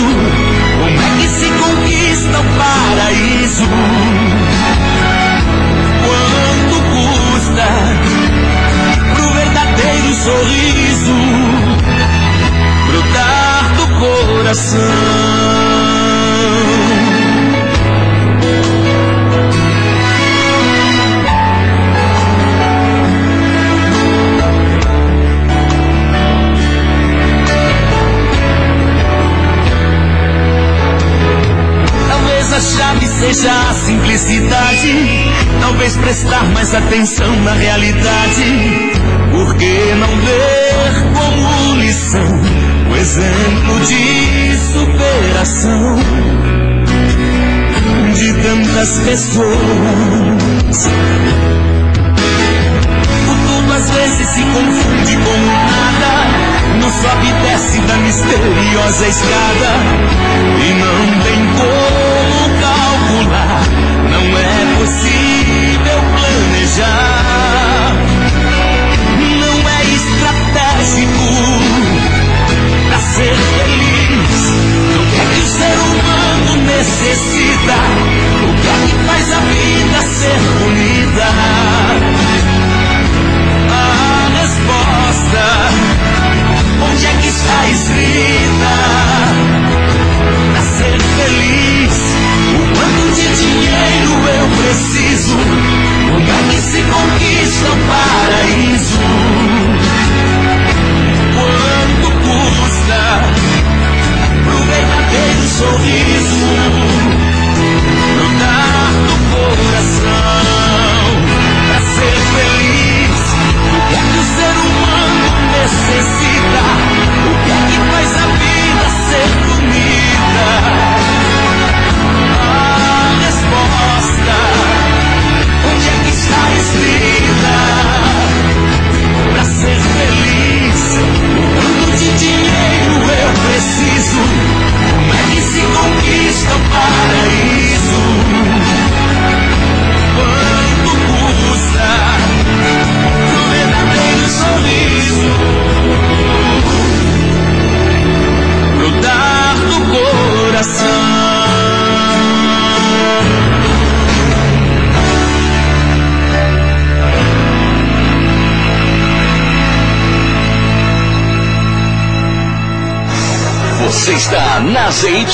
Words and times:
you. 0.00 0.29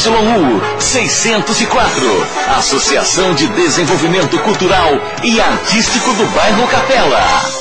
ZYU 0.06 0.62
604, 0.78 2.26
Associação 2.58 3.34
de 3.34 3.48
Desenvolvimento 3.48 4.38
Cultural 4.38 4.92
e 5.24 5.40
Artístico 5.40 6.12
do 6.12 6.24
Bairro 6.26 6.68
Capela. 6.68 7.55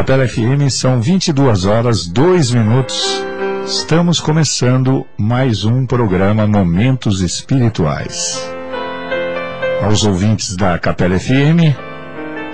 Capela 0.00 0.26
FM 0.26 0.70
são 0.70 0.98
22 0.98 1.66
horas 1.66 2.06
2 2.06 2.52
minutos. 2.52 3.22
Estamos 3.66 4.18
começando 4.18 5.06
mais 5.18 5.66
um 5.66 5.84
programa 5.84 6.46
Momentos 6.46 7.20
Espirituais. 7.20 8.42
Aos 9.82 10.02
ouvintes 10.06 10.56
da 10.56 10.78
Capela 10.78 11.18
FM, 11.18 11.76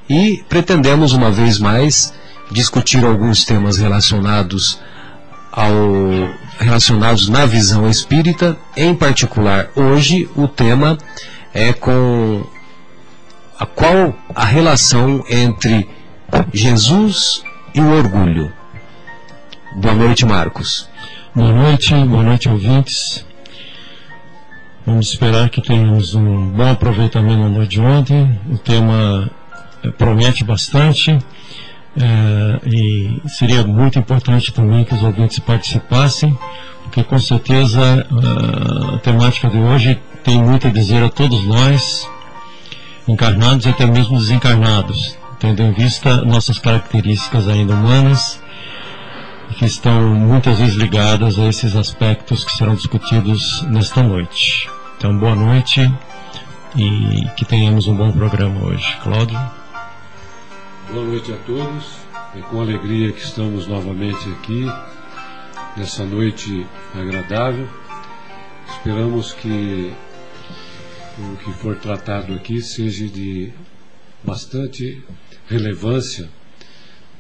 E 0.07 0.45
pretendemos 0.51 1.15
uma 1.15 1.31
vez 1.31 1.59
mais 1.59 2.13
discutir 2.51 3.07
alguns 3.07 3.43
temas 3.43 3.79
relacionados 3.79 4.79
ao 5.51 5.73
relacionados 6.59 7.27
na 7.31 7.47
visão 7.47 7.89
espírita, 7.89 8.55
em 8.77 8.95
particular 8.95 9.71
hoje 9.75 10.29
o 10.37 10.47
tema 10.47 10.99
é 11.55 11.73
com 11.73 12.45
a 13.59 13.67
qual 13.67 14.15
a 14.35 14.45
relação 14.45 15.25
entre 15.31 15.89
Jesus 16.53 17.43
e 17.75 17.81
o 17.81 17.91
orgulho. 17.97 18.53
Boa 19.77 19.95
noite, 19.95 20.25
Marcos. 20.27 20.89
Boa 21.35 21.53
noite, 21.53 21.95
boa 21.95 22.23
noite, 22.23 22.49
ouvintes. 22.49 23.25
Vamos 24.87 25.09
esperar 25.09 25.49
que 25.51 25.61
tenhamos 25.61 26.15
um 26.15 26.49
bom 26.51 26.71
aproveitamento 26.71 27.41
na 27.41 27.49
noite 27.49 27.71
de 27.73 27.81
ontem. 27.81 28.39
O 28.51 28.59
tema 28.59 29.31
eh, 29.83 29.91
promete 29.91 30.45
bastante 30.45 31.19
é, 31.99 32.61
e 32.69 33.21
seria 33.27 33.65
muito 33.65 33.99
importante 33.99 34.53
também 34.53 34.85
que 34.85 34.95
os 34.95 35.03
ouvintes 35.03 35.39
participassem, 35.39 36.39
porque 36.85 37.03
com 37.03 37.19
certeza 37.19 37.81
eh, 37.81 38.95
a 38.95 38.99
temática 38.99 39.49
de 39.49 39.59
hoje 39.59 39.99
tem 40.23 40.43
muito 40.43 40.67
a 40.67 40.71
dizer 40.71 41.03
a 41.03 41.09
todos 41.09 41.45
nós, 41.47 42.09
encarnados 43.09 43.67
e 43.67 43.69
até 43.69 43.87
mesmo 43.87 44.19
desencarnados, 44.19 45.17
tendo 45.39 45.63
em 45.63 45.73
vista 45.73 46.23
nossas 46.25 46.59
características 46.59 47.49
ainda 47.49 47.75
humanas 47.75 48.41
que 49.59 49.65
estão 49.65 50.15
muitas 50.15 50.59
vezes 50.59 50.75
ligadas 50.75 51.39
a 51.39 51.47
esses 51.47 51.77
aspectos 51.77 52.45
que 52.45 52.53
serão 52.53 52.75
discutidos 52.75 53.63
nesta 53.63 54.03
noite. 54.03 54.69
Então, 54.97 55.17
boa 55.17 55.35
noite 55.35 55.93
e 56.77 57.29
que 57.37 57.45
tenhamos 57.45 57.87
um 57.87 57.95
bom 57.95 58.13
programa 58.13 58.65
hoje. 58.67 58.97
Cláudio? 59.03 59.39
Boa 60.91 61.05
noite 61.05 61.33
a 61.33 61.37
todos. 61.47 62.07
É 62.37 62.41
com 62.41 62.61
alegria 62.61 63.13
que 63.13 63.21
estamos 63.21 63.67
novamente 63.67 64.29
aqui 64.31 64.71
nessa 65.77 66.05
noite 66.05 66.67
agradável. 66.95 67.69
Esperamos 68.69 69.33
que 69.33 69.95
o 71.19 71.37
que 71.37 71.53
for 71.55 71.77
tratado 71.77 72.35
aqui 72.35 72.61
seja 72.61 73.07
de 73.09 73.53
bastante 74.23 75.03
relevância 75.49 76.29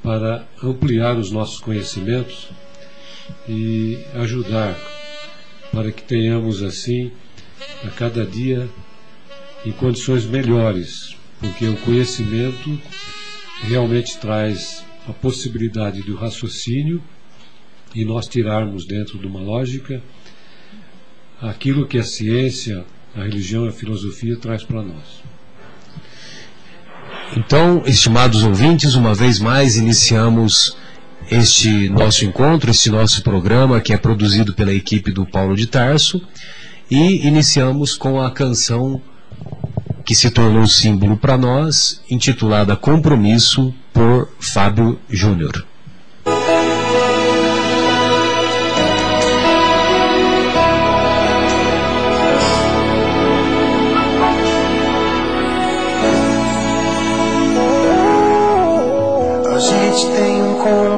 para 0.02 0.46
ampliar 0.62 1.16
os 1.16 1.31
nossos 1.31 1.58
conhecimentos 1.60 2.48
e 3.48 3.98
ajudar 4.14 4.76
para 5.72 5.90
que 5.90 6.02
tenhamos 6.02 6.62
assim 6.62 7.10
a 7.84 7.88
cada 7.88 8.25
dia 8.25 8.69
em 9.64 9.72
condições 9.72 10.26
melhores, 10.26 11.16
porque 11.40 11.66
o 11.66 11.76
conhecimento 11.78 12.81
realmente 13.62 14.19
traz 14.19 14.84
a 15.08 15.12
possibilidade 15.12 16.02
do 16.02 16.14
raciocínio 16.14 17.02
e 17.94 18.04
nós 18.04 18.28
tirarmos 18.28 18.84
dentro 18.84 19.19
de 19.19 19.26
uma 19.26 19.40
lógica 19.40 20.02
aquilo 21.40 21.87
que 21.87 21.99
a 21.99 22.04
ciência, 22.04 22.84
a 23.16 23.22
religião 23.22 23.64
e 23.66 23.68
a 23.68 23.72
filosofia 23.72 24.36
traz 24.36 24.62
para 24.62 24.82
nós. 24.82 25.24
Então, 27.36 27.82
estimados 27.86 28.44
ouvintes, 28.44 28.94
uma 28.94 29.14
vez 29.14 29.38
mais 29.38 29.76
iniciamos 29.76 30.76
este 31.30 31.88
nosso 31.88 32.24
encontro, 32.24 32.70
este 32.70 32.90
nosso 32.90 33.22
programa 33.22 33.80
que 33.80 33.92
é 33.92 33.96
produzido 33.96 34.52
pela 34.52 34.72
equipe 34.72 35.10
do 35.10 35.26
Paulo 35.26 35.56
de 35.56 35.66
Tarso 35.66 36.22
e 36.90 37.26
iniciamos 37.26 37.96
com 37.96 38.20
a 38.20 38.30
canção 38.30 39.00
que 40.04 40.14
se 40.14 40.30
tornou 40.30 40.68
símbolo 40.68 41.16
para 41.16 41.36
nós, 41.36 42.00
intitulada 42.08 42.76
Compromisso 42.76 43.74
por 43.92 44.28
Fábio 44.38 45.00
Júnior. 45.10 45.66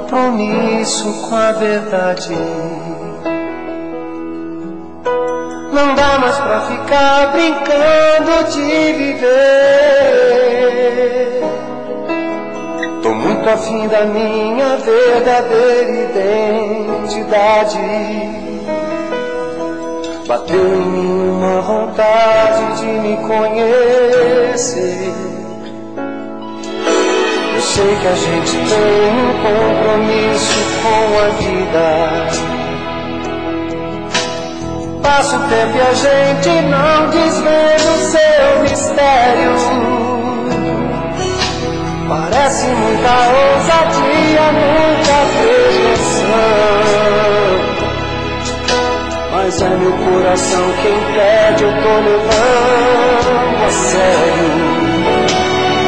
Compromisso 0.08 1.28
com 1.28 1.36
a 1.36 1.52
verdade. 1.52 2.34
Não 5.70 5.94
dá 5.94 6.18
mais 6.18 6.36
pra 6.38 6.60
ficar 6.62 7.32
brincando 7.32 8.44
de 8.50 8.92
viver. 8.94 9.28
Tô 13.02 13.10
muito 13.10 13.48
afim 13.50 13.86
da 13.88 14.06
minha 14.06 14.78
verdadeira 14.78 15.90
identidade. 16.96 17.78
Bateu 20.26 20.74
em 20.74 20.86
mim 20.86 21.30
uma 21.30 21.60
vontade 21.60 22.80
de 22.80 22.86
me 22.86 23.16
conhecer 23.26 25.12
sei 27.74 27.94
que 27.96 28.06
a 28.06 28.14
gente 28.14 28.52
tem 28.52 29.12
um 29.12 29.32
compromisso 29.44 30.58
com 30.82 31.04
a 31.18 31.28
vida. 31.38 31.86
Passa 35.02 35.36
o 35.36 35.40
tempo 35.48 35.76
e 35.76 35.80
a 35.80 35.94
gente 35.94 36.50
não 36.62 37.10
desvenda 37.10 37.90
o 37.92 37.98
seu 38.10 38.62
mistério. 38.62 39.52
Parece 42.08 42.66
muita 42.68 43.12
ousadia, 43.36 44.46
muita 44.52 45.16
pretensão. 45.36 46.28
Mas 49.32 49.60
é 49.60 49.68
meu 49.68 49.92
coração 49.92 50.66
quem 50.82 50.98
pede, 51.14 51.64
eu 51.64 51.72
tô 51.82 51.94
levando 52.08 53.30
a 53.66 53.70
sério. 53.70 54.48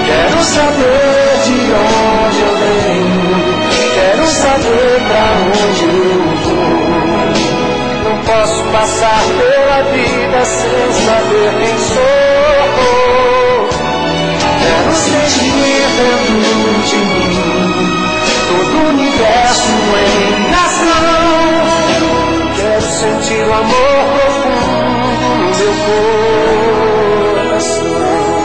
Quero 0.06 0.42
saber 0.44 1.29
de 1.44 1.52
onde 1.52 2.40
eu 2.40 2.54
venho, 2.56 3.32
quero 3.94 4.26
saber 4.26 5.00
pra 5.08 5.24
onde 5.46 5.84
eu 5.84 6.20
vou. 6.44 6.80
Não 8.04 8.16
posso 8.24 8.60
passar 8.64 9.22
pela 9.38 9.82
vida 9.90 10.44
sem 10.44 10.92
saber 11.04 11.50
quem 11.60 11.76
sou. 11.78 12.70
Quero 14.60 14.92
sentir 14.94 15.84
dentro 15.96 16.36
de 16.88 16.96
mim 16.96 17.34
todo 18.48 18.72
o 18.76 18.88
universo 18.88 19.72
em 19.96 20.54
ação. 20.54 21.50
Quero 22.56 22.82
sentir 22.82 23.42
o 23.46 23.52
amor 23.52 24.00
profundo 24.12 25.24
no 25.30 25.48
meu 25.56 25.74
coração. 27.48 28.39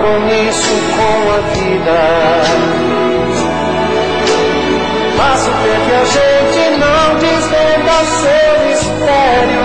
Compromisso 0.00 0.74
com 0.96 1.30
a 1.30 1.38
vida. 1.52 2.00
Mas 5.16 5.40
o 5.46 5.50
tempo 5.50 5.84
que 5.86 5.94
a 5.94 6.04
gente 6.04 6.62
não 6.78 7.18
desvenda 7.18 7.96
seu 8.20 8.52
mistério. 8.66 9.64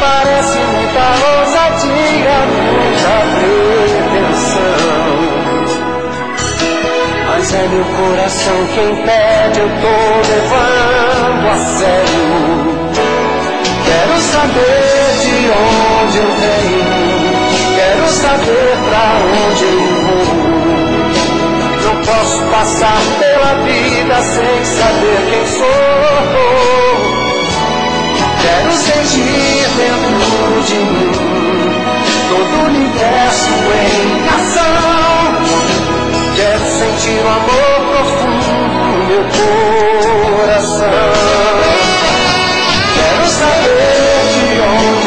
Parece 0.00 0.58
muita 0.58 1.04
ousadia, 1.38 2.36
muita 2.50 3.16
pretensão. 3.98 4.82
Mas 7.28 7.54
é 7.54 7.68
meu 7.68 7.84
coração 7.84 8.58
quem 8.74 8.90
pede, 8.96 9.60
eu 9.60 9.68
tô 9.68 9.96
levando 10.28 11.46
a 11.48 11.56
sério. 11.78 12.26
Quero 13.84 14.16
saber 14.20 15.08
de 15.22 15.36
onde 15.50 16.18
eu 16.18 16.30
venho. 16.36 17.17
Saber 18.08 18.76
pra 18.88 19.04
onde 19.48 19.64
eu 19.64 19.80
vou. 20.02 20.26
Não 21.84 21.96
posso 22.04 22.38
passar 22.50 23.00
pela 23.18 23.52
vida 23.64 24.16
sem 24.22 24.64
saber 24.64 25.18
quem 25.30 25.44
sou. 25.46 25.66
Quero 28.40 28.72
sentir 28.72 29.68
dentro 29.76 30.62
de 30.66 30.74
mim 30.74 31.12
todo 32.28 32.52
o 32.56 32.66
universo 32.66 33.50
em 33.74 34.28
ação. 34.28 35.28
Quero 36.34 36.64
sentir 36.64 37.20
o 37.22 37.28
amor 37.28 37.76
profundo 37.90 38.50
no 38.86 38.98
meu 39.06 39.24
coração. 40.36 40.88
Quero 42.94 43.26
saber 43.28 44.22
de 44.32 44.46
onde 44.60 44.97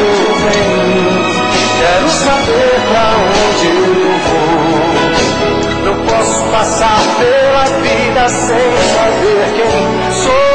saber 2.21 2.77
pra 2.87 3.05
onde 3.17 3.67
eu 3.67 4.13
vou. 4.27 4.51
Não 5.85 5.95
posso 6.05 6.43
passar 6.51 6.99
pela 7.17 7.65
vida 7.81 8.29
sem 8.29 8.69
saber 8.93 9.43
quem 9.55 9.75
sou. 10.23 10.51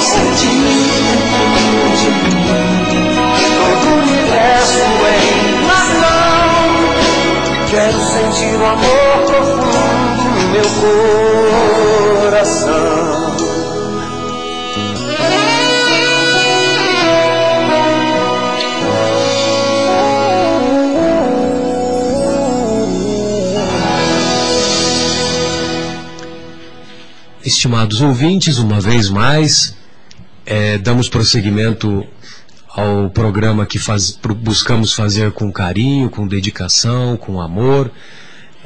Sentir 0.00 0.70
todo 3.58 3.84
o 3.86 3.92
universo 3.98 4.80
em 5.10 5.20
ação. 5.68 6.50
Quero 7.70 8.00
sentir 8.00 8.54
o 8.56 8.64
amor 8.64 9.14
profundo 9.26 10.24
no 10.34 10.42
meu 10.52 10.68
coração. 12.22 13.49
Estimados 27.60 28.00
ouvintes, 28.00 28.56
uma 28.56 28.80
vez 28.80 29.10
mais, 29.10 29.76
eh, 30.46 30.78
damos 30.78 31.10
prosseguimento 31.10 32.06
ao 32.70 33.10
programa 33.10 33.66
que 33.66 33.78
faz- 33.78 34.18
buscamos 34.38 34.94
fazer 34.94 35.32
com 35.32 35.52
carinho, 35.52 36.08
com 36.08 36.26
dedicação, 36.26 37.18
com 37.18 37.38
amor. 37.38 37.90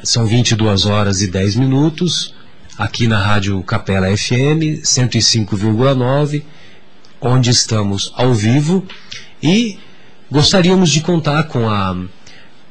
São 0.01 0.25
22 0.25 0.85
horas 0.85 1.21
e 1.21 1.27
10 1.27 1.57
minutos, 1.57 2.33
aqui 2.77 3.05
na 3.05 3.19
Rádio 3.19 3.61
Capela 3.63 4.07
FM 4.15 4.79
105,9, 4.81 6.45
onde 7.19 7.49
estamos 7.49 8.13
ao 8.15 8.33
vivo 8.33 8.85
e 9.43 9.77
gostaríamos 10.31 10.89
de 10.89 11.01
contar 11.01 11.43
com 11.49 11.69
a, 11.69 11.97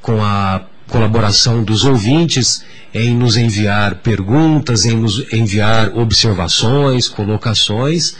com 0.01 0.25
a 0.25 0.63
colaboração 0.89 1.63
dos 1.63 1.85
ouvintes 1.85 2.65
em 2.93 3.15
nos 3.15 3.37
enviar 3.37 3.97
perguntas, 3.97 4.85
em 4.85 4.97
nos 4.97 5.33
enviar 5.33 5.97
observações, 5.97 7.09
colocações 7.09 8.15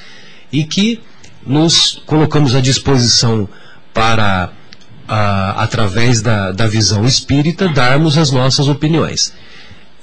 e 0.51 0.65
que 0.65 1.01
nos 1.47 2.03
colocamos 2.07 2.55
à 2.55 2.61
disposição 2.61 3.49
para, 3.93 4.53
ah, 5.07 5.55
através 5.63 6.21
da, 6.21 6.51
da 6.51 6.67
visão 6.67 7.05
espírita, 7.05 7.69
darmos 7.69 8.19
as 8.19 8.33
nossas 8.33 8.67
opiniões. 8.67 9.33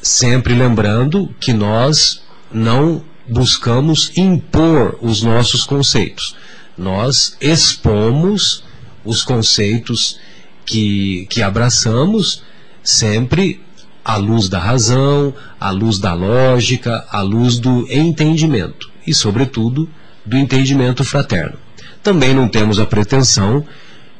Sempre 0.01 0.53
lembrando 0.53 1.33
que 1.39 1.51
nós 1.51 2.21
não 2.51 3.03
buscamos 3.27 4.11
impor 4.15 4.97
os 5.01 5.21
nossos 5.21 5.65
conceitos. 5.65 6.35
Nós 6.77 7.35
expomos 7.41 8.63
os 9.03 9.23
conceitos 9.23 10.19
que, 10.65 11.27
que 11.29 11.41
abraçamos 11.41 12.43
sempre 12.83 13.61
à 14.03 14.15
luz 14.15 14.49
da 14.49 14.59
razão, 14.59 15.33
à 15.59 15.69
luz 15.69 15.99
da 15.99 16.13
lógica, 16.13 17.05
à 17.09 17.21
luz 17.21 17.59
do 17.59 17.85
entendimento 17.91 18.89
e, 19.05 19.13
sobretudo, 19.13 19.89
do 20.25 20.37
entendimento 20.37 21.03
fraterno. 21.03 21.57
Também 22.03 22.33
não 22.33 22.47
temos 22.47 22.79
a 22.79 22.85
pretensão 22.85 23.65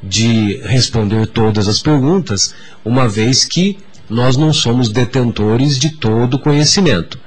de 0.02 0.60
responder 0.64 1.26
todas 1.28 1.68
as 1.68 1.80
perguntas, 1.80 2.54
uma 2.84 3.08
vez 3.08 3.44
que 3.44 3.78
nós 4.08 4.36
não 4.36 4.52
somos 4.52 4.88
detentores 4.88 5.78
de 5.78 5.90
todo 5.90 6.34
o 6.34 6.38
conhecimento. 6.38 7.18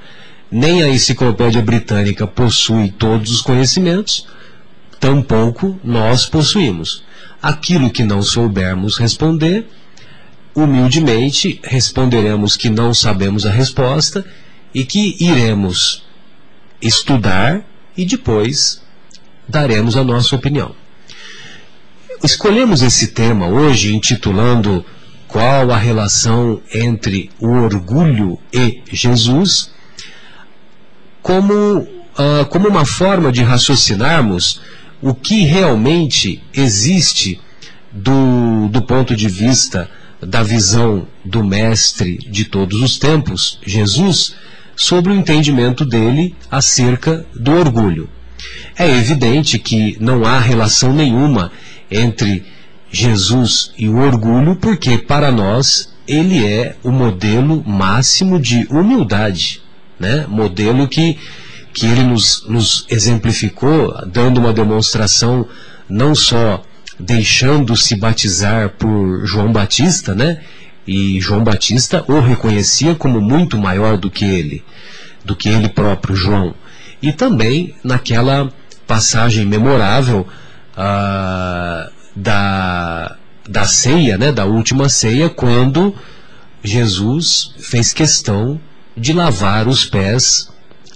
Nem 0.51 0.83
a 0.83 0.89
enciclopédia 0.89 1.61
britânica 1.61 2.27
possui 2.27 2.91
todos 2.91 3.31
os 3.31 3.41
conhecimentos, 3.41 4.27
tampouco 4.99 5.79
nós 5.83 6.25
possuímos. 6.25 7.03
Aquilo 7.41 7.89
que 7.89 8.03
não 8.03 8.21
soubermos 8.21 8.97
responder, 8.97 9.67
humildemente 10.55 11.59
responderemos 11.63 12.55
que 12.55 12.69
não 12.69 12.93
sabemos 12.93 13.45
a 13.45 13.51
resposta 13.51 14.25
e 14.73 14.85
que 14.85 15.17
iremos 15.19 16.05
estudar 16.81 17.61
e 17.95 18.05
depois 18.05 18.81
daremos 19.47 19.97
a 19.97 20.03
nossa 20.03 20.35
opinião. 20.35 20.73
Escolhemos 22.23 22.81
esse 22.81 23.07
tema 23.07 23.47
hoje 23.47 23.93
intitulando 23.93 24.85
Qual 25.27 25.71
a 25.71 25.77
relação 25.77 26.61
entre 26.73 27.29
o 27.39 27.49
orgulho 27.49 28.39
e 28.53 28.81
Jesus, 28.91 29.71
como, 31.21 31.85
ah, 32.17 32.45
como 32.49 32.69
uma 32.69 32.85
forma 32.85 33.31
de 33.31 33.43
raciocinarmos 33.43 34.61
o 35.01 35.13
que 35.13 35.43
realmente 35.43 36.41
existe 36.53 37.39
do, 37.91 38.67
do 38.69 38.81
ponto 38.81 39.15
de 39.15 39.27
vista 39.27 39.89
da 40.25 40.43
visão 40.43 41.07
do 41.23 41.43
Mestre 41.43 42.17
de 42.17 42.45
todos 42.45 42.81
os 42.81 42.97
tempos, 42.97 43.59
Jesus, 43.65 44.35
sobre 44.75 45.11
o 45.11 45.15
entendimento 45.15 45.85
dele 45.85 46.35
acerca 46.49 47.25
do 47.33 47.53
orgulho. 47.53 48.09
É 48.77 48.89
evidente 48.89 49.57
que 49.57 49.97
não 49.99 50.25
há 50.25 50.39
relação 50.39 50.93
nenhuma 50.93 51.51
entre 51.89 52.45
Jesus 52.91 53.71
e 53.77 53.87
o 53.87 53.97
orgulho, 53.97 54.55
porque 54.55 54.97
para 54.97 55.31
nós 55.31 55.93
ele 56.07 56.45
é 56.45 56.75
o 56.83 56.91
modelo 56.91 57.63
máximo 57.65 58.39
de 58.39 58.67
humildade, 58.69 59.61
né? 59.99 60.25
modelo 60.27 60.87
que, 60.87 61.17
que 61.73 61.85
ele 61.85 62.03
nos, 62.03 62.45
nos 62.47 62.85
exemplificou, 62.89 63.93
dando 64.07 64.39
uma 64.39 64.53
demonstração 64.53 65.47
não 65.89 66.15
só 66.15 66.63
deixando-se 66.99 67.95
batizar 67.95 68.69
por 68.69 69.25
João 69.25 69.51
Batista, 69.51 70.15
né? 70.15 70.41
E 70.87 71.19
João 71.19 71.43
Batista 71.43 72.03
o 72.07 72.19
reconhecia 72.19 72.95
como 72.95 73.19
muito 73.19 73.57
maior 73.57 73.97
do 73.97 74.09
que 74.09 74.23
ele, 74.23 74.63
do 75.23 75.35
que 75.35 75.49
ele 75.49 75.69
próprio, 75.69 76.15
João. 76.15 76.53
E 77.01 77.11
também 77.11 77.75
naquela 77.83 78.51
passagem 78.87 79.45
memorável 79.45 80.27
ah, 80.77 81.89
da, 82.15 83.17
da 83.47 83.65
ceia, 83.65 84.17
né? 84.17 84.31
Da 84.31 84.45
última 84.45 84.89
ceia, 84.89 85.29
quando 85.29 85.95
Jesus 86.63 87.53
fez 87.59 87.93
questão 87.93 88.59
de 88.95 89.11
lavar 89.11 89.67
os 89.67 89.85
pés 89.85 90.49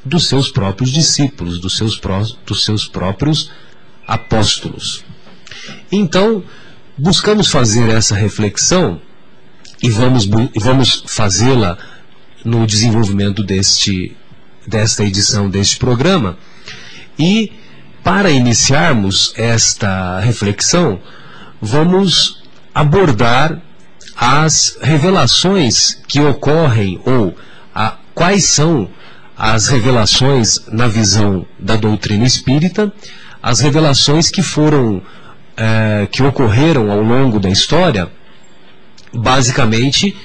dos 0.05 0.27
seus 0.27 0.49
próprios 0.49 0.91
discípulos, 0.91 1.59
dos 1.59 1.75
seus, 1.75 1.97
pró 1.97 2.25
dos 2.45 2.63
seus 2.63 2.87
próprios 2.87 3.51
apóstolos. 4.07 5.03
Então, 5.91 6.43
buscamos 6.97 7.49
fazer 7.49 7.89
essa 7.89 8.15
reflexão 8.15 9.01
e 9.81 9.89
vamos, 9.89 10.27
vamos 10.55 11.03
fazê-la 11.07 11.77
no 12.43 12.65
desenvolvimento 12.67 13.43
deste, 13.43 14.15
desta 14.67 15.03
edição 15.03 15.49
deste 15.49 15.77
programa. 15.77 16.37
E, 17.17 17.51
para 18.03 18.29
iniciarmos 18.29 19.33
esta 19.35 20.19
reflexão, 20.19 20.99
vamos 21.61 22.41
abordar 22.73 23.61
as 24.15 24.77
revelações 24.81 26.01
que 26.07 26.19
ocorrem 26.19 26.99
ou 27.05 27.35
a, 27.73 27.97
quais 28.13 28.45
são 28.45 28.89
as 29.37 29.67
revelações 29.67 30.59
na 30.67 30.87
visão 30.87 31.45
da 31.57 31.77
doutrina 31.77 32.25
espírita, 32.25 32.91
as 33.41 33.61
revelações 33.61 34.29
que 34.29 34.41
foram 34.41 35.01
é, 35.59 36.07
que 36.09 36.23
ocorreram 36.23 36.89
ao 36.89 37.01
longo 37.01 37.37
da 37.37 37.49
história, 37.49 38.09
basicamente 39.13 40.15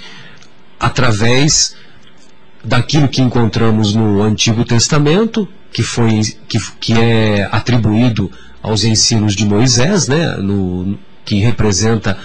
através 0.78 1.74
daquilo 2.62 3.08
que 3.08 3.20
encontramos 3.20 3.94
no 3.94 4.22
Antigo 4.22 4.64
Testamento, 4.64 5.48
que, 5.72 5.82
foi, 5.82 6.20
que, 6.46 6.60
que 6.78 6.92
é 6.92 7.48
atribuído 7.50 8.30
aos 8.62 8.84
ensinos 8.84 9.34
de 9.34 9.44
Moisés, 9.44 10.06
né, 10.06 10.36
no, 10.36 10.96
que 11.24 11.40
representa 11.40 12.16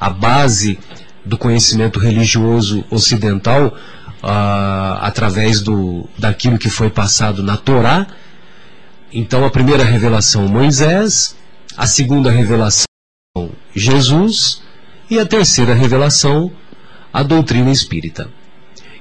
a 0.00 0.08
base 0.08 0.78
do 1.22 1.36
conhecimento 1.36 1.98
religioso 1.98 2.82
ocidental 2.90 3.76
uh, 4.22 4.98
através 5.00 5.60
do, 5.60 6.08
daquilo 6.18 6.58
que 6.58 6.70
foi 6.70 6.88
passado 6.88 7.42
na 7.42 7.56
Torá. 7.56 8.06
Então, 9.12 9.44
a 9.44 9.50
primeira 9.50 9.84
revelação, 9.84 10.48
Moisés, 10.48 11.36
a 11.76 11.86
segunda 11.86 12.30
revelação, 12.30 12.86
Jesus, 13.74 14.62
E 15.10 15.18
a 15.18 15.26
terceira 15.26 15.74
revelação, 15.74 16.50
a 17.12 17.22
doutrina 17.22 17.70
espírita. 17.70 18.30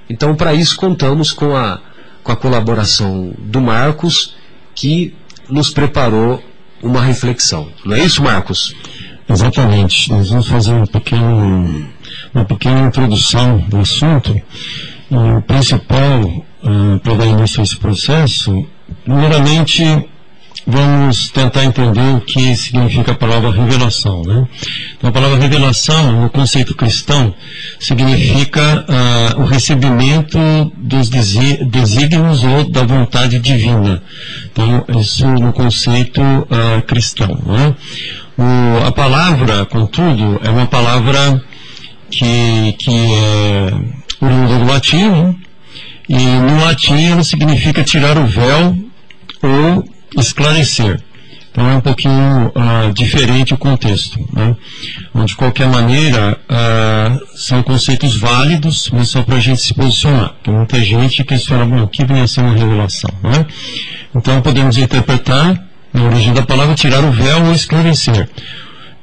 Então, 0.09 0.35
para 0.35 0.53
isso, 0.53 0.75
contamos 0.75 1.31
com 1.31 1.55
a, 1.55 1.79
com 2.21 2.31
a 2.31 2.35
colaboração 2.35 3.33
do 3.39 3.61
Marcos, 3.61 4.35
que 4.75 5.15
nos 5.49 5.69
preparou 5.69 6.43
uma 6.81 7.01
reflexão. 7.01 7.69
Não 7.85 7.95
é 7.95 8.03
isso, 8.03 8.21
Marcos? 8.21 8.75
Exatamente. 9.29 10.09
Nós 10.11 10.29
vamos 10.29 10.47
fazer 10.47 10.73
um 10.73 10.85
pequeno, 10.85 11.89
uma 12.33 12.45
pequena 12.45 12.81
introdução 12.87 13.59
do 13.59 13.79
assunto. 13.79 14.35
E 15.09 15.15
o 15.15 15.41
principal, 15.41 16.21
uh, 16.21 16.99
para 17.01 17.13
dar 17.15 17.25
início 17.25 17.61
a 17.61 17.63
esse 17.63 17.77
processo, 17.77 18.65
primeiramente, 19.05 19.83
vamos 20.65 21.29
tentar 21.29 21.65
entender 21.65 22.15
o 22.15 22.21
que 22.21 22.55
significa 22.55 23.11
a 23.11 23.15
palavra 23.15 23.51
revelação. 23.51 24.23
Né? 24.23 24.47
Então, 24.97 25.09
a 25.09 25.13
palavra 25.13 25.37
revelação, 25.37 26.21
no 26.21 26.29
conceito 26.29 26.73
cristão, 26.75 27.33
significa 27.79 28.85
uh, 28.87 29.41
o 29.41 29.45
recebimento 29.45 30.37
dos 30.77 31.09
desígnios 31.09 32.43
ou 32.43 32.69
da 32.69 32.83
vontade 32.83 33.39
divina. 33.39 34.01
Então, 34.51 34.85
isso 34.99 35.27
no 35.27 35.51
conceito 35.51 36.21
uh, 36.21 36.81
cristão. 36.87 37.37
Né? 37.45 37.75
O, 38.37 38.87
a 38.87 38.91
palavra, 38.91 39.65
contudo, 39.65 40.39
é 40.43 40.49
uma 40.49 40.65
palavra 40.65 41.43
que, 42.09 42.75
que 42.79 42.91
é 42.91 44.25
oriunda 44.25 44.59
do 44.59 44.65
latim, 44.65 45.09
né? 45.09 45.35
e 46.07 46.15
no 46.15 46.59
latim 46.61 47.11
ela 47.11 47.23
significa 47.23 47.83
tirar 47.83 48.17
o 48.17 48.25
véu 48.25 48.77
ou 49.41 49.92
esclarecer. 50.17 51.01
Então 51.51 51.69
é 51.69 51.75
um 51.75 51.81
pouquinho 51.81 52.47
uh, 52.47 52.91
diferente 52.93 53.53
o 53.53 53.57
contexto. 53.57 54.19
Né? 54.33 54.55
De 55.23 55.35
qualquer 55.35 55.67
maneira, 55.67 56.39
uh, 56.49 57.37
são 57.37 57.61
conceitos 57.61 58.17
válidos, 58.17 58.89
mas 58.91 59.09
só 59.09 59.21
para 59.21 59.35
a 59.35 59.39
gente 59.39 59.61
se 59.61 59.73
posicionar. 59.73 60.33
Tem 60.43 60.51
muita 60.51 60.83
gente 60.83 61.17
que 61.17 61.23
questiona, 61.25 61.63
bom, 61.63 61.83
o 61.83 61.87
que 61.87 62.03
vem 62.05 62.21
a 62.21 62.27
ser 62.27 62.41
uma 62.41 62.55
revelação? 62.55 63.11
Né? 63.21 63.45
Então 64.15 64.41
podemos 64.41 64.77
interpretar, 64.77 65.63
na 65.93 66.03
origem 66.05 66.33
da 66.33 66.41
palavra, 66.41 66.73
tirar 66.73 67.03
o 67.03 67.11
véu 67.11 67.45
ou 67.45 67.53
esclarecer. 67.53 68.27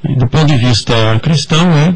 E, 0.09 0.17
do 0.17 0.27
ponto 0.27 0.47
de 0.47 0.57
vista 0.57 0.93
cristão, 1.23 1.71
é 1.73 1.95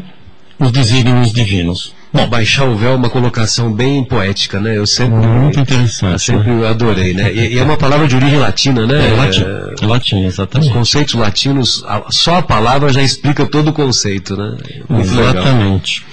os 0.57 0.71
desígnios 0.71 1.33
divinos. 1.33 1.94
Bom, 2.15 2.27
baixar 2.29 2.63
o 2.63 2.77
véu 2.77 2.93
é 2.93 2.95
uma 2.95 3.09
colocação 3.09 3.73
bem 3.73 4.01
poética, 4.01 4.57
né? 4.57 4.77
Eu 4.77 4.87
sempre, 4.87 5.27
Muito 5.27 5.59
interessante. 5.59 6.13
eu 6.13 6.19
sempre 6.19 6.65
adorei, 6.65 7.13
né? 7.13 7.29
E, 7.33 7.55
e, 7.55 7.59
é 7.59 7.63
uma 7.63 7.75
palavra 7.75 8.07
de 8.07 8.15
origem 8.15 8.39
latina, 8.39 8.87
né? 8.87 9.09
É, 9.09 9.15
latim, 9.15 9.43
é 9.43 9.85
latim 9.85 10.25
exatamente. 10.25 10.69
Os 10.69 10.73
conceitos 10.73 11.13
latinos, 11.15 11.83
só 12.09 12.37
a 12.37 12.41
palavra 12.41 12.93
já 12.93 13.01
explica 13.01 13.45
todo 13.45 13.67
o 13.67 13.73
conceito, 13.73 14.37
né? 14.37 14.55
Muito 14.87 15.09
exatamente. 15.09 16.05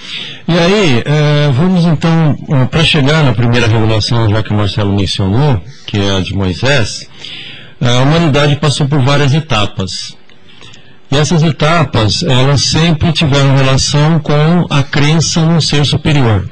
Legal. 0.45 0.69
E 0.69 0.73
aí, 0.73 1.03
é, 1.05 1.51
vamos 1.53 1.85
então, 1.85 2.35
para 2.69 2.83
chegar 2.83 3.23
na 3.23 3.31
primeira 3.31 3.65
revelação, 3.65 4.29
já 4.29 4.43
que 4.43 4.51
o 4.51 4.57
Marcelo 4.57 4.93
mencionou, 4.93 5.61
que 5.87 5.97
é 5.97 6.17
a 6.17 6.19
de 6.19 6.35
Moisés, 6.35 7.07
a 7.79 8.01
humanidade 8.01 8.57
passou 8.57 8.87
por 8.89 8.99
várias 8.99 9.33
etapas. 9.33 10.17
E 11.13 11.15
essas 11.15 11.43
etapas, 11.43 12.23
elas 12.23 12.61
sempre 12.61 13.11
tiveram 13.11 13.55
relação 13.55 14.19
com 14.19 14.65
a 14.67 14.81
crença 14.81 15.45
num 15.45 15.61
ser 15.61 15.85
superior. 15.85 16.49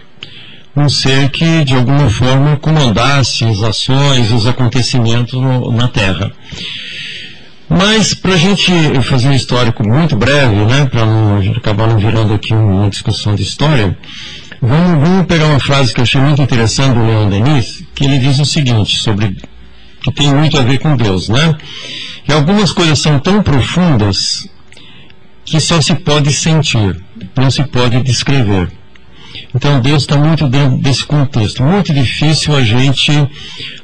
Um 0.77 0.87
ser 0.87 1.31
que, 1.31 1.65
de 1.65 1.73
alguma 1.73 2.07
forma, 2.11 2.55
comandasse 2.57 3.43
as 3.43 3.63
ações, 3.63 4.31
os 4.31 4.45
acontecimentos 4.45 5.33
no, 5.33 5.71
na 5.71 5.87
Terra. 5.87 6.31
Mas, 7.67 8.13
para 8.13 8.35
a 8.35 8.37
gente 8.37 8.71
fazer 9.01 9.29
um 9.29 9.33
histórico 9.33 9.83
muito 9.83 10.15
breve, 10.15 10.57
né, 10.65 10.85
para 10.85 11.07
não 11.07 11.39
acabar 11.57 11.87
não 11.87 11.97
virando 11.97 12.35
aqui 12.35 12.53
uma 12.53 12.87
discussão 12.87 13.33
de 13.33 13.41
história, 13.41 13.97
vamos, 14.61 15.07
vamos 15.07 15.25
pegar 15.25 15.47
uma 15.47 15.59
frase 15.59 15.91
que 15.91 16.01
eu 16.01 16.03
achei 16.03 16.21
muito 16.21 16.39
interessante 16.39 16.93
do 16.93 17.03
Leon 17.03 17.27
Denis, 17.29 17.83
que 17.95 18.05
ele 18.05 18.19
diz 18.19 18.37
o 18.37 18.45
seguinte, 18.45 18.95
sobre 18.97 19.35
que 20.03 20.11
tem 20.11 20.31
muito 20.31 20.55
a 20.57 20.61
ver 20.61 20.77
com 20.77 20.95
Deus, 20.95 21.29
né? 21.29 21.55
E 22.27 22.31
algumas 22.31 22.71
coisas 22.71 22.99
são 22.99 23.19
tão 23.19 23.41
profundas 23.41 24.50
que 25.51 25.59
só 25.59 25.81
se 25.81 25.93
pode 25.95 26.31
sentir, 26.31 27.03
não 27.35 27.51
se 27.51 27.61
pode 27.65 28.01
descrever. 28.03 28.69
Então 29.53 29.81
Deus 29.81 30.03
está 30.03 30.15
muito 30.15 30.47
dentro 30.47 30.77
desse 30.77 31.03
contexto. 31.03 31.61
Muito 31.61 31.93
difícil 31.93 32.55
a 32.55 32.63
gente 32.63 33.11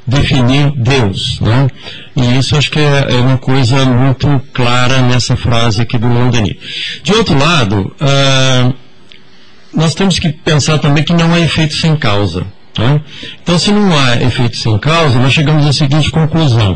definir 0.06 0.72
Deus, 0.74 1.38
né? 1.40 1.68
E 2.16 2.38
isso 2.38 2.56
acho 2.56 2.70
que 2.70 2.78
é, 2.78 3.08
é 3.10 3.16
uma 3.16 3.36
coisa 3.36 3.84
muito 3.84 4.40
clara 4.54 5.02
nessa 5.02 5.36
frase 5.36 5.82
aqui 5.82 5.98
do 5.98 6.08
Londoni. 6.08 6.58
De 7.02 7.12
outro 7.12 7.38
lado, 7.38 7.94
uh, 8.00 8.74
nós 9.74 9.94
temos 9.94 10.18
que 10.18 10.30
pensar 10.30 10.78
também 10.78 11.04
que 11.04 11.12
não 11.12 11.34
há 11.34 11.40
efeito 11.40 11.74
sem 11.74 11.94
causa. 11.96 12.46
Tá? 12.72 12.98
Então, 13.42 13.58
se 13.58 13.70
não 13.70 13.92
há 13.98 14.16
efeito 14.22 14.56
sem 14.56 14.78
causa, 14.78 15.18
nós 15.18 15.34
chegamos 15.34 15.66
à 15.66 15.72
seguinte 15.72 16.10
conclusão 16.10 16.74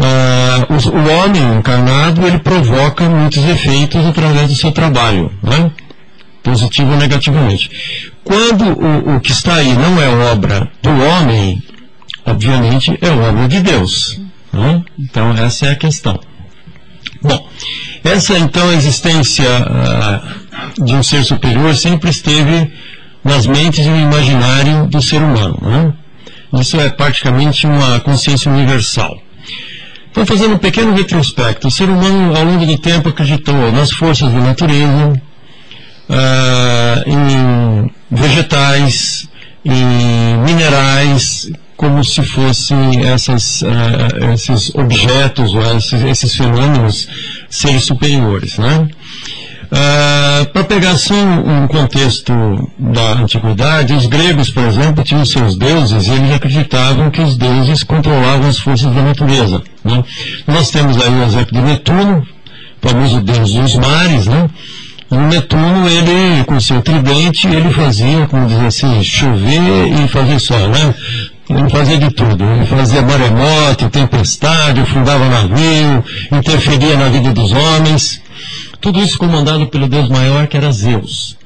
uh, 0.00 0.90
o, 0.90 1.22
homem 1.22 1.58
encarnado 1.58 2.26
ele 2.26 2.38
provoca 2.38 3.08
muitos 3.08 3.44
efeitos 3.44 4.04
através 4.06 4.48
do 4.48 4.54
seu 4.54 4.72
trabalho, 4.72 5.30
né? 5.42 5.70
positivo 6.42 6.92
ou 6.92 6.96
negativamente. 6.96 7.70
Quando 8.24 8.64
o, 8.64 9.16
o 9.16 9.20
que 9.20 9.32
está 9.32 9.56
aí 9.56 9.74
não 9.74 10.00
é 10.00 10.08
obra 10.32 10.70
do 10.82 10.90
homem, 10.90 11.62
obviamente 12.24 12.98
é 13.00 13.10
obra 13.10 13.48
de 13.48 13.60
Deus. 13.60 14.20
Né? 14.52 14.82
Então 14.98 15.32
essa 15.36 15.66
é 15.66 15.72
a 15.72 15.76
questão. 15.76 16.18
Bom, 17.22 17.48
essa 18.02 18.38
então 18.38 18.70
a 18.70 18.74
existência 18.74 19.44
uh, 19.46 20.84
de 20.84 20.94
um 20.94 21.02
ser 21.02 21.22
superior 21.22 21.74
sempre 21.76 22.10
esteve 22.10 22.72
nas 23.22 23.46
mentes 23.46 23.84
e 23.84 23.88
no 23.88 23.98
imaginário 23.98 24.86
do 24.86 25.02
ser 25.02 25.22
humano. 25.22 25.58
Né? 25.60 25.92
Isso 26.60 26.80
é 26.80 26.88
praticamente 26.88 27.66
uma 27.66 28.00
consciência 28.00 28.50
universal. 28.50 29.20
Então, 30.10 30.26
fazendo 30.26 30.54
um 30.54 30.58
pequeno 30.58 30.94
retrospecto, 30.94 31.68
o 31.68 31.70
ser 31.70 31.88
humano, 31.88 32.36
ao 32.36 32.44
longo 32.44 32.66
do 32.66 32.78
tempo, 32.78 33.08
acreditou 33.08 33.70
nas 33.72 33.92
forças 33.92 34.32
da 34.32 34.40
natureza, 34.40 35.12
uh, 36.08 37.10
em 37.10 37.90
vegetais, 38.10 39.28
em 39.64 40.36
minerais, 40.44 41.50
como 41.76 42.04
se 42.04 42.22
fossem 42.24 43.06
essas, 43.06 43.62
uh, 43.62 44.32
esses 44.34 44.74
objetos, 44.74 45.54
ou 45.54 45.76
esses, 45.76 46.02
esses 46.02 46.34
fenômenos, 46.34 47.08
seres 47.48 47.84
superiores. 47.84 48.58
Né? 48.58 48.88
Uh, 49.72 50.46
Para 50.52 50.64
pegar 50.64 50.96
só 50.96 51.14
um 51.14 51.68
contexto 51.68 52.32
da 52.76 53.12
antiguidade, 53.12 53.92
os 53.92 54.06
gregos, 54.06 54.50
por 54.50 54.64
exemplo, 54.64 55.04
tinham 55.04 55.24
seus 55.24 55.56
deuses 55.56 56.08
e 56.08 56.10
eles 56.10 56.32
acreditavam 56.32 57.08
que 57.08 57.20
os 57.20 57.36
deuses 57.36 57.84
controlavam 57.84 58.48
as 58.48 58.58
forças 58.58 58.92
da 58.92 59.02
natureza. 59.02 59.62
Né? 59.84 60.04
Nós 60.48 60.70
temos 60.70 61.00
aí 61.00 61.14
o 61.14 61.22
exemplo 61.22 61.52
de 61.52 61.60
Netuno, 61.60 62.26
famoso 62.82 63.20
deus 63.20 63.52
dos 63.52 63.76
mares, 63.76 64.26
né? 64.26 64.50
O 65.08 65.16
Netuno, 65.16 65.88
ele, 65.88 66.44
com 66.44 66.58
seu 66.60 66.82
tridente, 66.82 67.46
ele 67.46 67.72
fazia, 67.72 68.26
como 68.28 68.46
dizer 68.46 68.66
assim, 68.66 69.02
chover 69.04 69.60
e 70.04 70.08
fazer 70.08 70.38
sol, 70.38 70.68
né? 70.68 70.94
Ele 71.48 71.68
fazia 71.68 71.98
de 71.98 72.10
tudo. 72.10 72.44
Ele 72.44 72.66
fazia 72.66 73.02
maremoto, 73.02 73.90
tempestade, 73.90 74.84
fundava 74.86 75.28
navio, 75.28 76.04
interferia 76.30 76.96
na 76.96 77.08
vida 77.08 77.32
dos 77.32 77.50
homens. 77.50 78.19
Tudo 78.80 79.00
isso 79.00 79.18
comandado 79.18 79.66
pelo 79.66 79.88
deus 79.88 80.08
maior 80.08 80.46
que 80.46 80.56
era 80.56 80.72
Zeus. 80.72 81.36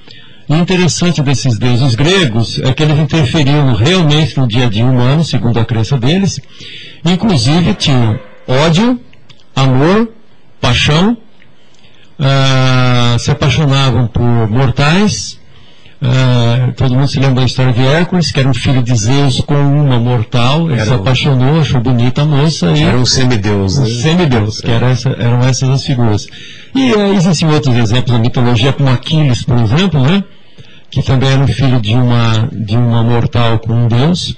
O 0.48 0.54
interessante 0.54 1.22
desses 1.22 1.58
deuses 1.58 1.94
gregos 1.94 2.60
é 2.60 2.72
que 2.72 2.82
eles 2.82 2.98
interferiam 2.98 3.74
realmente 3.74 4.38
no 4.38 4.46
dia 4.46 4.66
a 4.66 4.68
dia 4.68 4.84
humano, 4.84 5.24
segundo 5.24 5.58
a 5.58 5.64
crença 5.64 5.98
deles. 5.98 6.38
Inclusive 7.04 7.74
tinham 7.74 8.20
ódio, 8.46 9.00
amor, 9.56 10.10
paixão, 10.60 11.16
uh, 12.18 13.18
se 13.18 13.30
apaixonavam 13.30 14.06
por 14.06 14.22
mortais, 14.48 15.40
Uh, 16.02 16.72
todo 16.72 16.94
mundo 16.94 17.08
se 17.08 17.18
lembra 17.18 17.36
da 17.36 17.44
história 17.44 17.72
de 17.72 17.80
Hércules, 17.80 18.30
que 18.30 18.40
era 18.40 18.48
um 18.48 18.54
filho 18.54 18.82
de 18.82 18.94
Zeus 18.94 19.40
com 19.40 19.54
uma 19.54 19.98
mortal, 19.98 20.70
ele 20.70 20.80
era 20.80 20.84
se 20.84 20.92
apaixonou, 20.92 21.60
achou 21.60 21.80
bonita 21.80 22.22
a 22.22 22.24
moça 22.26 22.70
e... 22.72 22.82
Era 22.82 22.98
um 22.98 23.06
semideus. 23.06 23.78
Um 23.78 23.86
semideus, 23.86 24.60
que 24.60 24.70
era 24.70 24.90
essa, 24.90 25.08
eram 25.10 25.40
essas 25.40 25.70
as 25.70 25.84
figuras. 25.84 26.26
E 26.74 26.92
uh, 26.92 27.14
existem 27.14 27.48
outros 27.48 27.74
exemplos 27.76 28.12
na 28.12 28.18
mitologia, 28.18 28.72
como 28.72 28.90
Aquiles, 28.90 29.44
por 29.44 29.56
exemplo, 29.58 30.00
né? 30.00 30.22
que 30.90 31.02
também 31.02 31.28
era 31.28 31.42
um 31.42 31.48
filho 31.48 31.80
de 31.80 31.94
uma, 31.94 32.48
de 32.52 32.76
uma 32.76 33.02
mortal 33.02 33.58
com 33.58 33.72
um 33.72 33.88
deus 33.88 34.36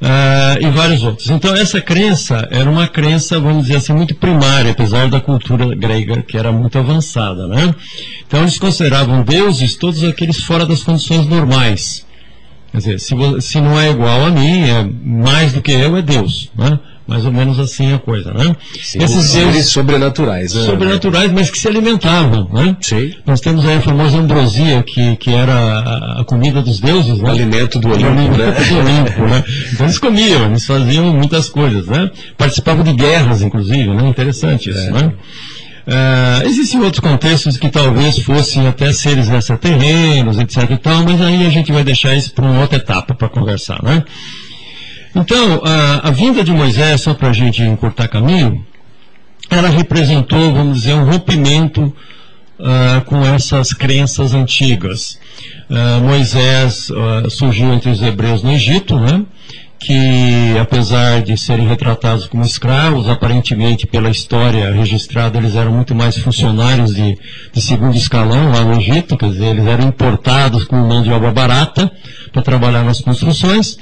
uh, 0.00 0.60
e 0.60 0.70
vários 0.70 1.02
outros. 1.02 1.30
Então 1.30 1.54
essa 1.54 1.80
crença 1.80 2.48
era 2.50 2.68
uma 2.68 2.86
crença, 2.86 3.38
vamos 3.38 3.64
dizer 3.64 3.76
assim, 3.76 3.92
muito 3.92 4.14
primária, 4.14 4.72
apesar 4.72 5.08
da 5.08 5.20
cultura 5.20 5.74
grega 5.74 6.22
que 6.22 6.36
era 6.36 6.52
muito 6.52 6.78
avançada, 6.78 7.46
né? 7.46 7.74
Então 8.26 8.40
eles 8.40 8.58
consideravam 8.58 9.22
deuses 9.22 9.76
todos 9.76 10.02
aqueles 10.04 10.40
fora 10.40 10.66
das 10.66 10.82
condições 10.82 11.26
normais. 11.26 12.04
Quer 12.72 12.78
dizer, 12.78 13.00
se, 13.00 13.14
se 13.40 13.60
não 13.60 13.78
é 13.80 13.90
igual 13.90 14.24
a 14.24 14.30
mim, 14.30 14.68
é 14.68 14.82
mais 14.82 15.52
do 15.52 15.62
que 15.62 15.70
eu, 15.70 15.96
é 15.96 16.02
Deus. 16.02 16.50
Né? 16.56 16.78
Mais 17.06 17.24
ou 17.26 17.32
menos 17.32 17.58
assim 17.58 17.92
a 17.92 17.98
coisa, 17.98 18.32
né? 18.32 18.56
Sim, 18.82 19.02
Esses 19.02 19.26
seres 19.26 19.66
sobrenaturais, 19.66 20.54
né? 20.54 20.64
Sobrenaturais, 20.64 21.30
mas 21.32 21.50
que 21.50 21.58
se 21.58 21.68
alimentavam, 21.68 22.48
né? 22.50 22.76
Sim. 22.80 23.12
Nós 23.26 23.40
temos 23.40 23.66
aí 23.66 23.76
a 23.76 23.80
famosa 23.82 24.16
ambrosia, 24.18 24.82
que, 24.82 25.14
que 25.16 25.30
era 25.30 26.20
a 26.20 26.24
comida 26.24 26.62
dos 26.62 26.80
deuses, 26.80 27.18
né? 27.18 27.28
O 27.28 27.32
alimento 27.32 27.78
do 27.78 27.88
Olimpo, 27.90 28.36
né? 28.38 28.52
Do 28.52 28.78
Olimpo, 28.78 29.20
né? 29.26 29.44
Então 29.72 29.86
eles 29.86 29.98
comiam, 29.98 30.46
eles 30.46 30.66
faziam 30.66 31.12
muitas 31.12 31.50
coisas, 31.50 31.86
né? 31.86 32.10
Participavam 32.38 32.82
de 32.82 32.94
guerras, 32.94 33.42
inclusive, 33.42 33.90
né? 33.90 34.08
Interessante 34.08 34.70
isso, 34.70 34.88
é. 34.88 34.90
né? 34.90 35.12
Uh, 35.86 36.48
existem 36.48 36.80
outros 36.80 37.00
contextos 37.00 37.58
que 37.58 37.68
talvez 37.68 38.18
fossem 38.20 38.66
até 38.66 38.90
seres 38.90 39.28
extraterrenos, 39.28 40.38
etc 40.38 40.70
e 40.70 40.76
tal, 40.78 41.04
mas 41.04 41.20
aí 41.20 41.46
a 41.46 41.50
gente 41.50 41.70
vai 41.70 41.84
deixar 41.84 42.14
isso 42.14 42.32
para 42.32 42.46
uma 42.46 42.62
outra 42.62 42.78
etapa 42.78 43.14
para 43.14 43.28
conversar, 43.28 43.82
né? 43.82 44.02
Então, 45.14 45.62
a, 45.64 46.08
a 46.08 46.10
vinda 46.10 46.42
de 46.42 46.52
Moisés, 46.52 47.00
só 47.00 47.14
para 47.14 47.30
a 47.30 47.32
gente 47.32 47.62
encurtar 47.62 48.08
caminho, 48.08 48.64
ela 49.48 49.68
representou, 49.68 50.52
vamos 50.52 50.78
dizer, 50.78 50.94
um 50.94 51.04
rompimento 51.04 51.82
uh, 51.84 53.04
com 53.04 53.24
essas 53.24 53.72
crenças 53.72 54.34
antigas. 54.34 55.18
Uh, 55.70 56.02
Moisés 56.02 56.90
uh, 56.90 57.30
surgiu 57.30 57.72
entre 57.72 57.90
os 57.90 58.02
hebreus 58.02 58.42
no 58.42 58.52
Egito, 58.52 58.98
né? 58.98 59.24
que 59.84 60.56
apesar 60.58 61.20
de 61.20 61.36
serem 61.36 61.66
retratados 61.66 62.26
como 62.26 62.42
escravos, 62.42 63.06
aparentemente 63.06 63.86
pela 63.86 64.08
história 64.08 64.72
registrada 64.72 65.36
eles 65.36 65.54
eram 65.54 65.72
muito 65.72 65.94
mais 65.94 66.16
funcionários 66.16 66.94
de, 66.94 67.18
de 67.52 67.60
segundo 67.60 67.94
escalão 67.94 68.50
lá 68.50 68.62
no 68.62 68.80
Egito, 68.80 69.14
quer 69.16 69.28
dizer, 69.28 69.48
eles 69.48 69.66
eram 69.66 69.88
importados 69.88 70.64
com 70.64 70.76
mão 70.76 71.02
de 71.02 71.10
obra 71.10 71.30
barata 71.30 71.92
para 72.32 72.40
trabalhar 72.40 72.82
nas 72.82 73.00
construções. 73.00 73.76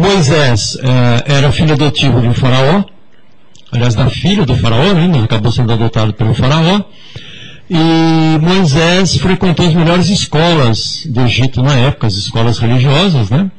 Moisés 0.00 0.78
eh, 0.82 1.24
era 1.26 1.52
filho 1.52 1.74
adotivo 1.74 2.22
de 2.22 2.28
um 2.28 2.32
faraó, 2.32 2.82
aliás, 3.70 3.94
da 3.94 4.08
filha 4.08 4.46
do 4.46 4.56
faraó, 4.56 4.94
né, 4.94 5.06
mas 5.06 5.24
acabou 5.24 5.52
sendo 5.52 5.74
adotado 5.74 6.14
pelo 6.14 6.32
faraó. 6.32 6.80
E 7.68 8.38
Moisés 8.40 9.18
frequentou 9.18 9.66
as 9.66 9.74
melhores 9.74 10.08
escolas 10.08 11.06
do 11.06 11.20
Egito 11.20 11.62
na 11.62 11.74
época, 11.74 12.06
as 12.06 12.14
escolas 12.14 12.58
religiosas, 12.58 13.28
né? 13.28 13.50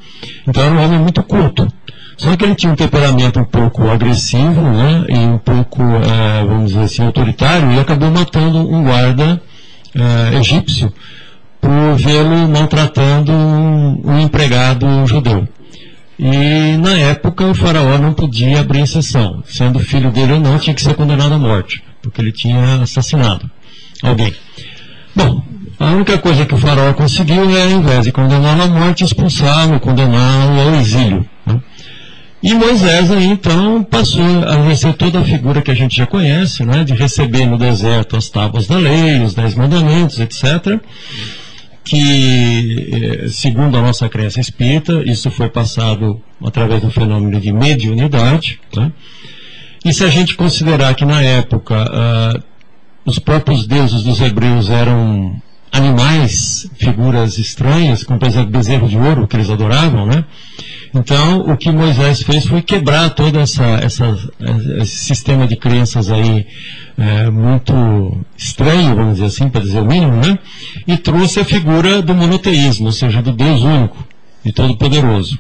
Então 0.47 0.63
era 0.63 0.73
um 0.73 0.83
homem 0.83 0.99
muito 0.99 1.21
culto. 1.21 1.67
Só 2.17 2.35
que 2.35 2.43
ele 2.43 2.55
tinha 2.55 2.73
um 2.73 2.75
temperamento 2.75 3.39
um 3.39 3.45
pouco 3.45 3.87
agressivo, 3.87 4.61
né? 4.63 5.05
E 5.09 5.17
um 5.17 5.37
pouco, 5.37 5.83
eh, 5.83 6.43
vamos 6.45 6.71
dizer 6.71 6.85
assim, 6.85 7.05
autoritário, 7.05 7.71
e 7.71 7.79
acabou 7.79 8.09
matando 8.09 8.57
um 8.57 8.83
guarda 8.83 9.39
eh, 9.95 10.39
egípcio 10.39 10.91
por 11.61 11.95
vê-lo 11.97 12.49
maltratando 12.49 13.31
um, 13.31 14.01
um 14.03 14.19
empregado 14.19 15.05
judeu. 15.05 15.47
E 16.21 16.77
na 16.77 16.95
época 16.99 17.47
o 17.47 17.55
faraó 17.55 17.97
não 17.97 18.13
podia 18.13 18.59
abrir 18.59 18.81
exceção. 18.81 19.43
Sendo 19.47 19.79
filho 19.79 20.11
dele 20.11 20.33
ou 20.33 20.39
não, 20.39 20.59
tinha 20.59 20.75
que 20.75 20.81
ser 20.81 20.93
condenado 20.93 21.33
à 21.33 21.39
morte, 21.39 21.83
porque 21.99 22.21
ele 22.21 22.31
tinha 22.31 22.75
assassinado 22.83 23.49
alguém. 24.03 24.31
Bom, 25.15 25.41
a 25.79 25.89
única 25.89 26.19
coisa 26.19 26.45
que 26.45 26.53
o 26.53 26.59
faraó 26.59 26.93
conseguiu 26.93 27.49
é, 27.57 27.63
ao 27.63 27.71
invés 27.71 28.05
de 28.05 28.11
condená-lo 28.11 28.61
à 28.61 28.67
morte, 28.67 29.03
expulsá-lo, 29.03 29.79
condená-lo 29.79 30.61
ao 30.61 30.75
exílio. 30.75 31.27
Né? 31.43 31.59
E 32.43 32.53
Moisés 32.53 33.09
aí 33.09 33.25
então 33.25 33.83
passou 33.83 34.23
a 34.47 34.59
exercer 34.59 34.93
toda 34.93 35.19
a 35.19 35.23
figura 35.23 35.61
que 35.63 35.71
a 35.71 35.75
gente 35.75 35.97
já 35.97 36.05
conhece, 36.05 36.63
né, 36.63 36.83
de 36.83 36.93
receber 36.93 37.47
no 37.47 37.57
deserto 37.57 38.15
as 38.15 38.29
tábuas 38.29 38.67
da 38.67 38.77
lei, 38.77 39.23
os 39.23 39.33
dez 39.33 39.55
mandamentos, 39.55 40.19
etc 40.19 40.79
que, 41.83 43.23
eh, 43.23 43.27
segundo 43.29 43.77
a 43.77 43.81
nossa 43.81 44.07
crença 44.07 44.39
espírita, 44.39 45.01
isso 45.05 45.31
foi 45.31 45.49
passado 45.49 46.21
através 46.43 46.81
do 46.81 46.91
fenômeno 46.91 47.39
de 47.39 47.51
mediunidade. 47.51 48.59
Né? 48.75 48.91
E 49.83 49.93
se 49.93 50.03
a 50.03 50.09
gente 50.09 50.35
considerar 50.35 50.93
que 50.93 51.05
na 51.05 51.21
época 51.21 51.83
uh, 51.83 52.43
os 53.03 53.17
próprios 53.17 53.65
deuses 53.65 54.03
dos 54.03 54.21
hebreus 54.21 54.69
eram 54.69 55.41
animais, 55.71 56.69
figuras 56.77 57.37
estranhas, 57.37 58.03
como 58.03 58.19
por 58.19 58.27
exemplo 58.27 58.51
bezerro 58.51 58.87
de 58.87 58.97
ouro, 58.97 59.27
que 59.27 59.35
eles 59.37 59.49
adoravam, 59.49 60.05
né? 60.05 60.25
Então, 60.93 61.49
o 61.49 61.55
que 61.55 61.71
Moisés 61.71 62.21
fez 62.21 62.45
foi 62.45 62.61
quebrar 62.61 63.11
todo 63.11 63.39
essa, 63.39 63.63
essa, 63.81 64.17
esse 64.81 64.97
sistema 64.97 65.47
de 65.47 65.55
crenças 65.55 66.11
aí 66.11 66.45
é, 67.01 67.31
muito 67.31 68.15
estranho, 68.37 68.95
vamos 68.95 69.15
dizer 69.15 69.25
assim, 69.25 69.49
para 69.49 69.61
dizer 69.61 69.79
o 69.79 69.85
mínimo, 69.85 70.17
né? 70.17 70.37
E 70.85 70.97
trouxe 70.97 71.39
a 71.39 71.43
figura 71.43 71.99
do 71.99 72.13
monoteísmo, 72.13 72.85
ou 72.85 72.91
seja, 72.91 73.23
do 73.23 73.31
Deus 73.31 73.61
único 73.63 73.97
e 74.45 74.51
todo-poderoso. 74.51 75.39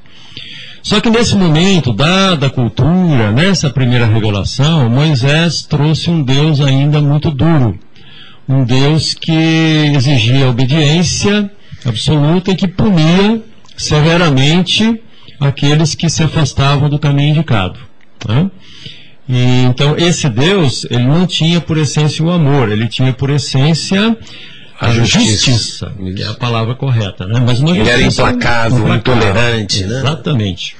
Só 0.81 0.99
que 0.99 1.11
nesse 1.11 1.35
momento, 1.35 1.93
dada 1.93 2.47
a 2.47 2.49
cultura, 2.49 3.31
nessa 3.31 3.69
primeira 3.69 4.07
revelação, 4.07 4.89
Moisés 4.89 5.61
trouxe 5.61 6.09
um 6.09 6.23
Deus 6.23 6.59
ainda 6.59 6.99
muito 6.99 7.29
duro. 7.29 7.77
Um 8.49 8.63
Deus 8.63 9.13
que 9.13 9.31
exigia 9.95 10.49
obediência 10.49 11.51
absoluta 11.85 12.51
e 12.51 12.55
que 12.55 12.67
punia 12.67 13.39
severamente 13.77 14.99
aqueles 15.39 15.93
que 15.93 16.09
se 16.09 16.23
afastavam 16.23 16.89
do 16.89 16.97
caminho 16.97 17.29
indicado. 17.29 17.79
Né? 18.27 18.49
E, 19.31 19.63
então, 19.63 19.95
esse 19.97 20.27
Deus, 20.27 20.85
ele 20.91 21.05
não 21.05 21.25
tinha 21.25 21.61
por 21.61 21.77
essência 21.77 22.23
o 22.23 22.29
amor, 22.29 22.69
ele 22.69 22.89
tinha 22.89 23.13
por 23.13 23.29
essência 23.29 24.17
a 24.77 24.91
justiça, 24.91 25.51
justiça 25.51 25.93
que 26.15 26.21
é 26.21 26.27
a 26.27 26.33
palavra 26.33 26.75
correta. 26.75 27.25
Né? 27.25 27.39
Mas 27.39 27.61
ele 27.61 27.79
era 27.87 28.01
implacável, 28.01 28.79
implacável, 28.79 28.95
intolerante. 28.95 29.85
Né? 29.85 29.99
Exatamente. 29.99 30.75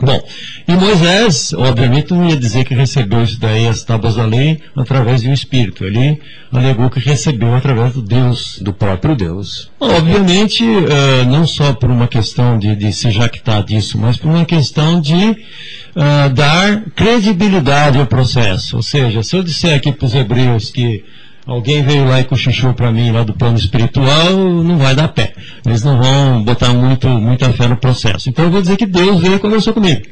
Bom, 0.00 0.22
e 0.66 0.72
Moisés, 0.72 1.52
obviamente, 1.52 2.12
não 2.12 2.28
ia 2.28 2.36
dizer 2.36 2.64
que 2.64 2.72
recebeu 2.72 3.22
isso 3.22 3.40
daí, 3.40 3.66
as 3.66 3.82
tábuas 3.82 4.14
da 4.14 4.24
lei, 4.24 4.60
através 4.76 5.22
de 5.22 5.28
um 5.28 5.32
espírito. 5.32 5.84
Ele 5.84 6.20
alegou 6.52 6.88
que 6.88 7.00
recebeu 7.00 7.52
através 7.54 7.94
do 7.94 8.02
Deus. 8.02 8.60
Do 8.60 8.72
próprio 8.72 9.16
Deus. 9.16 9.70
Obviamente, 9.80 10.62
uh, 10.62 11.24
não 11.28 11.46
só 11.46 11.72
por 11.72 11.90
uma 11.90 12.06
questão 12.06 12.58
de, 12.58 12.76
de 12.76 12.92
se 12.92 13.10
jactar 13.10 13.64
disso, 13.64 13.98
mas 13.98 14.16
por 14.16 14.28
uma 14.28 14.44
questão 14.44 15.00
de 15.00 15.14
uh, 15.14 16.32
dar 16.32 16.84
credibilidade 16.94 17.98
ao 17.98 18.06
processo. 18.06 18.76
Ou 18.76 18.82
seja, 18.82 19.22
se 19.24 19.36
eu 19.36 19.42
disser 19.42 19.74
aqui 19.74 19.90
para 19.90 20.06
os 20.06 20.14
hebreus 20.14 20.70
que 20.70 21.04
alguém 21.48 21.82
veio 21.82 22.04
lá 22.04 22.20
e 22.20 22.24
cochichou 22.24 22.74
para 22.74 22.92
mim 22.92 23.10
lá 23.10 23.24
do 23.24 23.32
plano 23.32 23.56
espiritual, 23.56 24.36
não 24.36 24.76
vai 24.76 24.94
dar 24.94 25.08
pé. 25.08 25.32
Eles 25.64 25.82
não 25.82 25.98
vão 25.98 26.44
botar 26.44 26.74
muito, 26.74 27.08
muita 27.08 27.50
fé 27.54 27.66
no 27.66 27.76
processo. 27.76 28.28
Então 28.28 28.44
eu 28.44 28.50
vou 28.50 28.60
dizer 28.60 28.76
que 28.76 28.84
Deus 28.84 29.20
veio 29.20 29.36
e 29.36 29.38
conversou 29.38 29.72
comigo. 29.72 30.02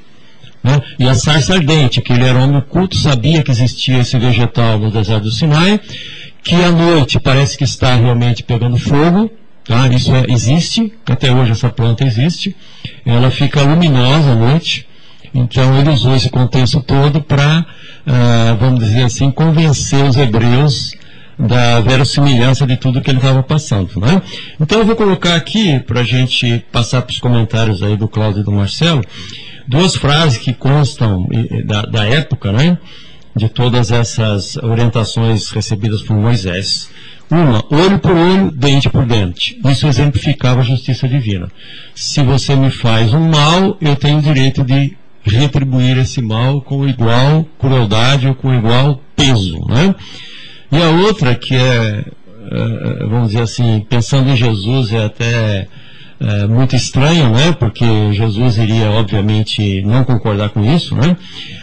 Né? 0.64 0.80
E 0.98 1.06
a 1.06 1.14
sarça 1.14 1.54
ardente, 1.54 2.00
que 2.00 2.12
ele 2.12 2.24
era 2.24 2.38
homem 2.38 2.62
culto, 2.62 2.96
sabia 2.96 3.42
que 3.42 3.50
existia 3.50 3.98
esse 3.98 4.18
vegetal 4.18 4.78
no 4.78 4.90
deserto 4.90 5.24
do 5.24 5.30
Sinai, 5.30 5.78
que 6.42 6.54
à 6.54 6.72
noite 6.72 7.20
parece 7.20 7.58
que 7.58 7.64
está 7.64 7.94
realmente 7.94 8.42
pegando 8.42 8.78
fogo, 8.78 9.30
tá? 9.64 9.86
isso 9.88 10.14
é, 10.14 10.24
existe, 10.28 10.90
até 11.04 11.32
hoje 11.32 11.52
essa 11.52 11.68
planta 11.68 12.02
existe, 12.02 12.56
ela 13.04 13.30
fica 13.30 13.62
luminosa 13.62 14.32
à 14.32 14.34
noite, 14.34 14.88
então 15.34 15.78
ele 15.78 15.90
usou 15.90 16.16
esse 16.16 16.30
contexto 16.30 16.80
todo 16.80 17.20
para, 17.20 17.66
uh, 18.06 18.56
vamos 18.58 18.80
dizer 18.80 19.02
assim, 19.02 19.30
convencer 19.30 20.02
os 20.04 20.16
hebreus 20.16 20.95
da 21.38 21.80
verossimilhança 21.80 22.66
de 22.66 22.76
tudo 22.76 23.00
que 23.00 23.10
ele 23.10 23.18
estava 23.18 23.42
passando. 23.42 24.00
Né? 24.00 24.22
Então 24.60 24.78
eu 24.78 24.86
vou 24.86 24.96
colocar 24.96 25.34
aqui, 25.34 25.78
para 25.80 26.00
a 26.00 26.04
gente 26.04 26.64
passar 26.72 27.02
para 27.02 27.12
os 27.12 27.20
comentários 27.20 27.82
aí 27.82 27.96
do 27.96 28.08
Cláudio 28.08 28.40
e 28.40 28.44
do 28.44 28.52
Marcelo, 28.52 29.02
duas 29.66 29.96
frases 29.96 30.38
que 30.38 30.54
constam 30.54 31.26
da, 31.64 31.82
da 31.82 32.04
época, 32.06 32.52
né? 32.52 32.78
de 33.36 33.50
todas 33.50 33.92
essas 33.92 34.56
orientações 34.56 35.50
recebidas 35.50 36.02
por 36.02 36.16
Moisés. 36.16 36.88
Uma, 37.30 37.62
olho 37.70 37.98
por 37.98 38.12
olho, 38.12 38.50
dente 38.50 38.88
por 38.88 39.04
dente. 39.04 39.60
Isso 39.68 39.86
exemplificava 39.86 40.60
a 40.60 40.64
justiça 40.64 41.06
divina. 41.06 41.48
Se 41.94 42.22
você 42.22 42.56
me 42.56 42.70
faz 42.70 43.12
um 43.12 43.28
mal, 43.28 43.76
eu 43.80 43.94
tenho 43.94 44.18
o 44.18 44.22
direito 44.22 44.64
de 44.64 44.96
retribuir 45.22 45.98
esse 45.98 46.22
mal 46.22 46.62
com 46.62 46.88
igual 46.88 47.44
crueldade 47.58 48.26
ou 48.26 48.34
com 48.34 48.54
igual 48.54 49.02
peso. 49.14 49.60
Né? 49.68 49.94
E 50.70 50.82
a 50.82 50.90
outra 50.90 51.34
que 51.34 51.54
é, 51.54 52.04
é, 52.50 53.06
vamos 53.06 53.28
dizer 53.28 53.42
assim, 53.42 53.84
pensando 53.88 54.30
em 54.30 54.36
Jesus 54.36 54.92
é 54.92 55.04
até 55.04 55.68
é, 56.18 56.46
muito 56.46 56.74
estranho, 56.74 57.30
né? 57.30 57.52
Porque 57.52 57.84
Jesus 58.12 58.56
iria, 58.56 58.90
obviamente, 58.90 59.82
não 59.82 60.04
concordar 60.04 60.50
com 60.50 60.64
isso, 60.64 60.94
né? 60.94 61.16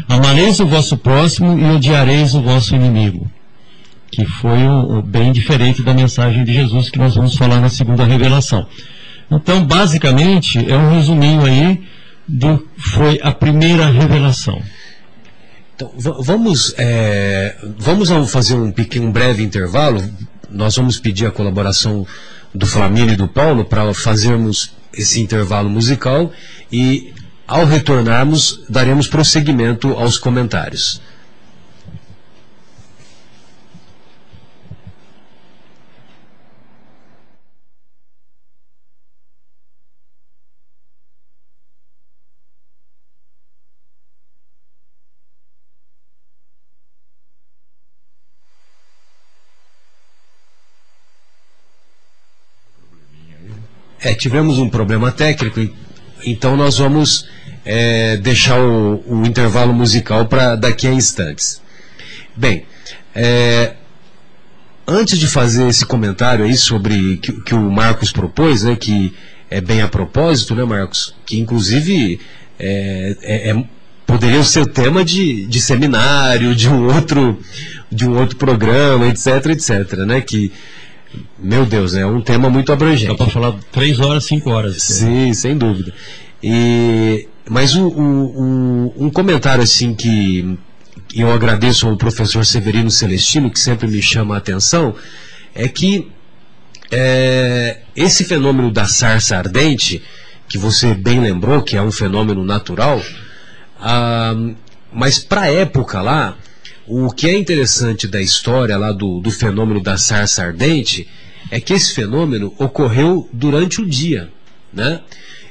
Amareis 0.08 0.60
o 0.60 0.68
vosso 0.68 0.98
próximo 0.98 1.58
e 1.58 1.76
odiareis 1.76 2.34
o 2.36 2.42
vosso 2.42 2.76
inimigo. 2.76 3.30
Que 4.12 4.26
foi 4.26 4.68
o, 4.68 5.00
o 5.00 5.02
bem 5.02 5.32
diferente 5.32 5.82
da 5.82 5.94
mensagem 5.94 6.44
de 6.44 6.54
Jesus 6.54 6.90
que 6.90 7.00
nós 7.00 7.16
vamos 7.16 7.36
falar 7.36 7.60
na 7.60 7.70
segunda 7.70 8.06
revelação. 8.06 8.68
Então, 9.32 9.66
basicamente, 9.66 10.60
é 10.70 10.78
um 10.78 10.94
resuminho 10.94 11.46
aí 11.46 11.82
do 12.28 12.68
foi 12.78 13.20
a 13.24 13.32
primeira 13.32 13.90
revelação. 13.90 14.62
Então, 15.76 15.92
vamos, 15.98 16.74
é, 16.78 17.56
vamos 17.80 18.10
fazer 18.32 18.56
um 18.56 18.72
pequeno, 18.72 19.08
um 19.08 19.12
breve 19.12 19.44
intervalo. 19.44 20.04
Nós 20.50 20.76
vamos 20.76 21.00
pedir 21.00 21.26
a 21.26 21.32
colaboração 21.32 22.06
do 22.54 22.66
Flamínio 22.68 23.14
e 23.14 23.18
do 23.18 23.28
Paulo 23.28 23.66
para 23.66 23.94
fazermos 23.94 24.72
esse 24.94 25.20
intervalo 25.20 25.70
musical 25.70 26.32
e 26.72 27.14
ao 27.48 27.66
retornarmos, 27.66 28.62
daremos 28.70 29.08
prosseguimento 29.08 29.90
aos 29.94 30.18
comentários. 30.18 31.02
É, 54.04 54.14
tivemos 54.14 54.60
um 54.60 54.70
problema 54.70 55.14
técnico, 55.14 55.74
então 56.26 56.58
nós 56.58 56.78
vamos 56.78 57.26
é, 57.64 58.18
deixar 58.18 58.60
o, 58.60 59.02
o, 59.08 59.26
intervalo 59.26 59.74
musical 59.74 60.26
para 60.26 60.58
daqui 60.58 60.88
a 60.88 60.92
instantes. 60.92 61.62
Bem, 62.36 62.66
é, 63.16 63.76
antes 64.86 65.18
de 65.18 65.26
fazer 65.26 65.70
esse 65.70 65.86
comentário 65.86 66.44
aí 66.44 66.58
sobre 66.58 67.16
que, 67.18 67.32
que 67.32 67.56
o 67.56 67.72
Marcos 67.72 68.12
propôs, 68.12 68.64
né, 68.64 68.76
que 68.76 69.14
é 69.50 69.62
bem 69.62 69.82
a 69.82 69.88
propósito, 69.88 70.54
né, 70.54 70.66
Marcos? 70.66 71.16
Que 71.26 71.40
inclusive 71.40 72.20
é, 72.60 73.16
é, 73.22 73.50
é, 73.52 73.64
poderia 74.06 74.44
ser 74.44 74.66
tema 74.66 75.06
de, 75.06 75.46
de 75.46 75.62
seminário, 75.62 76.54
de 76.54 76.68
um 76.68 76.94
outro, 76.94 77.40
de 77.90 78.06
um 78.06 78.18
outro 78.18 78.36
programa, 78.36 79.08
etc, 79.08 79.46
etc, 79.52 80.00
né? 80.00 80.20
Que 80.20 80.52
meu 81.38 81.66
Deus, 81.66 81.96
é 81.96 82.06
um 82.06 82.22
tema 82.22 82.50
muito 82.50 82.72
abrangente. 82.72 83.08
Dá 83.08 83.16
para 83.16 83.30
falar 83.30 83.56
três 83.72 84.00
horas, 84.00 84.26
cinco 84.26 84.50
horas. 84.50 84.82
Sim, 84.82 85.34
sem 85.34 85.58
dúvida. 85.58 85.94
E, 86.42 87.28
mas 87.50 87.76
o, 87.76 87.88
o, 87.88 88.92
o, 88.92 89.06
um 89.06 89.10
comentário 89.10 89.64
assim 89.64 89.94
que 89.94 90.58
eu 91.16 91.32
agradeço 91.32 91.88
ao 91.88 91.96
professor 91.96 92.46
Severino 92.46 92.90
Celestino, 92.90 93.52
que 93.52 93.60
sempre 93.60 93.88
me 93.88 94.02
chama 94.02 94.36
a 94.36 94.38
atenção, 94.40 94.96
é 95.54 95.68
que 95.68 96.12
é, 96.92 97.80
esse 97.96 98.24
fenômeno 98.24 98.72
da 98.72 98.86
sarça 98.86 99.38
ardente, 99.38 100.02
que 100.48 100.58
você 100.58 100.94
bem 100.94 101.20
lembrou 101.20 101.62
que 101.62 101.78
é 101.78 101.82
um 101.82 101.92
fenômeno 101.92 102.44
natural, 102.44 103.02
ah, 103.80 104.36
mas 104.92 105.20
para 105.20 105.42
a 105.42 105.52
época 105.52 106.02
lá, 106.02 106.38
o 106.88 107.10
que 107.12 107.28
é 107.28 107.38
interessante 107.38 108.08
da 108.08 108.22
história 108.22 108.78
lá 108.78 108.92
do, 108.92 109.20
do 109.20 109.32
fenômeno 109.32 109.82
da 109.82 109.98
sarça 109.98 110.44
ardente 110.44 111.08
é 111.50 111.60
que 111.60 111.74
esse 111.74 111.94
fenômeno 111.94 112.54
ocorreu 112.58 113.30
durante 113.32 113.82
o 113.82 113.86
dia, 113.86 114.30
né? 114.72 115.02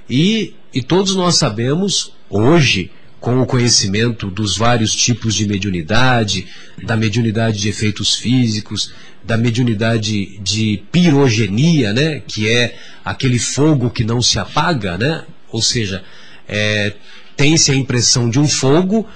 E, 0.09 0.55
e 0.75 0.83
todos 0.83 1.16
nós 1.16 1.37
sabemos, 1.37 2.12
hoje, 2.29 2.90
com 3.21 3.40
o 3.40 3.47
conhecimento 3.47 4.31
dos 4.31 4.57
vários 4.57 4.95
tipos 4.95 5.35
de 5.35 5.47
mediunidade, 5.47 6.47
da 6.83 6.97
mediunidade 6.97 7.61
de 7.61 7.68
efeitos 7.68 8.16
físicos, 8.16 8.92
da 9.23 9.37
mediunidade 9.37 10.38
de 10.40 10.83
pirogenia, 10.90 11.92
né? 11.92 12.21
Que 12.27 12.49
é 12.49 12.77
aquele 13.05 13.38
fogo 13.38 13.90
que 13.90 14.05
não 14.05 14.21
se 14.21 14.38
apaga, 14.38 14.99
né? 14.99 15.25
Ou 15.51 15.62
seja, 15.62 16.03
é, 16.49 16.92
tem-se 17.37 17.71
a 17.71 17.75
impressão 17.75 18.29
de 18.29 18.38
um 18.38 18.49
fogo, 18.49 19.07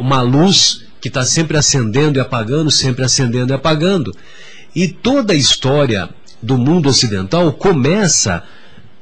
uma 0.00 0.22
luz 0.22 0.83
que 1.04 1.08
está 1.08 1.22
sempre 1.22 1.58
acendendo 1.58 2.18
e 2.18 2.20
apagando, 2.20 2.70
sempre 2.70 3.04
acendendo 3.04 3.52
e 3.52 3.54
apagando. 3.54 4.10
E 4.74 4.88
toda 4.88 5.34
a 5.34 5.36
história 5.36 6.08
do 6.42 6.56
mundo 6.56 6.88
ocidental 6.88 7.52
começa 7.52 8.42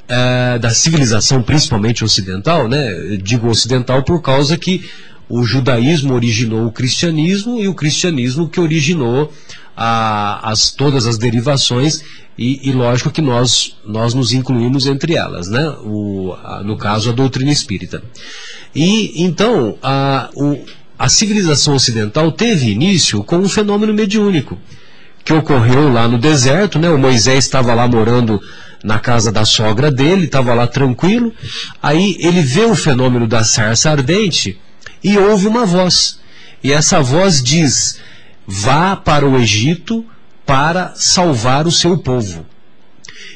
é, 0.08 0.58
da 0.58 0.70
civilização, 0.70 1.44
principalmente 1.44 2.02
ocidental, 2.02 2.66
né? 2.66 3.16
Digo 3.22 3.48
ocidental 3.48 4.02
por 4.02 4.20
causa 4.20 4.58
que 4.58 4.84
o 5.28 5.44
judaísmo 5.44 6.12
originou 6.12 6.66
o 6.66 6.72
cristianismo 6.72 7.60
e 7.60 7.68
o 7.68 7.74
cristianismo 7.74 8.48
que 8.48 8.58
originou 8.58 9.32
a, 9.76 10.50
as, 10.50 10.72
todas 10.72 11.06
as 11.06 11.16
derivações 11.16 12.02
e, 12.36 12.68
e, 12.68 12.72
lógico 12.72 13.12
que 13.12 13.22
nós, 13.22 13.76
nós 13.86 14.12
nos 14.12 14.32
incluímos 14.32 14.88
entre 14.88 15.14
elas, 15.14 15.48
né? 15.48 15.68
O, 15.84 16.34
a, 16.42 16.64
no 16.64 16.76
caso 16.76 17.10
a 17.10 17.12
doutrina 17.12 17.52
espírita. 17.52 18.02
E 18.74 19.22
então 19.22 19.78
a, 19.80 20.30
o, 20.34 20.58
a 21.02 21.08
civilização 21.08 21.74
ocidental 21.74 22.30
teve 22.30 22.70
início 22.70 23.24
com 23.24 23.38
um 23.38 23.48
fenômeno 23.48 23.92
mediúnico, 23.92 24.56
que 25.24 25.32
ocorreu 25.32 25.92
lá 25.92 26.06
no 26.06 26.16
deserto, 26.16 26.78
né? 26.78 26.88
O 26.90 26.96
Moisés 26.96 27.44
estava 27.44 27.74
lá 27.74 27.88
morando 27.88 28.40
na 28.84 29.00
casa 29.00 29.32
da 29.32 29.44
sogra 29.44 29.90
dele, 29.90 30.26
estava 30.26 30.54
lá 30.54 30.64
tranquilo, 30.64 31.34
aí 31.82 32.16
ele 32.20 32.40
vê 32.40 32.66
o 32.66 32.76
fenômeno 32.76 33.26
da 33.26 33.42
sarça 33.42 33.90
ardente 33.90 34.60
e 35.02 35.18
ouve 35.18 35.48
uma 35.48 35.66
voz. 35.66 36.20
E 36.62 36.72
essa 36.72 37.02
voz 37.02 37.42
diz: 37.42 37.98
vá 38.46 38.94
para 38.94 39.26
o 39.26 39.36
Egito 39.36 40.06
para 40.46 40.92
salvar 40.94 41.66
o 41.66 41.72
seu 41.72 41.98
povo. 41.98 42.46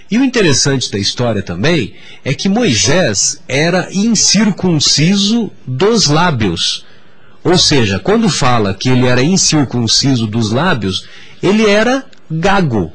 E 0.08 0.18
o 0.18 0.24
interessante 0.24 0.88
da 0.88 1.00
história 1.00 1.42
também 1.42 1.94
é 2.24 2.32
que 2.32 2.48
Moisés 2.48 3.42
era 3.48 3.88
incircunciso 3.90 5.50
dos 5.66 6.06
lábios. 6.06 6.86
Ou 7.46 7.56
seja, 7.56 8.00
quando 8.00 8.28
fala 8.28 8.74
que 8.74 8.88
ele 8.88 9.06
era 9.06 9.22
incircunciso 9.22 10.26
dos 10.26 10.50
lábios, 10.50 11.08
ele 11.40 11.64
era 11.64 12.04
gago. 12.28 12.92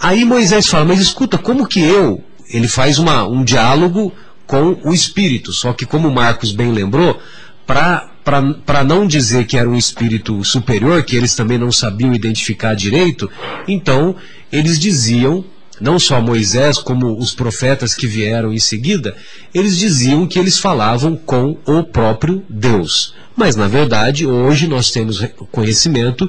Aí 0.00 0.24
Moisés 0.24 0.66
fala, 0.66 0.86
mas 0.86 1.00
escuta, 1.00 1.38
como 1.38 1.68
que 1.68 1.78
eu? 1.78 2.20
Ele 2.48 2.66
faz 2.66 2.98
uma, 2.98 3.24
um 3.28 3.44
diálogo 3.44 4.12
com 4.44 4.76
o 4.82 4.92
espírito, 4.92 5.52
só 5.52 5.72
que 5.72 5.86
como 5.86 6.10
Marcos 6.10 6.50
bem 6.50 6.72
lembrou, 6.72 7.16
para 7.64 8.82
não 8.84 9.06
dizer 9.06 9.46
que 9.46 9.56
era 9.56 9.70
um 9.70 9.76
espírito 9.76 10.42
superior, 10.42 11.04
que 11.04 11.14
eles 11.14 11.36
também 11.36 11.58
não 11.58 11.70
sabiam 11.70 12.12
identificar 12.12 12.74
direito, 12.74 13.30
então 13.68 14.16
eles 14.50 14.80
diziam 14.80 15.44
não 15.80 15.98
só 15.98 16.20
Moisés, 16.20 16.78
como 16.78 17.18
os 17.18 17.32
profetas 17.34 17.94
que 17.94 18.06
vieram 18.06 18.52
em 18.52 18.58
seguida, 18.58 19.16
eles 19.54 19.76
diziam 19.76 20.26
que 20.26 20.38
eles 20.38 20.58
falavam 20.58 21.16
com 21.16 21.56
o 21.64 21.82
próprio 21.82 22.44
Deus. 22.48 23.14
Mas, 23.36 23.56
na 23.56 23.66
verdade, 23.66 24.26
hoje 24.26 24.66
nós 24.66 24.90
temos 24.90 25.24
conhecimento 25.50 26.28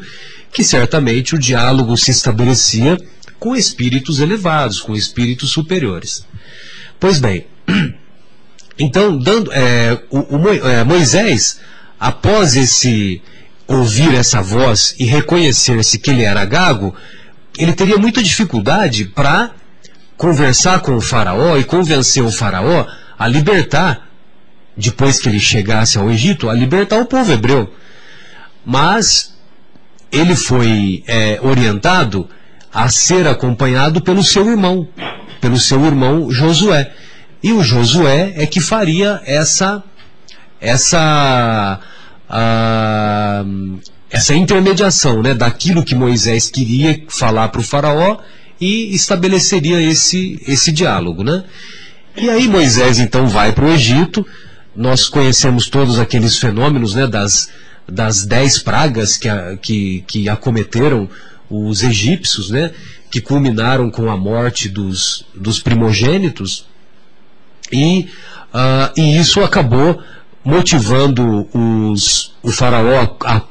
que 0.51 0.63
certamente 0.63 1.35
o 1.35 1.39
diálogo 1.39 1.97
se 1.97 2.11
estabelecia 2.11 2.97
com 3.39 3.55
espíritos 3.55 4.19
elevados, 4.19 4.79
com 4.79 4.95
espíritos 4.95 5.49
superiores. 5.49 6.25
Pois 6.99 7.19
bem, 7.19 7.45
então, 8.77 9.17
dando, 9.17 9.51
é, 9.51 9.99
o, 10.09 10.37
o, 10.37 10.49
é, 10.49 10.83
Moisés, 10.83 11.59
após 11.99 12.55
esse 12.55 13.21
ouvir 13.67 14.13
essa 14.13 14.41
voz 14.41 14.93
e 14.99 15.05
reconhecer-se 15.05 15.97
que 15.97 16.11
ele 16.11 16.23
era 16.23 16.43
gago, 16.45 16.93
ele 17.57 17.73
teria 17.73 17.97
muita 17.97 18.21
dificuldade 18.23 19.05
para 19.05 19.51
conversar 20.17 20.81
com 20.81 20.95
o 20.95 21.01
faraó 21.01 21.57
e 21.57 21.63
convencer 21.63 22.23
o 22.23 22.31
faraó 22.31 22.85
a 23.17 23.27
libertar, 23.27 24.07
depois 24.75 25.19
que 25.19 25.27
ele 25.27 25.39
chegasse 25.39 25.97
ao 25.97 26.09
Egito, 26.09 26.49
a 26.49 26.53
libertar 26.53 26.99
o 26.99 27.05
povo 27.05 27.31
hebreu. 27.31 27.73
Mas 28.65 29.35
ele 30.11 30.35
foi 30.35 31.03
é, 31.07 31.39
orientado 31.41 32.29
a 32.73 32.89
ser 32.89 33.27
acompanhado 33.27 34.01
pelo 34.01 34.23
seu 34.23 34.49
irmão, 34.49 34.87
pelo 35.39 35.59
seu 35.59 35.85
irmão 35.85 36.31
Josué. 36.31 36.91
E 37.43 37.51
o 37.51 37.63
Josué 37.63 38.33
é 38.35 38.45
que 38.45 38.61
faria 38.61 39.21
essa 39.25 39.83
essa 40.59 41.79
ah, 42.29 43.43
essa 44.12 44.36
intermediação 44.36 45.24
né, 45.24 45.34
daquilo 45.34 45.84
que 45.84 45.95
Moisés 45.95 46.50
queria 46.50 47.02
falar 47.08 47.47
para 47.47 47.62
o 47.62 47.63
faraó 47.63 48.17
e 48.60 48.93
estabeleceria 48.93 49.82
esse, 49.82 50.39
esse 50.45 50.71
diálogo. 50.71 51.24
Né? 51.24 51.45
E 52.17 52.30
aí 52.30 52.47
Moisés 52.47 53.00
então 53.00 53.28
vai 53.28 53.54
para 53.54 53.65
o 53.65 53.71
Egito, 53.71 54.28
nós 54.76 55.08
conhecemos 55.08 55.69
todos 55.69 55.97
aqueles 55.97 56.38
fenômenos 56.38 56.93
né, 56.93 57.08
das, 57.08 57.50
das 57.88 58.26
dez 58.26 58.60
pragas 58.60 59.17
que, 59.17 59.30
que, 59.62 60.04
que 60.06 60.30
acometeram 60.30 61.10
os 61.50 61.82
egípcios, 61.82 62.50
né, 62.50 62.71
que 63.10 63.21
culminaram 63.21 63.89
com 63.89 64.10
a 64.10 64.17
morte 64.17 64.67
dos, 64.69 65.26
dos 65.34 65.60
primogênitos, 65.60 66.65
e, 67.71 68.10
uh, 68.54 68.91
e 68.97 69.17
isso 69.17 69.41
acabou 69.41 70.02
motivando 70.43 71.47
os, 71.54 72.34
o 72.41 72.52
faraó 72.52 73.15
a 73.24 73.41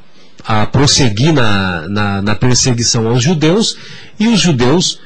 a 0.50 0.66
prosseguir 0.66 1.32
na, 1.32 1.88
na, 1.88 2.22
na, 2.22 2.34
perseguição 2.34 3.06
aos 3.06 3.22
judeus 3.22 3.76
e 4.18 4.26
os 4.26 4.40
judeus 4.40 4.98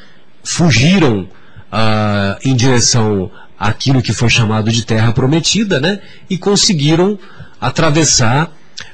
fugiram 0.43 1.29
uh, 1.71 2.39
em 2.43 2.57
direção 2.57 3.31
àquilo 3.61 4.01
que 4.01 4.15
foi 4.15 4.31
chamado 4.31 4.73
de 4.73 4.87
Terra 4.87 5.13
Prometida, 5.13 5.79
né? 5.79 6.01
E 6.31 6.39
conseguiram 6.39 7.19
atravessar 7.61 8.51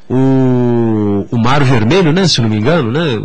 o, 0.09 1.25
o 1.31 1.39
Mar 1.39 1.63
Vermelho, 1.63 2.13
né? 2.13 2.27
Se 2.27 2.41
não 2.41 2.49
me 2.49 2.57
engano, 2.57 2.91
né? 2.91 3.17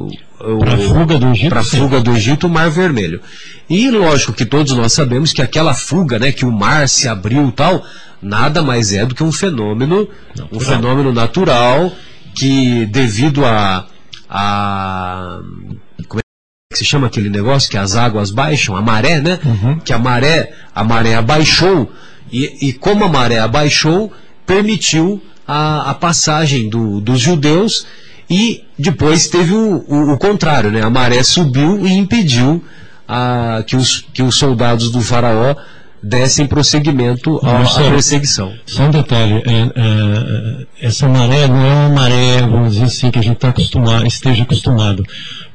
Para 0.59 0.75
a 0.75 0.77
fuga 0.77 1.17
do 1.17 1.31
Egito. 1.31 1.49
Para 1.49 1.63
fuga 1.63 2.01
do 2.01 2.11
Egito, 2.11 2.45
o 2.45 2.49
Mar 2.49 2.69
Vermelho. 2.69 3.19
E 3.67 3.89
lógico 3.89 4.33
que 4.33 4.45
todos 4.45 4.71
nós 4.73 4.93
sabemos 4.93 5.33
que 5.33 5.41
aquela 5.41 5.73
fuga, 5.73 6.19
né? 6.19 6.31
Que 6.31 6.45
o 6.45 6.51
mar 6.51 6.87
se 6.87 7.07
abriu 7.07 7.49
e 7.49 7.51
tal, 7.51 7.83
nada 8.21 8.61
mais 8.61 8.93
é 8.93 9.03
do 9.03 9.15
que 9.15 9.23
um 9.23 9.31
fenômeno, 9.31 10.07
um 10.51 10.59
fenômeno 10.59 11.11
natural 11.11 11.91
que 12.35 12.85
devido 12.87 13.45
a, 13.45 13.87
a 14.29 15.39
como 16.07 16.19
é 16.19 16.73
que 16.73 16.77
se 16.77 16.85
chama 16.85 17.07
aquele 17.07 17.29
negócio 17.29 17.71
que 17.71 17.77
as 17.77 17.95
águas 17.95 18.29
baixam, 18.29 18.75
a 18.75 18.81
maré, 18.81 19.21
né? 19.21 19.39
Que 19.83 19.93
a 19.93 19.97
maré, 19.97 20.53
a 20.75 20.83
maré 20.83 21.15
abaixou 21.15 21.91
e, 22.31 22.69
e 22.69 22.73
como 22.73 23.05
a 23.05 23.07
maré 23.07 23.39
abaixou, 23.39 24.11
permitiu 24.45 25.21
a, 25.47 25.91
a 25.91 25.93
passagem 25.93 26.69
do, 26.69 26.99
dos 26.99 27.19
judeus 27.19 27.87
e 28.29 28.65
depois 28.77 29.27
teve 29.27 29.53
o, 29.53 29.85
o, 29.87 30.13
o 30.13 30.17
contrário, 30.17 30.69
né? 30.69 30.81
A 30.81 30.89
maré 30.89 31.23
subiu 31.23 31.87
e 31.87 31.93
impediu 31.93 32.63
a, 33.07 33.63
que, 33.65 33.75
os, 33.75 34.05
que 34.13 34.21
os 34.21 34.35
soldados 34.35 34.91
do 34.91 35.01
faraó 35.01 35.55
dessem 36.05 36.45
prosseguimento 36.45 37.39
à, 37.43 37.63
à 37.63 37.89
perseguição. 37.89 38.53
Só 38.65 38.83
um 38.83 38.91
detalhe, 38.91 39.41
é, 39.45 39.71
é, 39.75 40.87
essa 40.87 41.07
maré 41.07 41.47
não 41.47 41.65
é 41.65 41.73
uma 41.73 41.89
maré, 41.89 42.41
vamos 42.41 42.73
dizer 42.73 42.85
assim, 42.85 43.09
que 43.09 43.17
a 43.17 43.23
gente 43.23 43.37
tá 43.37 43.49
acostumado, 43.49 44.05
esteja 44.05 44.43
acostumado. 44.43 45.03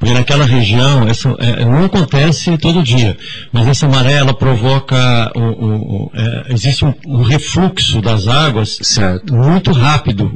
Porque 0.01 0.15
naquela 0.15 0.47
região, 0.47 1.07
essa, 1.07 1.29
é, 1.39 1.63
não 1.63 1.85
acontece 1.85 2.57
todo 2.57 2.83
dia, 2.83 3.19
mas 3.53 3.69
essa 3.69 3.87
maré, 3.87 4.15
ela 4.15 4.33
provoca, 4.33 5.31
o, 5.37 5.41
o, 5.41 6.11
é, 6.15 6.55
existe 6.55 6.87
um, 6.87 6.95
um 7.07 7.21
refluxo 7.23 8.01
das 8.01 8.27
águas 8.27 8.79
Certo. 8.81 9.35
muito 9.35 9.71
rápido. 9.73 10.33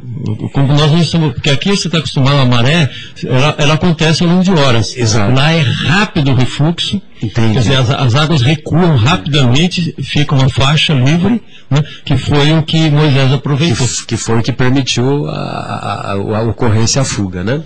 Como 0.53 0.67
nós 0.71 0.91
não 0.91 0.99
estamos, 0.99 1.33
porque 1.33 1.49
aqui 1.49 1.69
você 1.75 1.87
está 1.87 1.97
acostumado 1.97 2.37
à 2.37 2.45
maré, 2.45 2.91
ela, 3.25 3.55
ela 3.57 3.73
acontece 3.73 4.23
ao 4.23 4.29
longo 4.29 4.43
de 4.43 4.51
horas. 4.51 4.95
Exato. 4.95 5.33
Lá 5.33 5.51
é 5.51 5.61
rápido 5.61 6.29
o 6.31 6.35
refluxo, 6.35 7.01
Entendi. 7.21 7.53
quer 7.53 7.59
dizer, 7.61 7.77
as, 7.77 7.89
as 7.89 8.13
águas 8.13 8.41
recuam 8.43 8.95
rapidamente, 8.97 9.95
fica 10.03 10.35
uma 10.35 10.47
faixa 10.47 10.93
livre, 10.93 11.41
né, 11.71 11.83
que 12.05 12.15
foi 12.17 12.53
o 12.53 12.61
que 12.61 12.91
Moisés 12.91 13.29
que, 13.29 13.33
aproveitou. 13.33 13.87
f- 13.87 14.05
que 14.05 14.15
foi 14.15 14.37
o 14.37 14.43
que 14.43 14.51
permitiu 14.51 15.27
a, 15.27 15.33
a- 15.33 16.11
a- 16.11 16.37
a 16.37 16.41
ocorrência, 16.43 17.01
a 17.01 17.05
fuga, 17.05 17.43
né? 17.43 17.61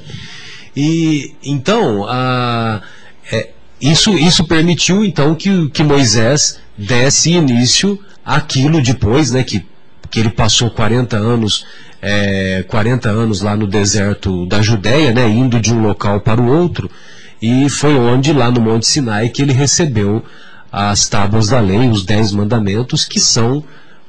E 0.81 1.35
então 1.43 2.05
a- 2.07 2.81
é, 3.29 3.49
isso, 3.81 4.17
isso 4.17 4.45
permitiu 4.45 5.03
então 5.03 5.35
que, 5.35 5.69
que 5.71 5.83
Moisés 5.83 6.57
desse 6.77 7.31
início 7.31 7.99
àquilo 8.25 8.81
depois, 8.81 9.29
né? 9.31 9.43
Que, 9.43 9.65
que 10.09 10.21
ele 10.21 10.29
passou 10.29 10.69
40 10.69 11.17
anos, 11.17 11.65
é, 12.01 12.63
40 12.65 13.09
anos 13.09 13.41
lá 13.41 13.57
no 13.57 13.67
deserto 13.67 14.45
da 14.45 14.61
Judéia, 14.61 15.11
né? 15.11 15.27
Indo 15.27 15.59
de 15.59 15.73
um 15.73 15.81
local 15.81 16.21
para 16.21 16.41
o 16.41 16.47
outro. 16.49 16.89
E 17.41 17.67
foi 17.67 17.93
onde, 17.95 18.31
lá 18.31 18.49
no 18.49 18.61
Monte 18.61 18.87
Sinai, 18.87 19.27
que 19.27 19.41
ele 19.41 19.51
recebeu 19.51 20.23
as 20.71 21.09
tábuas 21.09 21.49
da 21.49 21.59
lei, 21.59 21.89
os 21.89 22.05
dez 22.05 22.31
mandamentos, 22.31 23.03
que 23.03 23.19
são 23.19 23.63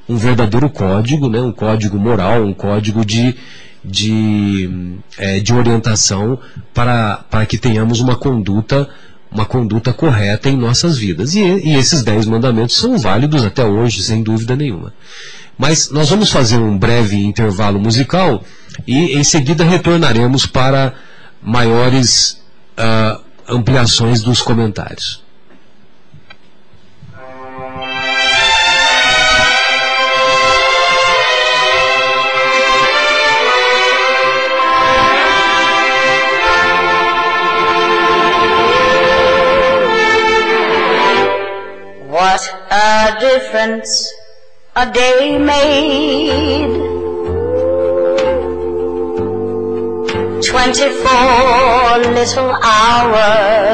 um 0.07 0.15
verdadeiro 0.15 0.69
código, 0.69 1.27
né, 1.29 1.41
um 1.41 1.51
código 1.51 1.97
moral, 1.97 2.43
um 2.43 2.53
código 2.53 3.03
de, 3.05 3.35
de, 3.83 4.99
eh, 5.17 5.39
de 5.39 5.53
orientação 5.53 6.39
para, 6.73 7.23
para 7.29 7.45
que 7.45 7.57
tenhamos 7.57 7.99
uma 7.99 8.15
conduta 8.15 8.89
uma 9.31 9.45
conduta 9.45 9.93
correta 9.93 10.49
em 10.49 10.57
nossas 10.57 10.97
vidas. 10.97 11.35
E, 11.35 11.39
e 11.39 11.75
esses 11.75 12.03
dez 12.03 12.25
mandamentos 12.25 12.75
são 12.75 12.97
válidos 12.97 13.45
até 13.45 13.63
hoje, 13.63 14.03
sem 14.03 14.21
dúvida 14.21 14.57
nenhuma. 14.57 14.93
Mas 15.57 15.89
nós 15.89 16.09
vamos 16.09 16.29
fazer 16.31 16.57
um 16.57 16.77
breve 16.77 17.15
intervalo 17.15 17.79
musical 17.79 18.43
e 18.85 19.17
em 19.17 19.23
seguida 19.23 19.63
retornaremos 19.63 20.45
para 20.45 20.93
maiores 21.41 22.41
ah, 22.75 23.21
ampliações 23.47 24.21
dos 24.21 24.41
comentários. 24.41 25.23
What 42.21 42.43
a 42.69 43.17
difference 43.19 43.91
a 44.75 44.85
day 44.91 45.39
made. 45.39 46.75
Twenty-four 50.45 51.97
little 52.19 52.51
hours. 52.61 53.73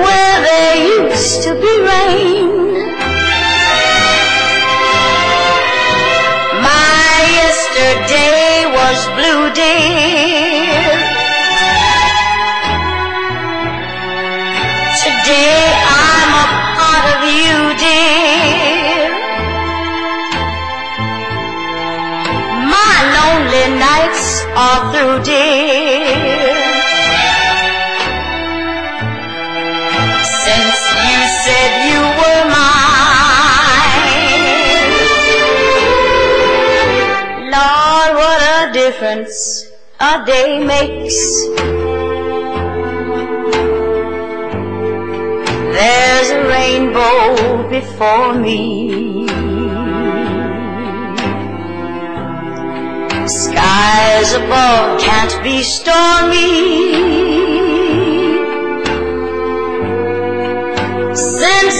where 0.04 0.38
there 0.48 0.76
used 1.00 1.42
to 1.42 1.50
be 1.60 1.72
rain. 1.90 2.66
Yesterday 7.76 8.64
was 8.72 8.98
blue, 9.16 9.52
dear. 9.52 10.88
Today 15.04 15.62
I'm 15.84 16.30
a 16.40 16.46
part 16.78 17.04
of 17.12 17.20
you, 17.36 17.56
dear. 17.84 19.08
My 22.76 22.96
lonely 23.16 23.66
nights 23.86 24.24
are 24.64 24.82
through, 24.92 25.18
dear. 25.24 26.56
Since 30.44 30.80
you 31.08 31.18
said 31.44 31.85
difference 38.86 39.66
a 39.98 40.24
day 40.24 40.64
makes. 40.64 41.18
There's 45.76 46.28
a 46.38 46.40
rainbow 46.54 47.68
before 47.68 48.34
me. 48.44 49.26
Skies 53.26 54.30
above 54.34 55.00
can't 55.00 55.34
be 55.42 55.56
stormy. 55.64 56.46
Since 61.16 61.76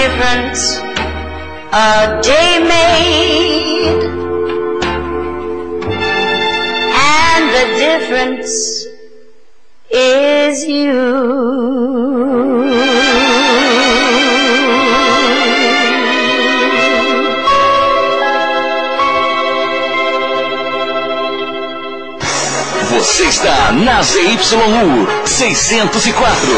difference 0.00 0.76
a 1.72 2.20
day 2.22 2.52
made. 2.72 4.00
And 7.10 7.44
the 7.56 7.66
difference 7.84 8.86
is 9.90 10.64
you. 10.64 11.77
Está 23.38 23.70
na 23.70 24.02
ZYU 24.02 25.06
604, 25.24 26.48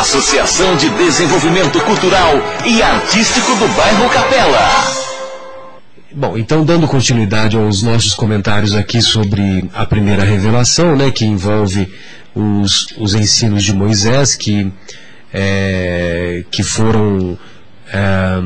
Associação 0.00 0.76
de 0.76 0.90
Desenvolvimento 0.90 1.80
Cultural 1.82 2.32
e 2.66 2.82
Artístico 2.82 3.54
do 3.54 3.68
Bairro 3.76 4.10
Capela. 4.10 4.58
Bom, 6.12 6.36
então 6.36 6.64
dando 6.64 6.88
continuidade 6.88 7.56
aos 7.56 7.84
nossos 7.84 8.14
comentários 8.14 8.74
aqui 8.74 9.00
sobre 9.00 9.70
a 9.72 9.86
primeira 9.86 10.24
revelação, 10.24 10.96
né, 10.96 11.12
que 11.12 11.24
envolve 11.24 11.88
os, 12.34 12.88
os 12.98 13.14
ensinos 13.14 13.62
de 13.62 13.72
Moisés, 13.72 14.34
que, 14.34 14.72
é, 15.32 16.44
que 16.50 16.64
foram 16.64 17.38
é, 17.92 18.40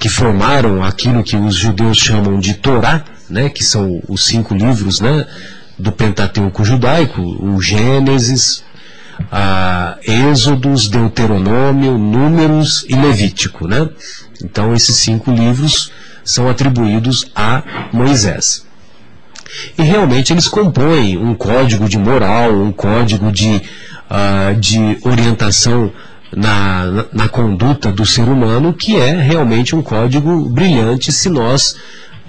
que 0.00 0.08
formaram 0.08 0.82
aquilo 0.82 1.22
que 1.22 1.36
os 1.36 1.54
judeus 1.54 1.98
chamam 1.98 2.40
de 2.40 2.54
Torá, 2.54 3.04
né, 3.28 3.48
que 3.48 3.62
são 3.62 4.02
os 4.08 4.24
cinco 4.24 4.52
livros 4.52 5.00
né, 5.00 5.24
do 5.80 5.92
Pentateuco 5.92 6.64
judaico, 6.64 7.20
o 7.20 7.60
Gênesis, 7.60 8.62
ah, 9.30 9.96
Êxodos, 10.02 10.88
Deuteronômio, 10.88 11.98
Números 11.98 12.84
e 12.88 12.94
Levítico, 12.94 13.66
né? 13.66 13.88
Então 14.42 14.74
esses 14.74 14.96
cinco 14.96 15.30
livros 15.30 15.92
são 16.24 16.48
atribuídos 16.48 17.30
a 17.34 17.62
Moisés. 17.92 18.66
E 19.76 19.82
realmente 19.82 20.32
eles 20.32 20.46
compõem 20.46 21.18
um 21.18 21.34
código 21.34 21.88
de 21.88 21.98
moral, 21.98 22.52
um 22.52 22.72
código 22.72 23.32
de, 23.32 23.62
ah, 24.08 24.54
de 24.58 24.98
orientação 25.02 25.92
na, 26.34 26.84
na, 26.86 27.06
na 27.12 27.28
conduta 27.28 27.90
do 27.90 28.06
ser 28.06 28.22
humano, 28.22 28.72
que 28.72 28.96
é 28.96 29.20
realmente 29.20 29.74
um 29.74 29.82
código 29.82 30.48
brilhante 30.48 31.12
se 31.12 31.28
nós 31.28 31.76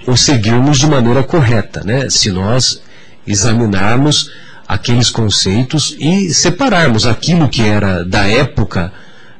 o 0.06 0.16
seguirmos 0.16 0.78
de 0.78 0.86
maneira 0.86 1.22
correta, 1.22 1.82
né? 1.84 2.10
se 2.10 2.30
nós 2.30 2.82
examinarmos 3.26 4.30
aqueles 4.66 5.10
conceitos 5.10 5.96
e 5.98 6.32
separarmos 6.32 7.06
aquilo 7.06 7.48
que 7.48 7.62
era 7.62 8.04
da 8.04 8.26
época 8.26 8.92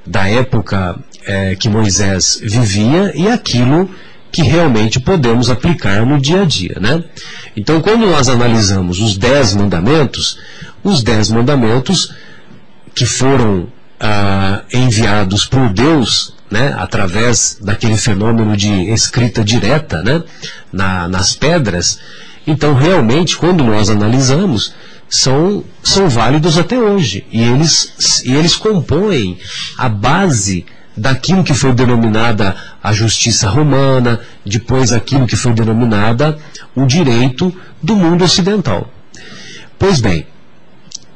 da 0.05 0.29
época 0.29 0.99
é, 1.25 1.55
que 1.55 1.69
Moisés 1.69 2.41
vivia 2.43 3.13
e 3.15 3.29
aquilo 3.29 3.89
que 4.33 4.43
realmente 4.43 4.99
podemos 4.99 5.51
aplicar 5.51 6.05
no 6.05 6.21
dia 6.21 6.43
a 6.43 6.45
dia, 6.45 6.77
né? 6.81 7.05
Então, 7.57 7.81
quando 7.81 8.07
nós 8.07 8.29
analisamos 8.29 8.99
os 8.99 9.17
dez 9.19 9.55
mandamentos, 9.55 10.39
os 10.83 11.03
dez 11.03 11.31
mandamentos 11.31 12.15
que 12.95 13.05
foram 13.05 13.69
ah, 14.01 14.63
enviados 14.73 15.47
por 15.47 15.69
Deus, 15.69 16.35
né, 16.51 16.75
através 16.77 17.59
daquele 17.61 17.97
fenômeno 17.97 18.57
de 18.57 18.91
escrita 18.91 19.45
direta, 19.45 20.03
né, 20.03 20.23
na, 20.73 21.09
nas 21.09 21.35
pedras, 21.35 21.99
então 22.47 22.75
realmente, 22.75 23.37
quando 23.37 23.65
nós 23.65 23.89
analisamos, 23.89 24.75
são, 25.09 25.63
são 25.83 26.09
válidos 26.09 26.57
até 26.59 26.79
hoje. 26.79 27.27
E 27.31 27.43
eles, 27.43 28.23
e 28.25 28.33
eles 28.33 28.57
compõem 28.57 29.39
a 29.77 29.89
base 29.89 30.65
daquilo 30.97 31.45
que 31.45 31.55
foi 31.55 31.73
denominada 31.73 32.57
a 32.83 32.93
justiça 32.93 33.49
romana, 33.49 34.21
depois 34.45 34.93
aquilo 34.93 35.27
que 35.27 35.37
foi 35.37 35.53
denominada 35.53 36.39
o 36.75 36.85
direito 36.85 37.55
do 37.83 37.95
mundo 37.95 38.25
ocidental. 38.25 38.91
Pois 39.79 40.01
bem, 40.01 40.27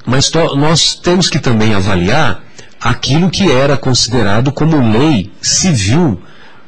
mas 0.05 0.31
nós 0.57 0.95
temos 0.95 1.29
que 1.29 1.39
também 1.39 1.75
avaliar 1.75 2.43
aquilo 2.81 3.31
que 3.31 3.51
era 3.51 3.77
considerado 3.77 4.53
como 4.53 4.93
lei 4.93 5.33
civil 5.41 6.21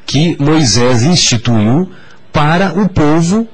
que 0.05 0.35
Moisés 0.39 1.03
instituiu 1.03 1.91
para 2.33 2.73
o 2.79 2.89
povo 2.89 3.47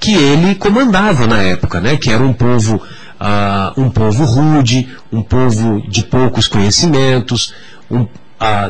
que 0.00 0.14
ele 0.14 0.54
comandava 0.54 1.26
na 1.26 1.42
época, 1.42 1.78
né? 1.80 1.96
que 1.96 2.10
era 2.10 2.22
um 2.22 2.32
povo, 2.32 2.76
uh, 2.76 3.80
um 3.80 3.90
povo 3.90 4.24
rude, 4.24 4.88
um 5.12 5.22
povo 5.22 5.82
de 5.86 6.02
poucos 6.04 6.48
conhecimentos, 6.48 7.52
um, 7.90 8.00
uh, 8.00 8.08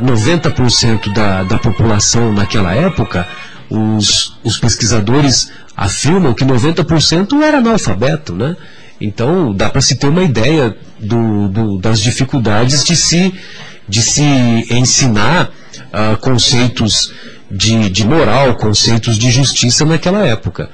90% 0.03 1.12
da, 1.12 1.45
da 1.45 1.57
população 1.57 2.33
naquela 2.33 2.74
época, 2.74 3.26
os, 3.70 4.37
os 4.43 4.59
pesquisadores 4.59 5.53
afirmam 5.76 6.35
que 6.35 6.45
90% 6.45 7.41
era 7.41 7.59
analfabeto, 7.59 8.35
né? 8.35 8.57
Então 9.01 9.55
dá 9.55 9.70
para 9.70 9.81
se 9.81 9.95
ter 9.95 10.09
uma 10.09 10.22
ideia 10.22 10.76
do, 10.99 11.49
do, 11.49 11.78
das 11.78 12.01
dificuldades 12.01 12.85
de 12.85 12.97
se, 12.97 13.33
de 13.89 14.03
se 14.03 14.22
ensinar 14.70 15.47
uh, 15.47 16.18
conceitos 16.18 17.14
de, 17.51 17.90
de 17.90 18.07
moral, 18.07 18.55
conceitos 18.55 19.18
de 19.18 19.30
justiça 19.30 19.84
naquela 19.84 20.24
época. 20.24 20.70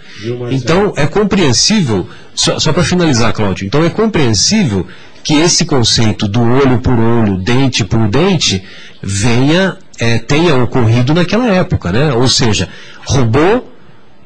Então 0.51 0.93
é 0.97 1.07
compreensível, 1.07 2.09
só, 2.35 2.59
só 2.59 2.73
para 2.73 2.85
finalizar, 2.85 3.33
Cláudio, 3.33 3.67
então 3.67 3.85
é 3.85 3.91
compreensível 3.91 4.87
que 5.25 5.35
esse 5.35 5.65
conceito 5.65 6.29
do 6.29 6.41
olho 6.41 6.79
por 6.79 6.93
olho, 6.93 7.39
dente 7.39 7.85
por 7.85 8.07
dente, 8.09 8.63
venha, 9.03 9.77
é, 9.99 10.19
tenha 10.19 10.55
ocorrido 10.57 11.15
naquela 11.15 11.49
época, 11.49 11.91
né? 11.91 12.13
Ou 12.13 12.29
seja, 12.29 12.69
roubou, 13.05 13.73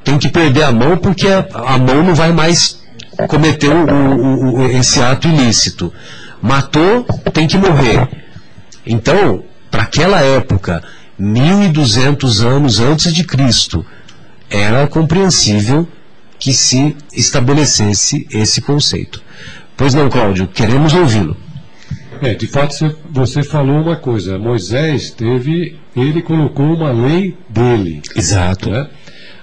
tem 0.05 0.18
que 0.18 0.28
perder 0.28 0.64
a 0.64 0.72
mão 0.72 0.98
porque 0.98 1.28
a, 1.28 1.46
a 1.55 1.78
mão 1.78 2.03
não 2.03 2.14
vai 2.14 2.32
mais 2.32 2.80
cometeu 3.28 3.72
o, 3.72 4.61
o, 4.61 4.66
esse 4.70 5.01
ato 5.01 5.28
ilícito. 5.28 5.92
Matou, 6.42 7.05
tem 7.32 7.46
que 7.46 7.59
morrer. 7.59 8.09
Então, 8.86 9.44
para 9.70 9.82
aquela 9.82 10.20
época, 10.20 10.82
1200 11.21 12.43
anos 12.43 12.81
antes 12.81 13.12
de 13.12 13.25
Cristo, 13.25 13.85
era 14.49 14.87
compreensível 14.87 15.87
que 16.39 16.53
se 16.53 16.97
estabelecesse 17.12 18.27
esse 18.31 18.61
conceito. 18.62 19.23
Pois 19.77 19.95
não, 19.95 20.09
Cláudio, 20.09 20.49
queremos 20.49 20.95
ouvi-lo. 20.95 21.37
É, 22.23 22.35
de 22.35 22.47
fato 22.47 22.75
você, 23.11 23.43
falou 23.43 23.81
uma 23.81 23.97
coisa. 23.97 24.39
Moisés 24.39 25.11
teve, 25.11 25.79
ele 25.97 26.21
colocou 26.21 26.66
uma 26.75 26.91
lei 26.91 27.37
dele. 27.49 28.03
Exato. 28.14 28.71
Né? 28.71 28.89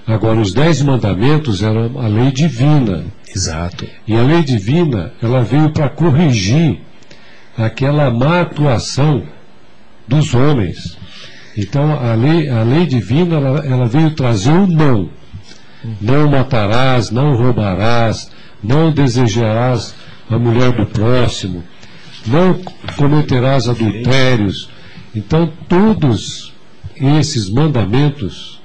Agora, 0.05 0.39
os 0.39 0.53
dez 0.53 0.81
mandamentos 0.81 1.63
eram 1.63 1.99
a 1.99 2.07
lei 2.07 2.31
divina. 2.31 3.05
Exato. 3.35 3.87
E 4.07 4.15
a 4.15 4.21
lei 4.21 4.43
divina, 4.43 5.11
ela 5.21 5.43
veio 5.43 5.71
para 5.71 5.89
corrigir 5.89 6.79
aquela 7.57 8.11
má 8.11 8.41
atuação 8.41 9.23
dos 10.07 10.33
homens. 10.33 10.97
Então, 11.57 11.91
a 11.93 12.13
lei, 12.13 12.47
a 12.49 12.61
lei 12.61 12.85
divina, 12.85 13.35
ela, 13.35 13.65
ela 13.65 13.85
veio 13.87 14.11
trazer 14.11 14.51
um 14.51 14.67
não. 14.67 15.09
Não 15.99 16.29
matarás, 16.29 17.09
não 17.09 17.35
roubarás, 17.35 18.29
não 18.63 18.91
desejarás 18.91 19.95
a 20.29 20.37
mulher 20.37 20.71
do 20.71 20.85
próximo, 20.85 21.63
não 22.27 22.59
cometerás 22.95 23.67
adultérios. 23.67 24.69
Então, 25.15 25.51
todos 25.67 26.53
esses 26.95 27.49
mandamentos, 27.49 28.61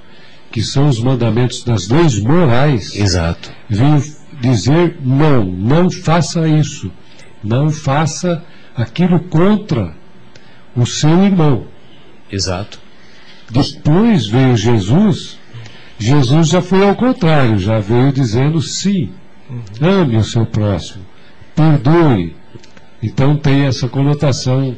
que 0.51 0.61
são 0.61 0.87
os 0.87 0.99
mandamentos 0.99 1.63
das 1.63 1.87
leis 1.87 2.19
morais, 2.19 2.95
Exato. 2.95 3.51
dizer 4.39 4.97
não, 5.01 5.43
não 5.43 5.89
faça 5.89 6.47
isso, 6.47 6.91
não 7.43 7.71
faça 7.71 8.43
aquilo 8.75 9.19
contra 9.19 9.95
o 10.75 10.85
seu 10.85 11.23
irmão. 11.23 11.65
Exato. 12.31 12.82
Depois 13.49 14.27
veio 14.27 14.57
Jesus, 14.57 15.37
Jesus 15.99 16.47
já 16.49 16.61
foi 16.61 16.87
ao 16.87 16.95
contrário, 16.95 17.57
já 17.57 17.79
veio 17.79 18.11
dizendo 18.11 18.61
sim, 18.61 19.11
ame 19.81 20.17
o 20.17 20.23
seu 20.23 20.45
próximo, 20.45 21.05
perdoe. 21.55 22.35
Então 23.01 23.35
tem 23.35 23.65
essa 23.65 23.87
conotação. 23.87 24.75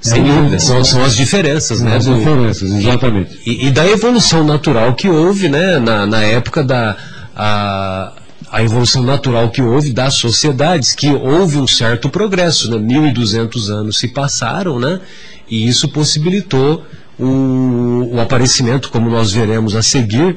Sem 0.00 0.22
dúvida, 0.22 0.58
são, 0.58 0.84
são 0.84 1.04
as 1.04 1.16
diferenças, 1.16 1.80
né? 1.80 1.96
As 1.96 2.04
diferenças, 2.04 2.70
exatamente. 2.70 3.40
E, 3.44 3.66
e 3.66 3.70
da 3.70 3.86
evolução 3.86 4.44
natural 4.44 4.94
que 4.94 5.08
houve, 5.08 5.48
né, 5.48 5.78
na, 5.78 6.06
na 6.06 6.22
época 6.22 6.62
da 6.62 6.96
a, 7.34 8.12
a 8.50 8.62
evolução 8.62 9.02
natural 9.02 9.50
que 9.50 9.60
houve 9.60 9.92
das 9.92 10.14
sociedades, 10.14 10.94
que 10.94 11.08
houve 11.08 11.58
um 11.58 11.66
certo 11.66 12.08
progresso, 12.08 12.70
né, 12.70 12.78
1.200 12.78 13.68
anos 13.68 13.98
se 13.98 14.08
passaram, 14.08 14.78
né, 14.78 15.00
e 15.48 15.66
isso 15.66 15.88
possibilitou 15.88 16.84
o, 17.18 18.10
o 18.14 18.20
aparecimento, 18.20 18.90
como 18.90 19.10
nós 19.10 19.32
veremos 19.32 19.74
a 19.74 19.82
seguir, 19.82 20.36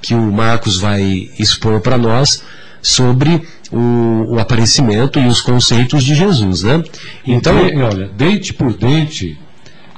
que 0.00 0.14
o 0.14 0.32
Marcos 0.32 0.78
vai 0.78 1.30
expor 1.38 1.80
para 1.80 1.98
nós, 1.98 2.42
sobre 2.82 3.42
o, 3.70 4.34
o 4.34 4.38
aparecimento 4.38 5.18
e 5.18 5.26
os 5.26 5.40
conceitos 5.40 6.02
de 6.02 6.14
Jesus, 6.14 6.62
né? 6.62 6.82
Então, 7.26 7.66
E, 7.66 7.76
olha, 7.82 8.08
dente 8.08 8.54
por 8.54 8.72
dente 8.72 9.38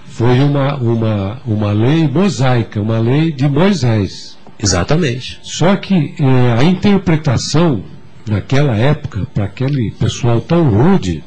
foi 0.07 0.41
uma, 0.41 0.77
uma, 0.77 1.41
uma 1.47 1.73
lei 1.73 2.07
mosaica, 2.09 2.81
uma 2.81 2.99
lei 2.99 3.33
de 3.33 3.49
Moisés. 3.49 4.37
exatamente. 4.59 5.39
Só 5.43 5.75
que 5.77 6.15
eh, 6.19 6.57
a 6.59 6.65
interpretação 6.65 7.83
naquela 8.29 8.77
época, 8.77 9.27
para 9.33 9.45
aquele 9.45 9.91
pessoal 9.93 10.41
tão 10.41 10.69
rude, 10.69 11.25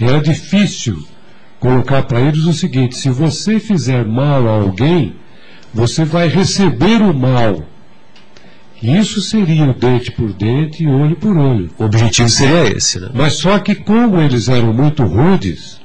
era 0.00 0.20
difícil 0.20 1.06
colocar 1.64 2.02
para 2.02 2.20
eles 2.20 2.44
o 2.44 2.52
seguinte: 2.52 2.94
se 2.94 3.08
você 3.08 3.58
fizer 3.58 4.04
mal 4.04 4.46
a 4.46 4.52
alguém, 4.60 5.14
você 5.72 6.04
vai 6.04 6.28
receber 6.28 7.00
o 7.00 7.14
mal. 7.14 7.62
Isso 8.82 9.22
seria 9.22 9.70
o 9.70 9.72
dente 9.72 10.12
por 10.12 10.30
dente 10.34 10.84
e 10.84 10.86
olho 10.86 11.16
por 11.16 11.34
olho. 11.34 11.70
O 11.78 11.84
objetivo 11.84 12.28
seria 12.28 12.76
esse, 12.76 13.00
né? 13.00 13.08
Mas 13.14 13.34
só 13.34 13.58
que 13.58 13.74
como 13.74 14.20
eles 14.20 14.46
eram 14.46 14.74
muito 14.74 15.02
rudes, 15.04 15.80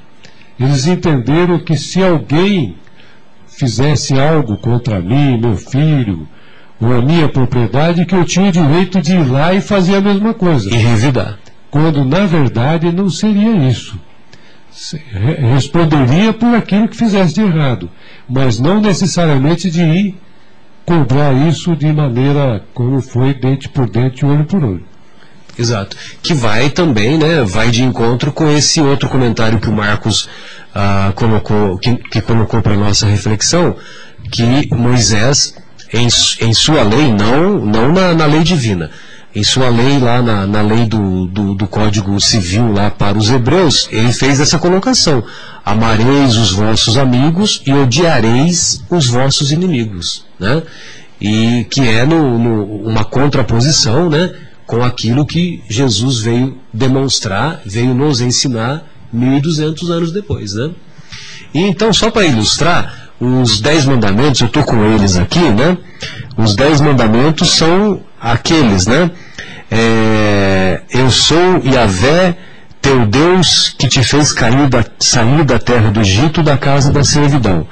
eles 0.59 0.86
entenderam 0.86 1.59
que 1.59 1.77
se 1.77 2.03
alguém 2.03 2.75
fizesse 3.47 4.19
algo 4.19 4.57
contra 4.57 4.99
mim, 4.99 5.38
meu 5.38 5.55
filho, 5.55 6.27
ou 6.82 6.93
a 6.93 7.01
minha 7.01 7.30
propriedade, 7.30 8.05
que 8.05 8.15
eu 8.15 8.25
tinha 8.25 8.49
o 8.49 8.51
direito 8.51 9.01
de 9.01 9.15
ir 9.15 9.25
lá 9.25 9.53
e 9.53 9.61
fazer 9.61 9.95
a 9.95 10.01
mesma 10.01 10.34
coisa. 10.34 10.69
E 10.69 10.75
revidar. 10.75 11.39
Quando 11.71 12.03
na 12.03 12.25
verdade 12.25 12.91
não 12.91 13.09
seria 13.09 13.69
isso. 13.69 13.97
Responderia 15.53 16.32
por 16.32 16.55
aquilo 16.55 16.88
que 16.88 16.95
fizesse 16.95 17.34
de 17.34 17.41
errado, 17.41 17.89
mas 18.27 18.59
não 18.59 18.80
necessariamente 18.80 19.69
de 19.69 19.82
ir 19.82 20.17
cobrar 20.86 21.34
isso 21.47 21.75
de 21.75 21.91
maneira 21.91 22.63
como 22.73 23.01
foi 23.01 23.34
dente 23.34 23.69
por 23.69 23.89
dente, 23.89 24.25
olho 24.25 24.45
por 24.45 24.63
olho. 24.63 24.84
Exato. 25.57 25.97
Que 26.23 26.34
vai 26.34 26.69
também, 26.69 27.17
né, 27.17 27.43
vai 27.43 27.69
de 27.69 27.84
encontro 27.84 28.32
com 28.32 28.49
esse 28.49 28.80
outro 28.80 29.09
comentário 29.09 29.59
que 29.59 29.69
o 29.69 29.73
Marcos 29.73 30.30
ah, 30.73 31.11
colocou, 31.15 31.77
que, 31.77 31.95
que 31.95 32.21
colocou 32.21 32.61
para 32.61 32.75
nossa 32.75 33.05
reflexão, 33.05 33.75
que 34.32 34.73
Moisés, 34.73 35.55
em, 35.93 36.07
em 36.47 36.53
sua 36.53 36.84
lei, 36.84 37.11
não, 37.11 37.65
não 37.65 37.91
na, 37.91 38.13
na 38.13 38.25
lei 38.25 38.43
divina, 38.43 38.89
em 39.36 39.43
sua 39.43 39.69
lei 39.69 39.99
lá 39.99 40.21
na, 40.21 40.47
na 40.47 40.61
lei 40.61 40.86
do, 40.86 41.27
do, 41.27 41.53
do, 41.53 41.67
Código 41.67 42.19
Civil 42.19 42.71
lá 42.71 42.89
para 42.89 43.17
os 43.17 43.30
hebreus, 43.30 43.88
ele 43.91 44.11
fez 44.11 44.39
essa 44.39 44.57
colocação: 44.57 45.23
amareis 45.63 46.36
os 46.36 46.51
vossos 46.51 46.97
amigos 46.97 47.61
e 47.65 47.73
odiareis 47.73 48.84
os 48.89 49.07
vossos 49.07 49.51
inimigos, 49.51 50.25
né? 50.39 50.63
E 51.21 51.65
que 51.69 51.82
é 51.82 52.05
no, 52.05 52.39
no, 52.39 52.65
uma 52.88 53.03
contraposição, 53.03 54.09
né, 54.09 54.32
com 54.65 54.82
aquilo 54.82 55.25
que 55.25 55.61
Jesus 55.69 56.19
veio 56.19 56.57
demonstrar, 56.73 57.61
veio 57.65 57.93
nos 57.93 58.21
ensinar 58.21 58.84
1.200 59.13 59.89
anos 59.89 60.11
depois, 60.11 60.53
né? 60.53 60.71
E 61.53 61.61
então 61.61 61.91
só 61.91 62.09
para 62.09 62.25
ilustrar 62.25 63.09
os 63.19 63.59
dez 63.59 63.86
mandamentos, 63.86 64.39
eu 64.39 64.47
estou 64.47 64.63
com 64.63 64.84
eles 64.93 65.17
aqui, 65.17 65.39
né? 65.39 65.77
Os 66.38 66.55
dez 66.55 66.80
mandamentos 66.80 67.49
são 67.49 68.01
aqueles, 68.20 68.86
né? 68.88 69.11
É, 69.72 70.82
eu 70.91 71.09
sou 71.11 71.61
Yahvé, 71.63 72.36
teu 72.82 73.05
Deus, 73.05 73.76
que 73.78 73.88
te 73.88 74.03
fez 74.03 74.32
cair 74.32 74.67
da, 74.67 74.84
sair 74.99 75.43
da 75.43 75.59
terra 75.59 75.91
do 75.91 76.01
Egito, 76.01 76.41
da 76.41 76.57
casa 76.57 76.91
da 76.91 77.03
servidão. 77.03 77.67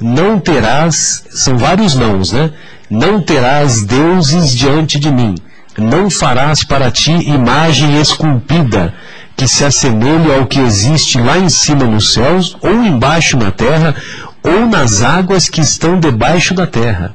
Não 0.00 0.38
terás, 0.38 1.24
são 1.30 1.58
vários 1.58 1.94
nãos, 1.94 2.32
né? 2.32 2.50
Não 2.88 3.20
terás 3.20 3.84
deuses 3.84 4.54
diante 4.54 4.98
de 4.98 5.10
mim. 5.10 5.34
Não 5.78 6.10
farás 6.10 6.64
para 6.64 6.90
ti 6.90 7.12
imagem 7.12 8.00
esculpida, 8.00 8.92
que 9.36 9.46
se 9.48 9.64
assemelhe 9.64 10.32
ao 10.32 10.46
que 10.46 10.60
existe 10.60 11.18
lá 11.18 11.38
em 11.38 11.48
cima 11.48 11.84
nos 11.84 12.12
céus, 12.12 12.56
ou 12.60 12.84
embaixo 12.84 13.36
na 13.36 13.50
terra, 13.50 13.94
ou 14.42 14.66
nas 14.66 15.02
águas 15.02 15.48
que 15.48 15.60
estão 15.60 15.98
debaixo 15.98 16.54
da 16.54 16.66
terra. 16.66 17.14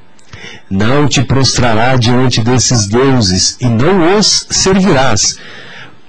Não 0.70 1.08
te 1.08 1.22
prostrará 1.24 1.96
diante 1.96 2.42
desses 2.42 2.88
deuses, 2.88 3.58
e 3.62 3.68
não 3.68 4.18
os 4.18 4.48
servirás, 4.50 5.38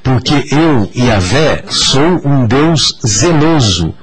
porque 0.02 0.46
eu, 0.50 0.90
Yahvé, 0.96 1.64
sou 1.68 2.22
um 2.24 2.46
Deus 2.46 2.98
zeloso, 3.06 3.94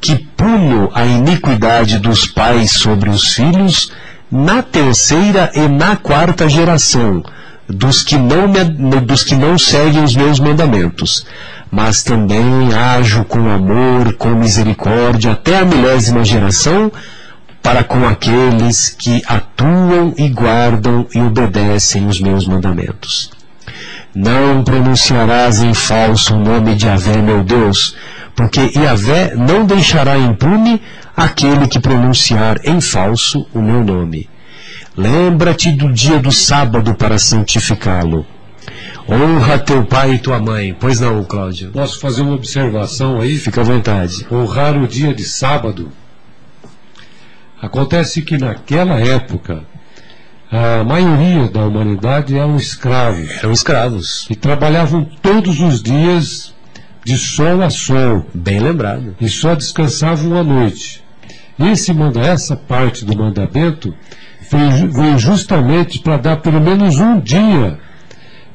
que 0.00 0.16
puno 0.16 0.90
a 0.94 1.04
iniquidade 1.04 1.98
dos 1.98 2.26
pais 2.26 2.72
sobre 2.72 3.08
os 3.08 3.34
filhos, 3.34 3.92
na 4.30 4.62
terceira 4.62 5.50
e 5.54 5.68
na 5.68 5.96
quarta 5.96 6.48
geração, 6.48 7.22
dos 7.68 8.02
que 8.02 8.16
não, 8.16 8.48
me, 8.48 8.64
dos 9.00 9.22
que 9.22 9.34
não 9.34 9.56
seguem 9.56 10.02
os 10.02 10.16
meus 10.16 10.40
mandamentos, 10.40 11.24
mas 11.70 12.02
também 12.02 12.72
ajo 12.74 13.24
com 13.24 13.48
amor, 13.48 14.14
com 14.14 14.30
misericórdia, 14.30 15.32
até 15.32 15.58
a 15.58 15.64
milésima 15.64 16.24
geração, 16.24 16.90
para 17.64 17.82
com 17.82 18.06
aqueles 18.06 18.90
que 18.90 19.22
atuam 19.26 20.12
e 20.18 20.28
guardam 20.28 21.06
e 21.14 21.18
obedecem 21.18 22.06
os 22.06 22.20
meus 22.20 22.46
mandamentos. 22.46 23.30
Não 24.14 24.62
pronunciarás 24.62 25.62
em 25.62 25.72
falso 25.72 26.34
o 26.34 26.38
nome 26.38 26.74
de 26.74 26.86
Yahvé, 26.86 27.22
meu 27.22 27.42
Deus, 27.42 27.96
porque 28.36 28.70
Yahvé 28.76 29.34
não 29.34 29.64
deixará 29.64 30.18
impune 30.18 30.80
aquele 31.16 31.66
que 31.66 31.80
pronunciar 31.80 32.60
em 32.64 32.82
falso 32.82 33.46
o 33.54 33.62
meu 33.62 33.82
nome. 33.82 34.28
Lembra-te 34.94 35.72
do 35.72 35.90
dia 35.90 36.18
do 36.18 36.30
sábado 36.30 36.94
para 36.94 37.18
santificá-lo. 37.18 38.26
Honra 39.08 39.58
teu 39.58 39.84
pai 39.86 40.12
e 40.12 40.18
tua 40.18 40.38
mãe. 40.38 40.76
Pois 40.78 41.00
não, 41.00 41.24
Cláudio? 41.24 41.70
Posso 41.72 41.98
fazer 41.98 42.20
uma 42.20 42.34
observação 42.34 43.20
aí? 43.20 43.38
Fica 43.38 43.62
à 43.62 43.64
vontade. 43.64 44.26
Honrar 44.30 44.76
o 44.76 44.86
dia 44.86 45.14
de 45.14 45.24
sábado. 45.24 45.90
Acontece 47.64 48.20
que 48.20 48.36
naquela 48.36 49.00
época 49.00 49.64
a 50.52 50.84
maioria 50.84 51.48
da 51.48 51.64
humanidade 51.64 52.36
eram 52.36 52.56
escravos. 52.56 53.30
Eram 53.38 53.52
escravos. 53.52 54.26
E 54.28 54.36
trabalhavam 54.36 55.02
todos 55.22 55.60
os 55.60 55.82
dias 55.82 56.54
de 57.02 57.16
sol 57.16 57.62
a 57.62 57.70
sol. 57.70 58.26
Bem 58.34 58.60
lembrado. 58.60 59.16
E 59.18 59.30
só 59.30 59.54
descansavam 59.54 60.36
à 60.38 60.44
noite. 60.44 61.02
Esse 61.58 61.94
manda, 61.94 62.20
essa 62.20 62.54
parte 62.54 63.02
do 63.02 63.16
mandamento 63.16 63.94
veio 64.92 65.18
justamente 65.18 66.00
para 66.00 66.18
dar 66.18 66.36
pelo 66.36 66.60
menos 66.60 67.00
um 67.00 67.18
dia 67.18 67.78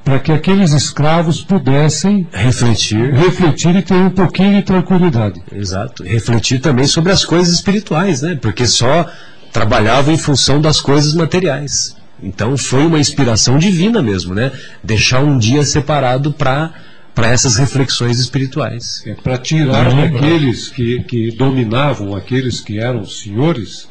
para 0.10 0.20
que 0.20 0.32
aqueles 0.32 0.72
escravos 0.72 1.44
pudessem 1.44 2.28
refletir, 2.32 3.14
refletir 3.14 3.76
e 3.76 3.82
ter 3.84 3.94
um 3.94 4.10
pouquinho 4.10 4.56
de 4.56 4.64
tranquilidade. 4.64 5.40
Exato. 5.54 6.04
Refletir 6.04 6.60
também 6.60 6.88
sobre 6.88 7.12
as 7.12 7.24
coisas 7.24 7.54
espirituais, 7.54 8.24
né? 8.24 8.36
Porque 8.42 8.66
só 8.66 9.08
trabalhava 9.54 10.12
em 10.12 10.18
função 10.18 10.60
das 10.60 10.82
coisas 10.82 11.14
materiais. 11.14 11.96
Então 12.24 12.58
foi 12.58 12.88
uma 12.88 12.98
inspiração 12.98 13.60
divina 13.60 14.02
mesmo, 14.02 14.34
né? 14.34 14.52
Deixar 14.84 15.24
um 15.24 15.38
dia 15.38 15.64
separado 15.64 16.34
para 16.34 16.74
para 17.14 17.28
essas 17.28 17.58
reflexões 17.58 18.18
espirituais. 18.18 19.04
É 19.06 19.14
para 19.14 19.38
tirar 19.38 19.94
daqueles 19.94 20.70
que, 20.70 21.04
que 21.04 21.32
dominavam, 21.32 22.16
aqueles 22.16 22.62
que 22.62 22.80
eram 22.80 23.06
senhores, 23.06 23.90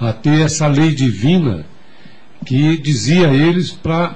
a 0.00 0.12
ter 0.12 0.42
essa 0.42 0.68
lei 0.68 0.94
divina 0.94 1.66
que 2.46 2.76
dizia 2.76 3.28
a 3.28 3.34
eles 3.34 3.72
para 3.72 4.14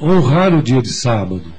honrar 0.00 0.54
o 0.54 0.62
dia 0.62 0.82
de 0.82 0.90
sábado. 0.90 1.52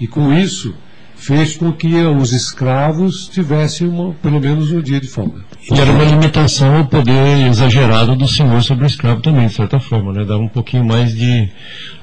E 0.00 0.06
com 0.06 0.32
isso 0.32 0.74
fez 1.16 1.56
com 1.56 1.72
que 1.72 1.94
os 1.94 2.32
escravos 2.32 3.28
tivessem 3.28 3.88
uma, 3.88 4.14
pelo 4.14 4.40
menos 4.40 4.70
um 4.70 4.80
dia 4.80 5.00
de 5.00 5.08
folga. 5.08 5.44
E 5.70 5.78
era 5.78 5.90
uma 5.90 6.04
limitação 6.04 6.76
ao 6.76 6.86
poder 6.86 7.48
exagerado 7.48 8.14
do 8.14 8.28
senhor 8.28 8.62
sobre 8.62 8.84
o 8.84 8.86
escravo 8.86 9.20
também, 9.20 9.48
de 9.48 9.54
certa 9.54 9.80
forma, 9.80 10.12
né? 10.12 10.24
Dava 10.24 10.40
um 10.40 10.48
pouquinho 10.48 10.84
mais 10.84 11.14
de 11.14 11.50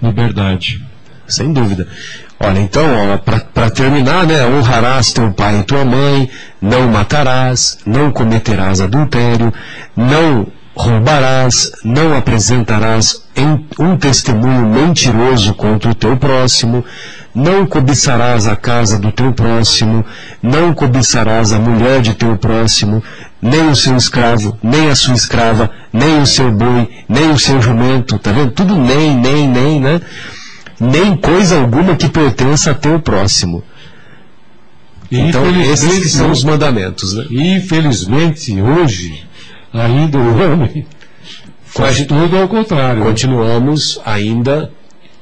liberdade. 0.02 0.84
Sem 1.26 1.52
dúvida. 1.54 1.88
Olha, 2.40 2.60
então, 2.60 2.86
para 3.54 3.70
terminar, 3.70 4.28
né? 4.28 4.46
Honrarás 4.46 5.14
teu 5.14 5.32
pai 5.32 5.60
e 5.60 5.64
tua 5.64 5.86
mãe, 5.86 6.30
não 6.62 6.88
matarás, 6.92 7.80
não 7.86 8.12
cometerás 8.12 8.82
adultério, 8.82 9.52
não 9.96 10.46
roubarás, 10.76 11.72
não 11.84 12.16
apresentarás 12.18 13.24
um 13.80 13.96
testemunho 13.98 14.66
mentiroso 14.68 15.54
contra 15.54 15.92
o 15.92 15.96
teu 15.96 16.18
próximo, 16.18 16.84
não 17.34 17.66
cobiçarás 17.66 18.48
a 18.48 18.56
casa 18.56 19.00
do 19.00 19.12
teu 19.12 19.32
próximo, 19.34 20.06
não 20.42 20.74
cobiçarás 20.74 21.54
a 21.54 21.60
mulher 21.60 22.02
de 22.02 22.14
teu 22.14 22.38
próximo, 22.38 23.04
nem 23.42 23.70
o 23.70 23.76
seu 23.76 23.96
escravo, 23.96 24.58
nem 24.62 24.90
a 24.90 24.96
sua 24.96 25.14
escrava, 25.14 25.70
nem 25.92 26.22
o 26.22 26.26
seu 26.26 26.52
boi, 26.52 26.90
nem 27.08 27.32
o 27.32 27.40
seu 27.40 27.62
jumento, 27.62 28.20
tá 28.20 28.32
vendo? 28.32 28.52
Tudo 28.52 28.76
nem, 28.76 29.16
nem, 29.16 29.48
nem, 29.48 29.80
né? 29.80 30.02
Nem 30.80 31.16
coisa 31.16 31.60
alguma 31.60 31.96
que 31.96 32.10
pertença 32.10 32.72
a 32.72 32.74
teu 32.74 33.00
próximo. 33.00 33.64
Então, 35.12 35.44
esses 35.62 36.12
são 36.12 36.32
os 36.32 36.44
mandamentos, 36.44 37.14
né? 37.14 37.26
Infelizmente, 37.30 38.60
hoje, 38.62 39.25
ainda 39.82 40.18
o 40.18 40.42
homem 40.42 40.86
faz 41.66 42.06
tudo 42.06 42.38
ao 42.38 42.48
contrário. 42.48 43.04
Continuamos 43.04 44.00
ainda 44.06 44.72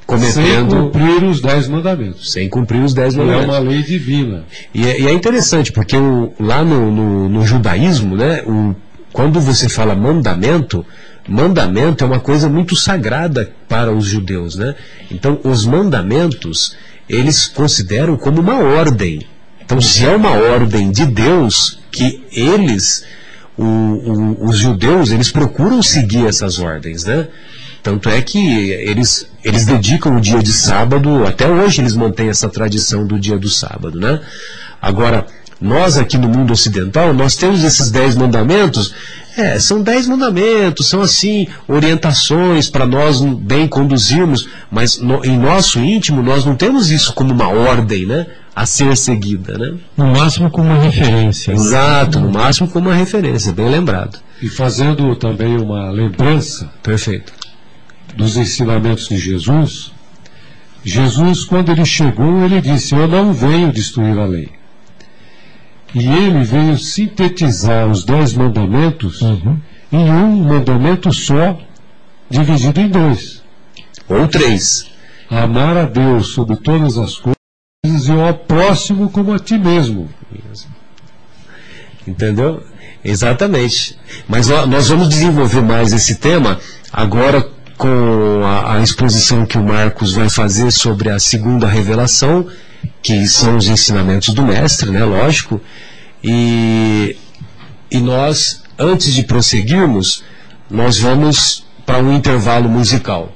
cometendo. 0.06 0.32
Sem 0.32 0.66
cumprir 0.68 1.24
os 1.24 1.40
dez 1.40 1.68
mandamentos. 1.68 2.32
Sem 2.32 2.48
cumprir 2.48 2.82
os 2.82 2.94
dez 2.94 3.14
mandamentos. 3.14 3.54
É 3.54 3.58
uma 3.58 3.70
lei 3.70 3.82
divina. 3.82 4.44
E 4.72 4.86
é, 4.86 5.00
e 5.00 5.06
é 5.06 5.12
interessante, 5.12 5.72
porque 5.72 5.96
o, 5.96 6.32
lá 6.38 6.62
no, 6.62 6.90
no, 6.90 7.28
no, 7.28 7.46
judaísmo, 7.46 8.16
né, 8.16 8.42
o, 8.46 8.74
quando 9.12 9.40
você 9.40 9.68
fala 9.68 9.94
mandamento, 9.94 10.86
mandamento 11.28 12.04
é 12.04 12.06
uma 12.06 12.20
coisa 12.20 12.48
muito 12.48 12.76
sagrada 12.76 13.52
para 13.68 13.92
os 13.92 14.04
judeus. 14.04 14.56
Né? 14.56 14.74
Então, 15.10 15.40
os 15.42 15.66
mandamentos, 15.66 16.76
eles 17.08 17.48
consideram 17.48 18.16
como 18.16 18.40
uma 18.40 18.58
ordem. 18.58 19.22
Então, 19.64 19.80
se 19.80 20.04
é 20.04 20.14
uma 20.14 20.30
ordem 20.30 20.90
de 20.90 21.06
Deus, 21.06 21.80
que 21.90 22.22
eles 22.30 23.04
o, 23.56 23.64
o, 23.64 24.46
os 24.46 24.58
judeus 24.58 25.10
eles 25.10 25.30
procuram 25.30 25.82
seguir 25.82 26.26
essas 26.26 26.58
ordens, 26.58 27.04
né? 27.04 27.28
Tanto 27.82 28.08
é 28.08 28.22
que 28.22 28.70
eles, 28.70 29.28
eles 29.44 29.66
dedicam 29.66 30.16
o 30.16 30.20
dia 30.20 30.42
de 30.42 30.52
sábado, 30.52 31.26
até 31.26 31.46
hoje 31.46 31.82
eles 31.82 31.94
mantêm 31.94 32.30
essa 32.30 32.48
tradição 32.48 33.06
do 33.06 33.20
dia 33.20 33.38
do 33.38 33.48
sábado, 33.50 34.00
né? 34.00 34.20
Agora, 34.80 35.26
nós 35.60 35.96
aqui 35.96 36.16
no 36.16 36.28
mundo 36.28 36.52
ocidental, 36.52 37.12
nós 37.12 37.36
temos 37.36 37.62
esses 37.62 37.90
dez 37.90 38.16
mandamentos, 38.16 38.94
é, 39.36 39.58
são 39.58 39.82
dez 39.82 40.06
mandamentos, 40.06 40.88
são 40.88 41.00
assim, 41.00 41.46
orientações 41.68 42.70
para 42.70 42.86
nós 42.86 43.20
bem 43.20 43.68
conduzirmos, 43.68 44.48
mas 44.70 44.98
no, 44.98 45.24
em 45.24 45.38
nosso 45.38 45.78
íntimo 45.78 46.22
nós 46.22 46.44
não 46.44 46.56
temos 46.56 46.90
isso 46.90 47.12
como 47.12 47.32
uma 47.32 47.48
ordem, 47.48 48.06
né? 48.06 48.26
A 48.56 48.66
ser 48.66 48.96
seguida, 48.96 49.58
né? 49.58 49.78
No 49.96 50.06
máximo 50.06 50.48
como 50.50 50.68
uma 50.70 50.78
referência. 50.78 51.52
Exato, 51.52 52.20
no 52.20 52.30
máximo 52.30 52.68
como 52.68 52.88
uma 52.88 52.94
referência, 52.94 53.52
bem 53.52 53.68
lembrado. 53.68 54.18
E 54.40 54.48
fazendo 54.48 55.14
também 55.16 55.56
uma 55.58 55.90
lembrança. 55.90 56.70
Perfeito. 56.82 57.32
Dos 58.16 58.36
ensinamentos 58.36 59.08
de 59.08 59.16
Jesus, 59.18 59.90
Jesus, 60.84 61.44
quando 61.44 61.72
ele 61.72 61.84
chegou, 61.84 62.44
ele 62.44 62.60
disse: 62.60 62.94
Eu 62.94 63.08
não 63.08 63.32
venho 63.32 63.72
destruir 63.72 64.16
a 64.18 64.24
lei. 64.24 64.50
E 65.92 66.06
ele 66.06 66.44
veio 66.44 66.76
sintetizar 66.78 67.88
os 67.88 68.04
dez 68.04 68.34
mandamentos 68.34 69.20
Uhum. 69.22 69.58
em 69.92 70.10
um 70.10 70.44
mandamento 70.44 71.12
só, 71.12 71.58
dividido 72.30 72.80
em 72.80 72.88
dois. 72.88 73.42
Ou 74.08 74.28
três. 74.28 74.86
Amar 75.30 75.76
a 75.76 75.84
Deus 75.86 76.28
sobre 76.28 76.56
todas 76.56 76.98
as 76.98 77.16
coisas 77.16 77.34
e 77.84 78.12
ao 78.12 78.32
próximo 78.32 79.10
como 79.10 79.34
a 79.34 79.38
ti 79.38 79.58
mesmo. 79.58 80.08
Entendeu? 82.06 82.64
Exatamente. 83.04 83.98
Mas 84.26 84.48
nós 84.48 84.88
vamos 84.88 85.08
desenvolver 85.08 85.60
mais 85.60 85.92
esse 85.92 86.14
tema 86.14 86.58
agora 86.90 87.46
com 87.76 88.42
a, 88.42 88.76
a 88.76 88.82
exposição 88.82 89.44
que 89.44 89.58
o 89.58 89.62
Marcos 89.62 90.14
vai 90.14 90.30
fazer 90.30 90.70
sobre 90.70 91.10
a 91.10 91.18
segunda 91.18 91.66
revelação, 91.68 92.46
que 93.02 93.26
são 93.26 93.58
os 93.58 93.68
ensinamentos 93.68 94.32
do 94.32 94.42
mestre, 94.42 94.90
né? 94.90 95.04
Lógico. 95.04 95.60
E, 96.22 97.16
e 97.90 97.98
nós, 97.98 98.62
antes 98.78 99.12
de 99.12 99.24
prosseguirmos, 99.24 100.24
nós 100.70 100.98
vamos 100.98 101.66
para 101.84 101.98
um 101.98 102.14
intervalo 102.14 102.68
musical. 102.68 103.33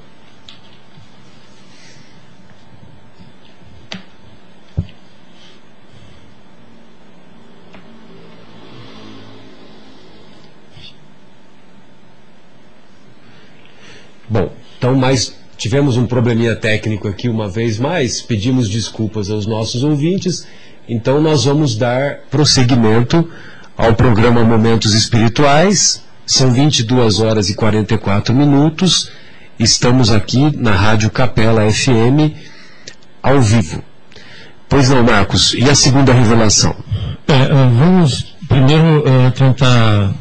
Bom, 14.29 14.51
então, 14.77 14.95
mas 14.95 15.33
tivemos 15.57 15.97
um 15.97 16.05
probleminha 16.05 16.55
técnico 16.55 17.07
aqui 17.07 17.27
uma 17.27 17.49
vez 17.49 17.79
mais, 17.79 18.21
pedimos 18.21 18.69
desculpas 18.69 19.29
aos 19.29 19.45
nossos 19.45 19.83
ouvintes, 19.83 20.47
então 20.87 21.19
nós 21.19 21.45
vamos 21.45 21.75
dar 21.75 22.19
prosseguimento 22.29 23.29
ao 23.77 23.93
programa 23.93 24.43
Momentos 24.43 24.93
Espirituais. 24.93 26.03
São 26.25 26.51
22 26.51 27.19
horas 27.21 27.49
e 27.49 27.55
44 27.55 28.35
minutos. 28.35 29.09
Estamos 29.57 30.11
aqui 30.11 30.55
na 30.55 30.71
Rádio 30.71 31.09
Capela 31.09 31.69
FM 31.71 32.35
ao 33.23 33.41
vivo. 33.41 33.83
Pois 34.67 34.89
não, 34.89 35.03
Marcos, 35.03 35.53
e 35.53 35.67
a 35.69 35.73
segunda 35.73 36.13
revelação? 36.13 36.75
É, 37.27 37.33
é, 37.33 37.47
vamos 37.47 38.35
primeiro 38.47 39.03
é, 39.07 39.31
tentar 39.31 40.13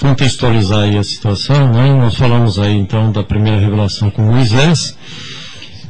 contextualizar 0.00 0.84
aí 0.84 0.98
a 0.98 1.02
situação, 1.02 1.72
né? 1.72 1.92
Nós 1.94 2.16
falamos 2.16 2.58
aí 2.58 2.76
então 2.76 3.10
da 3.10 3.22
primeira 3.22 3.60
revelação 3.60 4.10
com 4.10 4.22
Moisés, 4.22 4.96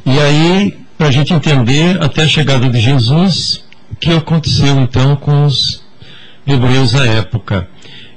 e 0.05 0.19
aí 0.19 0.77
para 0.97 1.07
a 1.07 1.11
gente 1.11 1.33
entender 1.33 2.01
até 2.01 2.23
a 2.23 2.27
chegada 2.27 2.67
de 2.67 2.79
Jesus, 2.79 3.63
o 3.91 3.95
que 3.95 4.11
aconteceu 4.11 4.79
então 4.79 5.15
com 5.15 5.45
os 5.45 5.83
hebreus 6.45 6.95
à 6.95 7.05
época. 7.05 7.67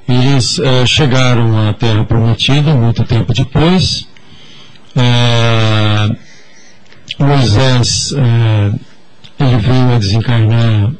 Eles 0.07 0.59
eh, 0.59 0.85
chegaram 0.85 1.69
à 1.69 1.73
Terra 1.73 2.03
Prometida 2.03 2.73
muito 2.73 3.03
tempo 3.03 3.33
depois. 3.33 4.07
Eh, 4.95 6.15
Moisés 7.19 8.13
eh, 8.13 8.73
ele 9.39 9.57
veio 9.57 9.95
a 9.95 9.99
desencarnar 9.99 10.91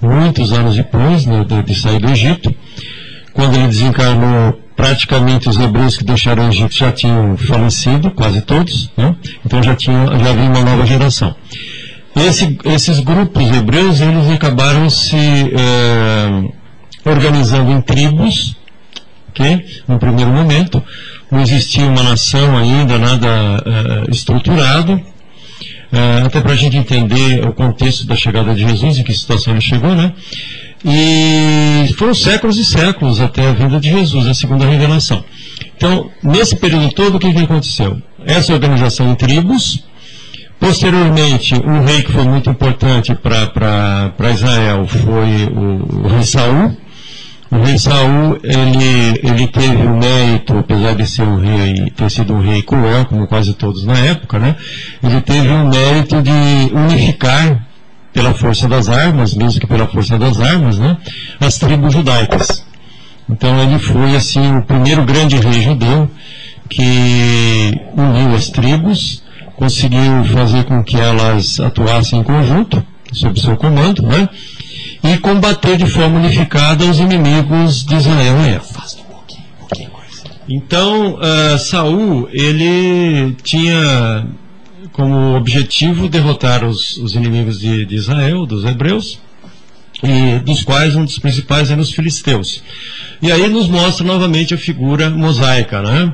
muitos 0.00 0.52
anos 0.52 0.76
depois 0.76 1.24
né, 1.24 1.44
de, 1.44 1.62
de 1.62 1.74
sair 1.74 1.98
do 1.98 2.10
Egito. 2.10 2.54
Quando 3.34 3.56
ele 3.56 3.66
desencarnou, 3.66 4.58
praticamente 4.76 5.48
os 5.48 5.58
hebreus 5.58 5.96
que 5.96 6.04
deixaram 6.04 6.46
o 6.46 6.48
Egito 6.48 6.74
já 6.74 6.92
tinham 6.92 7.36
falecido, 7.36 8.10
quase 8.10 8.40
todos, 8.40 8.90
né? 8.96 9.14
então 9.44 9.62
já, 9.62 9.74
tinha, 9.74 10.06
já 10.06 10.30
havia 10.30 10.44
uma 10.44 10.62
nova 10.62 10.86
geração. 10.86 11.34
Esse, 12.16 12.56
esses 12.64 13.00
grupos 13.00 13.50
hebreus, 13.50 14.00
eles 14.00 14.30
acabaram 14.30 14.88
se 14.88 15.16
eh, 15.16 16.48
organizando 17.04 17.72
em 17.72 17.80
tribos, 17.80 18.56
ok? 19.30 19.64
no 19.88 19.98
primeiro 19.98 20.30
momento, 20.30 20.82
não 21.30 21.40
existia 21.40 21.84
uma 21.84 22.04
nação 22.04 22.56
ainda, 22.56 22.98
nada 22.98 23.26
eh, 23.66 24.10
estruturado, 24.12 25.00
eh, 25.92 26.22
até 26.24 26.40
para 26.40 26.52
a 26.52 26.56
gente 26.56 26.76
entender 26.76 27.44
o 27.44 27.52
contexto 27.52 28.06
da 28.06 28.14
chegada 28.14 28.54
de 28.54 28.60
Jesus, 28.60 28.98
em 28.98 29.02
que 29.02 29.12
situação 29.12 29.52
ele 29.52 29.60
chegou, 29.60 29.94
né? 29.94 30.12
E 30.84 31.94
foram 31.96 32.14
séculos 32.14 32.58
e 32.58 32.64
séculos 32.64 33.18
até 33.18 33.48
a 33.48 33.52
vinda 33.52 33.80
de 33.80 33.88
Jesus, 33.88 34.26
a 34.26 34.34
segunda 34.34 34.66
revelação. 34.66 35.24
Então, 35.76 36.10
nesse 36.22 36.56
período 36.56 36.92
todo, 36.92 37.14
o 37.14 37.18
que, 37.18 37.32
que 37.32 37.40
aconteceu? 37.40 37.96
Essa 38.24 38.52
organização 38.52 39.10
em 39.10 39.14
tribos, 39.14 39.82
posteriormente, 40.60 41.54
um 41.54 41.84
rei 41.84 42.02
que 42.02 42.12
foi 42.12 42.24
muito 42.24 42.50
importante 42.50 43.14
para 43.14 44.30
Israel 44.30 44.86
foi 44.86 45.46
o, 45.54 46.04
o 46.04 46.08
rei 46.08 46.22
Saul. 46.22 46.76
O 47.50 47.56
rei 47.62 47.78
Saul, 47.78 48.38
ele, 48.42 49.20
ele 49.22 49.46
teve 49.46 49.86
o 49.86 49.96
mérito, 49.96 50.58
apesar 50.58 50.94
de 50.94 51.06
ser 51.06 51.22
um 51.22 51.38
rei, 51.38 51.90
ter 51.96 52.10
sido 52.10 52.34
um 52.34 52.40
rei 52.40 52.62
cruel, 52.62 53.06
como 53.06 53.26
quase 53.26 53.54
todos 53.54 53.84
na 53.84 53.98
época, 53.98 54.38
né? 54.38 54.56
Ele 55.02 55.20
teve 55.22 55.48
o 55.48 55.66
mérito 55.66 56.20
de 56.20 56.74
unificar 56.74 57.66
pela 58.14 58.32
força 58.32 58.68
das 58.68 58.88
armas, 58.88 59.34
mesmo 59.34 59.60
que 59.60 59.66
pela 59.66 59.88
força 59.88 60.16
das 60.16 60.40
armas, 60.40 60.78
né, 60.78 60.96
as 61.40 61.58
tribos 61.58 61.92
judaicas. 61.92 62.64
Então 63.28 63.60
ele 63.60 63.78
foi 63.78 64.14
assim 64.14 64.56
o 64.56 64.62
primeiro 64.62 65.04
grande 65.04 65.36
rei 65.36 65.60
judeu 65.60 66.08
que 66.70 67.72
uniu 67.96 68.34
as 68.34 68.48
tribos, 68.48 69.22
conseguiu 69.56 70.24
fazer 70.32 70.64
com 70.64 70.82
que 70.82 70.96
elas 70.96 71.58
atuassem 71.58 72.20
em 72.20 72.22
conjunto, 72.22 72.82
sob 73.12 73.38
seu 73.38 73.56
comando, 73.56 74.02
né, 74.02 74.28
e 75.02 75.18
combater 75.18 75.76
de 75.76 75.86
forma 75.86 76.18
unificada 76.18 76.84
os 76.84 76.98
inimigos 77.00 77.84
de 77.84 77.96
Israel. 77.96 78.36
Então, 80.48 81.14
uh, 81.14 81.58
Saul, 81.58 82.28
ele 82.30 83.34
tinha 83.42 84.26
como 84.94 85.34
objetivo 85.36 86.08
derrotar 86.08 86.64
os, 86.64 86.96
os 86.98 87.14
inimigos 87.16 87.58
de, 87.58 87.84
de, 87.84 87.96
Israel, 87.96 88.46
dos 88.46 88.64
hebreus, 88.64 89.18
e 90.02 90.38
dos 90.38 90.62
quais 90.62 90.94
um 90.94 91.04
dos 91.04 91.18
principais 91.18 91.70
eram 91.70 91.82
os 91.82 91.92
filisteus. 91.92 92.62
E 93.20 93.32
aí 93.32 93.48
nos 93.48 93.66
mostra 93.68 94.06
novamente 94.06 94.54
a 94.54 94.58
figura 94.58 95.10
mosaica, 95.10 95.82
né? 95.82 96.12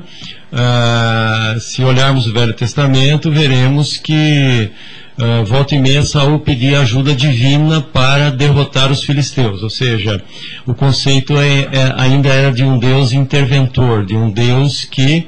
Ah, 0.51 1.55
se 1.59 1.83
olharmos 1.83 2.25
o 2.25 2.33
Velho 2.33 2.53
Testamento, 2.53 3.31
veremos 3.31 3.97
que 3.97 4.71
ah, 5.19 5.43
volta 5.45 5.77
meia 5.77 6.01
Saul 6.01 6.39
pedia 6.39 6.79
ajuda 6.79 7.13
divina 7.13 7.81
para 7.81 8.31
derrotar 8.31 8.91
os 8.91 9.03
filisteus, 9.03 9.61
ou 9.61 9.69
seja, 9.69 10.23
o 10.65 10.73
conceito 10.73 11.37
é, 11.37 11.67
é, 11.71 11.93
ainda 11.97 12.29
era 12.29 12.51
de 12.51 12.63
um 12.63 12.79
Deus 12.79 13.13
interventor, 13.13 14.05
de 14.05 14.15
um 14.15 14.31
Deus 14.31 14.85
que 14.85 15.27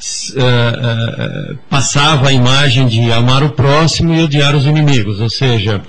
Uh, 0.00 1.52
uh, 1.52 1.58
passava 1.68 2.30
a 2.30 2.32
imagem 2.32 2.86
de 2.86 3.12
amar 3.12 3.42
o 3.42 3.50
próximo 3.50 4.14
e 4.14 4.22
odiar 4.22 4.56
os 4.56 4.64
inimigos, 4.64 5.20
ou 5.20 5.28
seja, 5.28 5.82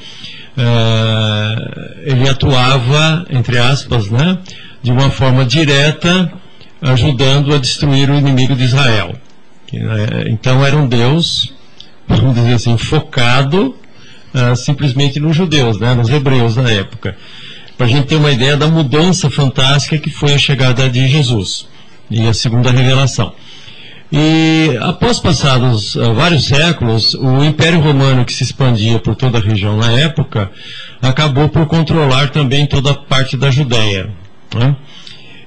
uh, 0.57 2.01
ele 2.03 2.27
atuava, 2.27 3.25
entre 3.29 3.57
aspas, 3.57 4.11
né, 4.11 4.37
de 4.83 4.91
uma 4.91 5.09
forma 5.09 5.45
direta, 5.45 6.29
ajudando 6.81 7.53
a 7.53 7.57
destruir 7.57 8.09
o 8.09 8.15
inimigo 8.15 8.53
de 8.53 8.65
Israel. 8.65 9.15
Então 10.27 10.65
era 10.65 10.75
um 10.75 10.85
Deus, 10.85 11.53
vamos 12.05 12.35
dizer 12.35 12.55
assim, 12.55 12.77
focado 12.77 13.73
simplesmente 14.57 15.21
nos 15.21 15.37
judeus, 15.37 15.79
né, 15.79 15.93
nos 15.93 16.09
hebreus 16.09 16.55
da 16.55 16.69
época. 16.69 17.15
Para 17.77 17.85
a 17.85 17.89
gente 17.89 18.07
ter 18.07 18.15
uma 18.15 18.31
ideia 18.31 18.57
da 18.57 18.67
mudança 18.67 19.29
fantástica 19.29 19.97
que 19.97 20.09
foi 20.09 20.33
a 20.33 20.37
chegada 20.37 20.89
de 20.89 21.07
Jesus 21.07 21.67
e 22.09 22.27
a 22.27 22.33
segunda 22.33 22.71
revelação. 22.71 23.33
E 24.11 24.77
após 24.81 25.19
passados 25.19 25.95
uh, 25.95 26.13
vários 26.13 26.43
séculos, 26.43 27.13
o 27.13 27.41
Império 27.43 27.79
Romano, 27.79 28.25
que 28.25 28.33
se 28.33 28.43
expandia 28.43 28.99
por 28.99 29.15
toda 29.15 29.37
a 29.37 29.41
região 29.41 29.77
na 29.77 29.89
época, 29.91 30.51
acabou 31.01 31.47
por 31.47 31.65
controlar 31.65 32.29
também 32.29 32.65
toda 32.65 32.91
a 32.91 32.93
parte 32.93 33.37
da 33.37 33.49
Judéia. 33.49 34.09
Né? 34.53 34.75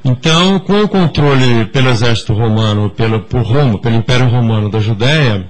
Então, 0.02 0.58
com 0.60 0.82
o 0.82 0.88
controle 0.88 1.66
pelo 1.66 1.90
exército 1.90 2.32
romano, 2.32 2.88
pelo, 2.88 3.20
por 3.20 3.42
Roma, 3.42 3.78
pelo 3.78 3.96
Império 3.96 4.28
Romano 4.28 4.70
da 4.70 4.80
Judéia, 4.80 5.46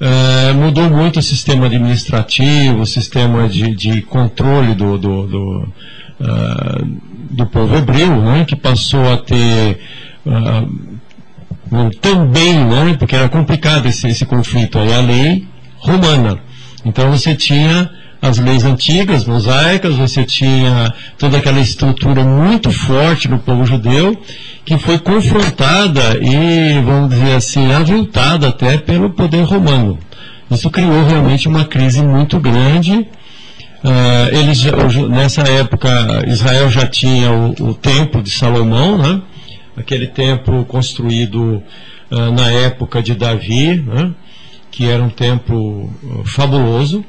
uh, 0.00 0.54
mudou 0.54 0.88
muito 0.88 1.18
o 1.18 1.22
sistema 1.22 1.66
administrativo, 1.66 2.82
o 2.82 2.86
sistema 2.86 3.48
de, 3.48 3.74
de 3.74 4.02
controle 4.02 4.72
do, 4.76 4.96
do, 4.96 5.26
do, 5.26 5.68
uh, 6.20 7.00
do 7.28 7.46
povo 7.46 7.76
hebreu, 7.76 8.22
né? 8.22 8.44
que 8.44 8.54
passou 8.54 9.12
a 9.12 9.16
ter 9.16 9.80
também, 12.00 12.64
né, 12.64 12.96
porque 12.98 13.14
era 13.14 13.28
complicado 13.28 13.86
esse, 13.86 14.08
esse 14.08 14.26
conflito 14.26 14.78
aí, 14.78 14.92
a 14.92 15.00
lei 15.00 15.46
romana. 15.78 16.38
Então 16.84 17.10
você 17.10 17.34
tinha 17.34 17.90
as 18.22 18.38
leis 18.38 18.64
antigas, 18.64 19.24
mosaicas, 19.24 19.94
você 19.94 20.24
tinha 20.24 20.92
toda 21.16 21.38
aquela 21.38 21.60
estrutura 21.60 22.22
muito 22.22 22.70
forte 22.70 23.28
no 23.28 23.38
povo 23.38 23.64
judeu, 23.64 24.16
que 24.64 24.76
foi 24.76 24.98
confrontada 24.98 26.18
e, 26.20 26.80
vamos 26.82 27.10
dizer 27.10 27.34
assim, 27.34 27.72
aviltada 27.72 28.48
até 28.48 28.76
pelo 28.76 29.10
poder 29.10 29.42
romano. 29.42 29.98
Isso 30.50 30.68
criou 30.68 31.06
realmente 31.06 31.48
uma 31.48 31.64
crise 31.64 32.02
muito 32.02 32.38
grande. 32.38 32.92
Uh, 32.92 34.36
eles, 34.36 34.62
nessa 35.08 35.42
época, 35.42 35.88
Israel 36.26 36.68
já 36.68 36.86
tinha 36.86 37.30
o, 37.32 37.70
o 37.70 37.74
templo 37.74 38.22
de 38.22 38.30
Salomão, 38.30 38.98
né? 38.98 39.22
Aquele 39.80 40.06
templo 40.06 40.64
construído 40.64 41.62
uh, 42.10 42.30
na 42.32 42.50
época 42.50 43.02
de 43.02 43.14
Davi, 43.14 43.76
né? 43.76 44.12
que 44.70 44.86
era 44.86 45.02
um 45.02 45.10
templo 45.10 45.84
uh, 46.02 46.24
fabuloso. 46.24 47.04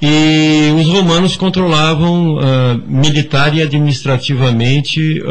E 0.00 0.72
os 0.78 0.86
romanos 0.88 1.36
controlavam 1.36 2.34
uh, 2.34 2.40
militar 2.86 3.54
e 3.54 3.62
administrativamente 3.62 5.22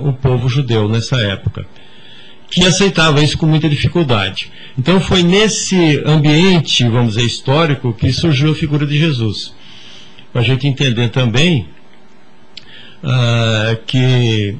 o 0.00 0.12
povo 0.12 0.50
judeu 0.50 0.86
nessa 0.86 1.16
época, 1.16 1.64
que 2.50 2.62
aceitava 2.64 3.22
isso 3.22 3.38
com 3.38 3.46
muita 3.46 3.66
dificuldade. 3.68 4.52
Então 4.78 5.00
foi 5.00 5.22
nesse 5.22 6.02
ambiente, 6.04 6.86
vamos 6.86 7.14
dizer, 7.14 7.26
histórico, 7.26 7.94
que 7.94 8.12
surgiu 8.12 8.52
a 8.52 8.54
figura 8.54 8.86
de 8.86 8.98
Jesus. 8.98 9.54
Para 10.30 10.42
a 10.42 10.44
gente 10.44 10.66
entender 10.66 11.08
também 11.08 11.66
que 13.86 14.58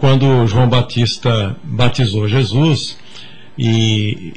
quando 0.00 0.46
João 0.46 0.68
Batista 0.68 1.56
batizou 1.62 2.26
Jesus, 2.26 2.96
e 3.56 4.32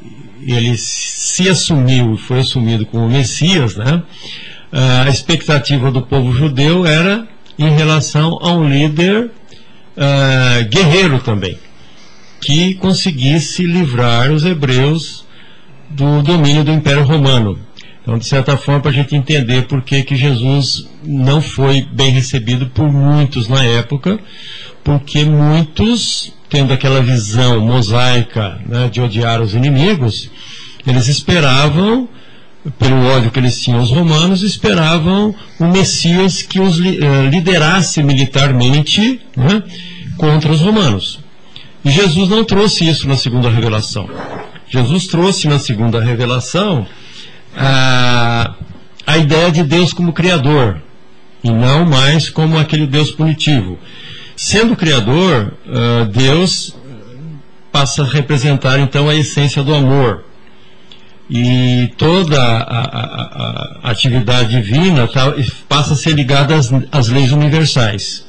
ele 0.45 0.78
se 0.78 1.49
assumiu, 1.49 2.18
foi 2.18 2.41
assumido 2.41 2.86
como 2.86 3.07
Messias, 3.07 3.76
né? 3.76 4.03
a 5.05 5.09
expectativa 5.09 5.91
do 5.91 6.01
povo 6.01 6.34
judeu 6.34 6.86
era 6.86 7.28
em 7.57 7.70
relação 7.70 8.39
a 8.41 8.51
um 8.53 8.68
líder 8.68 9.26
uh, 9.26 10.70
guerreiro 10.70 11.20
também, 11.20 11.57
que 12.41 12.74
conseguisse 12.76 13.66
livrar 13.66 14.32
os 14.32 14.43
hebreus 14.43 15.24
do 15.89 16.24
domínio 16.24 16.64
do 16.64 16.72
Império 16.72 17.03
Romano. 17.03 17.59
Então, 18.01 18.18
de 18.18 18.26
certa 18.26 18.57
forma, 18.57 18.82
para 18.82 18.91
a 18.91 18.93
gente 18.93 19.16
entender 19.16 19.68
por 19.68 19.82
que, 19.82 20.03
que 20.03 20.16
Jesus 20.16 20.89
não 21.03 21.39
foi 21.41 21.82
bem 21.82 22.09
recebido 22.09 22.66
por 22.68 22.91
muitos 22.91 23.47
na 23.47 23.64
época, 23.64 24.20
porque 24.84 25.23
muitos, 25.23 26.34
tendo 26.49 26.73
aquela 26.73 27.01
visão 27.01 27.61
mosaica 27.61 28.59
né, 28.65 28.89
de 28.89 29.01
odiar 29.01 29.41
os 29.41 29.53
inimigos, 29.53 30.29
eles 30.86 31.07
esperavam, 31.07 32.09
pelo 32.77 33.05
ódio 33.07 33.31
que 33.31 33.39
eles 33.39 33.61
tinham 33.61 33.79
aos 33.79 33.89
romanos, 33.89 34.41
esperavam 34.41 35.34
um 35.59 35.71
Messias 35.71 36.41
que 36.41 36.59
os 36.59 36.79
eh, 36.79 37.29
liderasse 37.29 38.03
militarmente 38.03 39.21
né, 39.36 39.63
contra 40.17 40.51
os 40.51 40.59
romanos. 40.59 41.19
E 41.86 41.89
Jesus 41.89 42.29
não 42.29 42.43
trouxe 42.43 42.88
isso 42.88 43.07
na 43.07 43.15
segunda 43.15 43.49
revelação. 43.49 44.09
Jesus 44.69 45.07
trouxe 45.07 45.47
na 45.47 45.59
segunda 45.59 46.01
revelação 46.01 46.88
a, 47.55 48.55
a 49.05 49.17
ideia 49.17 49.51
de 49.51 49.63
Deus 49.63 49.93
como 49.93 50.13
Criador, 50.13 50.81
e 51.43 51.51
não 51.51 51.86
mais 51.86 52.29
como 52.29 52.57
aquele 52.57 52.88
Deus 52.88 53.11
punitivo. 53.11 53.77
Sendo 54.36 54.75
Criador, 54.75 55.53
uh, 55.65 56.05
Deus 56.05 56.75
passa 57.71 58.03
a 58.03 58.05
representar 58.05 58.79
então 58.79 59.09
a 59.09 59.15
essência 59.15 59.63
do 59.63 59.73
amor 59.73 60.23
e 61.29 61.91
toda 61.97 62.39
a, 62.39 62.79
a, 62.81 63.79
a 63.84 63.91
atividade 63.91 64.51
divina 64.51 65.07
tá, 65.07 65.34
passa 65.67 65.93
a 65.93 65.95
ser 65.95 66.13
ligada 66.13 66.55
às, 66.55 66.71
às, 66.91 67.07
leis 67.07 67.31
universais 67.31 68.25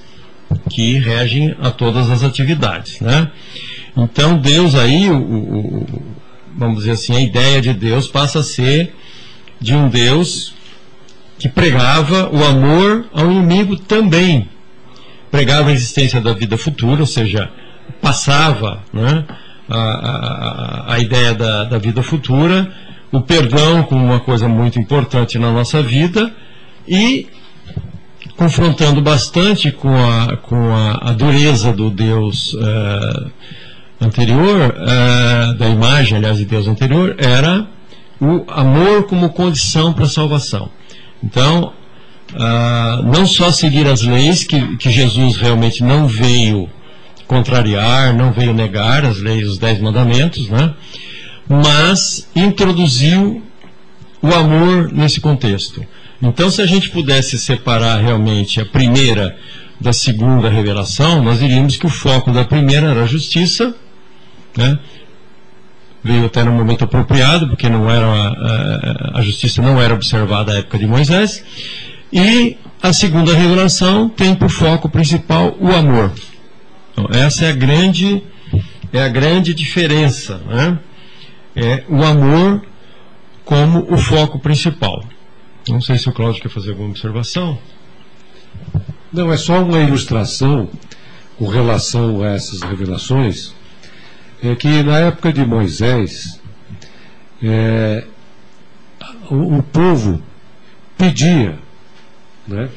que 0.71 0.99
regem 0.99 1.55
a 1.61 1.71
todas 1.71 2.11
as 2.11 2.23
atividades, 2.23 3.01
né? 3.01 3.31
Então 3.97 4.39
Deus 4.39 4.75
aí, 4.75 5.11
o, 5.11 5.17
o, 5.17 5.87
vamos 6.57 6.79
dizer 6.79 6.93
assim, 6.93 7.17
a 7.17 7.21
ideia 7.21 7.61
de 7.61 7.73
Deus 7.75 8.09
passa 8.09 8.39
a 8.39 8.43
ser 8.43 8.95
de 9.61 9.75
um 9.75 9.89
Deus 9.89 10.55
que 11.39 11.49
pregava 11.49 12.31
o 12.33 12.45
amor 12.45 13.07
ao 13.13 13.31
inimigo 13.31 13.77
também, 13.77 14.49
pregava 15.35 15.71
a 15.71 15.73
existência 15.73 16.21
da 16.21 16.33
vida 16.33 16.57
futura, 16.57 17.01
ou 17.01 17.07
seja, 17.09 17.51
passava, 18.01 18.85
né? 18.93 19.25
A, 19.69 19.79
a, 19.79 20.95
a, 20.95 20.99
ideia 21.01 21.35
da, 21.35 21.65
da 21.65 21.77
vida 21.77 22.05
futura 22.05 22.71
o 23.11 23.21
perdão 23.21 23.83
como 23.83 24.05
uma 24.05 24.21
coisa 24.21 24.47
muito 24.47 24.79
importante 24.79 25.37
na 25.37 25.51
nossa 25.51 25.83
vida 25.83 26.33
e 26.87 27.27
confrontando 28.37 29.01
bastante 29.01 29.73
com 29.73 29.97
a, 29.97 30.37
com 30.37 30.73
a, 30.73 31.11
a 31.11 31.13
dureza 31.13 31.73
do 31.73 31.91
Deus 31.91 32.53
uh, 32.53 33.31
anterior, 34.01 34.73
uh, 34.77 35.55
da 35.55 35.69
imagem, 35.69 36.17
aliás, 36.17 36.39
de 36.39 36.45
Deus 36.45 36.69
anterior, 36.69 37.17
era 37.19 37.67
o 38.21 38.45
amor 38.53 39.09
como 39.09 39.31
condição 39.31 39.93
para 39.93 40.05
a 40.05 40.09
salvação. 40.09 40.69
Então, 41.21 41.73
uh, 42.33 43.03
não 43.03 43.27
só 43.27 43.51
seguir 43.51 43.87
as 43.87 44.03
leis, 44.03 44.45
que, 44.45 44.77
que 44.77 44.91
Jesus 44.91 45.37
realmente 45.37 45.83
não 45.83 46.07
veio 46.07 46.69
contrariar, 47.27 48.15
não 48.15 48.33
veio 48.33 48.53
negar 48.53 49.05
as 49.05 49.19
leis, 49.19 49.49
os 49.49 49.59
dez 49.59 49.81
mandamentos, 49.81 50.49
né? 50.49 50.75
mas 51.49 52.29
introduziu 52.35 53.43
o 54.23 54.35
amor 54.35 54.91
nesse 54.93 55.21
contexto. 55.21 55.85
Então, 56.23 56.51
se 56.51 56.63
a 56.63 56.67
gente 56.67 56.91
pudesse 56.91 57.39
separar 57.39 58.01
realmente 58.01 58.61
a 58.61 58.65
primeira 58.65 59.37
da 59.81 59.93
segunda 59.93 60.49
revelação, 60.49 61.23
nós 61.23 61.39
diríamos 61.39 61.77
que 61.77 61.87
o 61.87 61.91
foco 61.91 62.33
da 62.33 62.45
primeira 62.45 62.89
era 62.89 63.03
a 63.03 63.07
justiça, 63.07 63.75
né? 64.57 64.79
veio 66.03 66.27
até 66.27 66.45
no 66.45 66.53
momento 66.53 66.85
apropriado, 66.85 67.49
porque 67.49 67.69
não 67.69 67.91
era 67.91 68.07
a, 68.07 69.19
a 69.19 69.23
justiça 69.23 69.63
não 69.63 69.81
era 69.81 69.95
observada 69.95 70.53
à 70.53 70.59
época 70.59 70.79
de 70.79 70.87
Moisés, 70.87 71.43
e 72.15 72.57
a 72.81 72.93
segunda 72.93 73.35
revelação 73.35 74.09
tem 74.09 74.35
por 74.35 74.49
foco 74.49 74.89
principal 74.89 75.57
o 75.61 75.73
amor. 75.73 76.13
Então, 76.93 77.09
essa 77.13 77.47
é 77.47 77.51
a 77.51 77.53
grande 77.53 78.23
é 78.93 79.03
a 79.03 79.09
grande 79.09 79.53
diferença, 79.53 80.39
né? 80.47 80.79
é 81.57 81.85
o 81.89 82.05
amor 82.05 82.65
como 83.45 83.93
o 83.93 83.99
foco 83.99 84.39
principal. 84.39 85.05
Não 85.69 85.81
sei 85.81 85.99
se 85.99 86.09
o 86.09 86.13
Cláudio 86.13 86.41
quer 86.41 86.49
fazer 86.49 86.71
alguma 86.71 86.91
observação. 86.91 87.59
Não, 89.13 89.33
é 89.33 89.37
só 89.37 89.63
uma 89.63 89.81
ilustração 89.81 90.69
com 91.39 91.49
relação 91.49 92.23
a 92.23 92.31
essas 92.31 92.63
revelações. 92.63 93.53
É 94.43 94.55
que 94.55 94.83
na 94.83 94.99
época 94.99 95.33
de 95.33 95.45
Moisés, 95.45 96.41
é, 97.43 98.05
o, 99.31 99.59
o, 99.59 99.63
povo 99.63 100.23
pedia, 100.99 101.59
né, 102.47 102.69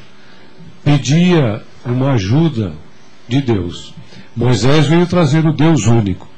pedia 0.84 1.62
uma 1.84 2.12
ajuda 2.12 2.72
de 3.28 3.40
Deus. 3.40 3.94
Moisés 4.34 4.86
veio 4.86 5.06
trazer 5.06 5.44
o 5.46 5.52
Deus 5.52 5.86
único. 5.86 6.28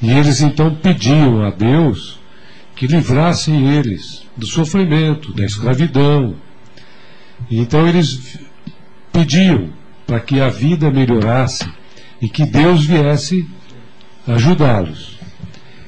E 0.00 0.10
eles 0.10 0.40
então 0.40 0.74
pediam 0.74 1.44
a 1.44 1.50
Deus 1.50 2.18
que 2.74 2.86
livrasse 2.86 3.52
eles 3.52 4.26
do 4.36 4.46
sofrimento, 4.46 5.32
da 5.32 5.44
escravidão. 5.44 6.34
Então 7.50 7.86
eles 7.86 8.38
pediam 9.12 9.70
para 10.06 10.20
que 10.20 10.40
a 10.40 10.48
vida 10.48 10.90
melhorasse 10.90 11.70
e 12.20 12.28
que 12.28 12.44
Deus 12.44 12.84
viesse 12.84 13.48
ajudá-los. 14.26 15.18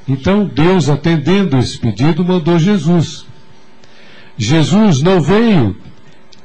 Então 0.07 0.45
Deus, 0.45 0.89
atendendo 0.89 1.57
esse 1.57 1.79
pedido, 1.79 2.25
mandou 2.25 2.59
Jesus. 2.59 3.27
Jesus 4.37 5.01
não 5.01 5.21
veio 5.21 5.77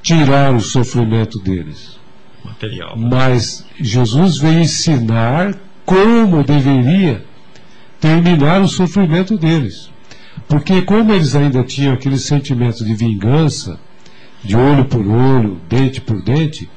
tirar 0.01 0.53
o 0.53 0.61
sofrimento 0.61 1.39
deles. 1.39 1.97
Material. 2.43 2.97
Mas 2.97 3.65
Jesus 3.79 4.37
veio 4.37 4.59
ensinar 4.59 5.55
como 5.85 6.43
deveria 6.43 7.23
terminar 7.99 8.61
o 8.61 8.67
sofrimento 8.67 9.37
deles. 9.37 9.89
Porque 10.47 10.81
como 10.81 11.13
eles 11.13 11.35
ainda 11.35 11.63
tinham 11.63 11.93
aquele 11.93 12.17
sentimento 12.17 12.83
de 12.83 12.95
vingança, 12.95 13.79
de 14.43 14.55
olho 14.55 14.85
por 14.85 15.05
olho, 15.05 15.59
dente 15.67 15.99
por 15.99 16.21
dente, 16.21 16.69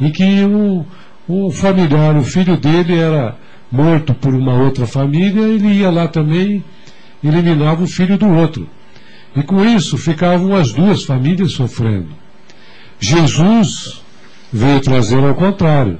em 0.00 0.10
que 0.10 0.42
o, 0.44 0.84
o 1.28 1.50
familiar, 1.50 2.16
o 2.16 2.24
filho 2.24 2.56
dele 2.56 2.98
era 2.98 3.36
morto 3.70 4.14
por 4.14 4.34
uma 4.34 4.54
outra 4.54 4.86
família, 4.86 5.42
ele 5.42 5.68
ia 5.68 5.90
lá 5.90 6.08
também 6.08 6.64
eliminava 7.22 7.82
o 7.82 7.86
filho 7.86 8.18
do 8.18 8.28
outro. 8.28 8.68
E 9.34 9.42
com 9.42 9.64
isso 9.64 9.96
ficavam 9.96 10.54
as 10.54 10.72
duas 10.72 11.04
famílias 11.04 11.52
sofrendo. 11.52 12.23
Jesus 12.98 14.02
veio 14.52 14.80
trazer 14.80 15.22
ao 15.22 15.34
contrário. 15.34 15.98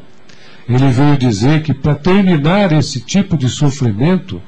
Ele 0.68 0.88
veio 0.88 1.16
dizer 1.16 1.62
que 1.62 1.74
para 1.74 1.94
terminar 1.94 2.72
esse 2.72 3.00
tipo 3.00 3.36
de 3.36 3.48
sofrimento, 3.48 4.40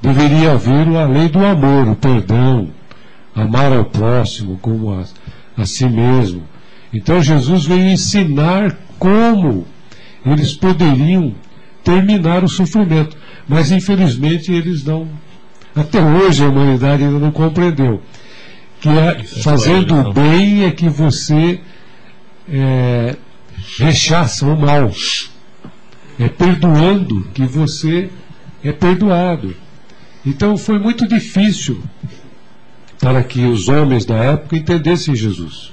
deveria 0.00 0.52
haver 0.52 0.88
a 0.88 1.06
lei 1.06 1.28
do 1.28 1.44
amor, 1.44 1.88
o 1.88 1.96
perdão, 1.96 2.70
amar 3.34 3.72
ao 3.72 3.84
próximo 3.84 4.58
como 4.60 4.92
a, 4.92 5.04
a 5.56 5.64
si 5.64 5.88
mesmo. 5.88 6.42
Então 6.92 7.22
Jesus 7.22 7.64
veio 7.64 7.88
ensinar 7.90 8.76
como 8.98 9.66
eles 10.24 10.54
poderiam 10.54 11.34
terminar 11.82 12.44
o 12.44 12.48
sofrimento. 12.48 13.16
Mas 13.48 13.70
infelizmente 13.70 14.52
eles 14.52 14.84
não. 14.84 15.08
Até 15.74 16.02
hoje 16.02 16.44
a 16.44 16.48
humanidade 16.48 17.04
ainda 17.04 17.18
não 17.18 17.30
compreendeu. 17.30 18.02
Que 18.80 18.88
é, 18.88 19.24
fazendo 19.24 19.94
o 19.94 20.12
bem 20.12 20.64
é 20.64 20.70
que 20.70 20.88
você 20.88 21.60
é, 22.48 23.16
rechaça 23.78 24.46
o 24.46 24.58
mal. 24.58 24.90
É 26.18 26.28
perdoando 26.28 27.28
que 27.34 27.44
você 27.44 28.10
é 28.62 28.72
perdoado. 28.72 29.54
Então 30.24 30.56
foi 30.56 30.78
muito 30.78 31.06
difícil 31.06 31.82
para 33.00 33.22
que 33.22 33.46
os 33.46 33.68
homens 33.68 34.04
da 34.04 34.16
época 34.16 34.56
entendessem 34.56 35.14
Jesus. 35.14 35.72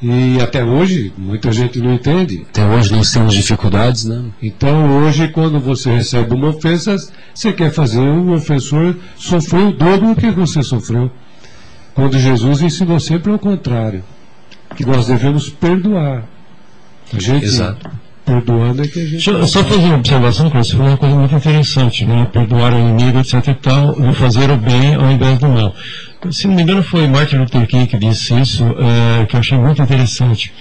E 0.00 0.40
até 0.40 0.64
hoje, 0.64 1.12
muita 1.18 1.50
gente 1.50 1.80
não 1.80 1.92
entende. 1.92 2.46
Até 2.48 2.64
hoje 2.64 2.92
nós 2.92 3.10
temos 3.10 3.34
dificuldades, 3.34 4.04
né? 4.04 4.26
Então, 4.40 4.98
hoje, 4.98 5.26
quando 5.28 5.58
você 5.58 5.90
recebe 5.90 6.34
uma 6.34 6.50
ofensa, 6.50 6.96
você 7.34 7.52
quer 7.52 7.72
fazer 7.72 7.98
o 7.98 8.32
ofensor 8.32 8.94
sofrer 9.16 9.66
o 9.66 9.72
dobro 9.72 10.14
do 10.14 10.20
que 10.20 10.30
você 10.30 10.62
sofreu. 10.62 11.10
Quando 11.98 12.16
Jesus 12.16 12.62
ensinou 12.62 13.00
sempre 13.00 13.32
o 13.32 13.38
contrário, 13.40 14.04
que 14.76 14.86
nós 14.86 15.08
devemos 15.08 15.48
perdoar. 15.48 16.22
A 17.12 17.18
gente, 17.18 17.44
Exato. 17.44 17.90
perdoando 18.24 18.84
é 18.84 18.86
que 18.86 19.00
a 19.00 19.02
gente. 19.02 19.12
Deixa 19.14 19.32
eu 19.32 19.48
só 19.48 19.64
fazer 19.64 19.86
uma 19.86 19.96
observação, 19.96 20.48
Cláudio. 20.48 20.70
Você 20.70 20.76
falou 20.76 20.92
uma 20.92 20.96
coisa 20.96 21.16
muito 21.16 21.34
interessante, 21.34 22.04
né? 22.04 22.28
Perdoar 22.32 22.72
o 22.72 22.78
inimigo, 22.78 23.18
etc 23.18 23.48
e 23.48 23.54
tal, 23.54 24.00
e 24.00 24.14
fazer 24.14 24.48
o 24.48 24.56
bem 24.56 24.94
ao 24.94 25.10
invés 25.10 25.40
do 25.40 25.48
mal. 25.48 25.74
Se 26.30 26.46
não 26.46 26.54
me 26.54 26.62
engano, 26.62 26.84
foi 26.84 27.08
Martin 27.08 27.38
Luther 27.38 27.66
King 27.66 27.88
que 27.88 27.98
disse 27.98 28.32
isso, 28.40 28.64
é, 28.64 29.26
que 29.26 29.34
eu 29.34 29.40
achei 29.40 29.58
muito 29.58 29.82
interessante. 29.82 30.52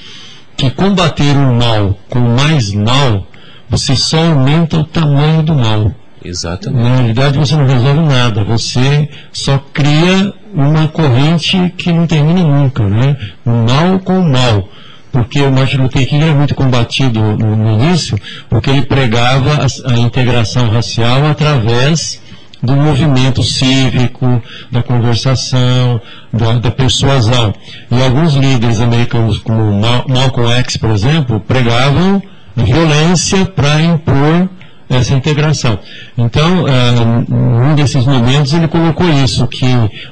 Que 0.57 0.71
combater 0.71 1.37
o 1.37 1.53
mal 1.53 1.99
com 2.09 2.19
mais 2.19 2.73
mal, 2.73 3.27
você 3.69 3.95
só 3.95 4.17
aumenta 4.17 4.79
o 4.79 4.83
tamanho 4.83 5.43
do 5.43 5.53
mal. 5.53 5.93
Exatamente. 6.27 6.83
Na 6.83 6.95
realidade, 6.95 7.37
você 7.37 7.55
não 7.55 7.65
resolve 7.65 8.01
nada. 8.01 8.43
Você 8.43 9.09
só 9.31 9.57
cria 9.73 10.33
uma 10.53 10.87
corrente 10.87 11.73
que 11.77 11.91
não 11.91 12.05
termina 12.05 12.43
nunca, 12.43 12.83
né? 12.83 13.15
O 13.45 13.51
mal 13.51 13.99
com 13.99 14.19
o 14.19 14.29
mal. 14.29 14.69
Porque 15.11 15.41
o 15.41 15.51
Martin 15.51 15.77
Luther 15.77 16.07
King 16.07 16.23
era 16.23 16.33
muito 16.33 16.53
combatido 16.53 17.19
no, 17.19 17.55
no 17.55 17.71
início, 17.81 18.19
porque 18.49 18.69
ele 18.69 18.81
pregava 18.83 19.53
a, 19.53 19.93
a 19.93 19.97
integração 19.97 20.69
racial 20.69 21.25
através 21.25 22.21
do 22.61 22.75
movimento 22.75 23.41
cívico, 23.41 24.41
da 24.71 24.83
conversação, 24.83 26.01
da, 26.33 26.53
da, 26.53 26.71
persuasão. 26.71 27.53
E 27.89 28.01
alguns 28.01 28.33
líderes 28.33 28.81
americanos, 28.81 29.39
como 29.39 29.79
Malcolm 30.07 30.51
X, 30.59 30.77
por 30.77 30.91
exemplo, 30.91 31.39
pregavam 31.39 32.21
violência 32.55 33.45
para 33.45 33.81
impor 33.81 34.46
essa 34.89 35.13
integração. 35.13 35.79
Então, 36.17 36.63
uh, 36.63 37.25
num 37.33 37.75
desses 37.75 38.05
momentos 38.05 38.53
ele 38.53 38.67
colocou 38.67 39.09
isso, 39.09 39.45
que 39.47 39.65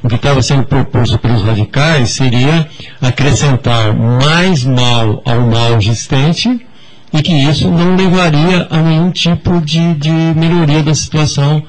o 0.04 0.10
que 0.10 0.16
estava 0.16 0.42
sendo 0.42 0.64
proposto 0.64 1.18
pelos 1.18 1.42
radicais 1.42 2.10
seria 2.10 2.68
acrescentar 3.02 3.96
mais 3.96 4.64
mal 4.64 5.22
ao 5.26 5.42
mal 5.42 5.78
existente 5.78 6.66
e 7.14 7.22
que 7.22 7.32
isso 7.32 7.70
não 7.72 7.96
levaria 7.96 8.68
a 8.70 8.82
nenhum 8.82 9.12
tipo 9.12 9.62
de, 9.62 9.94
de 9.96 10.12
melhoria 10.12 10.84
da 10.84 10.94
situação 10.94 11.64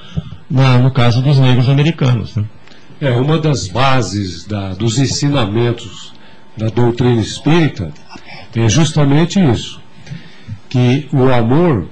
na, 0.51 0.79
no 0.79 0.91
caso 0.91 1.23
dos 1.23 1.39
negros 1.39 1.69
americanos. 1.69 2.35
Né? 2.35 2.45
É, 3.01 3.11
uma 3.11 3.39
das 3.39 3.69
bases 3.69 4.45
da, 4.45 4.71
dos 4.71 4.99
ensinamentos 4.99 6.13
da 6.57 6.69
doutrina 6.69 7.21
espírita 7.21 7.93
é 8.55 8.69
justamente 8.69 9.39
isso, 9.39 9.81
que 10.69 11.07
o 11.13 11.31
amor 11.31 11.89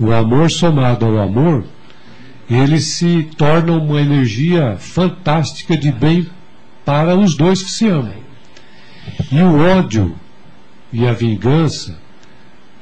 o 0.00 0.12
amor 0.12 0.50
somado 0.50 1.04
ao 1.04 1.18
amor, 1.18 1.64
ele 2.48 2.80
se 2.80 3.28
torna 3.36 3.72
uma 3.74 4.00
energia 4.00 4.76
fantástica 4.78 5.76
de 5.76 5.92
bem 5.92 6.26
para 6.84 7.14
os 7.14 7.36
dois 7.36 7.62
que 7.62 7.70
se 7.70 7.86
amam. 7.86 8.14
E 9.30 9.40
o 9.40 9.58
ódio 9.58 10.16
e 10.90 11.06
a 11.06 11.12
vingança 11.12 11.98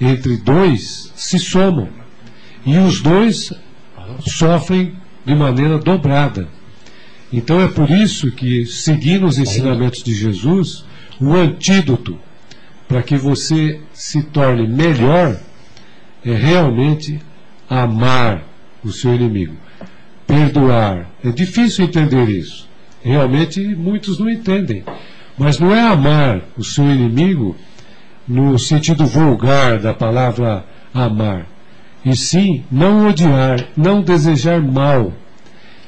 entre 0.01 0.37
dois 0.37 1.13
se 1.17 1.41
somam. 1.41 1.89
E 2.65 2.79
os 2.79 3.01
dois 3.01 3.53
sofrem 4.21 4.95
de 5.27 5.35
maneira 5.35 5.79
dobrada. 5.79 6.49
Então 7.33 7.61
é 7.61 7.69
por 7.69 7.91
isso 7.91 8.31
que, 8.31 8.65
seguindo 8.65 9.27
os 9.27 9.39
ensinamentos 9.39 10.03
de 10.03 10.15
Jesus, 10.15 10.85
o 11.21 11.35
antídoto 11.35 12.17
para 12.87 13.03
que 13.03 13.17
você 13.17 13.81
se 13.93 14.23
torne 14.23 14.67
melhor 14.67 15.39
é 16.25 16.33
realmente 16.33 17.19
amar 17.69 18.43
o 18.85 18.91
seu 18.91 19.15
inimigo. 19.15 19.55
Perdoar. 20.27 21.07
É 21.25 21.31
difícil 21.31 21.85
entender 21.85 22.29
isso. 22.29 22.69
Realmente 23.03 23.61
muitos 23.61 24.19
não 24.19 24.29
entendem. 24.29 24.85
Mas 25.37 25.59
não 25.59 25.75
é 25.75 25.81
amar 25.81 26.43
o 26.57 26.65
seu 26.65 26.85
inimigo 26.85 27.57
no 28.27 28.59
sentido 28.59 29.07
vulgar 29.07 29.79
da 29.79 29.95
palavra 29.95 30.65
amar. 30.93 31.47
E 32.05 32.15
sim 32.17 32.65
não 32.71 33.09
odiar, 33.09 33.65
não 33.77 34.03
desejar 34.03 34.61
mal. 34.61 35.13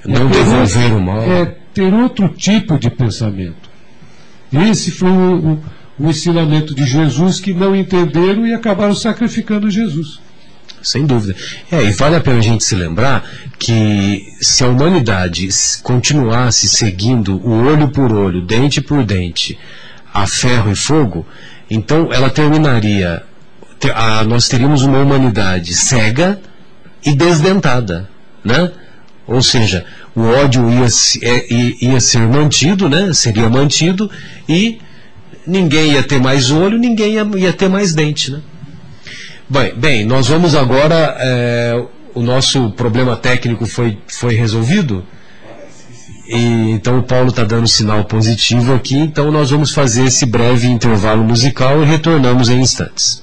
Não 0.05 0.26
é 0.26 0.31
devolver 0.31 0.93
o 0.97 1.01
mal. 1.01 1.22
É 1.22 1.57
ter 1.74 1.93
outro 1.93 2.28
tipo 2.28 2.78
de 2.78 2.91
pensamento. 2.91 3.70
Esse 4.53 4.91
foi 4.91 5.11
o, 5.11 5.61
o 6.01 6.09
ensinamento 6.09 6.74
de 6.74 6.86
Jesus 6.86 7.38
que 7.40 7.53
não 7.53 7.76
entenderam 7.76 8.46
e 8.46 8.55
acabaram 8.55 8.94
sacrificando 8.94 9.70
Jesus. 9.70 10.18
Sem 10.82 11.05
dúvida. 11.05 11.36
É, 11.70 11.84
e 11.84 11.92
vale 11.92 12.16
a 12.16 12.20
pena 12.20 12.38
a 12.38 12.42
gente 12.42 12.64
se 12.64 12.74
lembrar 12.74 13.28
que 13.59 14.32
se 14.40 14.64
a 14.64 14.68
humanidade 14.68 15.46
continuasse 15.82 16.68
seguindo 16.70 17.36
o 17.46 17.66
olho 17.66 17.88
por 17.88 18.11
olho, 18.12 18.40
dente 18.40 18.80
por 18.80 19.05
dente, 19.05 19.59
a 20.14 20.26
ferro 20.26 20.72
e 20.72 20.74
fogo, 20.74 21.26
então 21.70 22.11
ela 22.11 22.30
terminaria. 22.30 23.22
A, 23.94 24.24
nós 24.24 24.48
teríamos 24.48 24.82
uma 24.82 24.98
humanidade 24.98 25.74
cega 25.74 26.40
e 27.05 27.12
desdentada, 27.14 28.09
né? 28.42 28.72
Ou 29.26 29.42
seja, 29.42 29.84
o 30.14 30.22
ódio 30.22 30.70
ia, 30.70 30.86
é, 31.22 31.53
ia 31.84 32.01
ser 32.01 32.20
mantido, 32.20 32.88
né? 32.88 33.12
Seria 33.12 33.51
mantido 33.51 34.11
e 34.48 34.80
ninguém 35.47 35.93
ia 35.93 36.03
ter 36.03 36.20
mais 36.20 36.51
olho, 36.51 36.78
ninguém 36.78 37.14
ia, 37.14 37.28
ia 37.36 37.53
ter 37.53 37.68
mais 37.68 37.95
dente, 37.95 38.30
né? 38.30 38.41
Bem, 39.49 39.74
bem, 39.74 40.05
nós 40.05 40.28
vamos 40.28 40.55
agora. 40.55 41.16
É, 41.18 41.84
o 42.14 42.22
nosso 42.22 42.70
problema 42.70 43.16
técnico 43.16 43.66
foi, 43.66 43.99
foi 44.07 44.34
resolvido. 44.34 45.05
E, 46.28 46.70
então 46.70 46.99
o 46.99 47.03
Paulo 47.03 47.30
está 47.30 47.43
dando 47.43 47.66
sinal 47.66 48.05
positivo 48.05 48.74
aqui. 48.74 48.97
Então 48.97 49.30
nós 49.30 49.51
vamos 49.51 49.72
fazer 49.72 50.05
esse 50.05 50.24
breve 50.24 50.68
intervalo 50.68 51.24
musical 51.24 51.82
e 51.82 51.86
retornamos 51.86 52.49
em 52.49 52.61
instantes. 52.61 53.22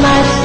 my 0.00 0.39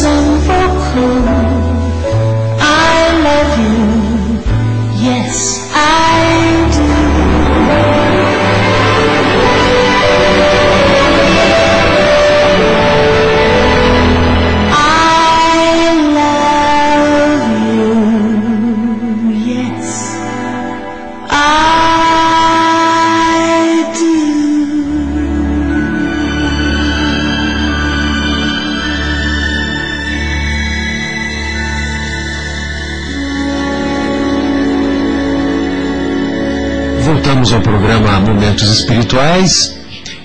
some 0.00 0.40
vocal 0.46 1.39
Espirituais. 39.20 39.78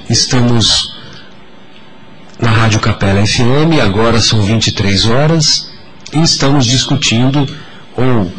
Estamos 0.09 0.95
na 2.39 2.49
Rádio 2.49 2.79
Capela 2.79 3.25
FM, 3.25 3.81
agora 3.83 4.21
são 4.21 4.41
23 4.41 5.05
horas, 5.07 5.69
e 6.13 6.21
estamos 6.21 6.65
discutindo 6.65 7.45
ou 7.97 8.31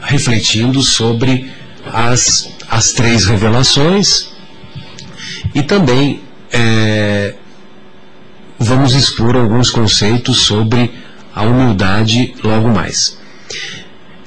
refletindo 0.00 0.82
sobre 0.82 1.50
as, 1.92 2.50
as 2.68 2.92
três 2.92 3.26
revelações 3.26 4.30
e 5.54 5.62
também 5.62 6.22
é, 6.52 7.34
vamos 8.58 8.94
expor 8.94 9.36
alguns 9.36 9.70
conceitos 9.70 10.38
sobre 10.38 10.92
a 11.34 11.42
humildade 11.42 12.34
logo 12.42 12.68
mais. 12.68 13.18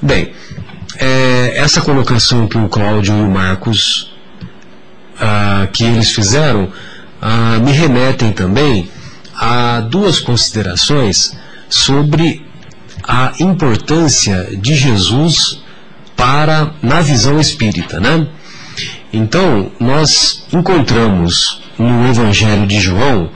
Bem, 0.02 0.32
é, 0.98 1.54
essa 1.58 1.82
colocação 1.82 2.48
que 2.48 2.58
o 2.58 2.70
Cláudio 2.70 3.18
e 3.18 3.22
o 3.22 3.30
Marcos 3.30 4.13
ah, 5.24 5.68
que 5.72 5.86
eles 5.86 6.12
fizeram 6.12 6.70
ah, 7.22 7.58
me 7.60 7.72
remetem 7.72 8.34
também 8.34 8.90
a 9.34 9.80
duas 9.80 10.20
considerações 10.20 11.38
sobre 11.70 12.46
a 13.02 13.32
importância 13.40 14.50
de 14.60 14.76
Jesus 14.76 15.64
para 16.16 16.74
na 16.82 17.02
visão 17.02 17.40
espírita, 17.40 18.00
né? 18.00 18.28
Então, 19.12 19.72
nós 19.80 20.46
encontramos 20.52 21.62
no 21.78 22.10
Evangelho 22.10 22.68
de 22.68 22.80
João, 22.80 23.30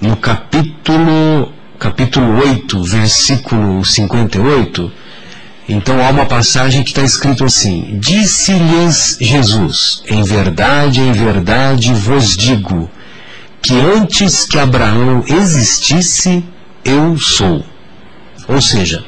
no 0.00 0.16
capítulo 0.16 1.52
capítulo 1.78 2.38
8, 2.38 2.82
versículo 2.82 3.84
58, 3.84 4.92
então 5.68 6.04
há 6.04 6.10
uma 6.10 6.26
passagem 6.26 6.82
que 6.82 6.90
está 6.90 7.02
escrito 7.02 7.44
assim: 7.44 7.98
Disse-lhes 8.00 9.18
Jesus: 9.20 10.02
Em 10.08 10.22
verdade, 10.22 11.00
em 11.00 11.12
verdade 11.12 11.92
vos 11.94 12.36
digo, 12.36 12.90
que 13.62 13.74
antes 13.74 14.46
que 14.46 14.58
Abraão 14.58 15.24
existisse, 15.26 16.44
eu 16.84 17.18
sou. 17.18 17.64
Ou 18.48 18.60
seja, 18.60 19.04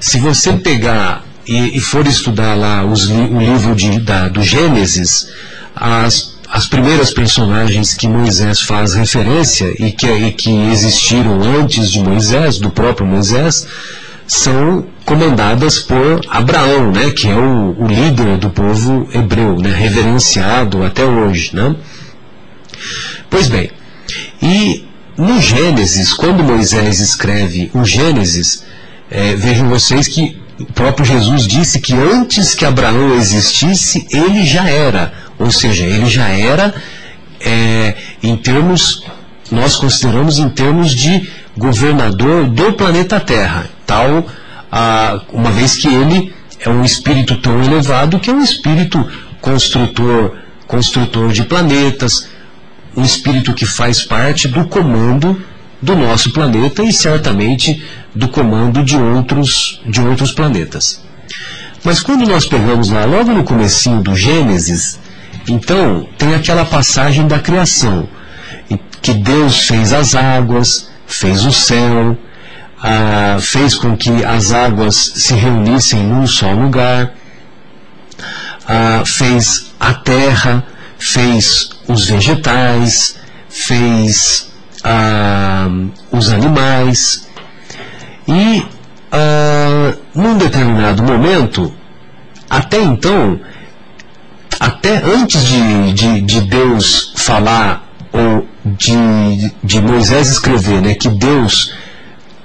se 0.00 0.18
você 0.18 0.54
pegar 0.54 1.24
e, 1.46 1.76
e 1.76 1.80
for 1.80 2.06
estudar 2.06 2.54
lá 2.54 2.84
os, 2.84 3.08
o 3.08 3.38
livro 3.38 3.74
de, 3.74 4.00
da, 4.00 4.28
do 4.28 4.42
Gênesis, 4.42 5.28
as, 5.76 6.34
as 6.48 6.66
primeiras 6.66 7.12
personagens 7.12 7.94
que 7.94 8.08
Moisés 8.08 8.60
faz 8.60 8.94
referência 8.94 9.72
e 9.78 9.92
que, 9.92 10.06
e 10.06 10.32
que 10.32 10.50
existiram 10.72 11.40
antes 11.42 11.90
de 11.90 12.00
Moisés, 12.00 12.58
do 12.58 12.70
próprio 12.70 13.06
Moisés, 13.06 13.66
são 14.26 14.86
comandadas 15.04 15.78
por 15.78 16.20
Abraão, 16.28 16.90
né, 16.90 17.10
que 17.10 17.28
é 17.28 17.34
o, 17.34 17.76
o 17.78 17.86
líder 17.86 18.38
do 18.38 18.50
povo 18.50 19.08
hebreu, 19.12 19.56
né, 19.56 19.70
reverenciado 19.70 20.82
até 20.82 21.04
hoje. 21.04 21.54
Né? 21.54 21.76
Pois 23.28 23.48
bem, 23.48 23.70
e 24.40 24.86
no 25.16 25.40
Gênesis, 25.40 26.12
quando 26.12 26.42
Moisés 26.42 27.00
escreve 27.00 27.70
o 27.74 27.84
Gênesis, 27.84 28.64
é, 29.10 29.34
vejam 29.34 29.68
vocês 29.68 30.08
que 30.08 30.42
o 30.58 30.64
próprio 30.66 31.04
Jesus 31.04 31.46
disse 31.46 31.80
que 31.80 31.94
antes 31.94 32.54
que 32.54 32.64
Abraão 32.64 33.14
existisse, 33.16 34.06
ele 34.10 34.44
já 34.44 34.68
era. 34.68 35.12
Ou 35.38 35.50
seja, 35.50 35.84
ele 35.84 36.08
já 36.08 36.28
era, 36.28 36.74
é, 37.40 37.94
em 38.22 38.36
termos, 38.36 39.04
nós 39.50 39.76
consideramos 39.76 40.38
em 40.38 40.48
termos 40.48 40.92
de 40.92 41.28
governador 41.56 42.48
do 42.48 42.72
planeta 42.72 43.20
Terra, 43.20 43.68
tal 43.86 44.26
uma 45.32 45.50
vez 45.50 45.76
que 45.76 45.88
ele 45.88 46.34
é 46.60 46.68
um 46.68 46.84
espírito 46.84 47.36
tão 47.36 47.62
elevado 47.62 48.18
que 48.18 48.30
é 48.30 48.32
um 48.32 48.42
espírito 48.42 49.06
construtor, 49.40 50.36
construtor 50.66 51.30
de 51.30 51.44
planetas, 51.44 52.28
um 52.96 53.04
espírito 53.04 53.52
que 53.52 53.66
faz 53.66 54.02
parte 54.02 54.48
do 54.48 54.64
comando 54.66 55.40
do 55.80 55.94
nosso 55.94 56.32
planeta 56.32 56.82
e 56.82 56.92
certamente 56.92 57.84
do 58.14 58.28
comando 58.28 58.82
de 58.82 58.96
outros, 58.96 59.80
de 59.86 60.00
outros 60.00 60.32
planetas. 60.32 61.04
Mas 61.84 62.00
quando 62.00 62.26
nós 62.26 62.46
pegamos 62.46 62.88
lá 62.88 63.04
logo 63.04 63.32
no 63.32 63.44
comecinho 63.44 64.00
do 64.02 64.16
Gênesis, 64.16 64.98
então 65.46 66.08
tem 66.16 66.34
aquela 66.34 66.64
passagem 66.64 67.28
da 67.28 67.38
criação, 67.38 68.08
que 69.02 69.12
Deus 69.12 69.68
fez 69.68 69.92
as 69.92 70.14
águas, 70.14 70.88
fez 71.06 71.44
o 71.44 71.52
céu, 71.52 72.16
ah, 72.86 73.38
fez 73.40 73.74
com 73.74 73.96
que 73.96 74.22
as 74.22 74.52
águas 74.52 74.94
se 74.94 75.32
reunissem 75.32 76.02
num 76.02 76.26
só 76.26 76.52
lugar, 76.52 77.14
ah, 78.68 79.02
fez 79.06 79.72
a 79.80 79.94
terra, 79.94 80.62
fez 80.98 81.70
os 81.88 82.06
vegetais, 82.06 83.16
fez 83.48 84.52
ah, 84.84 85.66
os 86.12 86.28
animais. 86.28 87.26
E 88.28 88.62
ah, 89.10 89.94
num 90.14 90.36
determinado 90.36 91.02
momento, 91.02 91.72
até 92.50 92.82
então, 92.82 93.40
até 94.60 94.98
antes 94.98 95.42
de, 95.42 95.92
de, 95.94 96.20
de 96.20 96.40
Deus 96.42 97.14
falar 97.16 97.88
ou 98.12 98.46
de, 98.62 99.50
de 99.62 99.80
Moisés 99.80 100.28
escrever 100.28 100.82
né, 100.82 100.94
que 100.94 101.08
Deus 101.08 101.72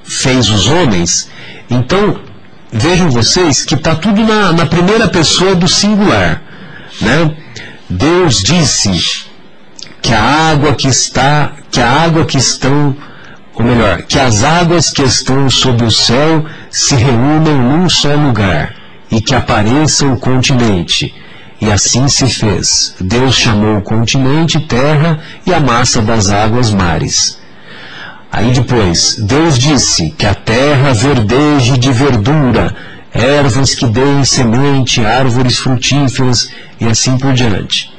fez 0.09 0.49
os 0.49 0.67
homens, 0.67 1.29
então 1.69 2.19
vejam 2.73 3.09
vocês 3.11 3.63
que 3.63 3.75
está 3.75 3.95
tudo 3.95 4.23
na, 4.23 4.51
na, 4.51 4.65
primeira 4.65 5.07
pessoa 5.07 5.55
do 5.55 5.67
singular. 5.67 6.41
Né? 6.99 7.35
Deus 7.89 8.41
disse 8.41 9.25
que 10.01 10.13
a 10.13 10.51
água 10.51 10.73
que 10.73 10.87
está, 10.87 11.53
que 11.71 11.79
a 11.79 11.89
água 11.89 12.25
que 12.25 12.37
estão, 12.37 12.95
ou 13.53 13.63
melhor, 13.63 14.01
que 14.03 14.19
as 14.19 14.43
águas 14.43 14.89
que 14.89 15.03
estão 15.03 15.49
sob 15.49 15.83
o 15.83 15.91
céu 15.91 16.45
se 16.71 16.95
reúnam 16.95 17.57
num 17.57 17.89
só 17.89 18.13
lugar 18.15 18.75
e 19.11 19.21
que 19.21 19.35
apareça 19.35 20.05
o 20.07 20.17
continente. 20.17 21.13
E 21.61 21.69
assim 21.69 22.07
se 22.07 22.27
fez. 22.27 22.95
Deus 22.99 23.35
chamou 23.35 23.77
o 23.77 23.81
continente 23.81 24.59
terra 24.61 25.19
e 25.45 25.53
a 25.53 25.59
massa 25.59 26.01
das 26.01 26.29
águas 26.29 26.71
mares. 26.71 27.38
Aí 28.31 28.51
depois, 28.51 29.15
Deus 29.19 29.57
disse 29.57 30.11
que 30.11 30.25
a 30.25 30.35
terra 30.35 30.93
verdeje 30.93 31.77
de 31.77 31.91
verdura, 31.91 32.75
ervas 33.11 33.73
que 33.73 33.87
deem 33.87 34.23
semente, 34.23 35.03
árvores 35.03 35.57
frutíferas 35.57 36.51
e 36.79 36.85
assim 36.85 37.17
por 37.17 37.33
diante. 37.33 37.91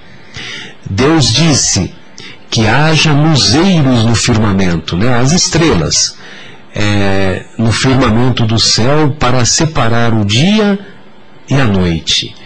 Deus 0.88 1.32
disse 1.32 1.92
que 2.48 2.66
haja 2.66 3.12
luzeiros 3.12 4.04
no 4.04 4.14
firmamento, 4.14 4.96
né, 4.96 5.18
as 5.18 5.32
estrelas, 5.32 6.16
é, 6.74 7.46
no 7.58 7.72
firmamento 7.72 8.46
do 8.46 8.58
céu 8.58 9.16
para 9.18 9.44
separar 9.44 10.14
o 10.14 10.24
dia 10.24 10.78
e 11.48 11.54
a 11.54 11.64
noite, 11.64 12.36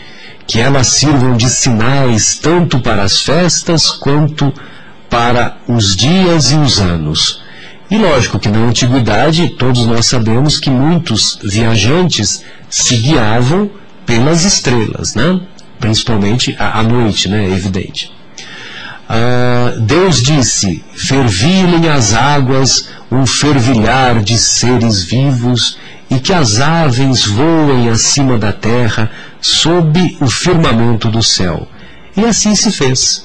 que 0.47 0.59
elas 0.59 0.87
sirvam 0.87 1.37
de 1.37 1.51
sinais 1.51 2.39
tanto 2.39 2.81
para 2.81 3.03
as 3.03 3.21
festas 3.21 3.91
quanto 3.91 4.53
para 5.11 5.59
os 5.69 5.95
dias 5.95 6.51
e 6.51 6.57
os 6.57 6.81
anos 6.81 7.44
e 7.95 7.99
lógico 7.99 8.41
que 8.41 8.49
na 8.49 8.59
antiguidade 8.59 9.51
todos 9.51 9.87
nós 9.87 10.07
sabemos 10.07 10.59
que 10.59 10.69
muitos 10.69 11.39
viajantes 11.45 12.43
se 12.69 12.97
guiavam 12.97 13.71
pelas 14.05 14.45
estrelas, 14.45 15.15
né? 15.15 15.41
principalmente 15.79 16.57
à 16.59 16.83
noite, 16.83 17.29
né? 17.29 17.45
é 17.45 17.51
evidente. 17.51 18.13
Ah, 19.09 19.75
Deus 19.79 20.21
disse: 20.21 20.83
fervilhem 20.93 21.89
as 21.89 22.15
águas 22.15 22.89
um 23.13 23.25
fervilhar 23.25 24.21
de 24.25 24.37
seres 24.39 25.05
vivos 25.05 25.79
e 26.11 26.19
que 26.19 26.33
as 26.33 26.61
aves 26.61 27.25
voem 27.25 27.89
acima 27.91 28.37
da 28.37 28.53
terra 28.53 29.09
sob 29.41 30.17
o 30.21 30.27
firmamento 30.27 31.09
do 31.09 31.23
céu. 31.23 31.69
E 32.17 32.25
assim 32.25 32.57
se 32.57 32.73
fez. 32.73 33.25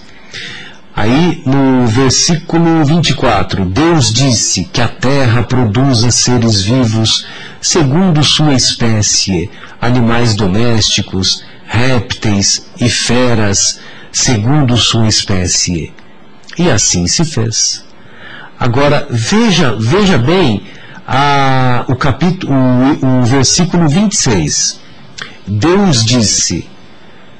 Aí 1.00 1.42
no 1.46 1.88
versículo 1.88 2.84
24, 2.84 3.64
Deus 3.64 4.12
disse 4.12 4.66
que 4.66 4.82
a 4.82 4.88
terra 4.90 5.44
produza 5.44 6.12
seres 6.12 6.62
vivos 6.62 7.26
segundo 7.62 8.22
sua 8.22 8.54
espécie, 8.54 9.50
animais 9.80 10.36
domésticos, 10.36 11.46
répteis 11.66 12.70
e 12.78 12.90
feras 12.90 13.80
segundo 14.12 14.76
sua 14.76 15.08
espécie. 15.08 15.94
E 16.58 16.70
assim 16.70 17.08
se 17.08 17.24
fez. 17.24 17.86
Agora 18.60 19.08
veja, 19.10 19.78
veja 19.80 20.18
bem 20.18 20.64
a, 21.08 21.86
o 21.88 21.96
capítulo, 21.96 22.52
o, 22.52 23.22
o 23.22 23.24
versículo 23.24 23.88
26. 23.88 24.82
Deus 25.48 26.04
disse: 26.04 26.70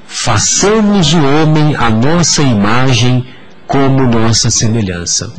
Façamos 0.06 1.12
o 1.12 1.22
homem 1.22 1.76
a 1.76 1.90
nossa 1.90 2.40
imagem 2.40 3.26
como 3.70 4.04
nossa 4.08 4.50
semelhança. 4.50 5.32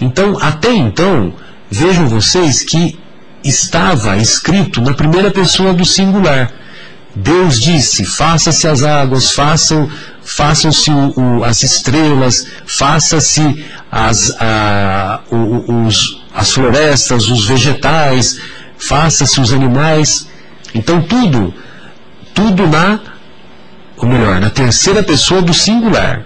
Então, 0.00 0.38
até 0.40 0.72
então, 0.72 1.34
vejam 1.70 2.08
vocês 2.08 2.62
que 2.62 2.98
estava 3.44 4.16
escrito 4.16 4.80
na 4.80 4.94
primeira 4.94 5.30
pessoa 5.30 5.74
do 5.74 5.84
singular. 5.84 6.50
Deus 7.14 7.60
disse: 7.60 8.02
faça-se 8.06 8.66
as 8.66 8.82
águas, 8.82 9.30
façam, 9.30 9.90
façam-se 10.24 10.90
as 11.44 11.62
estrelas, 11.62 12.46
faça-se 12.64 13.62
as, 13.92 14.34
a, 14.40 15.20
os, 15.30 16.22
as 16.34 16.52
florestas, 16.52 17.28
os 17.28 17.44
vegetais, 17.44 18.40
faça-se 18.78 19.38
os 19.38 19.52
animais. 19.52 20.26
Então 20.74 21.02
tudo, 21.02 21.52
tudo 22.32 22.66
na, 22.66 23.00
ou 23.98 24.08
melhor, 24.08 24.40
na 24.40 24.48
terceira 24.48 25.02
pessoa 25.02 25.42
do 25.42 25.52
singular 25.52 26.25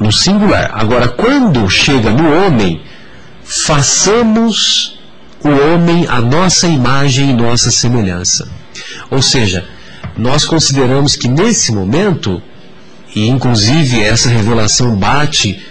no 0.00 0.10
singular. 0.10 0.70
Agora, 0.74 1.08
quando 1.08 1.68
chega 1.68 2.10
no 2.10 2.32
homem, 2.34 2.80
façamos 3.44 4.98
o 5.44 5.48
homem 5.48 6.06
a 6.08 6.20
nossa 6.20 6.66
imagem 6.66 7.30
e 7.30 7.34
nossa 7.34 7.70
semelhança. 7.70 8.50
Ou 9.10 9.20
seja, 9.20 9.64
nós 10.16 10.44
consideramos 10.44 11.16
que 11.16 11.28
nesse 11.28 11.72
momento, 11.72 12.42
e 13.14 13.28
inclusive 13.28 14.02
essa 14.02 14.28
revelação 14.28 14.96
bate 14.96 15.62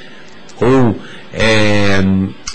ou 0.61 0.99
é, 1.34 1.99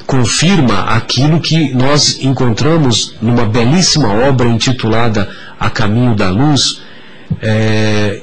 confirma 0.06 0.84
aquilo 0.84 1.40
que 1.40 1.72
nós 1.74 2.18
encontramos 2.20 3.14
numa 3.20 3.46
belíssima 3.46 4.12
obra 4.12 4.46
intitulada 4.46 5.28
A 5.58 5.70
Caminho 5.70 6.14
da 6.14 6.30
Luz, 6.30 6.82
é, 7.40 8.20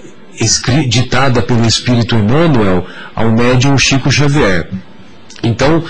ditada 0.88 1.42
pelo 1.42 1.66
Espírito 1.66 2.16
Emmanuel 2.16 2.86
ao 3.16 3.32
médium 3.32 3.78
Chico 3.78 4.12
Xavier. 4.12 4.70
Então, 5.44 5.84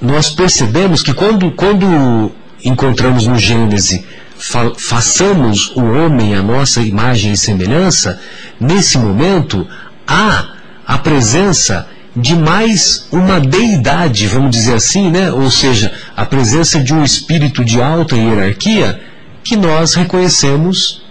nós 0.00 0.30
percebemos 0.30 1.02
que 1.02 1.12
quando, 1.12 1.50
quando 1.52 2.32
encontramos 2.64 3.26
no 3.26 3.38
Gênesis 3.38 4.04
fa 4.38 4.72
façamos 4.76 5.74
o 5.74 5.82
homem 5.82 6.34
a 6.34 6.42
nossa 6.42 6.80
imagem 6.80 7.32
e 7.32 7.36
semelhança, 7.36 8.20
nesse 8.60 8.98
momento 8.98 9.66
há 10.06 10.56
a 10.86 10.98
presença 10.98 11.88
de 12.14 12.34
mais 12.34 13.08
uma 13.12 13.38
deidade, 13.40 14.26
vamos 14.26 14.50
dizer 14.50 14.74
assim, 14.74 15.10
né? 15.10 15.30
ou 15.30 15.50
seja, 15.50 15.92
a 16.16 16.24
presença 16.24 16.80
de 16.82 16.94
um 16.94 17.04
espírito 17.04 17.64
de 17.64 17.80
alta 17.80 18.16
hierarquia 18.16 19.00
que 19.44 19.56
nós 19.56 19.94
reconhecemos 19.94 21.02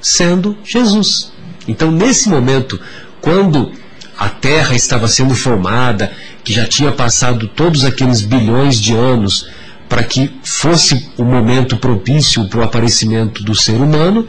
sendo 0.00 0.56
Jesus. 0.64 1.32
Então, 1.68 1.92
nesse 1.92 2.28
momento, 2.28 2.80
quando 3.20 3.70
a 4.18 4.28
Terra 4.28 4.74
estava 4.74 5.06
sendo 5.06 5.34
formada, 5.34 6.10
que 6.42 6.52
já 6.52 6.66
tinha 6.66 6.90
passado 6.90 7.46
todos 7.46 7.84
aqueles 7.84 8.22
bilhões 8.22 8.80
de 8.80 8.94
anos 8.94 9.46
para 9.88 10.02
que 10.02 10.30
fosse 10.42 11.10
o 11.16 11.24
momento 11.24 11.76
propício 11.76 12.48
para 12.48 12.60
o 12.60 12.62
aparecimento 12.64 13.42
do 13.44 13.54
ser 13.54 13.80
humano, 13.80 14.26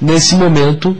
nesse 0.00 0.34
momento 0.34 0.96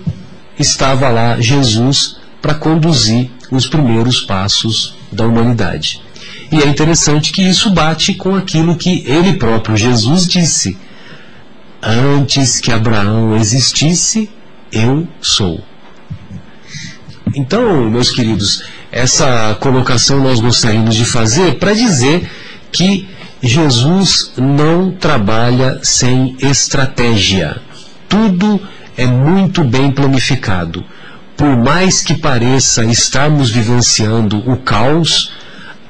estava 0.59 1.09
lá 1.09 1.40
Jesus 1.40 2.16
para 2.40 2.54
conduzir 2.54 3.30
os 3.50 3.66
primeiros 3.66 4.20
passos 4.20 4.94
da 5.11 5.26
humanidade. 5.26 6.02
E 6.50 6.61
é 6.61 6.66
interessante 6.66 7.32
que 7.32 7.42
isso 7.42 7.70
bate 7.70 8.14
com 8.14 8.34
aquilo 8.34 8.76
que 8.76 9.04
ele 9.07 9.34
próprio, 9.34 9.76
Jesus, 9.76 10.28
disse: 10.28 10.76
Antes 11.83 12.61
que 12.61 12.70
Abraão 12.70 13.37
existisse, 13.37 14.30
eu 14.76 15.07
sou. 15.20 15.61
Então, 17.34 17.90
meus 17.90 18.11
queridos, 18.11 18.64
essa 18.92 19.57
colocação 19.61 20.20
nós 20.20 20.40
gostaríamos 20.40 20.94
de 20.94 21.04
fazer 21.04 21.58
para 21.58 21.74
dizer 21.74 22.28
que 22.70 23.08
Jesus 23.42 24.32
não 24.36 24.90
trabalha 24.90 25.80
sem 25.82 26.36
estratégia. 26.40 27.61
Tudo 28.08 28.61
é 28.96 29.07
muito 29.07 29.62
bem 29.64 29.90
planificado. 29.90 30.84
Por 31.36 31.57
mais 31.57 32.03
que 32.03 32.14
pareça 32.14 32.84
estarmos 32.84 33.50
vivenciando 33.50 34.38
o 34.50 34.57
caos, 34.57 35.32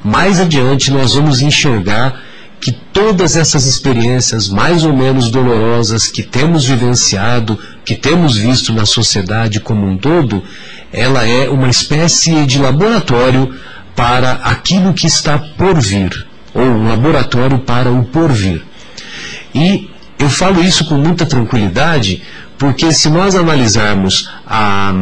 mais 0.02 0.40
adiante 0.40 0.90
nós 0.90 1.14
vamos 1.14 1.40
enxergar 1.40 2.20
que 2.60 2.72
todas 2.72 3.36
essas 3.36 3.66
experiências 3.66 4.48
mais 4.48 4.84
ou 4.84 4.92
menos 4.92 5.30
dolorosas 5.30 6.08
que 6.08 6.22
temos 6.22 6.64
vivenciado, 6.64 7.58
que 7.86 7.94
temos 7.94 8.36
visto 8.36 8.72
na 8.72 8.84
sociedade 8.84 9.60
como 9.60 9.86
um 9.86 9.96
todo, 9.96 10.42
ela 10.92 11.24
é 11.24 11.48
uma 11.48 11.68
espécie 11.68 12.44
de 12.44 12.58
laboratório 12.58 13.54
para 13.94 14.32
aquilo 14.32 14.92
que 14.92 15.06
está 15.06 15.38
por 15.38 15.80
vir, 15.80 16.26
ou 16.52 16.64
um 16.64 16.88
laboratório 16.88 17.60
para 17.60 17.88
o 17.90 18.04
porvir. 18.04 18.62
E 19.54 19.88
eu 20.18 20.28
falo 20.28 20.62
isso 20.64 20.84
com 20.86 20.96
muita 20.96 21.24
tranquilidade, 21.24 22.24
porque 22.58 22.92
se 22.92 23.08
nós 23.08 23.36
analisarmos 23.36 24.28
a, 24.44 24.92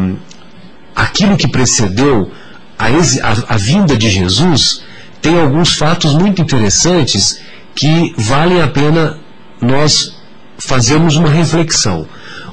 aquilo 0.95 1.39
que 1.39 1.49
precedeu 1.49 2.31
a, 2.79 2.87
a, 2.87 3.55
a 3.55 3.57
vinda 3.57 3.97
de 3.97 4.11
Jesus, 4.11 4.85
tem 5.23 5.41
alguns 5.41 5.75
fatos 5.75 6.13
muito 6.13 6.43
interessantes 6.43 7.41
que 7.75 8.15
valem 8.19 8.61
a 8.61 8.69
pena 8.69 9.19
nós 9.59 10.15
fazermos 10.59 11.17
uma 11.17 11.31
reflexão. 11.31 12.07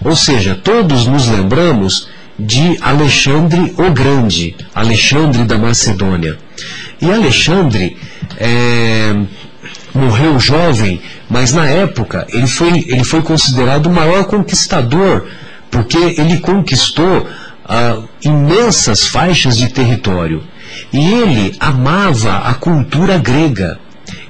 Ou 0.03 0.15
seja, 0.15 0.55
todos 0.55 1.05
nos 1.05 1.27
lembramos 1.27 2.07
de 2.37 2.77
Alexandre 2.81 3.73
o 3.77 3.91
Grande, 3.91 4.55
Alexandre 4.73 5.43
da 5.43 5.57
Macedônia. 5.57 6.37
E 6.99 7.11
Alexandre 7.11 7.97
é, 8.37 9.15
morreu 9.93 10.39
jovem, 10.39 11.01
mas 11.29 11.53
na 11.53 11.67
época 11.67 12.25
ele 12.29 12.47
foi, 12.47 12.85
ele 12.87 13.03
foi 13.03 13.21
considerado 13.21 13.87
o 13.87 13.93
maior 13.93 14.25
conquistador, 14.25 15.27
porque 15.69 15.97
ele 15.97 16.39
conquistou 16.39 17.27
ah, 17.65 18.01
imensas 18.23 19.05
faixas 19.07 19.57
de 19.57 19.69
território. 19.69 20.43
E 20.91 21.13
ele 21.13 21.55
amava 21.59 22.37
a 22.39 22.53
cultura 22.53 23.17
grega. 23.17 23.79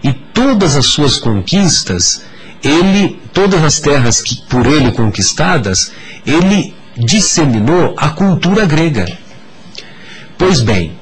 E 0.03 0.11
todas 0.11 0.75
as 0.75 0.85
suas 0.87 1.17
conquistas, 1.17 2.23
ele, 2.63 3.19
todas 3.33 3.63
as 3.63 3.79
terras 3.79 4.21
que 4.21 4.41
por 4.47 4.65
ele 4.65 4.91
conquistadas, 4.91 5.91
ele 6.25 6.73
disseminou 6.97 7.93
a 7.97 8.09
cultura 8.09 8.65
grega. 8.65 9.05
Pois 10.37 10.61
bem, 10.61 10.93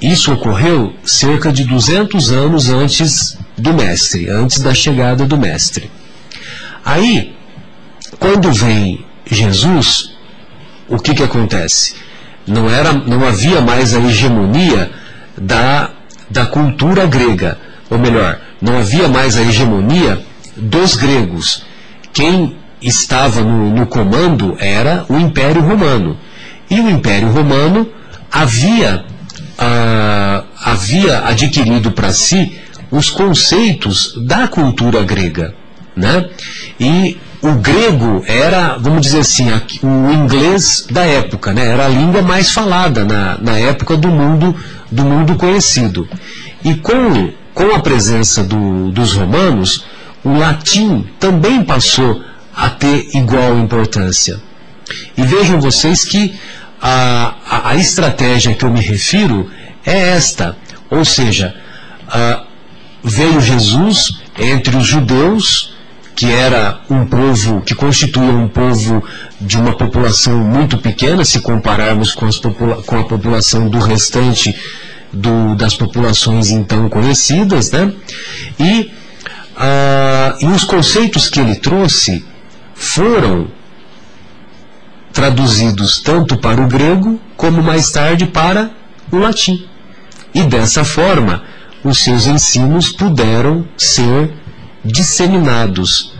isso 0.00 0.32
ocorreu 0.32 0.92
cerca 1.04 1.52
de 1.52 1.64
200 1.64 2.32
anos 2.32 2.68
antes 2.68 3.38
do 3.56 3.72
mestre, 3.72 4.28
antes 4.28 4.60
da 4.60 4.74
chegada 4.74 5.24
do 5.24 5.38
mestre. 5.38 5.90
Aí, 6.84 7.34
quando 8.18 8.52
vem 8.52 9.04
Jesus, 9.30 10.14
o 10.88 10.98
que, 10.98 11.14
que 11.14 11.22
acontece? 11.22 11.94
Não, 12.46 12.68
era, 12.68 12.92
não 12.92 13.26
havia 13.26 13.60
mais 13.60 13.94
a 13.94 14.00
hegemonia 14.00 14.90
da, 15.36 15.90
da 16.28 16.44
cultura 16.44 17.06
grega, 17.06 17.58
ou 17.88 17.98
melhor, 17.98 18.38
não 18.60 18.78
havia 18.78 19.08
mais 19.08 19.36
a 19.36 19.42
hegemonia 19.42 20.22
dos 20.56 20.96
gregos. 20.96 21.64
Quem 22.12 22.56
estava 22.80 23.42
no, 23.42 23.70
no 23.70 23.86
comando 23.86 24.56
era 24.58 25.04
o 25.08 25.16
Império 25.16 25.62
Romano. 25.62 26.16
E 26.70 26.80
o 26.80 26.90
Império 26.90 27.30
Romano 27.30 27.88
havia, 28.30 29.04
ah, 29.58 30.44
havia 30.64 31.26
adquirido 31.26 31.92
para 31.92 32.12
si 32.12 32.58
os 32.90 33.10
conceitos 33.10 34.14
da 34.26 34.48
cultura 34.48 35.02
grega. 35.02 35.54
Né? 35.96 36.28
E 36.78 37.16
o 37.40 37.52
grego 37.54 38.24
era, 38.26 38.76
vamos 38.78 39.02
dizer 39.02 39.20
assim, 39.20 39.48
o 39.82 40.10
inglês 40.10 40.86
da 40.90 41.04
época, 41.04 41.52
né? 41.52 41.66
era 41.66 41.86
a 41.86 41.88
língua 41.88 42.22
mais 42.22 42.50
falada 42.50 43.04
na, 43.04 43.38
na 43.38 43.58
época 43.58 43.96
do 43.96 44.08
mundo, 44.08 44.56
do 44.90 45.04
mundo 45.04 45.36
conhecido. 45.36 46.08
E 46.64 46.74
com, 46.74 47.30
com 47.52 47.74
a 47.74 47.80
presença 47.80 48.42
do, 48.42 48.90
dos 48.90 49.12
romanos, 49.12 49.84
o 50.24 50.32
latim 50.36 51.06
também 51.20 51.62
passou 51.62 52.24
a 52.54 52.70
ter 52.70 53.14
igual 53.14 53.58
importância. 53.58 54.40
E 55.16 55.22
vejam 55.22 55.60
vocês 55.60 56.04
que 56.04 56.34
a, 56.80 57.34
a, 57.48 57.68
a 57.70 57.76
estratégia 57.76 58.54
que 58.54 58.64
eu 58.64 58.70
me 58.70 58.80
refiro 58.80 59.50
é 59.84 60.10
esta. 60.10 60.56
Ou 60.90 61.04
seja, 61.04 61.54
ah, 62.08 62.44
veio 63.02 63.40
Jesus 63.40 64.20
entre 64.38 64.76
os 64.76 64.86
judeus, 64.86 65.74
que 66.14 66.30
era 66.30 66.80
um 66.88 67.04
povo, 67.04 67.60
que 67.60 67.74
constituía 67.74 68.32
um 68.32 68.48
povo 68.48 69.02
de 69.40 69.58
uma 69.58 69.76
população 69.76 70.38
muito 70.38 70.78
pequena, 70.78 71.24
se 71.24 71.40
compararmos 71.40 72.12
com, 72.14 72.28
popula 72.30 72.82
com 72.82 72.98
a 72.98 73.04
população 73.04 73.68
do 73.68 73.78
restante 73.78 74.54
do, 75.12 75.54
das 75.54 75.74
populações 75.74 76.50
então 76.50 76.88
conhecidas, 76.88 77.70
né? 77.70 77.92
E, 78.58 78.90
ah, 79.56 80.36
e 80.40 80.46
os 80.46 80.64
conceitos 80.64 81.28
que 81.28 81.40
ele 81.40 81.56
trouxe 81.56 82.24
foram 82.74 83.48
traduzidos 85.12 86.00
tanto 86.00 86.36
para 86.36 86.60
o 86.60 86.66
grego 86.66 87.20
como 87.36 87.62
mais 87.62 87.90
tarde 87.90 88.26
para 88.26 88.70
o 89.10 89.16
latim. 89.16 89.66
E 90.34 90.42
dessa 90.42 90.84
forma, 90.84 91.44
os 91.84 91.98
seus 91.98 92.26
ensinos 92.26 92.90
puderam 92.90 93.66
ser 93.76 94.32
disseminados 94.84 96.12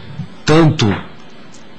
tanto 0.45 0.95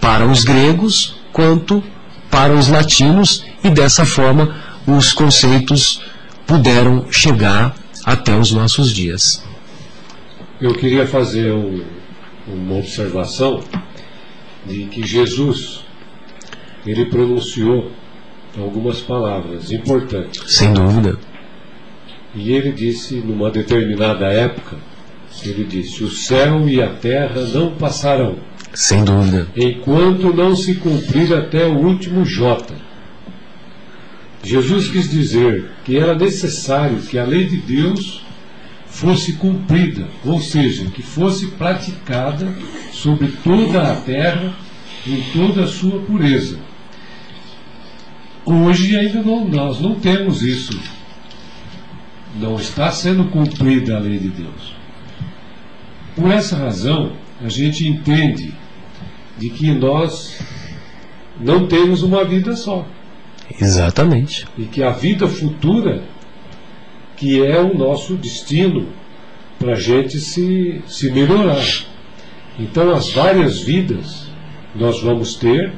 para 0.02 0.26
os 0.26 0.44
gregos 0.44 1.16
quanto 1.32 1.84
para 2.30 2.54
os 2.54 2.68
latinos, 2.68 3.46
e 3.64 3.70
dessa 3.70 4.06
forma 4.06 4.56
os 4.86 5.14
conceitos 5.14 6.02
puderam 6.46 7.06
chegar 7.12 7.74
até 8.04 8.36
os 8.36 8.52
nossos 8.52 8.94
dias. 8.94 9.45
Eu 10.62 10.74
queria 10.74 11.06
fazer 11.06 11.52
um, 11.52 11.84
uma 12.48 12.78
observação 12.78 13.62
de 14.66 14.86
que 14.86 15.06
Jesus 15.06 15.84
ele 16.86 17.06
pronunciou 17.06 17.92
algumas 18.58 19.02
palavras 19.02 19.72
importantes. 19.72 20.42
Sem 20.48 20.72
dúvida. 20.72 21.18
E 22.34 22.52
ele 22.52 22.72
disse, 22.72 23.16
numa 23.16 23.50
determinada 23.50 24.28
época, 24.28 24.78
ele 25.44 25.64
disse: 25.66 26.04
O 26.04 26.10
céu 26.10 26.68
e 26.70 26.82
a 26.82 26.90
terra 26.94 27.42
não 27.54 27.72
passarão. 27.76 28.38
Sem 28.74 29.04
dúvida. 29.04 29.48
Enquanto 29.56 30.34
não 30.34 30.56
se 30.56 30.76
cumprir 30.76 31.34
até 31.34 31.66
o 31.66 31.78
último 31.78 32.24
J. 32.24 32.76
Jesus 34.44 34.90
quis 34.90 35.10
dizer 35.10 35.72
que 35.84 35.98
era 35.98 36.14
necessário 36.14 37.00
que 37.00 37.18
a 37.18 37.26
lei 37.26 37.46
de 37.46 37.58
Deus 37.58 38.25
fosse 38.96 39.34
cumprida, 39.34 40.08
ou 40.24 40.40
seja, 40.40 40.86
que 40.86 41.02
fosse 41.02 41.48
praticada 41.48 42.48
sobre 42.94 43.28
toda 43.44 43.92
a 43.92 43.96
terra 43.96 44.54
em 45.06 45.22
toda 45.34 45.66
a 45.66 45.68
sua 45.68 46.00
pureza. 46.00 46.58
Hoje 48.46 48.96
ainda 48.96 49.22
não, 49.22 49.46
nós 49.46 49.82
não 49.82 49.96
temos 49.96 50.42
isso. 50.42 50.80
Não 52.40 52.56
está 52.56 52.90
sendo 52.90 53.26
cumprida 53.26 53.98
a 53.98 54.00
lei 54.00 54.18
de 54.18 54.30
Deus. 54.30 54.74
Por 56.16 56.32
essa 56.32 56.56
razão, 56.56 57.14
a 57.44 57.50
gente 57.50 57.86
entende 57.86 58.54
de 59.38 59.50
que 59.50 59.72
nós 59.74 60.40
não 61.40 61.68
temos 61.68 62.02
uma 62.02 62.24
vida 62.24 62.56
só. 62.56 62.88
Exatamente. 63.60 64.48
E 64.58 64.64
que 64.64 64.82
a 64.82 64.92
vida 64.92 65.28
futura, 65.28 66.02
que 67.16 67.44
é 67.44 67.60
o 67.60 67.78
nosso 67.78 68.16
destino 68.16 68.88
para 69.58 69.74
a 69.74 69.80
gente 69.80 70.20
se, 70.20 70.82
se 70.88 71.12
melhorar. 71.12 71.66
Então, 72.60 72.94
as 72.94 73.12
várias 73.12 73.60
vidas 73.60 74.26
nós 74.76 75.02
vamos 75.02 75.36
ter 75.36 75.74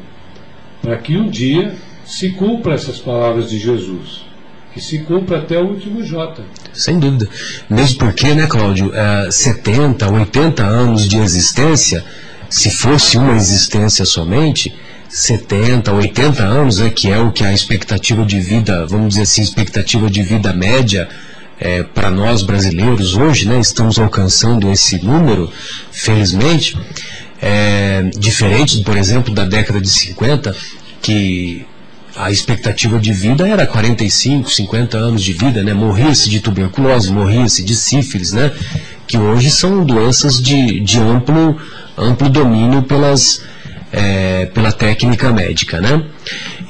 para 0.81 0.97
que 0.97 1.15
um 1.15 1.29
dia 1.29 1.75
se 2.05 2.29
cumpra 2.29 2.73
essas 2.73 2.97
palavras 2.97 3.49
de 3.49 3.59
Jesus. 3.59 4.25
Que 4.73 4.81
se 4.81 4.99
cumpra 4.99 5.39
até 5.39 5.57
o 5.57 5.67
último 5.67 6.03
J. 6.03 6.43
Sem 6.73 6.99
dúvida. 6.99 7.27
Mesmo 7.69 7.97
porque, 7.97 8.33
né, 8.33 8.45
Cláudio, 8.47 8.91
é, 8.93 9.31
70, 9.31 10.07
80 10.09 10.63
anos 10.63 11.07
de 11.07 11.17
existência, 11.17 12.03
se 12.49 12.69
fosse 12.69 13.17
uma 13.17 13.35
existência 13.35 14.05
somente, 14.05 14.75
70, 15.09 15.91
80 15.91 16.43
anos, 16.43 16.79
né, 16.79 16.89
que 16.91 17.11
é 17.11 17.17
o 17.17 17.31
que 17.31 17.43
a 17.43 17.53
expectativa 17.53 18.23
de 18.23 18.39
vida, 18.39 18.85
vamos 18.85 19.09
dizer 19.09 19.23
assim, 19.23 19.41
expectativa 19.41 20.09
de 20.09 20.21
vida 20.21 20.53
média 20.53 21.09
é, 21.59 21.83
para 21.83 22.09
nós 22.09 22.43
brasileiros 22.43 23.15
hoje, 23.15 23.47
né, 23.47 23.59
estamos 23.59 23.97
alcançando 23.97 24.71
esse 24.71 25.03
número, 25.03 25.51
felizmente, 25.91 26.77
é, 27.41 28.03
diferente, 28.17 28.81
por 28.83 28.95
exemplo, 28.95 29.33
da 29.33 29.45
década 29.45 29.81
de 29.81 29.89
50, 29.89 30.55
que 31.01 31.65
a 32.15 32.31
expectativa 32.31 32.99
de 32.99 33.13
vida 33.13 33.47
era 33.47 33.65
45, 33.65 34.51
50 34.51 34.97
anos 34.97 35.23
de 35.23 35.33
vida, 35.33 35.63
né? 35.63 35.73
Morria-se 35.73 36.29
de 36.29 36.39
tuberculose, 36.39 37.11
morria-se 37.11 37.63
de 37.63 37.75
sífilis, 37.75 38.33
né? 38.33 38.51
Que 39.05 39.17
hoje 39.17 39.51
são 39.51 39.85
doenças 39.85 40.41
de, 40.41 40.79
de 40.79 40.99
amplo, 40.99 41.61
amplo 41.95 42.27
domínio 42.27 42.81
pelas, 42.81 43.43
é, 43.91 44.47
pela 44.47 44.71
técnica 44.71 45.31
médica, 45.31 45.79
né? 45.79 46.03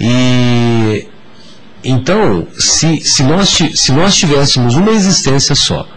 E 0.02 1.08
então, 1.90 2.46
se, 2.58 3.00
se, 3.00 3.24
nós, 3.24 3.50
se 3.50 3.92
nós 3.94 4.16
tivéssemos 4.16 4.76
uma 4.76 4.92
existência 4.92 5.56
só, 5.56 5.88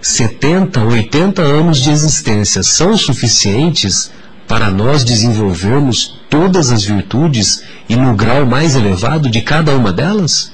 70, 0.00 0.82
80 0.82 1.42
anos 1.42 1.78
de 1.78 1.90
existência 1.90 2.60
são 2.64 2.96
suficientes 2.96 4.10
para 4.48 4.68
nós 4.68 5.04
desenvolvermos 5.04 6.18
todas 6.28 6.72
as 6.72 6.82
virtudes 6.82 7.62
e 7.88 7.94
no 7.94 8.14
grau 8.14 8.44
mais 8.44 8.74
elevado 8.74 9.28
de 9.28 9.40
cada 9.42 9.76
uma 9.76 9.92
delas? 9.92 10.52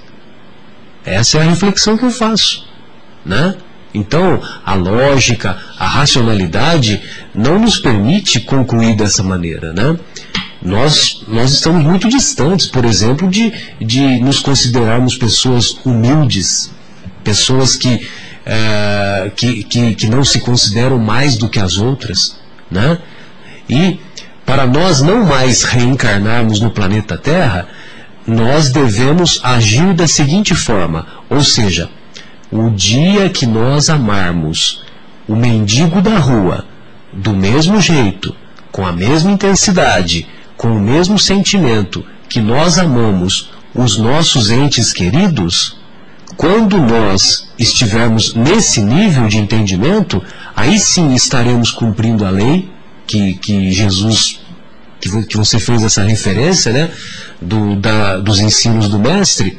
Essa 1.03 1.39
é 1.39 1.41
a 1.41 1.45
reflexão 1.45 1.97
que 1.97 2.05
eu 2.05 2.11
faço, 2.11 2.67
né? 3.25 3.57
Então, 3.95 4.41
a 4.65 4.75
lógica, 4.75 5.57
a 5.79 5.87
racionalidade 5.87 7.03
não 7.35 7.59
nos 7.59 7.79
permite 7.79 8.41
concluir 8.41 8.97
dessa 8.97 9.23
maneira, 9.23 9.73
né? 9.73 9.99
Nós, 10.65 11.25
nós 11.27 11.53
estamos 11.53 11.83
muito 11.83 12.09
distantes, 12.09 12.67
por 12.67 12.85
exemplo, 12.85 13.29
de, 13.29 13.53
de 13.81 14.21
nos 14.21 14.39
considerarmos 14.41 15.17
pessoas 15.17 15.77
humildes, 15.85 16.71
pessoas 17.25 17.77
que, 17.77 18.07
é, 18.47 19.33
que, 19.35 19.65
que, 19.65 19.95
que 19.95 20.07
não 20.07 20.25
se 20.25 20.41
consideram 20.41 20.99
mais 20.99 21.37
do 21.37 21.49
que 21.49 21.59
as 21.59 21.79
outras, 21.79 22.37
né? 22.71 22.99
E 23.69 23.99
para 24.47 24.67
nós 24.67 25.03
não 25.03 25.25
mais 25.25 25.65
reencarnarmos 25.65 26.61
no 26.61 26.71
planeta 26.71 27.17
Terra, 27.17 27.69
nós 28.27 28.71
devemos 28.71 29.41
agir 29.43 29.95
da 29.95 30.07
seguinte 30.07 30.55
forma, 30.55 31.07
ou 31.29 31.43
seja, 31.43 31.91
o 32.51 32.71
dia 32.71 33.29
que 33.31 33.47
nós 33.47 33.91
amarmos 33.91 34.85
o 35.27 35.35
mendigo 35.35 36.01
da 36.01 36.19
rua 36.19 36.67
do 37.13 37.33
mesmo 37.33 37.81
jeito, 37.81 38.35
com 38.71 38.87
a 38.87 38.93
mesma 38.93 39.31
intensidade, 39.31 40.27
com 40.63 40.77
o 40.77 40.81
mesmo 40.81 41.19
sentimento 41.19 42.07
que 42.29 42.41
nós 42.41 42.79
amamos 42.79 43.51
os 43.75 43.99
nossos 43.99 44.49
entes 44.49 44.93
queridos, 44.93 45.77
quando 46.37 46.79
nós 46.79 47.49
estivermos 47.59 48.33
nesse 48.33 48.81
nível 48.81 49.27
de 49.27 49.39
entendimento, 49.39 50.23
aí 50.55 50.79
sim 50.79 51.15
estaremos 51.15 51.73
cumprindo 51.73 52.25
a 52.25 52.31
lei 52.31 52.71
que, 53.09 53.35
que 53.35 53.73
Jesus, 53.73 54.41
que, 55.01 55.25
que 55.25 55.37
você 55.37 55.59
fez 55.59 55.83
essa 55.83 56.05
referência, 56.05 56.73
né, 56.73 56.91
do, 57.41 57.75
da, 57.75 58.19
dos 58.19 58.39
ensinos 58.39 58.89
do 58.89 59.01
Mestre, 59.01 59.59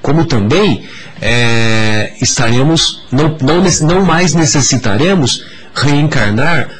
como 0.00 0.24
também 0.24 0.88
é, 1.20 2.14
estaremos, 2.22 3.02
não, 3.12 3.36
não, 3.42 3.62
não 3.82 4.02
mais 4.02 4.32
necessitaremos 4.32 5.44
reencarnar 5.74 6.70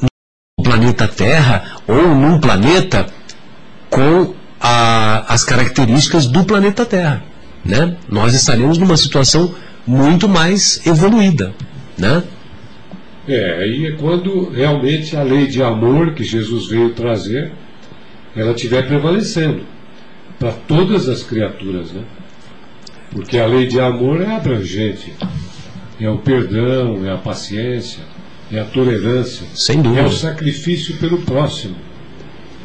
no 0.00 0.64
planeta 0.64 1.06
Terra 1.06 1.76
ou 1.86 2.14
num 2.14 2.40
planeta 2.40 3.17
com 3.98 4.34
a, 4.60 5.34
as 5.34 5.42
características 5.42 6.26
do 6.26 6.44
planeta 6.44 6.86
Terra. 6.86 7.24
Né? 7.64 7.96
Nós 8.08 8.32
estaremos 8.32 8.78
numa 8.78 8.96
situação 8.96 9.52
muito 9.84 10.28
mais 10.28 10.86
evoluída. 10.86 11.52
Né? 11.96 12.22
É, 13.26 13.62
aí 13.62 13.86
é 13.86 13.92
quando 13.92 14.50
realmente 14.50 15.16
a 15.16 15.22
lei 15.22 15.48
de 15.48 15.62
amor 15.62 16.14
que 16.14 16.22
Jesus 16.22 16.68
veio 16.68 16.90
trazer, 16.90 17.52
ela 18.36 18.52
estiver 18.52 18.86
prevalecendo 18.86 19.62
para 20.38 20.52
todas 20.52 21.08
as 21.08 21.24
criaturas, 21.24 21.90
né? 21.90 22.02
Porque 23.10 23.38
a 23.38 23.46
lei 23.46 23.66
de 23.66 23.80
amor 23.80 24.20
é 24.20 24.36
abrangente. 24.36 25.12
É 26.00 26.08
o 26.08 26.18
perdão, 26.18 27.04
é 27.04 27.10
a 27.10 27.16
paciência, 27.16 28.04
é 28.52 28.60
a 28.60 28.64
tolerância, 28.64 29.46
Sem 29.54 29.82
dúvida. 29.82 30.02
é 30.02 30.06
o 30.06 30.12
sacrifício 30.12 30.96
pelo 30.98 31.18
próximo. 31.22 31.74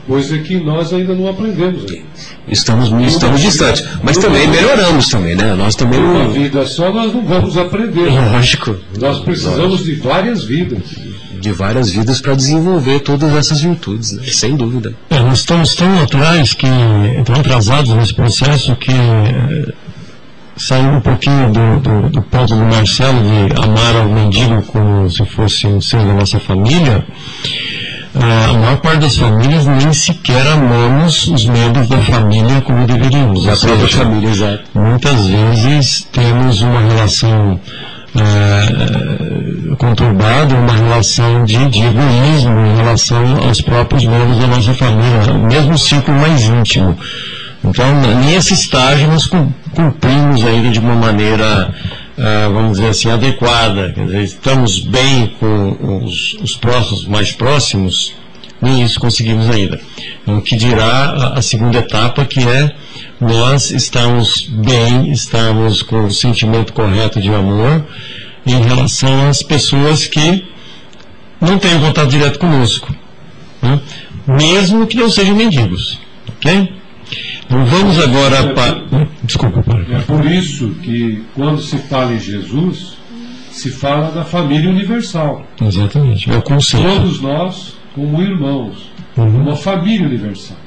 Coisa 0.08 0.38
que 0.40 0.58
nós 0.58 0.92
ainda 0.94 1.16
não 1.16 1.30
aprendemos. 1.30 1.90
Ainda. 1.90 2.04
Estamos, 2.48 2.90
estamos 3.08 3.42
distantes. 3.42 3.86
Mas 4.04 4.18
também 4.18 4.48
melhoramos 4.48 5.08
também, 5.08 5.36
né? 5.36 5.56
Nós 5.56 5.76
também 5.76 6.00
Uma 6.00 6.28
vida 6.28 6.66
só 6.66 6.92
nós 6.92 7.14
não 7.14 7.26
vamos 7.26 7.58
aprender. 7.58 8.10
Lógico. 8.10 8.76
Nós 9.00 9.20
precisamos 9.20 9.82
Lógico. 9.82 9.86
de 9.86 9.96
várias 9.96 10.44
vidas. 10.44 10.84
De 11.40 11.52
várias 11.52 11.90
vidas 11.90 12.22
para 12.22 12.36
desenvolver 12.36 13.00
todas 13.00 13.34
essas 13.34 13.62
virtudes, 13.62 14.14
né? 14.14 14.24
sem 14.28 14.56
dúvida. 14.56 14.94
É, 15.10 15.20
nós 15.20 15.40
estamos 15.40 15.76
tão 15.76 16.02
atrás 16.02 16.54
que, 16.54 16.68
tão 17.26 17.36
atrasados 17.36 17.94
nesse 17.94 18.14
processo 18.14 18.76
que 18.76 18.92
saindo 20.56 20.98
um 20.98 21.02
pouquinho 21.02 21.52
do, 21.52 21.80
do, 21.80 22.10
do, 22.10 22.22
ponto 22.22 22.56
do 22.56 22.66
Marcelo 22.66 23.20
de 23.22 23.62
amar 23.62 23.96
ao 23.96 24.08
mendigo 24.08 24.62
como 24.64 25.10
se 25.10 25.26
fosse 25.26 25.68
um 25.68 25.82
ser 25.82 25.98
da 25.98 26.14
nossa 26.14 26.40
família, 26.40 27.06
a 28.16 28.54
maior 28.54 28.78
parte 28.78 29.00
das 29.00 29.18
famílias 29.18 29.66
nem 29.66 29.92
sequer 29.92 30.46
amamos 30.48 31.28
os 31.28 31.46
membros 31.46 31.88
da 31.88 31.98
família 31.98 32.62
como 32.62 32.86
deveríamos. 32.86 33.46
Da 33.46 33.56
própria 33.56 33.88
família, 33.88 34.30
exato. 34.30 34.64
Muitas 34.76 35.28
vezes 35.28 36.08
temos 36.12 36.62
uma 36.62 36.80
relação 36.82 37.60
é, 38.16 39.76
conturbada, 39.76 40.56
uma 40.56 40.74
relação 40.74 41.44
de, 41.44 41.70
de 41.70 41.82
egoísmo 41.84 42.60
em 42.60 42.76
relação 42.78 43.38
aos 43.44 43.62
próprios 43.62 44.06
membros 44.06 44.40
da 44.40 44.48
nossa 44.48 44.74
família, 44.74 45.34
mesmo 45.34 45.78
círculo 45.78 46.20
mais 46.20 46.44
íntimo. 46.44 46.96
Então, 47.64 47.86
nesse 48.22 48.54
estágio, 48.54 49.08
nós 49.08 49.26
cumprimos 49.26 50.46
ainda 50.46 50.70
de 50.70 50.80
uma 50.80 50.96
maneira, 50.96 51.74
vamos 52.18 52.78
dizer 52.78 52.90
assim, 52.90 53.10
adequada. 53.10 53.92
Quer 53.94 54.06
dizer, 54.06 54.24
estamos 54.24 54.80
bem 54.80 55.36
com 55.40 56.04
os, 56.04 56.36
os 56.42 56.56
próximos 56.56 57.06
mais 57.06 57.32
próximos, 57.32 58.14
nem 58.62 58.84
isso 58.84 59.00
conseguimos 59.00 59.50
ainda. 59.50 59.80
Então, 60.22 60.38
o 60.38 60.42
que 60.42 60.56
dirá 60.56 60.86
a, 60.86 61.40
a 61.40 61.42
segunda 61.42 61.80
etapa, 61.80 62.26
que 62.26 62.40
é 62.40 62.76
nós 63.20 63.72
estamos 63.72 64.48
bem, 64.48 65.12
estamos 65.12 65.82
com 65.82 66.06
o 66.06 66.12
sentimento 66.12 66.74
correto 66.74 67.22
de 67.22 67.30
amor 67.30 67.86
em 68.46 68.62
relação 68.62 69.30
às 69.30 69.42
pessoas 69.42 70.08
que 70.08 70.46
não 71.40 71.58
têm 71.58 71.80
contato 71.80 72.10
direto 72.10 72.40
conosco, 72.40 72.94
né? 73.62 73.80
mesmo 74.28 74.88
que 74.88 74.98
não 74.98 75.10
sejam 75.10 75.36
mendigos. 75.36 76.00
Ok? 76.28 76.74
Então 77.46 77.66
vamos 77.66 78.00
agora 78.00 78.54
para. 78.54 79.08
Desculpa, 79.24 79.64
É 79.92 80.00
por 80.00 80.26
isso 80.26 80.70
que 80.82 81.24
quando 81.34 81.62
se 81.62 81.78
fala 81.78 82.14
em 82.14 82.20
Jesus, 82.20 82.98
se 83.52 83.70
fala 83.70 84.12
da 84.12 84.24
família 84.24 84.70
universal. 84.70 85.46
Exatamente, 85.62 86.30
é 86.30 86.38
o 86.38 86.42
conceito. 86.42 86.86
Todos 86.86 87.22
nós 87.22 87.74
como 87.94 88.22
irmãos, 88.22 88.92
uhum. 89.16 89.42
uma 89.42 89.56
família 89.56 90.08
universal. 90.08 90.58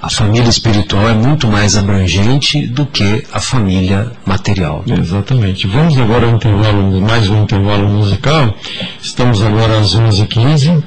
A 0.00 0.08
família 0.08 0.48
espiritual 0.48 1.08
é 1.08 1.14
muito 1.14 1.48
mais 1.48 1.76
abrangente 1.76 2.66
do 2.68 2.86
que 2.86 3.24
a 3.32 3.40
família 3.40 4.12
material. 4.24 4.84
Exatamente. 4.86 5.66
Vamos 5.66 5.98
agora 5.98 6.26
ao 6.26 6.36
intervalo, 6.36 7.00
mais 7.00 7.28
um 7.28 7.42
intervalo 7.42 7.88
musical. 7.88 8.54
Estamos 9.02 9.42
agora 9.42 9.78
às 9.80 9.96
11h15 9.96 10.82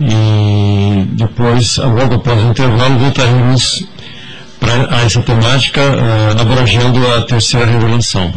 e 0.00 1.04
depois, 1.10 1.76
logo 1.76 2.14
após 2.14 2.42
o 2.42 2.48
intervalo, 2.48 2.98
voltaremos 2.98 3.86
para 4.58 5.02
essa 5.04 5.20
temática, 5.22 5.80
uh, 5.80 6.40
abrangendo 6.40 7.06
a 7.14 7.22
terceira 7.22 7.66
revelação. 7.66 8.32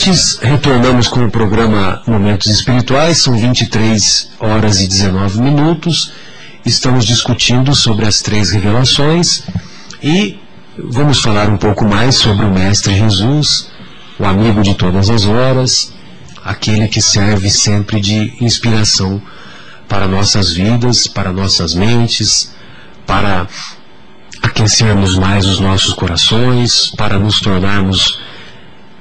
Ouvintes, 0.00 0.38
retornamos 0.40 1.08
com 1.08 1.26
o 1.26 1.30
programa 1.30 2.02
Momentos 2.06 2.46
Espirituais, 2.46 3.18
são 3.18 3.36
23 3.36 4.30
horas 4.40 4.80
e 4.80 4.88
19 4.88 5.42
minutos. 5.42 6.12
Estamos 6.64 7.04
discutindo 7.04 7.74
sobre 7.74 8.06
as 8.06 8.22
três 8.22 8.50
revelações 8.50 9.42
e 10.02 10.38
vamos 10.78 11.20
falar 11.20 11.50
um 11.50 11.58
pouco 11.58 11.84
mais 11.84 12.14
sobre 12.14 12.46
o 12.46 12.50
Mestre 12.50 12.96
Jesus, 12.96 13.70
o 14.18 14.24
amigo 14.24 14.62
de 14.62 14.74
todas 14.74 15.10
as 15.10 15.26
horas, 15.26 15.92
aquele 16.42 16.88
que 16.88 17.02
serve 17.02 17.50
sempre 17.50 18.00
de 18.00 18.32
inspiração 18.40 19.20
para 19.86 20.08
nossas 20.08 20.52
vidas, 20.52 21.06
para 21.06 21.30
nossas 21.30 21.74
mentes, 21.74 22.54
para 23.06 23.46
aquecermos 24.40 25.16
mais 25.16 25.44
os 25.44 25.60
nossos 25.60 25.92
corações, 25.92 26.90
para 26.96 27.18
nos 27.18 27.40
tornarmos 27.40 28.29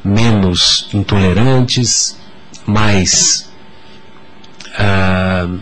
menos 0.04 0.88
intolerantes, 0.94 2.18
mais 2.66 3.50
uh, 4.76 5.60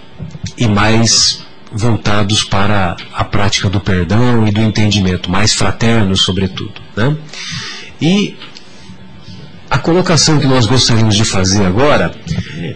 e 0.58 0.68
mais 0.68 1.46
voltados 1.72 2.44
para 2.44 2.96
a 3.14 3.24
prática 3.24 3.70
do 3.70 3.80
perdão 3.80 4.48
e 4.48 4.52
do 4.52 4.62
entendimento, 4.62 5.30
mais 5.30 5.54
fraternos, 5.54 6.22
sobretudo. 6.22 6.82
Né? 6.96 7.16
E 8.02 8.38
a 9.70 9.78
colocação 9.78 10.40
que 10.40 10.48
nós 10.48 10.66
gostaríamos 10.66 11.16
de 11.16 11.26
fazer 11.26 11.66
agora 11.66 12.12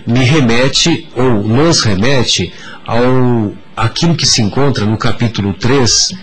me 0.06 0.24
remete, 0.24 1.08
ou 1.16 1.44
nos 1.44 1.82
remete, 1.82 2.54
ao 2.86 3.54
aquilo 3.76 4.16
que 4.16 4.26
se 4.26 4.42
encontra 4.42 4.86
no 4.86 4.98
capítulo 4.98 5.54
3 5.54 6.14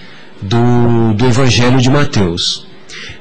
do, 0.42 1.14
do 1.14 1.26
Evangelho 1.26 1.80
de 1.80 1.90
Mateus. 1.90 2.66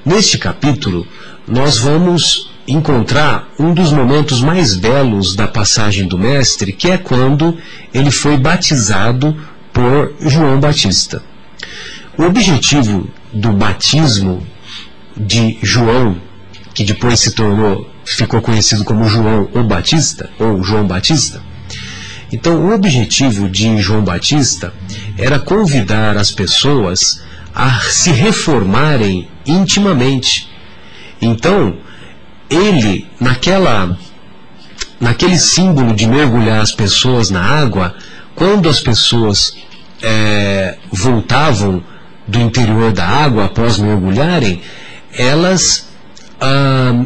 Neste 0.05 0.37
capítulo, 0.37 1.07
nós 1.47 1.77
vamos 1.77 2.51
encontrar 2.67 3.47
um 3.57 3.73
dos 3.73 3.91
momentos 3.91 4.41
mais 4.41 4.75
belos 4.75 5.35
da 5.35 5.47
passagem 5.47 6.07
do 6.07 6.17
Mestre, 6.17 6.73
que 6.73 6.89
é 6.89 6.97
quando 6.97 7.57
ele 7.93 8.11
foi 8.11 8.37
batizado 8.37 9.35
por 9.71 10.13
João 10.19 10.59
Batista. 10.59 11.23
O 12.17 12.23
objetivo 12.23 13.09
do 13.31 13.53
batismo 13.53 14.45
de 15.15 15.57
João, 15.63 16.17
que 16.73 16.83
depois 16.83 17.19
se 17.19 17.31
tornou, 17.31 17.89
ficou 18.03 18.41
conhecido 18.41 18.83
como 18.83 19.07
João 19.07 19.49
o 19.53 19.63
Batista, 19.63 20.29
ou 20.39 20.61
João 20.61 20.85
Batista, 20.85 21.41
então, 22.31 22.65
o 22.65 22.73
objetivo 22.73 23.47
de 23.47 23.79
João 23.81 24.03
Batista 24.03 24.73
era 25.17 25.39
convidar 25.39 26.17
as 26.17 26.29
pessoas 26.29 27.21
a 27.55 27.79
se 27.79 28.11
reformarem 28.11 29.29
intimamente. 29.45 30.49
Então, 31.21 31.75
ele, 32.49 33.07
naquela, 33.19 33.97
naquele 34.99 35.37
símbolo 35.37 35.93
de 35.93 36.07
mergulhar 36.07 36.61
as 36.61 36.71
pessoas 36.71 37.29
na 37.29 37.41
água, 37.43 37.95
quando 38.35 38.69
as 38.69 38.79
pessoas 38.79 39.57
é, 40.01 40.77
voltavam 40.91 41.83
do 42.27 42.39
interior 42.39 42.91
da 42.91 43.05
água 43.05 43.45
após 43.45 43.77
mergulharem, 43.77 44.61
elas 45.13 45.87
ah, 46.39 47.05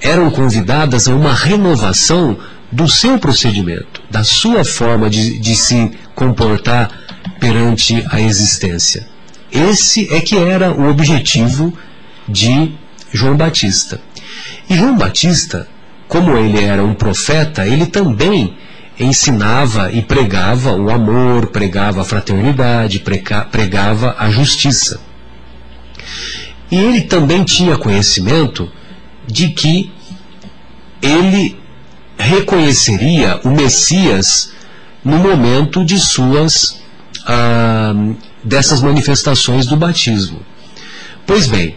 eram 0.00 0.30
convidadas 0.30 1.06
a 1.06 1.14
uma 1.14 1.34
renovação 1.34 2.36
do 2.72 2.88
seu 2.88 3.18
procedimento, 3.18 4.02
da 4.10 4.24
sua 4.24 4.64
forma 4.64 5.08
de, 5.08 5.38
de 5.38 5.54
se 5.54 5.92
comportar 6.14 6.90
perante 7.38 8.04
a 8.10 8.20
existência. 8.20 9.06
Esse 9.52 10.12
é 10.12 10.20
que 10.20 10.36
era 10.36 10.72
o 10.72 10.90
objetivo 10.90 11.72
de 12.28 12.72
João 13.14 13.36
Batista. 13.36 14.00
E 14.68 14.76
João 14.76 14.98
Batista, 14.98 15.68
como 16.08 16.36
ele 16.36 16.62
era 16.62 16.84
um 16.84 16.94
profeta, 16.94 17.64
ele 17.64 17.86
também 17.86 18.56
ensinava 18.98 19.92
e 19.92 20.02
pregava 20.02 20.72
o 20.72 20.90
amor, 20.90 21.46
pregava 21.46 22.02
a 22.02 22.04
fraternidade, 22.04 23.04
pregava 23.50 24.16
a 24.18 24.28
justiça. 24.30 25.00
E 26.70 26.76
ele 26.76 27.02
também 27.02 27.44
tinha 27.44 27.78
conhecimento 27.78 28.70
de 29.26 29.50
que 29.50 29.92
ele 31.00 31.56
reconheceria 32.18 33.40
o 33.44 33.50
Messias 33.50 34.52
no 35.04 35.18
momento 35.18 35.84
de 35.84 36.00
suas 36.00 36.80
ah, 37.26 37.94
dessas 38.42 38.82
manifestações 38.82 39.66
do 39.66 39.76
batismo. 39.76 40.40
Pois 41.26 41.46
bem, 41.46 41.76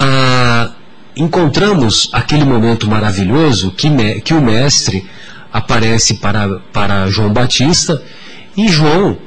ah, 0.00 0.70
encontramos 1.14 2.08
aquele 2.12 2.44
momento 2.44 2.88
maravilhoso 2.88 3.70
que, 3.72 3.90
me, 3.90 4.20
que 4.22 4.32
o 4.32 4.40
mestre 4.40 5.08
aparece 5.52 6.14
para, 6.14 6.60
para 6.72 7.08
João 7.08 7.32
Batista 7.32 8.02
e 8.56 8.66
João 8.66 9.18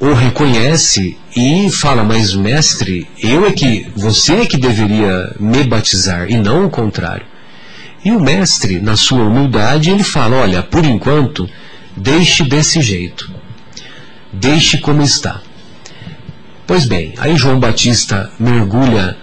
o 0.00 0.14
reconhece 0.14 1.18
e 1.36 1.70
fala, 1.70 2.02
mas 2.02 2.34
mestre, 2.34 3.06
eu 3.22 3.46
é 3.46 3.52
que, 3.52 3.86
você 3.94 4.36
é 4.36 4.46
que 4.46 4.56
deveria 4.56 5.36
me 5.38 5.62
batizar 5.64 6.30
e 6.30 6.38
não 6.38 6.64
o 6.64 6.70
contrário. 6.70 7.26
E 8.02 8.10
o 8.10 8.18
mestre, 8.18 8.80
na 8.80 8.96
sua 8.96 9.22
humildade, 9.24 9.90
ele 9.90 10.02
fala: 10.02 10.36
olha, 10.36 10.62
por 10.62 10.86
enquanto, 10.86 11.46
deixe 11.94 12.42
desse 12.44 12.80
jeito, 12.80 13.30
deixe 14.32 14.78
como 14.78 15.02
está. 15.02 15.42
Pois 16.66 16.86
bem, 16.86 17.12
aí 17.18 17.36
João 17.36 17.60
Batista 17.60 18.30
mergulha 18.38 19.18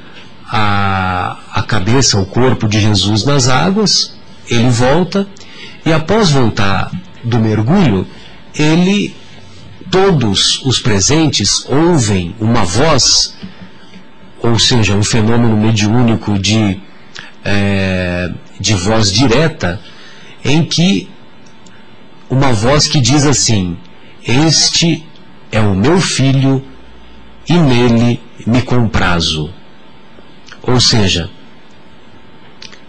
a, 0.49 1.37
a 1.53 1.63
cabeça, 1.63 2.19
o 2.19 2.25
corpo 2.25 2.67
de 2.67 2.79
Jesus 2.79 3.25
nas 3.25 3.47
águas, 3.47 4.15
ele 4.49 4.69
volta, 4.69 5.27
e 5.85 5.91
após 5.91 6.31
voltar 6.31 6.91
do 7.23 7.39
mergulho, 7.39 8.07
ele, 8.55 9.15
todos 9.91 10.61
os 10.65 10.79
presentes 10.79 11.65
ouvem 11.69 12.35
uma 12.39 12.63
voz, 12.63 13.35
ou 14.41 14.57
seja, 14.57 14.93
um 14.95 15.03
fenômeno 15.03 15.57
mediúnico 15.57 16.37
de 16.39 16.79
é, 17.43 18.29
de 18.59 18.73
voz 18.73 19.11
direta, 19.11 19.79
em 20.43 20.63
que 20.63 21.09
uma 22.29 22.51
voz 22.51 22.87
que 22.87 22.99
diz 22.99 23.25
assim: 23.25 23.77
Este 24.23 25.05
é 25.51 25.59
o 25.59 25.73
meu 25.73 26.01
filho 26.01 26.63
e 27.47 27.53
nele 27.53 28.19
me 28.45 28.61
comprazo. 28.61 29.53
Ou 30.67 30.81
seja, 30.81 31.29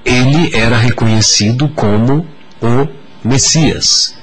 ele 0.05 0.55
era 0.55 0.77
reconhecido 0.77 1.69
como 1.69 2.27
o 2.61 2.89
Messias. 3.23 4.19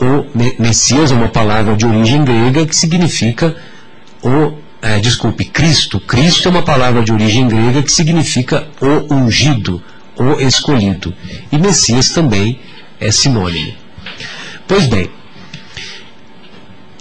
O 0.00 0.24
Messias 0.62 1.10
é 1.10 1.14
uma 1.14 1.28
palavra 1.28 1.76
de 1.76 1.84
origem 1.84 2.24
grega 2.24 2.64
que 2.64 2.74
significa 2.74 3.56
o 4.22 4.54
é, 4.80 5.00
desculpe, 5.00 5.46
Cristo. 5.46 5.98
Cristo 5.98 6.46
é 6.46 6.50
uma 6.50 6.62
palavra 6.62 7.02
de 7.02 7.10
origem 7.10 7.48
grega 7.48 7.82
que 7.82 7.90
significa 7.90 8.68
o 8.80 9.14
ungido, 9.14 9.82
o 10.16 10.38
escolhido. 10.40 11.14
E 11.50 11.58
Messias 11.58 12.10
também 12.10 12.60
é 13.00 13.10
sinônimo. 13.10 13.74
Pois 14.68 14.86
bem, 14.86 15.10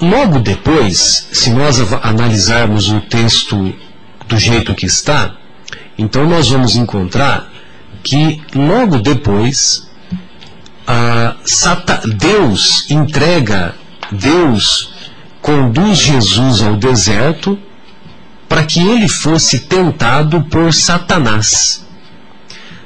logo 0.02 0.40
depois, 0.40 1.28
se 1.32 1.50
nós 1.52 1.80
analisarmos 2.02 2.90
o 2.90 3.02
texto 3.02 3.76
do 4.28 4.40
jeito 4.40 4.74
que 4.74 4.86
está, 4.86 5.36
então 5.98 6.28
nós 6.28 6.50
vamos 6.50 6.76
encontrar 6.76 7.52
que 8.04 8.42
logo 8.54 8.98
depois 9.00 9.90
Deus 12.18 12.90
entrega, 12.90 13.76
Deus 14.12 14.94
conduz 15.42 15.98
Jesus 15.98 16.62
ao 16.62 16.76
deserto 16.76 17.58
para 18.48 18.64
que 18.64 18.80
ele 18.80 19.08
fosse 19.08 19.60
tentado 19.60 20.44
por 20.44 20.74
Satanás. 20.74 21.86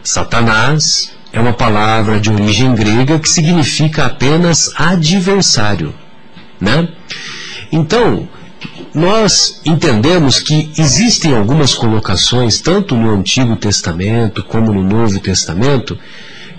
Satanás 0.04 1.12
é 1.34 1.40
uma 1.40 1.54
palavra 1.54 2.20
de 2.20 2.30
origem 2.32 2.74
grega 2.74 3.20
que 3.20 3.30
significa 3.30 4.06
apenas 4.06 4.72
adversário, 4.78 5.94
né? 6.60 6.88
Então, 7.72 8.28
nós 8.94 9.62
entendemos 9.66 10.40
que 10.40 10.72
existem 10.78 11.36
algumas 11.36 11.74
colocações, 11.74 12.60
tanto 12.60 12.96
no 12.96 13.12
Antigo 13.12 13.56
Testamento 13.56 14.44
como 14.44 14.74
no 14.74 14.84
Novo 14.84 15.20
Testamento, 15.20 15.98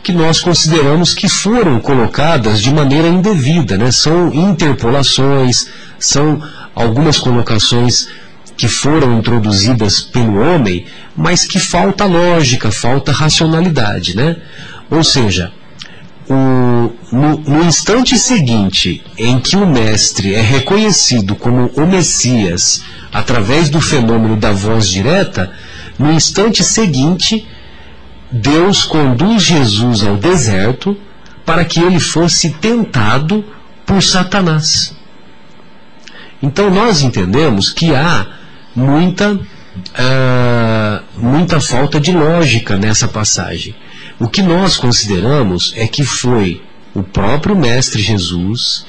que 0.03 0.13
nós 0.13 0.41
consideramos 0.41 1.13
que 1.13 1.29
foram 1.29 1.81
colocadas 1.81 2.61
de 2.61 2.73
maneira 2.73 3.09
indevida, 3.09 3.77
né? 3.77 3.91
são 3.91 4.33
interpolações, 4.33 5.69
são 5.99 6.43
algumas 6.75 7.19
colocações 7.19 8.09
que 8.57 8.69
foram 8.69 9.19
introduzidas 9.19 10.01
pelo 10.01 10.41
homem, 10.41 10.87
mas 11.17 11.47
que 11.47 11.59
falta 11.59 12.05
lógica, 12.05 12.73
falta 12.73 13.13
racionalidade, 13.13 14.17
né? 14.17 14.37
Ou 14.91 15.05
seja, 15.05 15.53
o, 16.29 16.93
no, 17.11 17.39
no, 17.39 17.65
instante 17.65 18.19
seguinte 18.19 19.03
em 19.17 19.41
que 19.41 19.57
o 19.57 19.67
mestre 19.67 20.35
é 20.35 20.41
reconhecido 20.41 21.35
como 21.35 21.71
o 21.75 21.87
Messias 21.87 22.83
através 23.13 23.71
do 23.71 23.81
fenômeno 23.81 24.37
da 24.37 24.53
voz 24.53 24.89
direta, 24.89 25.51
no 25.99 26.13
instante 26.13 26.63
seguinte, 26.63 27.47
Deus 28.31 28.85
conduz 28.85 29.43
Jesus 29.43 30.03
ao 30.05 30.17
deserto 30.17 30.97
para 31.45 31.65
que 31.65 31.81
ele 31.81 31.99
fosse 31.99 32.51
tentado 32.51 33.45
por 33.87 34.03
Satanás. 34.03 34.95
Então 36.43 36.71
nós 36.71 37.01
entendemos 37.03 37.71
que 37.71 37.95
há 37.95 38.27
muita, 38.77 39.33
uh, 39.33 39.41
muita 41.17 41.59
falta 41.59 41.99
de 41.99 42.13
lógica 42.13 42.77
nessa 42.77 43.09
passagem. 43.09 43.75
O 44.21 44.29
que 44.29 44.43
nós 44.43 44.77
consideramos 44.77 45.73
é 45.75 45.87
que 45.87 46.05
foi 46.05 46.63
o 46.95 47.03
próprio 47.03 47.57
Mestre 47.57 48.03
Jesus 48.03 48.87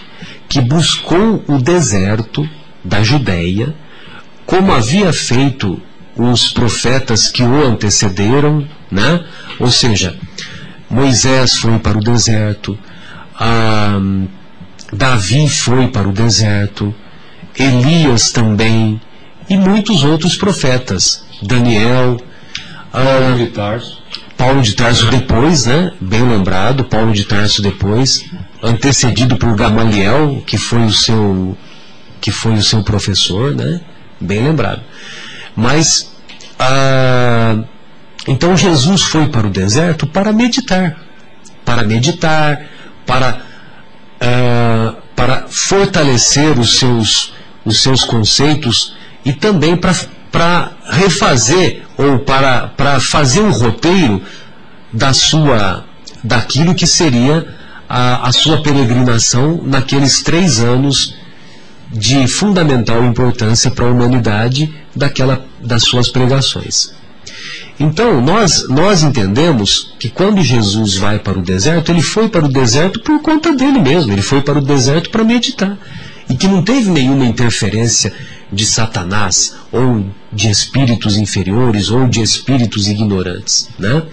que 0.47 0.59
buscou 0.61 1.43
o 1.47 1.57
deserto 1.59 2.47
da 2.83 3.03
Judéia, 3.03 3.73
como 4.45 4.73
havia 4.73 5.13
feito 5.13 5.79
os 6.15 6.51
profetas 6.51 7.29
que 7.29 7.43
o 7.43 7.65
antecederam, 7.65 8.67
né? 8.91 9.23
ou 9.59 9.69
seja, 9.69 10.17
Moisés 10.89 11.55
foi 11.57 11.77
para 11.77 11.97
o 11.97 12.01
deserto, 12.01 12.77
ah, 13.39 13.99
Davi 14.91 15.47
foi 15.47 15.87
para 15.87 16.09
o 16.09 16.11
deserto, 16.11 16.93
Elias 17.57 18.31
também, 18.31 18.99
e 19.47 19.55
muitos 19.57 20.03
outros 20.03 20.35
profetas. 20.35 21.25
Daniel, 21.41 22.17
Paulo 22.91 23.37
de 23.37 23.47
Tarso. 23.47 23.98
Paulo 24.39 24.61
de 24.61 24.73
Tarso 24.73 25.11
depois, 25.11 25.65
né? 25.65 25.91
Bem 25.99 26.21
lembrado, 26.21 26.85
Paulo 26.85 27.11
de 27.11 27.25
Tarso 27.25 27.61
depois, 27.61 28.25
antecedido 28.63 29.35
por 29.35 29.53
Gamaliel, 29.53 30.41
que 30.47 30.57
foi 30.57 30.85
o 30.85 30.93
seu 30.93 31.57
que 32.21 32.31
foi 32.31 32.53
o 32.53 32.63
seu 32.63 32.81
professor, 32.81 33.53
né? 33.53 33.81
bem 34.19 34.41
lembrado. 34.41 34.81
Mas, 35.55 36.15
ah, 36.57 37.63
então 38.27 38.55
Jesus 38.55 39.01
foi 39.01 39.27
para 39.27 39.45
o 39.47 39.49
deserto 39.49 40.07
para 40.07 40.31
meditar, 40.31 40.97
para 41.65 41.83
meditar, 41.83 42.65
para, 43.05 43.41
ah, 44.21 44.95
para 45.17 45.47
fortalecer 45.49 46.57
os 46.57 46.79
seus, 46.79 47.33
os 47.65 47.81
seus 47.81 48.05
conceitos 48.05 48.95
e 49.25 49.33
também 49.33 49.75
para, 49.75 49.93
para 50.31 50.71
refazer 50.89 51.83
ou 51.97 52.19
para, 52.19 52.67
para 52.67 52.99
fazer 52.99 53.41
um 53.41 53.51
roteiro 53.51 54.21
da 54.91 55.13
sua, 55.13 55.85
daquilo 56.23 56.75
que 56.75 56.87
seria 56.87 57.47
a, 57.87 58.27
a 58.27 58.31
sua 58.31 58.61
peregrinação 58.61 59.61
naqueles 59.63 60.21
três 60.21 60.59
anos 60.59 61.15
de 61.91 62.27
fundamental 62.27 63.03
importância 63.03 63.71
para 63.71 63.85
a 63.85 63.89
humanidade 63.89 64.73
daquela, 64.95 65.43
das 65.59 65.83
suas 65.83 66.07
pregações. 66.07 66.93
Então, 67.79 68.21
nós, 68.21 68.67
nós 68.67 69.03
entendemos 69.03 69.93
que 69.97 70.09
quando 70.09 70.41
Jesus 70.41 70.97
vai 70.97 71.17
para 71.17 71.39
o 71.39 71.41
deserto, 71.41 71.91
ele 71.91 72.01
foi 72.01 72.27
para 72.27 72.45
o 72.45 72.49
deserto 72.49 72.99
por 72.99 73.21
conta 73.21 73.55
dele 73.55 73.79
mesmo, 73.79 74.11
ele 74.11 74.21
foi 74.21 74.41
para 74.41 74.59
o 74.59 74.61
deserto 74.61 75.09
para 75.09 75.23
meditar. 75.23 75.77
E 76.29 76.35
que 76.35 76.47
não 76.47 76.61
teve 76.61 76.91
nenhuma 76.91 77.25
interferência 77.25 78.13
de 78.51 78.65
Satanás, 78.65 79.55
ou 79.71 80.05
de 80.31 80.49
espíritos 80.49 81.17
inferiores, 81.17 81.89
ou 81.89 82.07
de 82.07 82.21
espíritos 82.21 82.87
ignorantes. 82.87 83.69
Né? 83.77 84.03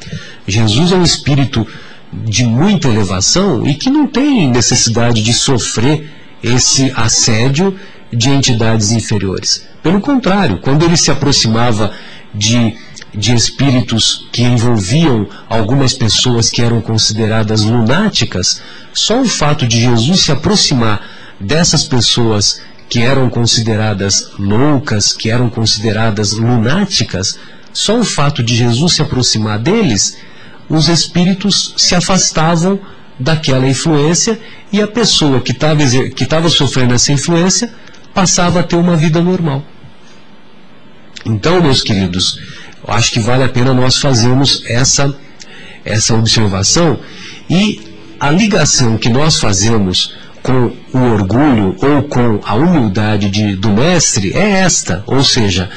Jesus 0.47 0.93
é 0.93 0.97
um 0.97 1.03
espírito 1.03 1.67
de 2.13 2.45
muita 2.45 2.89
elevação 2.89 3.67
e 3.67 3.75
que 3.75 3.91
não 3.91 4.07
tem 4.07 4.49
necessidade 4.49 5.23
de 5.23 5.33
sofrer 5.33 6.11
esse 6.43 6.93
assédio 6.95 7.79
de 8.13 8.31
entidades 8.31 8.93
inferiores. 8.93 9.67
Pelo 9.83 10.01
contrário, 10.01 10.59
quando 10.59 10.85
ele 10.85 10.97
se 10.97 11.11
aproximava 11.11 11.93
de, 12.35 12.77
de 13.15 13.35
espíritos 13.35 14.27
que 14.33 14.43
envolviam 14.43 15.29
algumas 15.49 15.93
pessoas 15.93 16.51
que 16.51 16.63
eram 16.63 16.81
consideradas 16.81 17.63
lunáticas, 17.63 18.63
só 18.93 19.21
o 19.21 19.29
fato 19.29 19.67
de 19.67 19.81
Jesus 19.81 20.21
se 20.21 20.33
aproximar 20.33 21.03
dessas 21.39 21.85
pessoas 21.85 22.63
que 22.89 23.01
eram 23.01 23.29
consideradas 23.29 24.31
loucas, 24.39 25.13
que 25.13 25.31
eram 25.31 25.49
consideradas 25.49 26.33
lunáticas, 26.33 27.39
só 27.73 27.99
o 27.99 28.05
fato 28.05 28.43
de 28.43 28.57
Jesus 28.57 28.95
se 28.95 29.03
aproximar 29.03 29.59
deles 29.59 30.17
os 30.69 30.89
espíritos 30.89 31.75
se 31.77 31.95
afastavam 31.95 32.81
daquela 33.19 33.67
influência 33.69 34.39
e 34.73 34.83
a 34.83 34.87
pessoa 34.87 35.41
que 35.41 35.53
estava 35.53 35.83
que 36.45 36.51
sofrendo 36.51 36.95
essa 36.95 37.13
influência 37.13 37.73
passava 38.13 38.61
a 38.61 38.63
ter 38.63 38.77
uma 38.77 38.97
vida 38.97 39.23
normal. 39.23 39.65
Então, 41.25 41.63
meus 41.63 41.83
queridos, 41.83 42.41
acho 42.87 43.13
que 43.13 43.21
vale 43.21 43.45
a 43.45 43.49
pena 43.49 43.73
nós 43.73 43.97
fazermos 43.99 44.63
essa, 44.67 45.15
essa 45.85 46.15
observação 46.15 46.99
e 47.49 47.97
a 48.19 48.31
ligação 48.31 48.97
que 48.97 49.09
nós 49.09 49.39
fazemos 49.39 50.15
com 50.47 50.73
o 50.93 51.13
orgulho 51.13 51.75
ou 51.83 52.05
com 52.05 52.39
a 52.45 52.55
humildade 52.55 53.29
de, 53.29 53.57
do 53.57 53.71
mestre 53.71 54.33
é 54.33 54.61
esta, 54.61 55.03
ou 55.05 55.25
seja, 55.25 55.69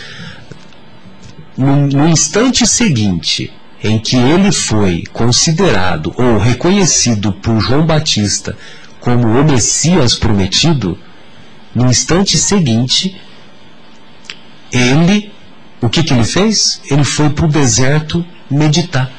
no, 1.58 1.88
no 1.88 2.08
instante 2.08 2.68
seguinte 2.68 3.52
em 3.84 3.98
que 3.98 4.16
ele 4.16 4.52
foi 4.52 5.06
considerado 5.12 6.14
ou 6.16 6.38
reconhecido 6.38 7.32
por 7.32 7.60
João 7.60 7.84
Batista 7.84 8.56
como 9.00 9.28
o 9.28 9.44
Messias 9.44 10.14
prometido, 10.14 10.96
no 11.74 11.88
instante 11.90 12.38
seguinte, 12.38 13.20
ele, 14.72 15.32
o 15.82 15.90
que, 15.90 16.04
que 16.04 16.14
ele 16.14 16.26
fez? 16.26 16.80
Ele 16.91 17.04
foi 17.04 17.30
para 17.30 17.46
o 17.46 17.50
deserto 17.50 18.24
meditar. 18.52 19.10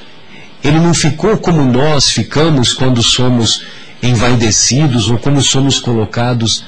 Ele 0.62 0.78
não 0.78 0.94
ficou 0.94 1.38
como 1.38 1.64
nós 1.64 2.08
ficamos 2.10 2.72
quando 2.72 3.02
somos 3.02 3.64
envaidecidos 4.02 5.10
ou 5.10 5.18
como 5.18 5.42
somos 5.42 5.78
colocados 5.78 6.64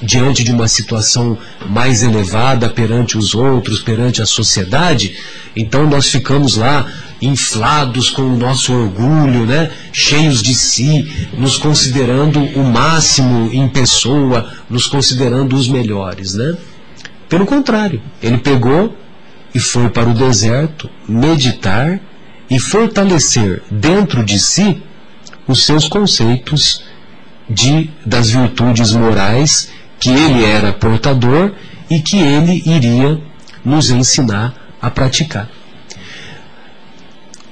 diante 0.00 0.44
de 0.44 0.52
uma 0.52 0.68
situação 0.68 1.36
mais 1.68 2.02
elevada 2.02 2.68
perante 2.68 3.18
os 3.18 3.34
outros, 3.34 3.80
perante 3.80 4.22
a 4.22 4.26
sociedade, 4.26 5.16
então 5.56 5.88
nós 5.88 6.08
ficamos 6.08 6.56
lá 6.56 6.86
inflados 7.20 8.10
com 8.10 8.22
o 8.22 8.36
nosso 8.36 8.72
orgulho, 8.72 9.46
né? 9.46 9.70
cheios 9.92 10.42
de 10.42 10.54
si, 10.54 11.28
nos 11.36 11.56
considerando 11.56 12.38
o 12.38 12.62
máximo 12.62 13.50
em 13.52 13.68
pessoa, 13.68 14.52
nos 14.68 14.86
considerando 14.86 15.56
os 15.56 15.68
melhores. 15.68 16.34
Né? 16.34 16.56
Pelo 17.28 17.46
contrário, 17.46 18.00
ele 18.22 18.38
pegou 18.38 18.96
e 19.54 19.58
foi 19.58 19.88
para 19.88 20.08
o 20.08 20.14
deserto 20.14 20.90
meditar 21.08 21.98
e 22.50 22.58
fortalecer 22.58 23.62
dentro 23.70 24.24
de 24.24 24.38
si 24.38 24.82
os 25.46 25.64
seus 25.64 25.88
conceitos 25.88 26.84
de, 27.48 27.90
das 28.04 28.30
virtudes 28.30 28.92
morais 28.92 29.70
que 29.98 30.10
ele 30.10 30.44
era 30.44 30.72
portador 30.72 31.52
e 31.90 32.00
que 32.00 32.18
ele 32.18 32.62
iria 32.66 33.20
nos 33.64 33.90
ensinar 33.90 34.54
a 34.80 34.90
praticar. 34.90 35.48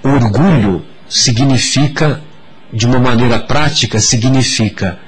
Orgulho 0.02 0.84
significa, 1.08 2.20
de 2.72 2.86
uma 2.86 2.98
maneira 2.98 3.38
prática, 3.38 4.00
significa 4.00 4.98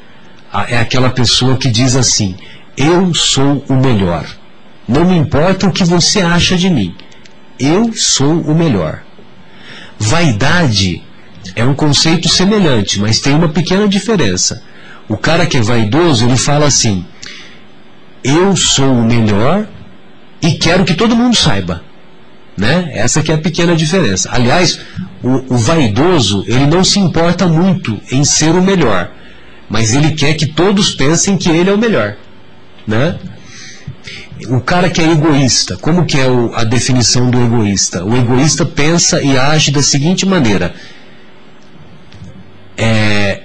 é 0.68 0.78
aquela 0.78 1.10
pessoa 1.10 1.56
que 1.56 1.68
diz 1.68 1.96
assim: 1.96 2.36
eu 2.76 3.12
sou 3.14 3.64
o 3.68 3.74
melhor. 3.74 4.24
Não 4.86 5.04
me 5.04 5.16
importa 5.16 5.66
o 5.66 5.72
que 5.72 5.84
você 5.84 6.20
acha 6.20 6.56
de 6.56 6.70
mim. 6.70 6.94
Eu 7.58 7.92
sou 7.92 8.40
o 8.40 8.54
melhor. 8.54 9.02
Vaidade 9.98 11.02
é 11.54 11.64
um 11.64 11.74
conceito 11.74 12.28
semelhante, 12.28 13.00
mas 13.00 13.20
tem 13.20 13.34
uma 13.34 13.48
pequena 13.48 13.88
diferença. 13.88 14.62
O 15.08 15.16
cara 15.16 15.46
que 15.46 15.56
é 15.56 15.62
vaidoso, 15.62 16.24
ele 16.24 16.36
fala 16.36 16.66
assim: 16.66 17.04
eu 18.24 18.56
sou 18.56 18.90
o 18.90 19.04
melhor 19.04 19.66
e 20.40 20.52
quero 20.52 20.84
que 20.84 20.94
todo 20.94 21.14
mundo 21.14 21.36
saiba. 21.36 21.82
Né? 22.56 22.90
Essa 22.94 23.22
que 23.22 23.30
é 23.30 23.34
a 23.34 23.38
pequena 23.38 23.74
diferença. 23.76 24.30
Aliás, 24.32 24.80
o, 25.22 25.54
o 25.54 25.58
vaidoso, 25.58 26.44
ele 26.46 26.66
não 26.66 26.82
se 26.84 26.98
importa 26.98 27.46
muito 27.46 28.00
em 28.10 28.24
ser 28.24 28.50
o 28.50 28.62
melhor, 28.62 29.10
mas 29.68 29.92
ele 29.92 30.12
quer 30.12 30.34
que 30.34 30.46
todos 30.46 30.94
pensem 30.94 31.36
que 31.36 31.50
ele 31.50 31.68
é 31.68 31.72
o 31.72 31.78
melhor. 31.78 32.16
Né? 32.86 33.18
O 34.48 34.60
cara 34.60 34.88
que 34.88 35.00
é 35.00 35.10
egoísta, 35.10 35.76
como 35.76 36.04
que 36.04 36.18
é 36.18 36.26
a 36.54 36.64
definição 36.64 37.30
do 37.30 37.42
egoísta? 37.42 38.04
O 38.04 38.16
egoísta 38.16 38.64
pensa 38.64 39.20
e 39.22 39.36
age 39.36 39.70
da 39.70 39.82
seguinte 39.82 40.24
maneira: 40.24 40.74
é, 42.76 43.42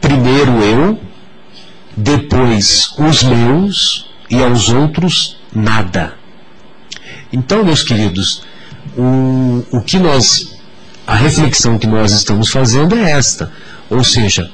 primeiro 0.00 0.52
eu, 0.62 0.98
depois 1.96 2.94
os 2.98 3.22
meus 3.22 4.10
e 4.30 4.42
aos 4.42 4.68
outros 4.70 5.36
nada. 5.54 6.14
Então, 7.32 7.64
meus 7.64 7.82
queridos, 7.82 8.44
o, 8.96 9.64
o 9.70 9.80
que 9.82 9.98
nós, 9.98 10.58
a 11.06 11.14
reflexão 11.14 11.78
que 11.78 11.86
nós 11.86 12.12
estamos 12.12 12.48
fazendo 12.50 12.94
é 12.94 13.10
esta, 13.12 13.52
ou 13.90 14.02
seja, 14.02 14.50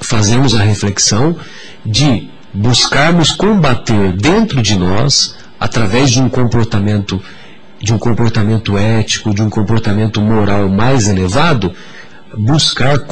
fazemos 0.00 0.54
a 0.54 0.62
reflexão 0.62 1.36
de 1.84 2.28
buscarmos 2.52 3.32
combater 3.32 4.12
dentro 4.12 4.62
de 4.62 4.76
nós, 4.76 5.36
através 5.58 6.10
de 6.10 6.20
um 6.20 6.28
comportamento 6.28 7.20
de 7.80 7.94
um 7.94 7.98
comportamento 7.98 8.76
ético, 8.76 9.32
de 9.32 9.40
um 9.40 9.48
comportamento 9.48 10.20
moral 10.20 10.68
mais 10.68 11.08
elevado, 11.08 11.72
buscar 12.38 13.06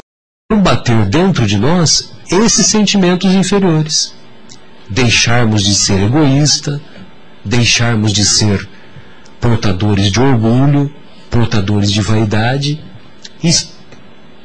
combater 0.48 1.05
dentro 1.07 1.47
de 1.47 1.59
nós 1.59 2.12
esses 2.31 2.66
sentimentos 2.66 3.35
inferiores. 3.35 4.15
Deixarmos 4.89 5.65
de 5.65 5.74
ser 5.74 6.01
egoísta, 6.05 6.81
deixarmos 7.44 8.12
de 8.12 8.24
ser 8.24 8.69
portadores 9.40 10.12
de 10.12 10.20
orgulho, 10.20 10.94
portadores 11.28 11.90
de 11.90 12.01
vaidade, 12.01 12.81
e, 13.43 13.51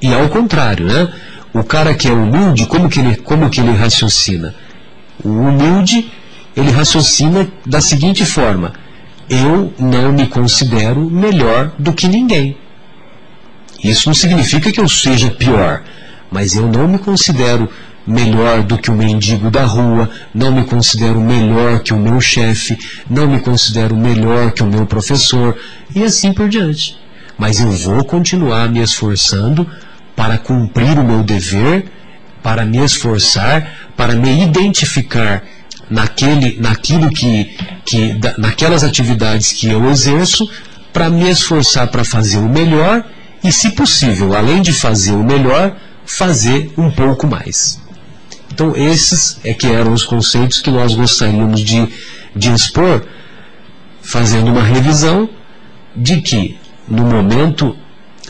e 0.01 0.13
ao 0.13 0.27
contrário, 0.29 0.87
né? 0.87 1.13
O 1.53 1.63
cara 1.63 1.93
que 1.93 2.07
é 2.07 2.11
humilde, 2.11 2.65
como 2.65 2.89
que 2.89 2.99
ele, 2.99 3.17
como 3.17 3.49
que 3.49 3.59
ele 3.59 3.73
raciocina? 3.73 4.55
O 5.23 5.29
humilde, 5.29 6.11
ele 6.55 6.71
raciocina 6.71 7.47
da 7.65 7.81
seguinte 7.81 8.25
forma: 8.25 8.73
eu 9.29 9.71
não 9.77 10.11
me 10.11 10.27
considero 10.27 11.09
melhor 11.09 11.71
do 11.77 11.93
que 11.93 12.07
ninguém. 12.07 12.57
Isso 13.83 14.07
não 14.07 14.13
significa 14.13 14.71
que 14.71 14.79
eu 14.79 14.87
seja 14.87 15.29
pior, 15.31 15.83
mas 16.31 16.55
eu 16.55 16.67
não 16.67 16.87
me 16.87 16.99
considero 16.99 17.69
melhor 18.05 18.63
do 18.63 18.77
que 18.77 18.89
o 18.89 18.95
mendigo 18.95 19.49
da 19.49 19.63
rua, 19.63 20.09
não 20.33 20.51
me 20.51 20.63
considero 20.63 21.19
melhor 21.19 21.79
que 21.79 21.93
o 21.93 21.99
meu 21.99 22.19
chefe, 22.19 22.77
não 23.09 23.27
me 23.27 23.39
considero 23.39 23.95
melhor 23.95 24.51
que 24.51 24.63
o 24.63 24.67
meu 24.67 24.85
professor, 24.85 25.57
e 25.95 26.03
assim 26.03 26.33
por 26.33 26.49
diante. 26.49 26.97
Mas 27.37 27.59
eu 27.59 27.71
vou 27.71 28.03
continuar 28.03 28.69
me 28.69 28.81
esforçando 28.81 29.67
para 30.15 30.37
cumprir 30.37 30.97
o 30.97 31.03
meu 31.03 31.23
dever, 31.23 31.85
para 32.43 32.65
me 32.65 32.77
esforçar, 32.83 33.91
para 33.95 34.13
me 34.13 34.43
identificar 34.43 35.43
naquele, 35.89 36.57
naquilo 36.59 37.09
que, 37.09 37.55
que 37.85 38.19
naquelas 38.37 38.83
atividades 38.83 39.53
que 39.53 39.67
eu 39.67 39.89
exerço, 39.89 40.49
para 40.91 41.09
me 41.09 41.29
esforçar 41.29 41.87
para 41.87 42.03
fazer 42.03 42.37
o 42.37 42.49
melhor 42.49 43.05
e, 43.43 43.51
se 43.51 43.71
possível, 43.71 44.35
além 44.35 44.61
de 44.61 44.71
fazer 44.71 45.13
o 45.13 45.23
melhor, 45.23 45.75
fazer 46.05 46.71
um 46.77 46.91
pouco 46.91 47.25
mais. 47.27 47.81
Então, 48.51 48.75
esses 48.75 49.39
é 49.43 49.53
que 49.53 49.67
eram 49.67 49.93
os 49.93 50.03
conceitos 50.03 50.61
que 50.61 50.69
nós 50.69 50.93
gostaríamos 50.93 51.61
de, 51.61 51.87
de 52.35 52.53
expor, 52.53 53.03
fazendo 54.01 54.51
uma 54.51 54.63
revisão 54.63 55.29
de 55.95 56.21
que, 56.21 56.59
no 56.87 57.05
momento, 57.05 57.75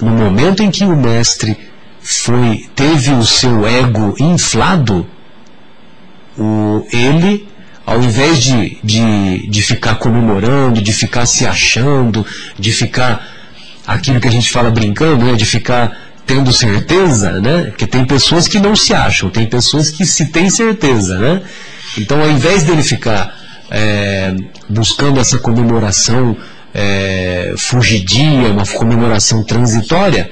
no 0.01 0.11
momento 0.11 0.63
em 0.63 0.71
que 0.71 0.85
o 0.85 0.95
mestre 0.95 1.57
foi 2.01 2.69
teve 2.75 3.11
o 3.11 3.23
seu 3.25 3.65
ego 3.65 4.15
inflado, 4.19 5.05
o, 6.38 6.85
ele, 6.91 7.47
ao 7.85 8.01
invés 8.01 8.41
de, 8.41 8.77
de, 8.83 9.47
de 9.47 9.61
ficar 9.61 9.95
comemorando, 9.95 10.81
de 10.81 10.93
ficar 10.93 11.25
se 11.25 11.45
achando, 11.45 12.25
de 12.57 12.71
ficar 12.71 13.40
aquilo 13.85 14.19
que 14.19 14.27
a 14.27 14.31
gente 14.31 14.49
fala 14.49 14.69
brincando, 14.69 15.25
né, 15.25 15.33
de 15.33 15.45
ficar 15.45 15.97
tendo 16.25 16.53
certeza, 16.53 17.41
né? 17.41 17.65
Porque 17.65 17.87
tem 17.87 18.05
pessoas 18.05 18.47
que 18.47 18.59
não 18.59 18.75
se 18.75 18.93
acham, 18.93 19.29
tem 19.29 19.45
pessoas 19.45 19.89
que 19.89 20.05
se 20.05 20.27
têm 20.27 20.49
certeza, 20.49 21.17
né? 21.17 21.41
Então, 21.97 22.21
ao 22.21 22.29
invés 22.29 22.63
dele 22.63 22.83
ficar 22.83 23.35
é, 23.69 24.33
buscando 24.69 25.19
essa 25.19 25.37
comemoração 25.39 26.37
é, 26.73 27.53
fugidia, 27.57 28.49
uma 28.49 28.65
comemoração 28.65 29.43
transitória, 29.43 30.31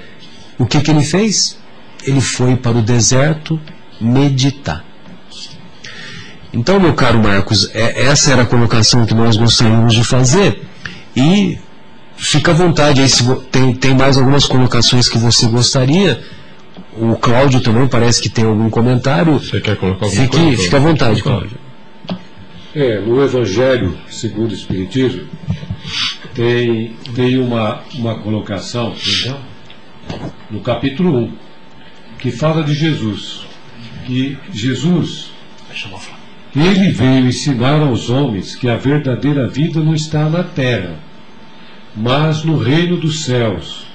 o 0.58 0.66
que, 0.66 0.80
que 0.80 0.92
ele 0.92 1.04
fez? 1.04 1.58
Ele 2.04 2.22
foi 2.22 2.56
para 2.56 2.78
o 2.78 2.82
deserto 2.82 3.60
meditar. 4.00 4.86
Então, 6.54 6.80
meu 6.80 6.94
caro 6.94 7.22
Marcos, 7.22 7.70
é, 7.74 8.06
essa 8.06 8.32
era 8.32 8.44
a 8.44 8.46
colocação 8.46 9.06
que 9.06 9.14
nós 9.14 9.38
gostaríamos 9.38 9.94
de 9.94 10.04
fazer 10.04 10.64
e 11.16 11.60
fica 12.20 12.52
à 12.52 12.54
vontade 12.54 13.02
aí 13.02 13.10
se 13.10 13.24
tem, 13.52 13.74
tem 13.74 13.96
mais 13.96 14.18
algumas 14.18 14.46
colocações 14.46 15.10
que 15.10 15.18
você 15.18 15.48
gostaria. 15.48 16.22
O 16.98 17.16
Cláudio 17.16 17.62
também 17.62 17.88
parece 17.88 18.22
que 18.22 18.30
tem 18.30 18.46
algum 18.46 18.70
comentário. 18.70 19.40
Você 19.40 19.62
quer 19.62 19.78
colocar 19.78 20.06
alguma 20.06 20.24
Fique, 20.24 20.38
coisa? 20.38 20.64
fica 20.64 20.78
à 20.78 20.80
vontade, 20.80 21.24
Cláudio. 21.24 21.58
É, 22.76 23.00
no 23.00 23.24
Evangelho 23.24 23.98
segundo 24.10 24.52
o 24.52 24.54
Espiritismo, 24.54 25.28
tem, 26.36 26.96
tem 27.16 27.40
uma, 27.40 27.82
uma 27.96 28.20
colocação, 28.20 28.94
no 30.52 30.60
capítulo 30.60 31.18
1, 31.18 31.34
que 32.20 32.32
fala 32.32 32.64
de 32.64 32.74
Jesus. 32.74 33.48
Que 34.06 34.38
Jesus, 34.52 35.32
ele 36.56 36.92
veio 36.92 37.28
ensinar 37.28 37.80
aos 37.82 38.10
homens 38.10 38.56
que 38.56 38.68
a 38.68 38.76
verdadeira 38.76 39.48
vida 39.48 39.80
não 39.80 39.94
está 39.94 40.30
na 40.30 40.44
terra, 40.44 40.96
mas 41.96 42.44
no 42.44 42.58
reino 42.58 42.98
dos 42.98 43.24
céus. 43.24 43.86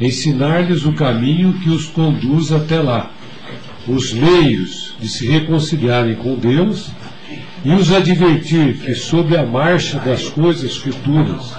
Ensinar-lhes 0.00 0.84
o 0.84 0.92
caminho 0.92 1.54
que 1.60 1.70
os 1.70 1.86
conduz 1.86 2.50
até 2.50 2.80
lá, 2.80 3.10
os 3.86 4.12
meios 4.12 4.94
de 5.00 5.08
se 5.08 5.26
reconciliarem 5.26 6.14
com 6.16 6.34
Deus 6.34 6.90
e 7.64 7.70
os 7.72 7.92
advertir 7.92 8.78
que, 8.78 8.94
sob 8.94 9.36
a 9.36 9.46
marcha 9.46 9.98
das 10.00 10.28
coisas 10.28 10.76
futuras, 10.76 11.54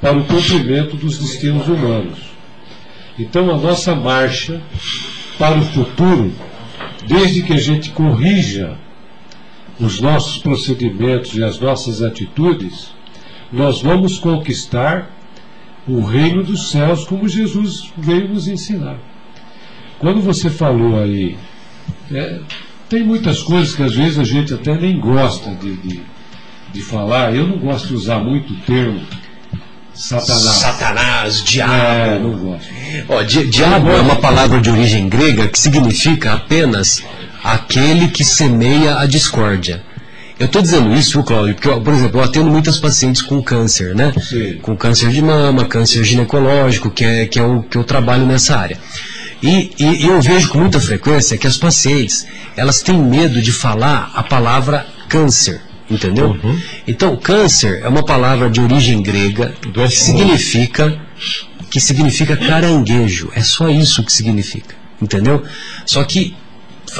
para 0.00 0.18
o 0.18 0.24
cumprimento 0.24 0.96
dos 0.96 1.18
destinos 1.18 1.66
humanos. 1.66 2.18
Então, 3.18 3.50
a 3.52 3.56
nossa 3.56 3.94
marcha 3.94 4.60
para 5.38 5.58
o 5.58 5.64
futuro, 5.64 6.32
desde 7.06 7.42
que 7.42 7.52
a 7.52 7.58
gente 7.58 7.90
corrija 7.90 8.76
os 9.80 10.00
nossos 10.00 10.38
procedimentos 10.38 11.34
e 11.34 11.42
as 11.42 11.58
nossas 11.58 12.02
atitudes, 12.02 12.92
nós 13.52 13.80
vamos 13.82 14.18
conquistar 14.18 15.10
o 15.86 16.00
reino 16.02 16.42
dos 16.44 16.70
céus 16.70 17.04
como 17.04 17.28
Jesus 17.28 17.92
veio 17.96 18.28
nos 18.28 18.46
ensinar. 18.46 18.96
Quando 19.98 20.20
você 20.20 20.50
falou 20.50 21.00
aí, 21.02 21.36
é, 22.12 22.40
tem 22.88 23.02
muitas 23.04 23.42
coisas 23.42 23.74
que 23.74 23.82
às 23.82 23.94
vezes 23.94 24.18
a 24.18 24.24
gente 24.24 24.52
até 24.54 24.74
nem 24.74 24.98
gosta 25.00 25.54
de, 25.54 25.76
de, 25.78 26.02
de 26.72 26.82
falar. 26.82 27.34
Eu 27.34 27.46
não 27.46 27.58
gosto 27.58 27.88
de 27.88 27.94
usar 27.94 28.18
muito 28.18 28.52
o 28.52 28.56
termo 28.58 29.00
Satanás. 29.94 30.42
Satanás, 30.56 31.42
diabo. 31.42 31.72
É, 31.72 32.18
não 32.20 32.32
gosto. 32.38 32.68
Ó, 33.08 33.22
di- 33.22 33.46
diabo 33.46 33.90
é 33.90 34.00
uma 34.00 34.16
palavra 34.16 34.60
de 34.60 34.70
origem 34.70 35.08
grega 35.08 35.48
que 35.48 35.58
significa 35.58 36.34
apenas 36.34 37.02
aquele 37.42 38.08
que 38.08 38.24
semeia 38.24 38.98
a 38.98 39.06
discórdia. 39.06 39.82
Eu 40.38 40.46
estou 40.46 40.62
dizendo 40.62 40.94
isso, 40.94 41.12
viu, 41.12 41.24
Cláudio, 41.24 41.54
porque, 41.54 41.68
por 41.68 41.92
exemplo, 41.92 42.20
eu 42.20 42.24
atendo 42.24 42.48
muitas 42.48 42.78
pacientes 42.78 43.20
com 43.22 43.42
câncer, 43.42 43.94
né? 43.94 44.12
Sim. 44.20 44.58
Com 44.62 44.76
câncer 44.76 45.10
de 45.10 45.20
mama, 45.20 45.64
câncer 45.64 46.04
ginecológico, 46.04 46.90
que 46.90 47.04
é, 47.04 47.26
que 47.26 47.40
é 47.40 47.42
o 47.42 47.62
que 47.62 47.76
eu 47.76 47.82
trabalho 47.82 48.24
nessa 48.24 48.56
área. 48.56 48.78
E, 49.42 49.72
e 49.78 50.06
eu 50.06 50.20
vejo 50.20 50.48
com 50.48 50.58
muita 50.58 50.80
frequência 50.80 51.36
que 51.36 51.46
as 51.46 51.56
pacientes, 51.56 52.26
elas 52.56 52.82
têm 52.82 52.96
medo 52.96 53.42
de 53.42 53.50
falar 53.50 54.12
a 54.14 54.22
palavra 54.22 54.86
câncer, 55.08 55.60
entendeu? 55.90 56.36
Então, 56.86 57.16
câncer 57.16 57.80
é 57.82 57.88
uma 57.88 58.04
palavra 58.04 58.48
de 58.48 58.60
origem 58.60 59.02
grega 59.02 59.54
que 59.74 59.88
significa 59.88 61.00
que 61.70 61.80
significa 61.80 62.36
caranguejo. 62.36 63.30
É 63.34 63.42
só 63.42 63.68
isso 63.68 64.02
que 64.02 64.12
significa, 64.12 64.74
entendeu? 65.02 65.44
Só 65.84 66.02
que 66.04 66.34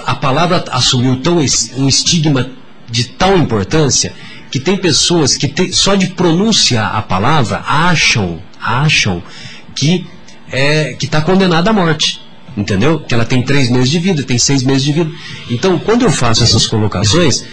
a 0.05 0.15
palavra 0.15 0.65
assumiu 0.71 1.17
tão 1.17 1.39
um 1.39 1.89
estigma 1.89 2.51
de 2.91 3.05
tal 3.05 3.37
importância 3.37 4.13
que 4.51 4.59
tem 4.59 4.77
pessoas 4.77 5.37
que 5.37 5.47
tem- 5.47 5.73
só 5.73 5.95
de 5.95 6.09
pronunciar 6.09 6.95
a 6.95 7.03
palavra 7.03 7.63
acham, 7.67 8.41
acham 8.61 9.23
que 9.75 10.07
é 10.51 10.97
está 11.01 11.21
condenada 11.21 11.71
à 11.71 11.73
morte. 11.73 12.21
Entendeu? 12.57 12.99
Que 12.99 13.15
ela 13.15 13.25
tem 13.25 13.41
três 13.43 13.71
meses 13.71 13.89
de 13.89 14.01
vida, 14.01 14.23
tem 14.25 14.37
seis 14.37 14.65
meses 14.65 14.83
de 14.83 14.93
vida. 14.93 15.11
Então, 15.49 15.79
quando 15.79 16.03
eu 16.03 16.11
faço 16.11 16.43
essas 16.43 16.67
colocações, 16.67 17.45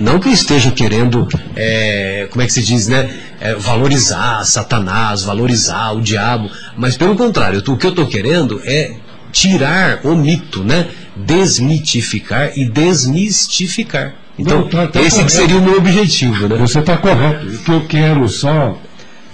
não 0.00 0.18
que 0.18 0.28
eu 0.28 0.32
esteja 0.32 0.70
querendo, 0.70 1.28
é, 1.54 2.26
como 2.30 2.40
é 2.40 2.46
que 2.46 2.52
se 2.52 2.62
diz, 2.62 2.88
né? 2.88 3.10
é, 3.40 3.54
valorizar 3.54 4.44
Satanás, 4.44 5.22
valorizar 5.22 5.92
o 5.92 6.00
diabo, 6.00 6.50
mas 6.76 6.96
pelo 6.96 7.14
contrário, 7.14 7.62
o 7.66 7.76
que 7.76 7.86
eu 7.86 7.90
estou 7.90 8.06
querendo 8.06 8.60
é 8.64 8.96
tirar 9.32 10.00
o 10.04 10.16
mito, 10.16 10.64
né? 10.64 10.88
Desmitificar 11.14 12.52
e 12.56 12.64
desmistificar. 12.64 14.14
Então, 14.38 14.60
Não, 14.60 14.68
tá- 14.68 14.86
tá 14.86 15.02
esse 15.02 15.24
que 15.24 15.32
seria 15.32 15.56
o 15.58 15.62
meu 15.62 15.78
objetivo, 15.78 16.48
né? 16.48 16.56
Você 16.56 16.78
está 16.78 16.96
correto. 16.96 17.46
O 17.46 17.58
que 17.58 17.70
eu 17.72 17.80
quero 17.86 18.28
só 18.28 18.78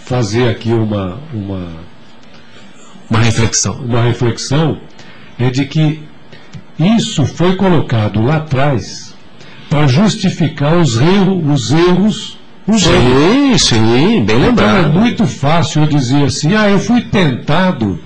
fazer 0.05 0.49
aqui 0.49 0.71
uma, 0.73 1.19
uma, 1.33 1.69
Uma 3.11 3.21
reflexão. 3.21 3.75
uma 3.75 4.03
reflexão 4.03 4.79
é 5.39 5.51
de 5.51 5.67
que 5.67 6.03
isso 6.79 7.25
foi 7.27 7.55
colocado 7.57 8.23
lá 8.23 8.37
atrás 8.37 9.15
para 9.69 9.87
justificar 9.87 10.75
os 10.77 10.97
erros, 10.99 11.43
os 11.47 11.73
erros, 11.73 12.39
os 12.67 12.87
erros. 12.87 13.59
Sim, 13.59 13.59
sim, 13.59 14.25
bem 14.25 14.37
Então 14.37 14.37
é 14.37 14.47
lembrado. 14.47 14.93
muito 14.93 15.27
fácil 15.27 15.83
eu 15.83 15.89
dizer 15.89 16.25
assim, 16.25 16.55
ah, 16.55 16.69
eu 16.71 16.79
fui 16.79 17.03
tentado 17.03 18.01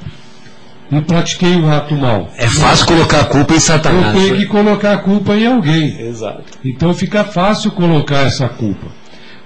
e 0.91 1.01
pratiquei 1.03 1.55
um 1.57 1.71
ato 1.71 1.95
mal. 1.95 2.31
É 2.37 2.49
fácil 2.49 2.87
colocar 2.87 3.21
a 3.21 3.25
culpa 3.25 3.53
em 3.53 3.57
Eu 3.57 3.61
Satanás. 3.61 4.17
tenho 4.17 4.35
né? 4.35 4.41
que 4.41 4.47
colocar 4.47 4.93
a 4.95 4.99
culpa 4.99 5.37
em 5.37 5.47
alguém. 5.47 6.01
Exato. 6.01 6.45
Então 6.65 6.95
fica 6.95 7.25
fácil 7.25 7.71
colocar 7.73 8.27
essa 8.27 8.49
culpa. 8.49 8.87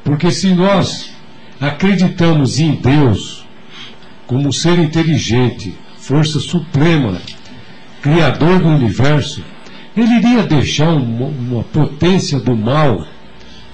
Porque 0.04 0.30
se 0.30 0.54
nós 0.54 1.10
acreditamos 1.60 2.58
em 2.58 2.74
Deus 2.74 3.44
como 4.26 4.48
um 4.48 4.52
ser 4.52 4.78
inteligente, 4.78 5.76
força 5.98 6.38
suprema, 6.40 7.20
criador 8.00 8.60
do 8.60 8.68
universo, 8.68 9.42
ele 9.96 10.14
iria 10.16 10.42
deixar 10.42 10.88
uma, 10.88 11.26
uma 11.26 11.62
potência 11.64 12.38
do 12.38 12.56
mal 12.56 13.06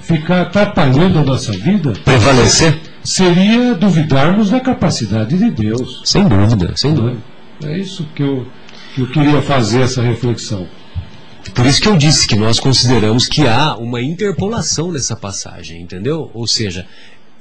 ficar 0.00 0.42
atrapalhando 0.42 1.18
a 1.18 1.22
nossa 1.22 1.52
vida? 1.52 1.92
Prevalecer? 2.04 2.78
Seria 3.04 3.74
duvidarmos 3.74 4.50
da 4.50 4.58
capacidade 4.60 5.38
de 5.38 5.50
Deus. 5.50 6.02
Sem 6.04 6.26
dúvida, 6.26 6.72
sem 6.76 6.94
dúvida. 6.94 7.18
É 7.64 7.78
isso 7.78 8.06
que 8.14 8.22
eu, 8.22 8.46
que 8.94 9.00
eu 9.02 9.10
queria 9.10 9.42
fazer 9.42 9.82
essa 9.82 10.02
reflexão. 10.02 10.68
Por 11.54 11.66
isso 11.66 11.80
que 11.80 11.88
eu 11.88 11.96
disse 11.96 12.26
que 12.26 12.36
nós 12.36 12.60
consideramos 12.60 13.26
que 13.26 13.46
há 13.46 13.76
uma 13.76 14.00
interpolação 14.00 14.92
nessa 14.92 15.16
passagem, 15.16 15.80
entendeu? 15.80 16.30
Ou 16.34 16.46
seja, 16.46 16.86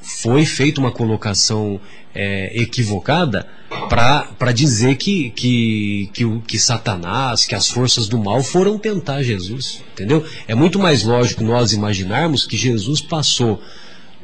foi 0.01 0.45
feita 0.45 0.79
uma 0.79 0.91
colocação 0.91 1.79
é, 2.15 2.51
equivocada 2.59 3.47
para 3.89 4.51
dizer 4.51 4.95
que, 4.95 5.29
que, 5.31 6.09
que, 6.13 6.39
que 6.47 6.59
Satanás, 6.59 7.45
que 7.45 7.53
as 7.53 7.69
forças 7.69 8.07
do 8.07 8.17
mal 8.17 8.41
foram 8.41 8.79
tentar 8.79 9.21
Jesus, 9.21 9.83
entendeu? 9.93 10.25
É 10.47 10.55
muito 10.55 10.79
mais 10.79 11.03
lógico 11.03 11.43
nós 11.43 11.73
imaginarmos 11.73 12.45
que 12.45 12.57
Jesus 12.57 13.01
passou 13.01 13.61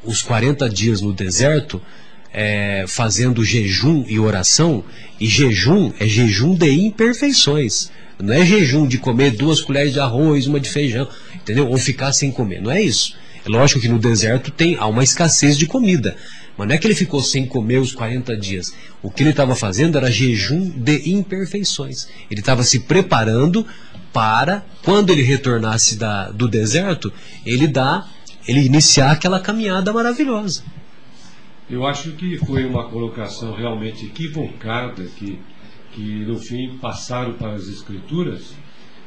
os 0.03 0.21
40 0.21 0.69
dias 0.69 1.01
no 1.01 1.13
deserto 1.13 1.81
é, 2.33 2.85
fazendo 2.87 3.45
jejum 3.45 4.03
e 4.07 4.19
oração, 4.19 4.83
e 5.19 5.27
jejum 5.27 5.93
é 5.99 6.07
jejum 6.07 6.55
de 6.55 6.69
imperfeições. 6.71 7.91
Não 8.19 8.33
é 8.33 8.45
jejum 8.45 8.87
de 8.87 8.97
comer 8.97 9.31
duas 9.31 9.61
colheres 9.61 9.93
de 9.93 9.99
arroz, 9.99 10.47
uma 10.47 10.59
de 10.59 10.69
feijão, 10.69 11.07
entendeu? 11.35 11.67
Ou 11.67 11.77
ficar 11.77 12.11
sem 12.13 12.31
comer. 12.31 12.61
Não 12.61 12.71
é 12.71 12.81
isso. 12.81 13.15
É 13.45 13.49
lógico 13.49 13.79
que 13.79 13.87
no 13.87 13.99
deserto 13.99 14.51
tem 14.51 14.75
há 14.77 14.87
uma 14.87 15.03
escassez 15.03 15.57
de 15.57 15.67
comida. 15.67 16.15
Mas 16.57 16.67
não 16.67 16.75
é 16.75 16.77
que 16.77 16.87
ele 16.87 16.95
ficou 16.95 17.21
sem 17.21 17.45
comer 17.45 17.79
os 17.79 17.93
40 17.93 18.37
dias. 18.37 18.73
O 19.01 19.09
que 19.09 19.23
ele 19.23 19.31
estava 19.31 19.55
fazendo 19.55 19.97
era 19.97 20.11
jejum 20.11 20.69
de 20.69 21.09
imperfeições. 21.09 22.07
Ele 22.29 22.39
estava 22.39 22.63
se 22.63 22.81
preparando 22.81 23.65
para, 24.13 24.63
quando 24.83 25.11
ele 25.11 25.23
retornasse 25.23 25.95
da, 25.95 26.29
do 26.29 26.47
deserto, 26.47 27.11
ele 27.45 27.67
dá, 27.67 28.07
ele 28.47 28.61
iniciar 28.61 29.11
aquela 29.11 29.39
caminhada 29.39 29.91
maravilhosa. 29.91 30.63
Eu 31.69 31.85
acho 31.85 32.11
que 32.13 32.37
foi 32.37 32.65
uma 32.65 32.89
colocação 32.89 33.53
realmente 33.53 34.05
equivocada 34.05 35.05
que, 35.15 35.39
que 35.93 36.25
no 36.25 36.37
fim 36.37 36.77
passaram 36.77 37.33
para 37.33 37.53
as 37.53 37.67
escrituras, 37.67 38.55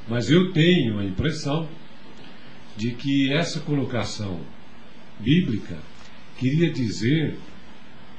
mas 0.09 0.31
eu 0.31 0.53
tenho 0.53 0.99
a 0.99 1.05
impressão 1.05 1.69
de 2.77 2.93
que 2.93 3.33
essa 3.33 3.61
colocação 3.61 4.41
bíblica 5.19 5.79
queria 6.39 6.71
dizer 6.71 7.39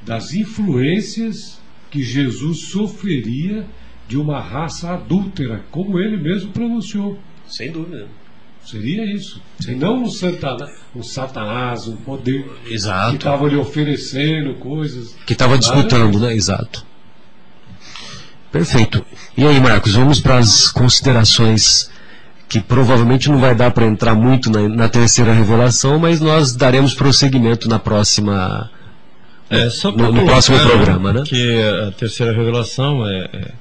das 0.04 0.34
influências 0.34 1.62
que 1.90 2.04
Jesus 2.04 2.70
sofreria 2.70 3.66
de 4.08 4.18
uma 4.18 4.40
raça 4.40 4.94
adúltera, 4.94 5.64
como 5.72 6.00
ele 6.00 6.18
mesmo 6.18 6.52
pronunciou. 6.52 7.20
Sem 7.46 7.72
dúvida. 7.72 8.08
Seria 8.70 9.06
isso. 9.06 9.42
E 9.66 9.72
não 9.72 10.04
um, 10.04 10.10
santana, 10.10 10.70
um 10.94 11.02
satanás, 11.02 11.88
um 11.88 11.96
poder 11.96 12.46
Exato. 12.66 13.12
que 13.12 13.16
estava 13.16 13.48
lhe 13.48 13.56
oferecendo 13.56 14.56
coisas. 14.56 15.16
Que 15.26 15.32
estava 15.32 15.58
disputando, 15.58 16.20
né? 16.20 16.36
Exato. 16.36 16.86
Perfeito. 18.52 19.06
E 19.38 19.46
aí, 19.46 19.58
Marcos, 19.62 19.94
vamos 19.94 20.20
para 20.20 20.40
as 20.40 20.70
considerações 20.70 21.90
que 22.50 22.60
provavelmente 22.60 23.30
não 23.30 23.38
vai 23.38 23.56
dar 23.56 23.72
para 23.72 23.86
entrar 23.86 24.14
muito 24.14 24.52
na, 24.52 24.68
na, 24.68 24.90
terceira 24.90 25.32
revelação, 25.32 25.98
mas 25.98 26.20
nós 26.20 26.54
daremos 26.54 26.94
prosseguimento 26.94 27.70
na 27.70 27.80
próxima. 27.80 28.70
É, 29.50 29.70
só 29.70 29.94
no, 29.94 30.12
no 30.12 30.26
próximo 30.26 30.60
programa, 30.60 31.14
né? 31.14 31.24
Que 31.26 31.62
a 31.88 31.92
terceira 31.92 32.34
revelação 32.34 33.08
é, 33.08 33.30
é 33.32 33.52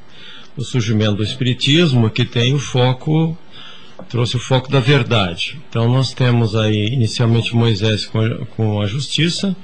o 0.56 0.64
surgimento 0.64 1.16
do 1.16 1.22
Espiritismo, 1.22 2.10
que 2.10 2.24
tem 2.24 2.54
o 2.54 2.58
foco, 2.58 3.38
trouxe 4.08 4.36
o 4.36 4.40
foco 4.40 4.70
da 4.70 4.80
verdade. 4.80 5.60
Então 5.68 5.88
nós 5.88 6.12
temos 6.12 6.54
aí 6.54 6.88
inicialmente 6.88 7.54
Moisés 7.54 8.06
com 8.56 8.80
a, 8.80 8.86
justiça, 8.86 9.56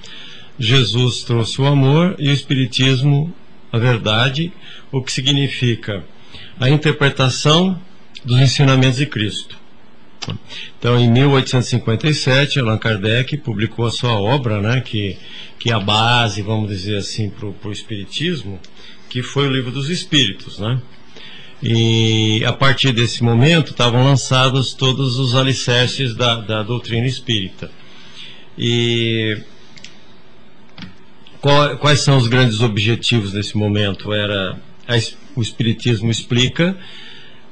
Jesus 0.59 1.23
trouxe 1.23 1.61
o 1.61 1.67
amor 1.67 2.17
e 2.19 2.29
o 2.29 2.33
Espiritismo 2.33 3.33
a 3.73 3.79
verdade, 3.79 4.53
o 4.91 5.03
que 5.03 5.11
significa 5.11 6.05
a 6.61 6.69
interpretação 6.69 7.81
dos 8.25 8.39
ensinamentos 8.39 8.99
de 8.99 9.07
Cristo. 9.07 9.63
Então, 10.79 10.99
em 10.99 11.11
1857, 11.11 12.61
Allan 12.61 12.79
Kardec 12.79 13.37
publicou 13.39 13.87
a 13.87 13.91
sua 13.91 14.13
obra, 14.13 14.61
né, 14.61 14.81
que, 14.81 15.17
que 15.59 15.71
é 15.71 15.75
a 15.75 15.81
base, 15.81 16.43
vamos 16.43 16.69
dizer 16.69 16.99
assim, 16.99 17.29
para 17.31 17.49
o 17.69 17.73
Espiritismo, 17.73 18.61
que 19.09 19.23
foi 19.23 19.49
o 19.49 19.51
Livro 19.51 19.73
dos 19.73 19.91
Espíritos. 19.91 20.59
Né? 20.59 20.81
E 21.63 22.45
a 22.45 22.53
partir 22.53 22.93
desse 22.93 23.23
momento 23.23 23.71
estavam 23.71 24.03
lançados 24.05 24.75
todos 24.75 25.19
os 25.19 25.35
alicerces 25.37 26.15
da, 26.15 26.37
da 26.37 26.63
doutrina 26.63 27.07
espírita. 27.07 27.71
E 28.59 29.39
qual, 31.41 31.77
quais 31.79 32.01
são 32.01 32.17
os 32.17 32.27
grandes 32.27 32.61
objetivos 32.61 33.33
nesse 33.33 33.57
momento? 33.57 34.13
Era 34.13 34.59
a, 34.89 34.95
o 35.37 35.43
Espiritismo 35.43 36.11
explica 36.11 36.77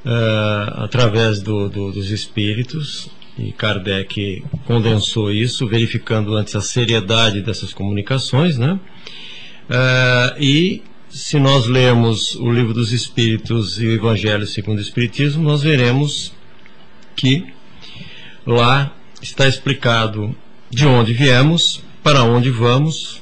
uh, 0.04 0.82
através 0.82 1.40
do, 1.40 1.68
do, 1.68 1.92
dos 1.92 2.10
espíritos, 2.10 3.08
e 3.38 3.52
Kardec 3.52 4.44
condensou 4.66 5.32
isso, 5.32 5.66
verificando 5.66 6.34
antes 6.34 6.54
a 6.56 6.60
seriedade 6.60 7.40
dessas 7.40 7.72
comunicações, 7.72 8.58
né? 8.58 8.78
Uh, 9.70 10.42
e 10.42 10.82
se 11.10 11.40
nós 11.40 11.66
lermos 11.66 12.36
o 12.36 12.50
livro 12.50 12.72
dos 12.72 12.92
Espíritos 12.92 13.80
e 13.80 13.86
o 13.86 13.92
Evangelho 13.92 14.46
segundo 14.46 14.78
o 14.78 14.82
Espiritismo, 14.82 15.42
nós 15.42 15.62
veremos 15.62 16.32
que 17.16 17.44
lá 18.46 18.94
está 19.20 19.46
explicado 19.46 20.34
de 20.70 20.86
onde 20.86 21.12
viemos, 21.12 21.82
para 22.02 22.22
onde 22.22 22.50
vamos, 22.50 23.20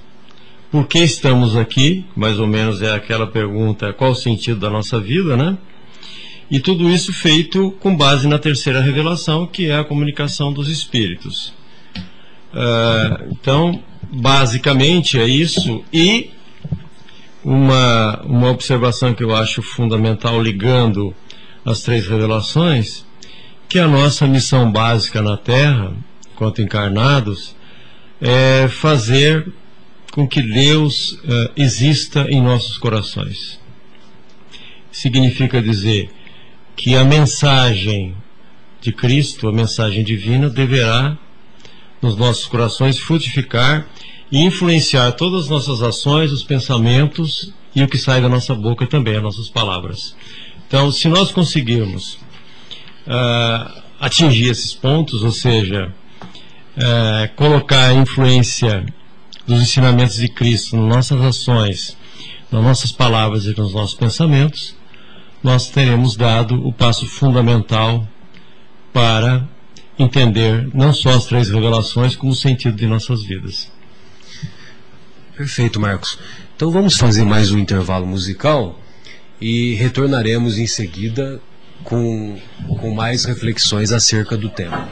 por 0.70 0.86
que 0.86 0.98
estamos 0.98 1.56
aqui, 1.56 2.04
mais 2.14 2.38
ou 2.38 2.46
menos 2.46 2.82
é 2.82 2.92
aquela 2.94 3.26
pergunta, 3.26 3.92
qual 3.92 4.10
o 4.10 4.14
sentido 4.14 4.60
da 4.60 4.68
nossa 4.68 5.00
vida, 5.00 5.34
né? 5.34 5.56
E 6.50 6.60
tudo 6.60 6.88
isso 6.90 7.12
feito 7.12 7.70
com 7.80 7.96
base 7.96 8.28
na 8.28 8.38
terceira 8.38 8.80
revelação, 8.80 9.46
que 9.46 9.66
é 9.66 9.78
a 9.78 9.84
comunicação 9.84 10.52
dos 10.52 10.68
espíritos. 10.68 11.54
Uh, 12.52 13.32
então, 13.32 13.82
basicamente 14.10 15.18
é 15.18 15.26
isso. 15.26 15.84
E 15.92 16.30
uma, 17.44 18.20
uma 18.22 18.50
observação 18.50 19.14
que 19.14 19.22
eu 19.22 19.34
acho 19.34 19.62
fundamental 19.62 20.40
ligando 20.42 21.14
as 21.64 21.82
três 21.82 22.06
revelações, 22.06 23.04
que 23.68 23.78
a 23.78 23.86
nossa 23.86 24.26
missão 24.26 24.70
básica 24.70 25.20
na 25.20 25.36
Terra, 25.36 25.92
enquanto 26.32 26.62
encarnados, 26.62 27.54
é 28.20 28.68
fazer 28.68 29.52
com 30.12 30.26
que 30.26 30.42
Deus 30.42 31.12
uh, 31.12 31.52
exista 31.56 32.26
em 32.28 32.40
nossos 32.40 32.78
corações. 32.78 33.60
Significa 34.90 35.62
dizer 35.62 36.10
que 36.74 36.96
a 36.96 37.04
mensagem 37.04 38.16
de 38.80 38.92
Cristo, 38.92 39.48
a 39.48 39.52
mensagem 39.52 40.02
divina, 40.02 40.48
deverá 40.48 41.16
nos 42.00 42.16
nossos 42.16 42.46
corações 42.46 42.98
frutificar 42.98 43.86
e 44.30 44.42
influenciar 44.44 45.12
todas 45.12 45.44
as 45.44 45.50
nossas 45.50 45.82
ações, 45.82 46.32
os 46.32 46.42
pensamentos 46.42 47.52
e 47.74 47.82
o 47.82 47.88
que 47.88 47.98
sai 47.98 48.20
da 48.20 48.28
nossa 48.28 48.54
boca 48.54 48.86
também, 48.86 49.16
as 49.16 49.22
nossas 49.22 49.48
palavras. 49.48 50.14
Então, 50.66 50.90
se 50.92 51.08
nós 51.08 51.32
conseguirmos 51.32 52.18
uh, 53.06 53.82
atingir 53.98 54.50
esses 54.50 54.74
pontos, 54.74 55.22
ou 55.22 55.32
seja, 55.32 55.92
uh, 56.76 57.34
colocar 57.36 57.88
a 57.88 57.94
influência 57.94 58.84
dos 59.46 59.62
ensinamentos 59.62 60.16
de 60.16 60.28
Cristo 60.28 60.76
nas 60.76 61.10
nossas 61.10 61.22
ações, 61.22 61.96
nas 62.50 62.62
nossas 62.62 62.92
palavras 62.92 63.46
e 63.46 63.58
nos 63.58 63.72
nossos 63.72 63.94
pensamentos, 63.94 64.76
nós 65.42 65.70
teremos 65.70 66.16
dado 66.16 66.66
o 66.66 66.72
passo 66.72 67.06
fundamental 67.06 68.06
para 68.92 69.48
entender 69.98 70.68
não 70.74 70.92
só 70.92 71.10
as 71.10 71.26
três 71.26 71.48
revelações, 71.48 72.14
como 72.14 72.32
o 72.32 72.36
sentido 72.36 72.76
de 72.76 72.86
nossas 72.86 73.22
vidas. 73.22 73.70
Perfeito, 75.38 75.78
Marcos. 75.78 76.18
Então 76.56 76.68
vamos 76.72 76.96
fazer 76.96 77.24
mais 77.24 77.52
um 77.52 77.58
intervalo 77.60 78.04
musical 78.04 78.76
e 79.40 79.72
retornaremos 79.74 80.58
em 80.58 80.66
seguida 80.66 81.40
com, 81.84 82.36
com 82.80 82.92
mais 82.92 83.24
reflexões 83.24 83.92
acerca 83.92 84.36
do 84.36 84.48
tema. 84.48 84.88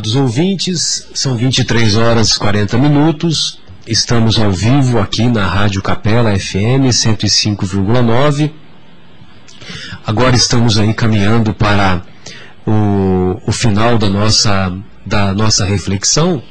Estimados 0.00 0.16
ouvintes, 0.16 1.08
são 1.14 1.36
23 1.36 1.96
horas 1.96 2.30
e 2.30 2.38
40 2.38 2.78
minutos. 2.78 3.60
Estamos 3.86 4.38
ao 4.38 4.50
vivo 4.50 4.98
aqui 4.98 5.28
na 5.28 5.46
Rádio 5.46 5.82
Capela 5.82 6.36
FM 6.38 6.88
105,9. 6.90 8.50
Agora 10.06 10.34
estamos 10.34 10.78
aí 10.78 10.94
caminhando 10.94 11.52
para 11.52 12.02
o, 12.66 13.40
o 13.46 13.52
final 13.52 13.98
da 13.98 14.08
nossa, 14.08 14.72
da 15.04 15.34
nossa 15.34 15.64
reflexão. 15.64 16.42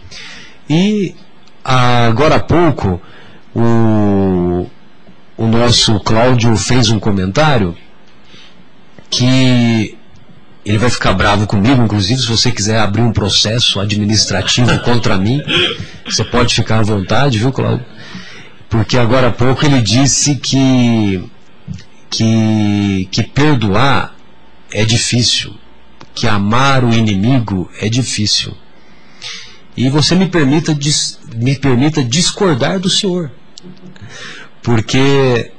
E 0.70 1.16
agora 1.64 2.36
há 2.36 2.40
pouco 2.40 3.02
o, 3.56 4.68
o 5.38 5.48
nosso 5.48 6.00
Cláudio 6.02 6.56
fez 6.56 6.90
um 6.90 7.00
comentário 7.00 7.76
que 9.10 9.98
vai 10.80 10.90
ficar 10.90 11.14
bravo 11.14 11.46
comigo, 11.46 11.84
inclusive 11.84 12.22
se 12.22 12.28
você 12.28 12.52
quiser 12.52 12.80
abrir 12.80 13.02
um 13.02 13.12
processo 13.12 13.80
administrativo 13.80 14.80
contra 14.80 15.18
mim, 15.18 15.42
você 16.06 16.24
pode 16.24 16.56
ficar 16.56 16.80
à 16.80 16.84
vontade, 16.84 17.38
viu, 17.38 17.52
Cláudio? 17.52 17.86
Porque 18.70 18.98
agora 18.98 19.28
há 19.28 19.32
pouco 19.32 19.66
ele 19.66 19.82
disse 19.82 20.36
que, 20.36 21.24
que, 22.10 23.08
que 23.12 23.24
perdoar 23.24 24.16
é 24.72 24.86
difícil, 24.86 25.54
que 26.16 26.28
amar 26.28 26.84
o 26.84 26.94
inimigo 26.94 27.70
é 27.80 27.90
difícil. 27.90 28.56
E 29.76 29.90
você 29.90 30.16
me 30.16 30.28
permita, 30.28 30.78
me 31.36 31.56
permita 31.58 32.04
discordar 32.04 32.80
do 32.80 32.90
senhor. 32.90 33.32
Porque 34.62 35.52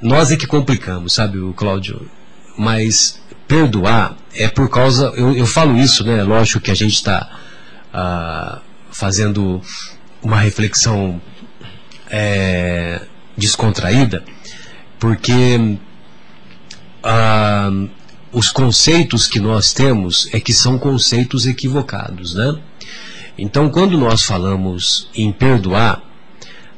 nós 0.00 0.30
é 0.30 0.36
que 0.36 0.46
complicamos, 0.46 1.12
sabe, 1.12 1.38
o 1.38 1.52
Cláudio? 1.52 2.08
Mas 2.56 3.20
perdoar 3.48 4.16
é 4.34 4.48
por 4.48 4.68
causa. 4.68 5.12
Eu, 5.16 5.34
eu 5.34 5.46
falo 5.46 5.76
isso, 5.78 6.04
né? 6.04 6.22
Lógico 6.22 6.60
que 6.60 6.70
a 6.70 6.74
gente 6.74 6.94
está 6.94 7.28
ah, 7.92 8.60
fazendo 8.90 9.60
uma 10.22 10.38
reflexão 10.38 11.20
é, 12.10 13.00
descontraída, 13.36 14.24
porque 14.98 15.78
ah, 17.02 17.70
os 18.32 18.50
conceitos 18.50 19.26
que 19.26 19.40
nós 19.40 19.72
temos 19.72 20.28
é 20.32 20.40
que 20.40 20.52
são 20.52 20.78
conceitos 20.78 21.46
equivocados, 21.46 22.34
né? 22.34 22.58
Então, 23.36 23.70
quando 23.70 23.96
nós 23.96 24.22
falamos 24.22 25.08
em 25.14 25.32
perdoar, 25.32 26.02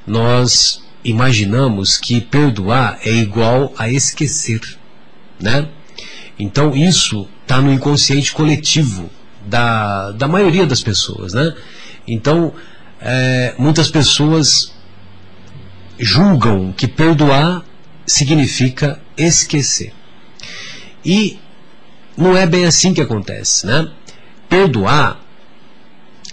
nós 0.06 0.82
imaginamos 1.04 1.98
que 1.98 2.20
perdoar 2.20 2.98
é 3.04 3.10
igual 3.10 3.72
a 3.76 3.90
esquecer, 3.90 4.60
né? 5.38 5.68
Então 6.38 6.74
isso 6.74 7.28
está 7.44 7.60
no 7.60 7.72
inconsciente 7.72 8.32
coletivo 8.32 9.10
da, 9.46 10.10
da 10.12 10.26
maioria 10.26 10.66
das 10.66 10.82
pessoas, 10.82 11.34
né? 11.34 11.54
Então 12.08 12.52
é, 13.00 13.54
muitas 13.58 13.90
pessoas 13.90 14.72
julgam 15.98 16.72
que 16.72 16.88
perdoar 16.88 17.62
significa 18.06 19.00
esquecer. 19.16 19.92
E 21.04 21.38
não 22.16 22.36
é 22.36 22.46
bem 22.46 22.64
assim 22.64 22.94
que 22.94 23.00
acontece, 23.00 23.66
né? 23.66 23.90
Perdoar, 24.48 25.20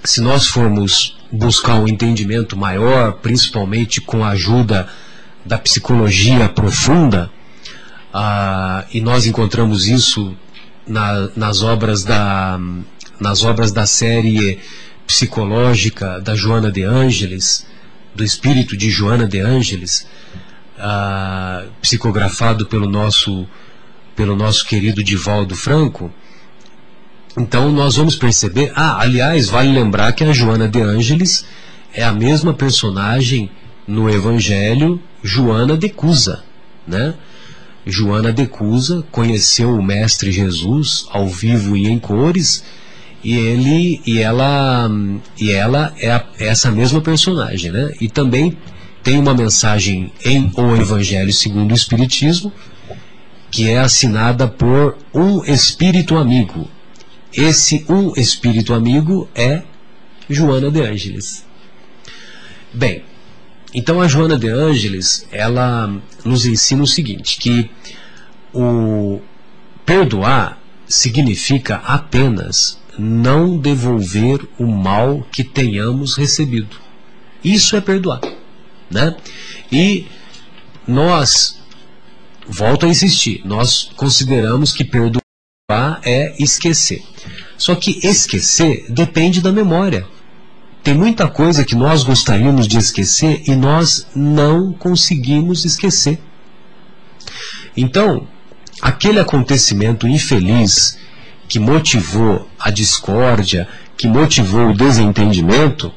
se 0.03 0.21
nós 0.21 0.47
formos 0.47 1.17
buscar 1.31 1.75
um 1.75 1.87
entendimento 1.87 2.57
maior, 2.57 3.13
principalmente 3.13 3.99
com 4.01 4.23
a 4.23 4.29
ajuda 4.29 4.87
da 5.45 5.57
psicologia 5.57 6.47
profunda, 6.49 7.29
ah, 8.13 8.85
e 8.93 9.01
nós 9.01 9.25
encontramos 9.25 9.87
isso 9.87 10.35
na, 10.87 11.29
nas 11.35 11.61
obras 11.63 12.03
da 12.03 12.59
nas 13.19 13.43
obras 13.43 13.71
da 13.71 13.85
série 13.85 14.59
psicológica 15.05 16.19
da 16.19 16.33
Joana 16.33 16.71
de 16.71 16.83
Ângeles, 16.83 17.67
do 18.15 18.23
espírito 18.23 18.75
de 18.75 18.89
Joana 18.89 19.27
de 19.27 19.39
Ângeles, 19.39 20.07
ah, 20.79 21.65
psicografado 21.81 22.65
pelo 22.65 22.89
nosso 22.89 23.47
pelo 24.15 24.35
nosso 24.35 24.65
querido 24.65 25.03
Divaldo 25.03 25.55
Franco. 25.55 26.11
Então 27.37 27.71
nós 27.71 27.95
vamos 27.95 28.15
perceber, 28.15 28.71
ah, 28.75 28.99
aliás, 28.99 29.49
vale 29.49 29.71
lembrar 29.71 30.11
que 30.13 30.23
a 30.23 30.33
Joana 30.33 30.67
de 30.67 30.81
Ângeles 30.81 31.45
é 31.93 32.03
a 32.03 32.11
mesma 32.11 32.53
personagem 32.53 33.49
no 33.87 34.09
Evangelho 34.09 35.01
Joana 35.23 35.77
de 35.77 35.89
Cusa, 35.89 36.43
né? 36.87 37.13
Joana 37.85 38.31
de 38.31 38.45
Cusa 38.45 39.03
conheceu 39.11 39.75
o 39.75 39.83
Mestre 39.83 40.31
Jesus 40.31 41.05
ao 41.09 41.27
vivo 41.27 41.75
e 41.75 41.87
em 41.87 41.97
cores, 41.97 42.63
e 43.23 43.35
ele 43.35 44.01
e 44.05 44.19
ela 44.19 44.89
e 45.39 45.51
ela 45.51 45.93
é, 45.99 46.11
a, 46.11 46.25
é 46.39 46.47
essa 46.47 46.71
mesma 46.71 47.01
personagem, 47.01 47.71
né? 47.71 47.91
E 47.99 48.07
também 48.09 48.57
tem 49.03 49.17
uma 49.17 49.33
mensagem 49.33 50.11
em 50.23 50.51
O 50.55 50.75
Evangelho 50.75 51.33
segundo 51.33 51.71
o 51.71 51.75
Espiritismo, 51.75 52.53
que 53.49 53.69
é 53.69 53.79
assinada 53.79 54.47
por 54.47 54.97
um 55.13 55.43
espírito 55.43 56.17
amigo. 56.17 56.69
Esse 57.33 57.85
um 57.89 58.13
espírito 58.15 58.73
amigo 58.73 59.27
é 59.33 59.63
Joana 60.29 60.69
de 60.69 60.81
Ângeles. 60.81 61.45
Bem, 62.73 63.03
então 63.73 64.01
a 64.01 64.07
Joana 64.07 64.37
de 64.37 64.49
Ângeles, 64.49 65.27
ela 65.31 65.93
nos 66.25 66.45
ensina 66.45 66.83
o 66.83 66.87
seguinte, 66.87 67.37
que 67.37 67.69
o 68.53 69.21
perdoar 69.85 70.59
significa 70.87 71.77
apenas 71.77 72.79
não 72.97 73.57
devolver 73.57 74.45
o 74.59 74.65
mal 74.65 75.25
que 75.31 75.43
tenhamos 75.43 76.15
recebido. 76.15 76.77
Isso 77.43 77.75
é 77.75 77.81
perdoar, 77.81 78.21
né? 78.89 79.15
E 79.71 80.05
nós 80.87 81.61
volto 82.47 82.85
a 82.85 82.89
insistir, 82.89 83.41
nós 83.45 83.89
consideramos 83.95 84.73
que 84.73 84.83
perdoar 84.83 85.21
é 86.03 86.35
esquecer. 86.37 87.01
Só 87.57 87.75
que 87.75 88.05
esquecer 88.05 88.85
depende 88.89 89.39
da 89.39 89.51
memória. 89.51 90.05
Tem 90.83 90.95
muita 90.95 91.27
coisa 91.27 91.63
que 91.63 91.75
nós 91.75 92.03
gostaríamos 92.03 92.67
de 92.67 92.77
esquecer 92.77 93.43
e 93.47 93.55
nós 93.55 94.07
não 94.15 94.73
conseguimos 94.73 95.63
esquecer. 95.63 96.19
Então, 97.77 98.27
aquele 98.81 99.19
acontecimento 99.19 100.07
infeliz 100.07 100.97
que 101.47 101.59
motivou 101.59 102.49
a 102.59 102.71
discórdia, 102.71 103.67
que 103.95 104.07
motivou 104.07 104.69
o 104.69 104.73
desentendimento 104.75 105.93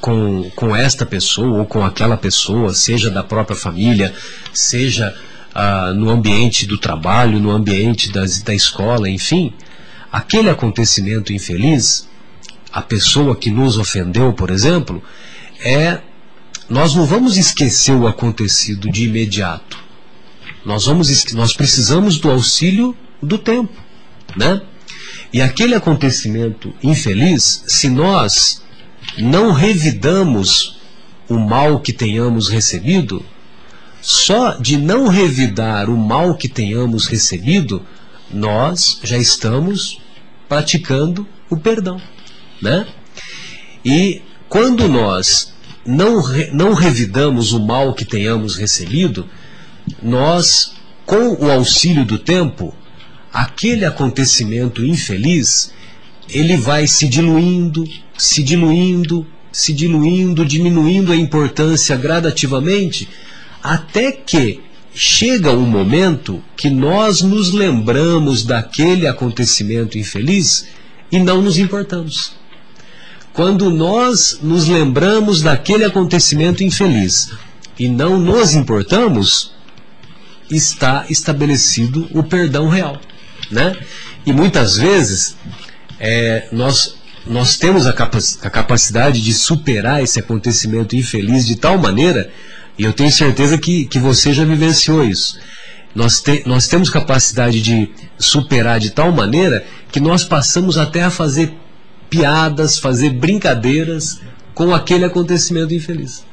com, 0.00 0.50
com 0.56 0.74
esta 0.74 1.04
pessoa 1.04 1.58
ou 1.58 1.66
com 1.66 1.84
aquela 1.84 2.16
pessoa, 2.16 2.72
seja 2.72 3.10
da 3.10 3.22
própria 3.22 3.56
família, 3.56 4.14
seja 4.52 5.14
ah, 5.54 5.92
no 5.92 6.08
ambiente 6.08 6.66
do 6.66 6.78
trabalho, 6.78 7.38
no 7.38 7.50
ambiente 7.50 8.10
das, 8.10 8.40
da 8.40 8.54
escola, 8.54 9.08
enfim, 9.08 9.52
aquele 10.10 10.48
acontecimento 10.48 11.32
infeliz 11.32 12.08
a 12.72 12.82
pessoa 12.82 13.36
que 13.36 13.50
nos 13.50 13.78
ofendeu, 13.78 14.32
por 14.32 14.50
exemplo, 14.50 15.02
é 15.60 16.00
nós 16.68 16.94
não 16.94 17.06
vamos 17.06 17.36
esquecer 17.36 17.92
o 17.92 18.06
acontecido 18.06 18.90
de 18.90 19.04
imediato. 19.04 19.78
Nós 20.64 20.84
vamos 20.84 21.32
nós 21.32 21.54
precisamos 21.54 22.18
do 22.18 22.30
auxílio 22.30 22.94
do 23.22 23.38
tempo, 23.38 23.72
né? 24.36 24.60
E 25.32 25.40
aquele 25.40 25.74
acontecimento 25.74 26.74
infeliz, 26.82 27.64
se 27.66 27.88
nós 27.88 28.62
não 29.16 29.52
revidamos 29.52 30.78
o 31.28 31.38
mal 31.38 31.80
que 31.80 31.92
tenhamos 31.92 32.48
recebido, 32.48 33.24
só 34.00 34.52
de 34.52 34.76
não 34.76 35.08
revidar 35.08 35.90
o 35.90 35.96
mal 35.96 36.34
que 36.34 36.48
tenhamos 36.48 37.06
recebido, 37.06 37.82
nós 38.30 39.00
já 39.02 39.18
estamos 39.18 40.00
praticando 40.48 41.26
o 41.50 41.56
perdão. 41.56 42.00
Né? 42.60 42.86
E 43.84 44.22
quando 44.48 44.88
nós 44.88 45.52
não, 45.86 46.22
não 46.52 46.74
revidamos 46.74 47.52
o 47.52 47.60
mal 47.60 47.94
que 47.94 48.04
tenhamos 48.04 48.56
recebido, 48.56 49.26
nós, 50.02 50.74
com 51.06 51.34
o 51.42 51.50
auxílio 51.50 52.04
do 52.04 52.18
tempo, 52.18 52.74
aquele 53.32 53.84
acontecimento 53.84 54.84
infeliz, 54.84 55.72
ele 56.28 56.56
vai 56.56 56.86
se 56.86 57.08
diluindo, 57.08 57.88
se 58.16 58.42
diluindo, 58.42 59.26
se 59.50 59.72
diluindo, 59.72 60.44
diminuindo 60.44 61.12
a 61.12 61.16
importância 61.16 61.96
gradativamente, 61.96 63.08
até 63.62 64.12
que 64.12 64.60
chega 64.94 65.52
um 65.52 65.66
momento 65.66 66.42
que 66.56 66.68
nós 66.68 67.22
nos 67.22 67.52
lembramos 67.52 68.44
daquele 68.44 69.06
acontecimento 69.06 69.96
infeliz 69.96 70.66
e 71.10 71.18
não 71.18 71.40
nos 71.40 71.56
importamos 71.56 72.37
quando 73.38 73.70
nós 73.70 74.40
nos 74.42 74.66
lembramos 74.66 75.42
daquele 75.42 75.84
acontecimento 75.84 76.64
infeliz 76.64 77.30
e 77.78 77.88
não 77.88 78.18
nos 78.18 78.52
importamos, 78.52 79.52
está 80.50 81.06
estabelecido 81.08 82.08
o 82.12 82.24
perdão 82.24 82.68
real. 82.68 83.00
Né? 83.48 83.76
E 84.26 84.32
muitas 84.32 84.76
vezes 84.76 85.36
é, 86.00 86.48
nós 86.50 86.96
nós 87.24 87.56
temos 87.56 87.86
a, 87.86 87.90
a 87.90 88.50
capacidade 88.50 89.22
de 89.22 89.32
superar 89.32 90.02
esse 90.02 90.18
acontecimento 90.18 90.96
infeliz 90.96 91.46
de 91.46 91.54
tal 91.54 91.78
maneira, 91.78 92.32
e 92.76 92.82
eu 92.82 92.92
tenho 92.92 93.12
certeza 93.12 93.56
que, 93.56 93.84
que 93.84 94.00
você 94.00 94.32
já 94.32 94.44
vivenciou 94.44 95.04
isso. 95.04 95.38
Nós, 95.94 96.20
te, 96.20 96.42
nós 96.44 96.66
temos 96.66 96.90
capacidade 96.90 97.62
de 97.62 97.88
superar 98.18 98.80
de 98.80 98.90
tal 98.90 99.12
maneira 99.12 99.64
que 99.92 100.00
nós 100.00 100.24
passamos 100.24 100.76
até 100.76 101.04
a 101.04 101.10
fazer 101.10 101.54
piadas, 102.08 102.78
fazer 102.78 103.10
brincadeiras 103.10 104.20
com 104.54 104.74
aquele 104.74 105.04
acontecimento 105.04 105.74
infeliz. 105.74 106.24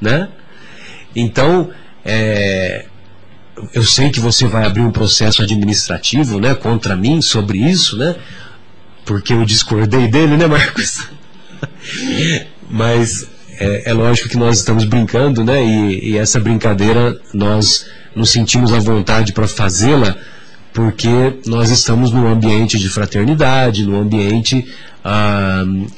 Né? 0.00 0.28
Então, 1.14 1.70
é, 2.04 2.86
eu 3.74 3.82
sei 3.82 4.10
que 4.10 4.20
você 4.20 4.46
vai 4.46 4.64
abrir 4.64 4.82
um 4.82 4.90
processo 4.90 5.42
administrativo 5.42 6.40
né, 6.40 6.54
contra 6.54 6.96
mim 6.96 7.20
sobre 7.20 7.58
isso, 7.58 7.96
né? 7.96 8.16
Porque 9.04 9.32
eu 9.32 9.44
discordei 9.44 10.06
dele, 10.06 10.36
né, 10.36 10.46
Marcos? 10.46 11.08
Mas 12.70 13.26
é, 13.58 13.90
é, 13.90 13.92
lógico 13.92 14.28
que 14.28 14.36
nós 14.36 14.58
estamos 14.58 14.84
brincando, 14.84 15.42
né? 15.42 15.64
E, 15.64 16.12
e 16.12 16.18
essa 16.18 16.38
brincadeira 16.38 17.18
nós 17.32 17.86
nos 18.14 18.30
sentimos 18.30 18.72
à 18.72 18.78
vontade 18.78 19.32
para 19.32 19.48
fazê-la 19.48 20.16
porque 20.72 21.40
nós 21.46 21.70
estamos 21.70 22.12
num 22.12 22.26
ambiente 22.26 22.78
de 22.78 22.88
fraternidade, 22.88 23.84
num 23.84 24.00
ambiente 24.00 24.64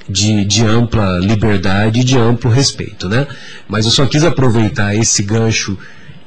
de, 0.09 0.45
de 0.45 0.65
ampla 0.65 1.19
liberdade 1.19 2.01
e 2.01 2.05
de 2.05 2.17
amplo 2.19 2.51
respeito, 2.51 3.09
né? 3.09 3.27
Mas 3.69 3.85
eu 3.85 3.91
só 3.91 4.07
quis 4.07 4.23
aproveitar 4.23 4.95
esse 4.95 5.23
gancho 5.23 5.77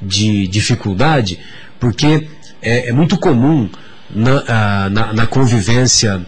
de 0.01 0.47
dificuldade 0.47 1.39
porque 1.79 2.27
é, 2.61 2.89
é 2.89 2.93
muito 2.93 3.17
comum 3.17 3.69
na, 4.09 4.43
ah, 4.47 4.89
na, 4.89 5.13
na 5.13 5.27
convivência 5.27 6.25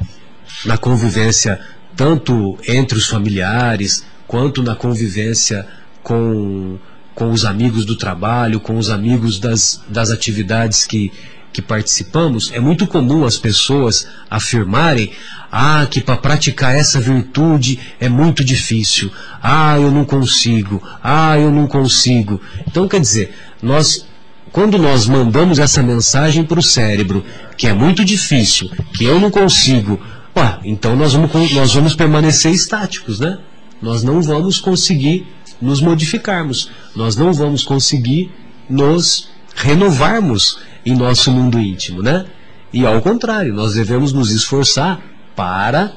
na 0.66 0.78
convivência 0.78 1.60
tanto 1.96 2.58
entre 2.68 2.98
os 2.98 3.08
familiares 3.08 4.06
quanto 4.28 4.64
na 4.64 4.76
convivência 4.76 5.66
com, 6.04 6.78
com 7.14 7.32
os 7.32 7.46
amigos 7.46 7.86
do 7.86 7.96
trabalho, 7.96 8.60
com 8.60 8.78
os 8.78 8.90
amigos 8.90 9.40
das, 9.40 9.82
das 9.88 10.12
atividades 10.12 10.86
que, 10.86 11.12
que 11.56 11.62
participamos, 11.62 12.52
é 12.54 12.60
muito 12.60 12.86
comum 12.86 13.24
as 13.24 13.38
pessoas 13.38 14.10
afirmarem 14.30 15.14
ah, 15.50 15.88
que 15.90 16.02
para 16.02 16.18
praticar 16.18 16.76
essa 16.76 17.00
virtude 17.00 17.80
é 17.98 18.10
muito 18.10 18.44
difícil. 18.44 19.10
Ah, 19.42 19.80
eu 19.80 19.90
não 19.90 20.04
consigo. 20.04 20.84
Ah, 21.02 21.40
eu 21.40 21.50
não 21.50 21.66
consigo. 21.66 22.42
Então, 22.68 22.90
quer 22.90 23.00
dizer, 23.00 23.34
nós, 23.64 24.06
quando 24.52 24.78
nós 24.78 25.08
mandamos 25.08 25.58
essa 25.58 25.82
mensagem 25.82 26.44
para 26.44 26.60
o 26.60 26.64
cérebro, 26.64 27.24
que 27.58 27.68
é 27.68 27.74
muito 27.74 28.04
difícil, 28.04 28.70
que 28.94 29.06
eu 29.06 29.18
não 29.18 29.32
consigo, 29.32 29.98
Ué, 30.36 30.60
então 30.66 30.94
nós 30.98 31.14
vamos, 31.14 31.54
nós 31.54 31.74
vamos 31.74 31.96
permanecer 31.96 32.52
estáticos, 32.52 33.22
né? 33.22 33.38
Nós 33.82 34.04
não 34.04 34.22
vamos 34.22 34.60
conseguir 34.60 35.26
nos 35.62 35.80
modificarmos. 35.80 36.70
Nós 36.94 37.16
não 37.16 37.32
vamos 37.32 37.64
conseguir 37.64 38.30
nos 38.70 39.30
renovarmos 39.56 40.60
em 40.86 40.96
nosso 40.96 41.32
mundo 41.32 41.60
íntimo, 41.60 42.02
né? 42.02 42.26
E 42.72 42.86
ao 42.86 43.02
contrário, 43.02 43.54
nós 43.54 43.76
devemos 43.76 44.14
nos 44.14 44.32
esforçar 44.32 45.02
para, 45.36 45.94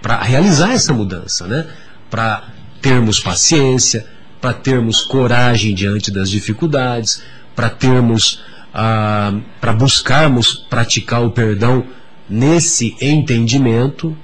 para 0.00 0.22
realizar 0.22 0.72
essa 0.72 0.92
mudança, 0.92 1.46
né? 1.46 1.66
Para 2.10 2.44
termos 2.80 3.20
paciência, 3.20 4.06
para 4.40 4.52
termos 4.52 5.02
coragem 5.02 5.74
diante 5.74 6.10
das 6.10 6.28
dificuldades, 6.28 7.22
para 7.54 7.70
termos, 7.70 8.42
ah, 8.74 9.32
para 9.60 9.72
buscarmos 9.72 10.54
praticar 10.54 11.22
o 11.22 11.30
perdão 11.30 11.84
nesse 12.28 12.96
entendimento, 13.00 14.16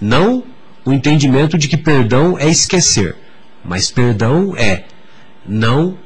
não 0.00 0.42
o 0.84 0.92
entendimento 0.92 1.56
de 1.56 1.68
que 1.68 1.76
perdão 1.76 2.36
é 2.38 2.48
esquecer, 2.48 3.14
mas 3.64 3.90
perdão 3.90 4.56
é 4.56 4.84
não 5.46 5.96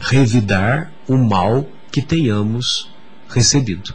revidar 0.00 0.90
o 1.06 1.16
mal 1.16 1.66
que 1.90 2.02
tenhamos 2.02 2.90
recebido. 3.28 3.94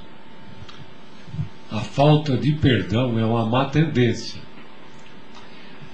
A 1.72 1.80
falta 1.80 2.38
de 2.38 2.54
perdão 2.54 3.18
é 3.18 3.26
uma 3.26 3.46
má 3.46 3.66
tendência. 3.66 4.42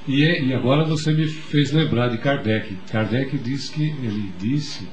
E, 0.08 0.26
é, 0.26 0.44
e 0.44 0.54
agora 0.54 0.84
você 0.84 1.14
me 1.14 1.28
fez 1.28 1.72
lembrar 1.72 2.10
de 2.10 2.18
Kardec. 2.18 2.76
Kardec 2.92 3.38
diz 3.38 3.70
que 3.70 3.84
ele 3.84 4.34
disse 4.40 4.88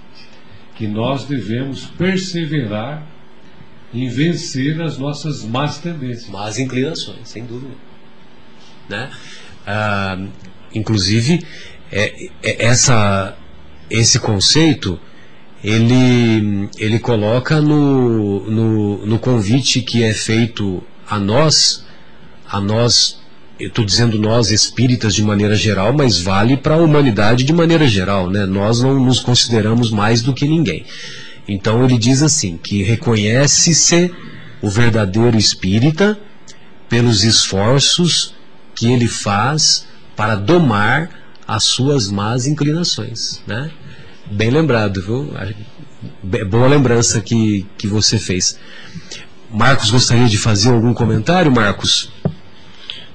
que 0.75 0.87
nós 0.87 1.25
devemos 1.25 1.87
perseverar 1.87 3.07
em 3.93 4.09
vencer 4.09 4.81
as 4.83 4.99
nossas 4.99 5.43
más 5.43 5.79
tendências. 5.79 6.29
Más 6.29 6.59
inclinações, 6.59 7.29
sem 7.29 7.45
dúvida. 7.45 7.75
Né? 8.89 9.11
Ah, 9.67 10.19
inclusive, 10.75 11.45
é, 11.91 12.29
é, 12.43 12.67
essa, 12.67 13.37
esse 13.91 14.21
conceito 14.21 15.01
ele, 15.67 16.69
ele 16.79 17.01
coloca 17.01 17.61
no, 17.61 18.49
no, 18.49 19.05
no 19.05 19.19
convite 19.19 19.81
que 19.81 20.05
é 20.05 20.15
feito 20.15 20.81
a 21.11 21.19
nós, 21.19 21.85
a 22.49 22.61
nós, 22.61 23.19
eu 23.59 23.67
estou 23.67 23.85
dizendo 23.85 24.17
nós 24.17 24.53
espíritas 24.53 25.13
de 25.13 25.25
maneira 25.25 25.57
geral, 25.57 25.93
mas 25.93 26.21
vale 26.21 26.57
para 26.57 26.77
a 26.77 26.79
humanidade 26.79 27.43
de 27.43 27.53
maneira 27.53 27.89
geral, 27.89 28.31
né? 28.31 28.47
Nós 28.47 28.81
não 28.81 29.01
nos 29.05 29.19
consideramos 29.19 29.91
mais 29.91 30.23
do 30.23 30.33
que 30.33 30.47
ninguém. 30.47 30.87
Então 31.49 31.85
ele 31.85 31.99
diz 31.99 32.23
assim, 32.23 32.57
que 32.57 32.85
reconhece-se 32.85 34.15
o 34.63 34.71
verdadeiro 34.71 35.37
espírita 35.37 36.17
pelos 36.89 37.25
esforços 37.25 38.33
que 38.73 38.93
ele 38.93 39.09
faz 39.09 39.85
para 40.15 40.37
domar 40.37 41.11
as 41.45 41.65
suas 41.65 42.09
más 42.09 42.47
inclinações, 42.47 43.43
né? 43.49 43.69
Bem 44.31 44.51
lembrado, 44.51 45.01
viu? 45.01 45.33
Boa 46.49 46.67
lembrança 46.67 47.21
que, 47.21 47.65
que 47.79 47.87
você 47.87 48.19
fez. 48.19 48.59
Marcos 49.51 49.91
gostaria 49.91 50.27
de 50.27 50.37
fazer 50.37 50.71
algum 50.71 50.93
comentário, 50.93 51.51
Marcos? 51.51 52.11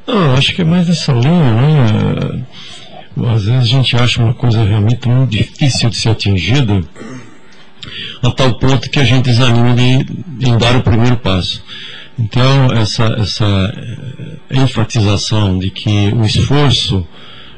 Não, 0.08 0.34
acho 0.36 0.56
que 0.56 0.62
é 0.62 0.66
mais 0.66 0.88
nessa 0.88 1.12
linha, 1.12 1.54
né? 1.54 2.46
Às 3.34 3.44
vezes 3.44 3.62
a 3.62 3.66
gente 3.66 3.96
acha 3.96 4.24
uma 4.24 4.34
coisa 4.34 4.64
realmente 4.64 5.08
muito 5.08 5.32
difícil 5.32 5.90
de 5.90 5.98
ser 5.98 6.10
atingida 6.10 6.82
a 8.24 8.32
tal 8.32 8.58
ponto 8.58 8.90
que 8.90 9.00
a 9.00 9.04
gente 9.04 9.26
desanima 9.26 9.76
de, 9.76 10.48
em 10.48 10.58
dar 10.58 10.78
o 10.78 10.82
primeiro 10.82 11.18
passo. 11.18 11.62
Então, 12.18 12.72
essa, 12.72 13.04
essa 13.20 13.46
eh, 13.76 14.62
enfatização 14.62 15.60
de 15.60 15.70
que 15.70 16.14
o 16.14 16.24
esforço 16.24 17.06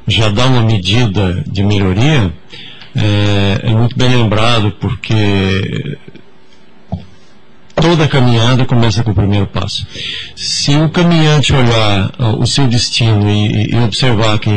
já 0.08 0.30
dá 0.30 0.46
uma 0.48 0.64
medida 0.64 1.44
de 1.48 1.64
melhoria 1.64 2.34
é, 2.96 3.70
é 3.70 3.72
muito 3.72 3.98
bem 3.98 4.10
lembrado, 4.10 4.72
porque 4.80 5.98
toda 7.76 8.08
caminhada 8.08 8.66
começa 8.66 9.04
com 9.04 9.12
o 9.12 9.16
primeiro 9.16 9.48
passo. 9.48 9.86
Se 10.36 10.76
o 10.76 10.90
caminhante 10.90 11.54
olhar 11.54 12.12
o 12.40 12.46
seu 12.46 12.68
destino 12.68 13.30
e, 13.30 13.72
e, 13.72 13.76
observar 13.84 14.40
que 14.40 14.50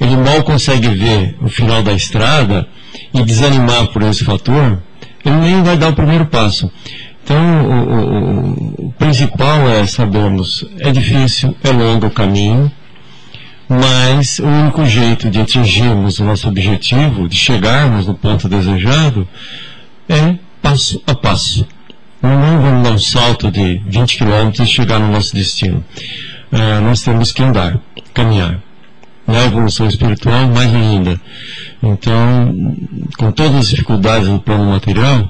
ele 0.00 0.16
mal 0.16 0.42
consegue 0.42 0.88
ver 0.88 1.36
o 1.40 1.48
final 1.48 1.82
da 1.82 1.92
estrada 1.92 2.66
e 3.12 3.22
desanimar 3.22 3.88
por 3.88 4.02
esse 4.02 4.24
fator, 4.24 4.80
ele 5.24 5.36
nem 5.36 5.62
vai 5.62 5.76
dar 5.76 5.88
o 5.88 5.94
primeiro 5.94 6.26
passo. 6.26 6.70
Então, 7.24 7.36
o, 7.66 8.84
o, 8.84 8.86
o 8.86 8.92
principal 8.92 9.68
é 9.68 9.84
sabermos, 9.84 10.64
é 10.78 10.92
difícil, 10.92 11.56
é 11.64 11.70
longo 11.70 12.06
o 12.06 12.10
caminho, 12.10 12.70
mas 13.68 14.38
o 14.38 14.46
único 14.46 14.84
jeito 14.86 15.28
de 15.28 15.40
atingirmos 15.40 16.18
o 16.18 16.24
nosso 16.24 16.48
objetivo, 16.48 17.28
de 17.28 17.36
chegarmos 17.36 18.06
no 18.06 18.14
ponto 18.14 18.48
desejado, 18.48 19.26
é 20.08 20.36
passo 20.62 21.02
a 21.06 21.14
passo. 21.14 21.66
Não 22.22 22.60
vamos 22.60 22.82
dar 22.84 22.94
um 22.94 22.98
salto 22.98 23.50
de 23.50 23.80
20 23.86 24.18
km 24.18 24.62
e 24.62 24.66
chegar 24.66 24.98
no 24.98 25.10
nosso 25.10 25.34
destino. 25.34 25.84
É, 26.52 26.80
nós 26.80 27.02
temos 27.02 27.32
que 27.32 27.42
andar, 27.42 27.80
caminhar. 28.14 28.60
Na 29.26 29.44
evolução 29.44 29.88
espiritual, 29.88 30.46
mais 30.46 30.72
ainda. 30.72 31.20
Então, 31.82 32.76
com 33.18 33.32
todas 33.32 33.56
as 33.56 33.68
dificuldades 33.70 34.28
do 34.28 34.38
plano 34.38 34.70
material, 34.70 35.28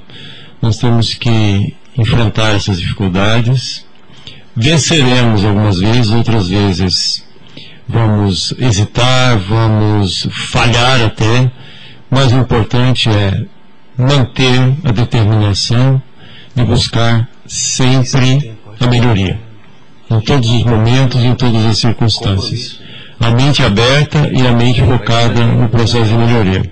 nós 0.61 0.77
temos 0.77 1.15
que 1.15 1.75
enfrentar 1.97 2.55
essas 2.55 2.79
dificuldades. 2.79 3.83
Venceremos 4.55 5.43
algumas 5.43 5.79
vezes, 5.79 6.11
outras 6.11 6.47
vezes 6.47 7.26
vamos 7.87 8.53
hesitar, 8.59 9.37
vamos 9.37 10.27
falhar 10.31 11.01
até, 11.01 11.51
mas 12.09 12.31
o 12.31 12.37
importante 12.37 13.09
é 13.09 13.45
manter 13.97 14.75
a 14.83 14.91
determinação 14.91 16.01
de 16.53 16.63
buscar 16.63 17.27
sempre 17.45 18.53
a 18.79 18.87
melhoria, 18.87 19.39
em 20.09 20.19
todos 20.21 20.49
os 20.49 20.63
momentos, 20.63 21.23
em 21.23 21.33
todas 21.35 21.65
as 21.65 21.77
circunstâncias. 21.77 22.79
A 23.19 23.31
mente 23.31 23.63
aberta 23.63 24.29
e 24.31 24.45
a 24.45 24.51
mente 24.51 24.81
focada 24.81 25.45
no 25.45 25.67
processo 25.69 26.05
de 26.05 26.13
melhoria. 26.13 26.71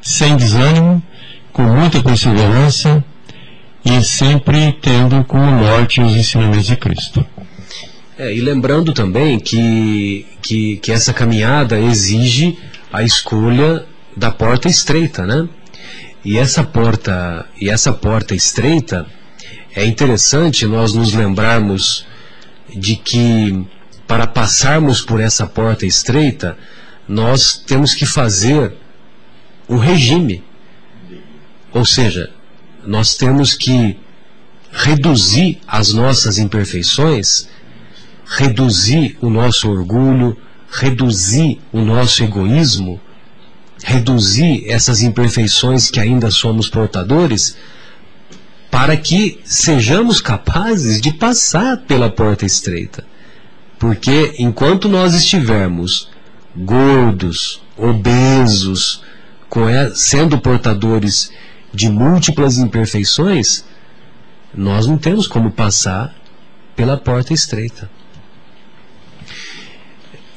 Sem 0.00 0.36
desânimo, 0.36 1.02
com 1.52 1.62
muita 1.62 2.02
perseverança 2.02 3.04
e 3.84 4.02
sempre 4.02 4.72
tendo 4.82 5.24
como 5.24 5.50
norte 5.50 6.00
os 6.00 6.16
ensinamentos 6.16 6.66
de 6.66 6.76
Cristo. 6.76 7.24
É, 8.18 8.34
e 8.34 8.40
lembrando 8.40 8.92
também 8.92 9.38
que, 9.38 10.26
que, 10.42 10.78
que 10.78 10.90
essa 10.90 11.14
caminhada 11.14 11.78
exige 11.78 12.58
a 12.92 13.04
escolha 13.04 13.86
da 14.16 14.28
porta 14.28 14.66
estreita, 14.68 15.24
né? 15.24 15.48
E 16.24 16.36
essa 16.36 16.64
porta, 16.64 17.46
e 17.60 17.70
essa 17.70 17.92
porta 17.92 18.34
estreita 18.34 19.06
é 19.72 19.84
interessante 19.84 20.66
nós 20.66 20.92
nos 20.92 21.12
lembrarmos 21.12 22.04
de 22.74 22.96
que 22.96 23.64
para 24.04 24.26
passarmos 24.26 25.00
por 25.00 25.20
essa 25.20 25.46
porta 25.46 25.86
estreita, 25.86 26.58
nós 27.06 27.56
temos 27.56 27.94
que 27.94 28.04
fazer 28.04 28.72
um 29.68 29.76
regime. 29.76 30.42
Ou 31.72 31.84
seja, 31.84 32.30
nós 32.84 33.16
temos 33.16 33.54
que 33.54 33.96
reduzir 34.72 35.60
as 35.68 35.92
nossas 35.92 36.36
imperfeições, 36.36 37.48
reduzir 38.28 39.16
o 39.22 39.30
nosso 39.30 39.70
orgulho, 39.70 40.36
reduzir 40.70 41.60
o 41.72 41.80
nosso 41.80 42.22
egoísmo, 42.22 43.00
reduzir 43.82 44.64
essas 44.68 45.02
imperfeições 45.02 45.90
que 45.90 45.98
ainda 45.98 46.30
somos 46.30 46.68
portadores, 46.68 47.56
para 48.70 48.96
que 48.96 49.40
sejamos 49.44 50.20
capazes 50.20 51.00
de 51.00 51.12
passar 51.12 51.78
pela 51.78 52.10
porta 52.10 52.44
estreita. 52.44 53.04
Porque 53.78 54.34
enquanto 54.38 54.88
nós 54.88 55.14
estivermos 55.14 56.10
gordos, 56.54 57.62
obesos, 57.76 59.02
sendo 59.94 60.38
portadores 60.38 61.32
de 61.72 61.88
múltiplas 61.88 62.58
imperfeições, 62.58 63.64
nós 64.54 64.86
não 64.86 64.98
temos 64.98 65.26
como 65.26 65.50
passar 65.50 66.14
pela 66.76 66.96
porta 66.96 67.32
estreita. 67.32 67.88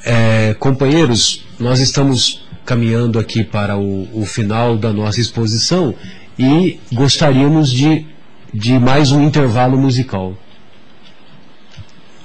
É, 0.03 0.56
companheiros, 0.56 1.45
nós 1.60 1.80
estamos 1.80 2.44
caminhando 2.65 3.19
aqui 3.19 3.44
para 3.44 3.78
o, 3.78 4.22
o, 4.22 4.26
final 4.26 4.78
da 4.78 4.91
nossa 4.91 5.19
exposição 5.19 5.94
e 6.38 6.80
gostaríamos 6.91 7.72
de, 7.72 8.06
de 8.53 8.80
mais 8.80 9.11
um 9.11 9.23
intervalo 9.23 9.78
musical. 9.78 10.36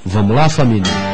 Vamos 0.04 0.36
lá, 0.36 0.48
família? 0.48 1.05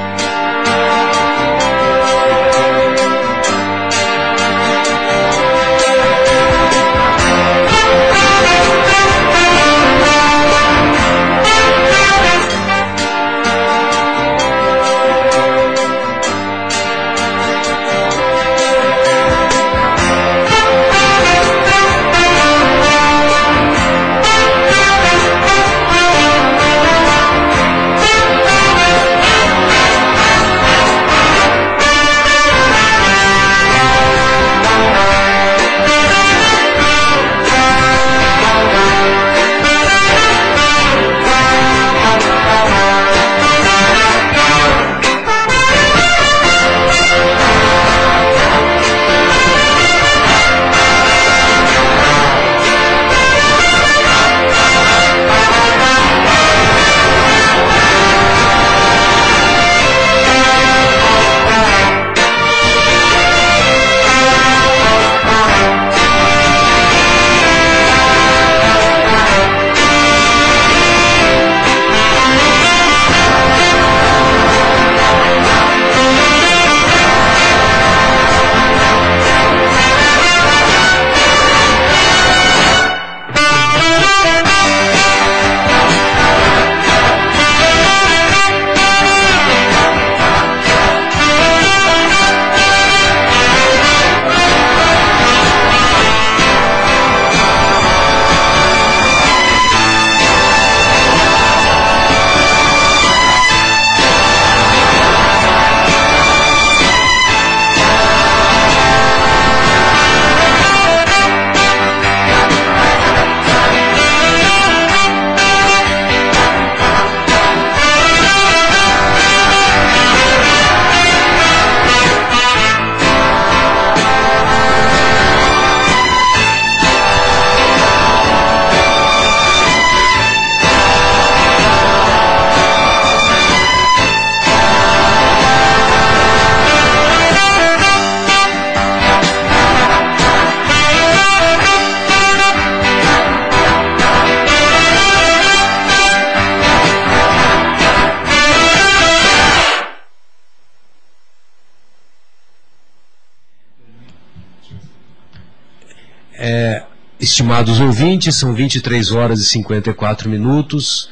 Estimados 158.02 158.12
ouvintes, 158.12 158.34
são 158.34 158.52
23 158.52 159.12
horas 159.12 159.40
e 159.40 159.44
54 159.44 160.28
minutos. 160.28 161.08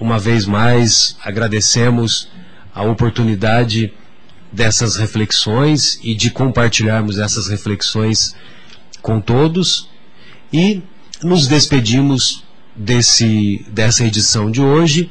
Uma 0.00 0.18
vez 0.18 0.46
mais, 0.46 1.14
agradecemos 1.22 2.28
a 2.74 2.82
oportunidade 2.82 3.92
dessas 4.50 4.96
reflexões 4.96 6.00
e 6.02 6.14
de 6.14 6.30
compartilharmos 6.30 7.18
essas 7.18 7.48
reflexões 7.48 8.34
com 9.02 9.20
todos. 9.20 9.90
E 10.50 10.82
nos 11.22 11.46
despedimos 11.46 12.44
desse, 12.74 13.66
dessa 13.68 14.02
edição 14.02 14.50
de 14.50 14.62
hoje, 14.62 15.10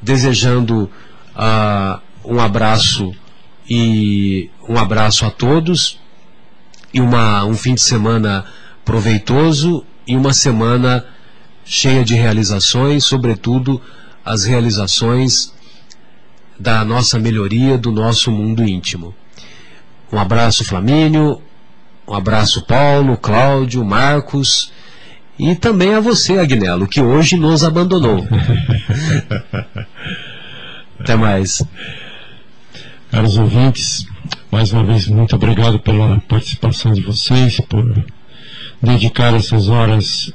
desejando 0.00 0.90
uh, 1.36 2.00
um 2.24 2.40
abraço 2.40 3.14
e 3.68 4.48
um 4.66 4.78
abraço 4.78 5.26
a 5.26 5.30
todos 5.30 6.00
e 6.94 7.00
uma, 7.00 7.44
um 7.44 7.54
fim 7.54 7.74
de 7.74 7.82
semana 7.82 8.46
proveitoso 8.86 9.84
e 10.06 10.16
uma 10.16 10.32
semana 10.32 11.04
cheia 11.64 12.04
de 12.04 12.14
realizações, 12.14 13.04
sobretudo 13.04 13.80
as 14.24 14.44
realizações 14.44 15.52
da 16.58 16.84
nossa 16.84 17.18
melhoria 17.18 17.76
do 17.76 17.90
nosso 17.90 18.30
mundo 18.30 18.66
íntimo. 18.66 19.14
Um 20.12 20.18
abraço, 20.18 20.64
Flamínio, 20.64 21.40
um 22.06 22.14
abraço, 22.14 22.64
Paulo, 22.66 23.16
Cláudio, 23.16 23.84
Marcos 23.84 24.72
e 25.38 25.54
também 25.54 25.94
a 25.94 26.00
você, 26.00 26.38
Agnello, 26.38 26.86
que 26.86 27.00
hoje 27.00 27.36
nos 27.36 27.64
abandonou. 27.64 28.24
Até 31.00 31.16
mais. 31.16 31.62
Caros 33.10 33.36
ouvintes, 33.36 34.06
mais 34.50 34.72
uma 34.72 34.84
vez, 34.84 35.06
muito 35.08 35.34
obrigado 35.34 35.78
pela 35.78 36.20
participação 36.20 36.92
de 36.92 37.00
vocês, 37.00 37.60
por 37.60 37.84
dedicar 38.84 39.34
essas 39.34 39.68
horas 39.68 40.32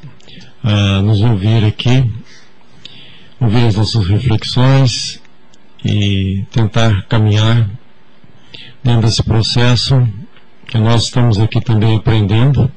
a 0.63 1.01
nos 1.01 1.21
ouvir 1.21 1.63
aqui, 1.63 2.11
ouvir 3.39 3.67
as 3.67 3.75
nossas 3.75 4.05
reflexões 4.07 5.21
e 5.85 6.45
tentar 6.51 7.03
caminhar 7.07 7.69
dentro 8.83 9.01
desse 9.01 9.23
processo 9.23 10.05
que 10.67 10.77
nós 10.77 11.03
estamos 11.03 11.39
aqui 11.39 11.61
também 11.61 11.95
aprendendo 11.95 12.69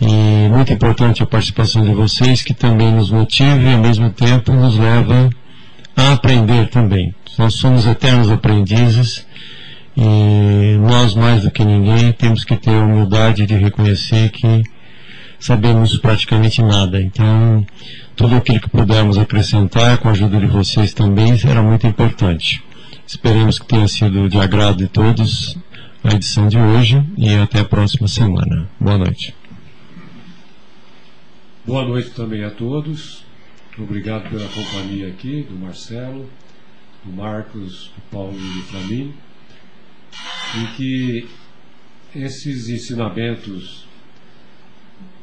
e 0.00 0.48
muito 0.48 0.72
importante 0.72 1.22
a 1.22 1.26
participação 1.26 1.84
de 1.84 1.92
vocês 1.92 2.42
que 2.42 2.54
também 2.54 2.90
nos 2.90 3.10
motiva 3.10 3.60
e 3.60 3.74
ao 3.74 3.80
mesmo 3.80 4.10
tempo 4.10 4.52
nos 4.52 4.76
leva 4.76 5.28
a 5.94 6.12
aprender 6.12 6.68
também. 6.70 7.14
Nós 7.38 7.54
somos 7.54 7.86
eternos 7.86 8.30
aprendizes 8.30 9.26
e 10.02 10.78
nós 10.78 11.14
mais 11.14 11.42
do 11.42 11.50
que 11.50 11.62
ninguém 11.62 12.10
temos 12.12 12.42
que 12.42 12.56
ter 12.56 12.70
a 12.70 12.84
humildade 12.84 13.44
de 13.44 13.54
reconhecer 13.54 14.30
que 14.30 14.62
sabemos 15.38 15.98
praticamente 15.98 16.62
nada. 16.62 16.98
Então, 17.02 17.66
tudo 18.16 18.34
aquilo 18.34 18.60
que 18.60 18.70
pudermos 18.70 19.18
acrescentar 19.18 19.98
com 19.98 20.08
a 20.08 20.12
ajuda 20.12 20.40
de 20.40 20.46
vocês 20.46 20.94
também 20.94 21.36
será 21.36 21.60
muito 21.62 21.86
importante. 21.86 22.64
Esperemos 23.06 23.58
que 23.58 23.66
tenha 23.66 23.86
sido 23.86 24.26
de 24.26 24.38
agrado 24.38 24.78
de 24.78 24.88
todos 24.88 25.58
a 26.02 26.14
edição 26.14 26.48
de 26.48 26.56
hoje 26.56 27.04
e 27.18 27.34
até 27.34 27.60
a 27.60 27.64
próxima 27.64 28.08
semana. 28.08 28.70
Boa 28.80 28.96
noite. 28.96 29.34
Boa 31.66 31.84
noite 31.84 32.10
também 32.10 32.42
a 32.42 32.50
todos. 32.50 33.22
Obrigado 33.76 34.30
pela 34.30 34.48
companhia 34.48 35.08
aqui 35.08 35.42
do 35.42 35.56
Marcelo, 35.56 36.28
do 37.04 37.12
Marcos, 37.12 37.90
do 37.94 38.02
Paulo 38.10 38.34
e 38.34 38.54
do 38.54 38.62
Flamínio. 38.62 39.29
E 40.56 40.76
que 40.76 41.28
esses 42.14 42.68
ensinamentos 42.68 43.86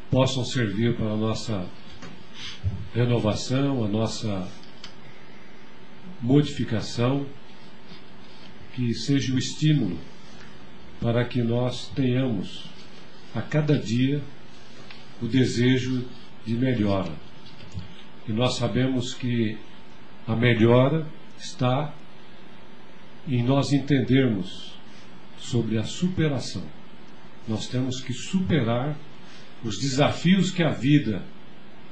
possam 0.10 0.46
servir 0.46 0.96
para 0.96 1.12
a 1.12 1.18
nossa 1.18 1.66
renovação, 2.94 3.84
a 3.84 3.88
nossa 3.88 4.48
modificação, 6.22 7.26
que 8.74 8.94
seja 8.94 9.34
o 9.34 9.38
estímulo 9.38 9.98
para 11.02 11.26
que 11.26 11.42
nós 11.42 11.90
tenhamos 11.96 12.66
a 13.36 13.42
cada 13.42 13.78
dia 13.78 14.22
o 15.22 15.28
desejo 15.28 16.06
de 16.46 16.56
melhora. 16.56 17.12
E 18.28 18.32
nós 18.32 18.56
sabemos 18.56 19.14
que 19.14 19.58
a 20.28 20.36
melhora 20.36 21.06
está 21.38 21.94
em 23.28 23.44
nós 23.44 23.74
entendermos 23.74 24.77
sobre 25.40 25.78
a 25.78 25.84
superação. 25.84 26.64
Nós 27.48 27.68
temos 27.68 28.02
que 28.02 28.14
superar 28.14 28.98
os 29.64 29.80
desafios 29.80 30.52
que 30.52 30.64
a 30.64 30.72
vida 30.72 31.24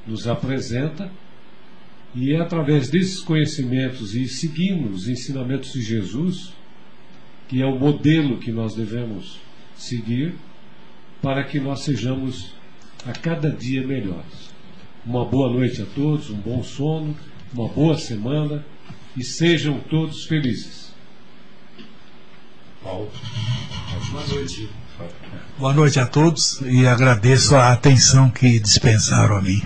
nos 0.05 0.27
apresenta 0.27 1.11
e 2.13 2.33
é 2.33 2.39
através 2.39 2.89
desses 2.89 3.19
conhecimentos 3.19 4.15
e 4.15 4.27
seguindo 4.27 4.89
os 4.89 5.07
ensinamentos 5.07 5.73
de 5.73 5.81
Jesus, 5.81 6.53
que 7.47 7.61
é 7.61 7.65
o 7.65 7.77
modelo 7.77 8.37
que 8.37 8.51
nós 8.51 8.73
devemos 8.73 9.37
seguir, 9.75 10.33
para 11.21 11.43
que 11.43 11.59
nós 11.59 11.81
sejamos 11.81 12.53
a 13.05 13.11
cada 13.11 13.49
dia 13.49 13.85
melhores. 13.85 14.53
Uma 15.05 15.25
boa 15.25 15.51
noite 15.51 15.81
a 15.81 15.85
todos, 15.85 16.29
um 16.29 16.37
bom 16.37 16.63
sono, 16.63 17.15
uma 17.53 17.67
boa 17.67 17.97
semana 17.97 18.65
e 19.15 19.23
sejam 19.23 19.79
todos 19.79 20.25
felizes. 20.25 20.84
Paulo, 22.85 23.09
boa 24.11 24.27
noite. 24.27 24.69
Boa 25.57 25.73
noite 25.73 25.99
a 25.99 26.05
todos 26.05 26.61
e 26.61 26.85
agradeço 26.85 27.55
a 27.55 27.71
atenção 27.71 28.29
que 28.29 28.59
dispensaram 28.59 29.37
a 29.37 29.41
mim. 29.41 29.59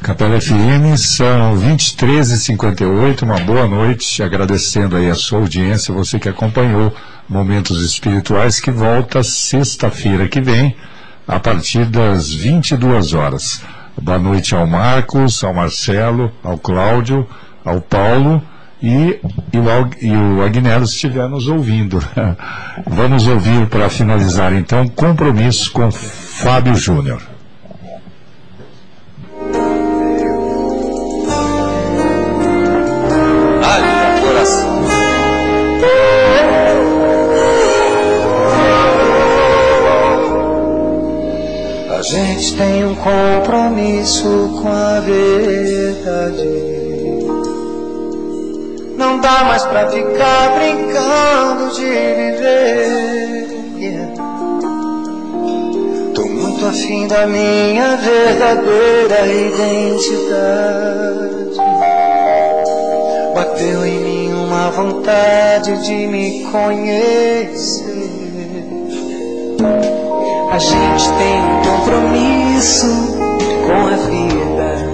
Capela 0.00 0.40
FM 0.40 0.96
são 0.96 1.56
23h58, 1.58 3.22
uma 3.22 3.40
boa 3.40 3.66
noite, 3.66 4.22
agradecendo 4.22 4.96
aí 4.96 5.10
a 5.10 5.16
sua 5.16 5.40
audiência, 5.40 5.92
você 5.92 6.20
que 6.20 6.28
acompanhou 6.28 6.94
Momentos 7.28 7.84
Espirituais, 7.84 8.60
que 8.60 8.70
volta 8.70 9.24
sexta-feira 9.24 10.28
que 10.28 10.40
vem, 10.40 10.76
a 11.26 11.40
partir 11.40 11.84
das 11.86 12.32
22 12.32 13.12
horas. 13.12 13.60
Boa 14.00 14.20
noite 14.20 14.54
ao 14.54 14.68
Marcos, 14.68 15.42
ao 15.42 15.52
Marcelo, 15.52 16.30
ao 16.44 16.56
Cláudio, 16.56 17.28
ao 17.64 17.80
Paulo 17.80 18.40
e, 18.84 19.18
e, 19.50 19.58
o, 19.58 19.62
e 20.02 20.14
o 20.14 20.42
Agnello 20.42 20.84
estiver 20.84 21.26
nos 21.26 21.48
ouvindo. 21.48 21.98
Vamos 22.86 23.26
ouvir 23.26 23.66
para 23.68 23.88
finalizar 23.88 24.52
então 24.52 24.86
compromisso 24.88 25.72
com 25.72 25.90
Fábio 25.90 26.76
Júnior. 26.76 27.22
A 41.88 42.02
gente 42.02 42.54
tem 42.54 42.84
um 42.84 42.94
compromisso 42.96 44.60
com 44.60 44.68
a 44.68 45.00
verdade. 45.00 46.83
Não 49.04 49.20
dá 49.20 49.44
mais 49.44 49.62
pra 49.66 49.86
ficar 49.90 50.54
brincando 50.54 51.74
de 51.74 51.84
viver. 51.84 53.46
Tô 56.14 56.24
muito 56.24 56.64
afim 56.64 57.06
da 57.06 57.26
minha 57.26 57.98
verdadeira 57.98 59.26
identidade. 59.26 60.40
Bateu 63.34 63.84
em 63.84 63.98
mim 63.98 64.32
uma 64.32 64.70
vontade 64.70 65.84
de 65.84 66.06
me 66.06 66.46
conhecer. 66.50 67.84
A 70.50 70.58
gente 70.58 71.12
tem 71.18 71.42
um 71.42 71.60
compromisso 71.62 72.86
com 73.66 73.86
a 73.86 73.96
vida. 74.08 74.93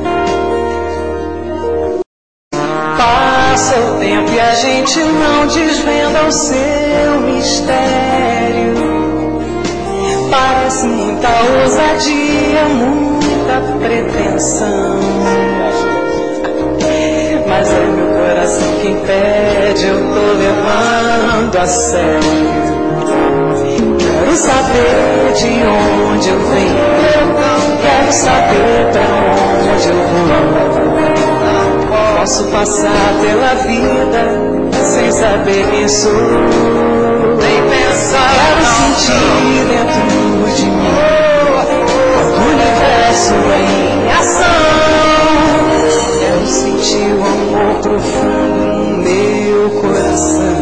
Passa 3.51 3.75
o 3.81 3.99
tempo 3.99 4.31
e 4.31 4.39
a 4.39 4.55
gente 4.55 5.01
não 5.01 5.45
desvenda 5.49 6.23
o 6.23 6.31
seu 6.31 7.21
mistério. 7.23 8.75
Parece 10.31 10.87
muita 10.87 11.29
ousadia, 11.61 12.65
muita 12.69 13.61
pretensão. 13.81 15.01
Mas 17.49 17.73
é 17.73 17.87
meu 17.87 18.07
coração 18.21 18.73
quem 18.83 18.95
pede, 19.01 19.85
eu 19.85 19.97
tô 19.97 20.33
levando 20.39 21.59
a 21.59 21.67
sério. 21.67 22.23
Quero 23.99 24.37
saber 24.37 25.33
de 25.35 25.49
onde 26.09 26.29
eu 26.29 26.39
venho, 26.39 26.77
quero 27.83 28.13
saber 28.13 28.93
pra 28.93 29.03
onde 29.75 29.89
eu 29.89 29.97
vou. 29.97 31.10
Posso 32.21 32.45
passar 32.49 33.15
pela 33.23 33.55
vida 33.55 34.29
sem 34.85 35.11
saber 35.11 35.89
sou. 35.89 36.13
Nem 36.13 37.63
pensar, 37.71 38.31
quero 38.35 38.65
sentir 38.77 39.65
dentro 39.71 40.03
de 40.55 40.67
mim 40.67 40.97
o 42.29 42.43
universo 42.53 43.35
em 43.57 44.13
ação. 44.13 44.45
Quero 46.21 46.47
sentir 46.47 47.11
o 47.15 47.25
amor 47.25 47.81
profundo 47.81 48.67
no 48.67 48.99
meu 48.99 49.71
coração. 49.81 50.60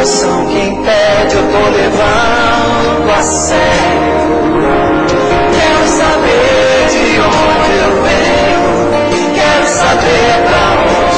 coração 0.00 0.46
que 0.46 0.58
impede, 0.58 1.36
eu 1.36 1.42
tô 1.52 1.68
levando 1.68 3.10
a 3.10 3.22
sério. 3.22 4.30
Quero 5.52 5.88
saber 5.88 6.88
de 6.88 7.20
onde 7.20 7.72
eu 7.76 7.92
venho, 8.02 8.64
quero 9.34 9.66
saber 9.68 10.32
pra 10.46 10.64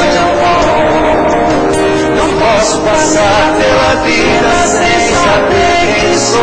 onde 0.03 0.17
eu 0.17 0.31
vou. 0.41 0.67
Não 2.17 2.29
posso 2.41 2.77
passar 2.81 3.55
pela 3.57 3.93
vida 4.03 4.51
sem 4.67 4.99
saber 5.15 5.81
quem 6.01 6.19
sou. 6.19 6.43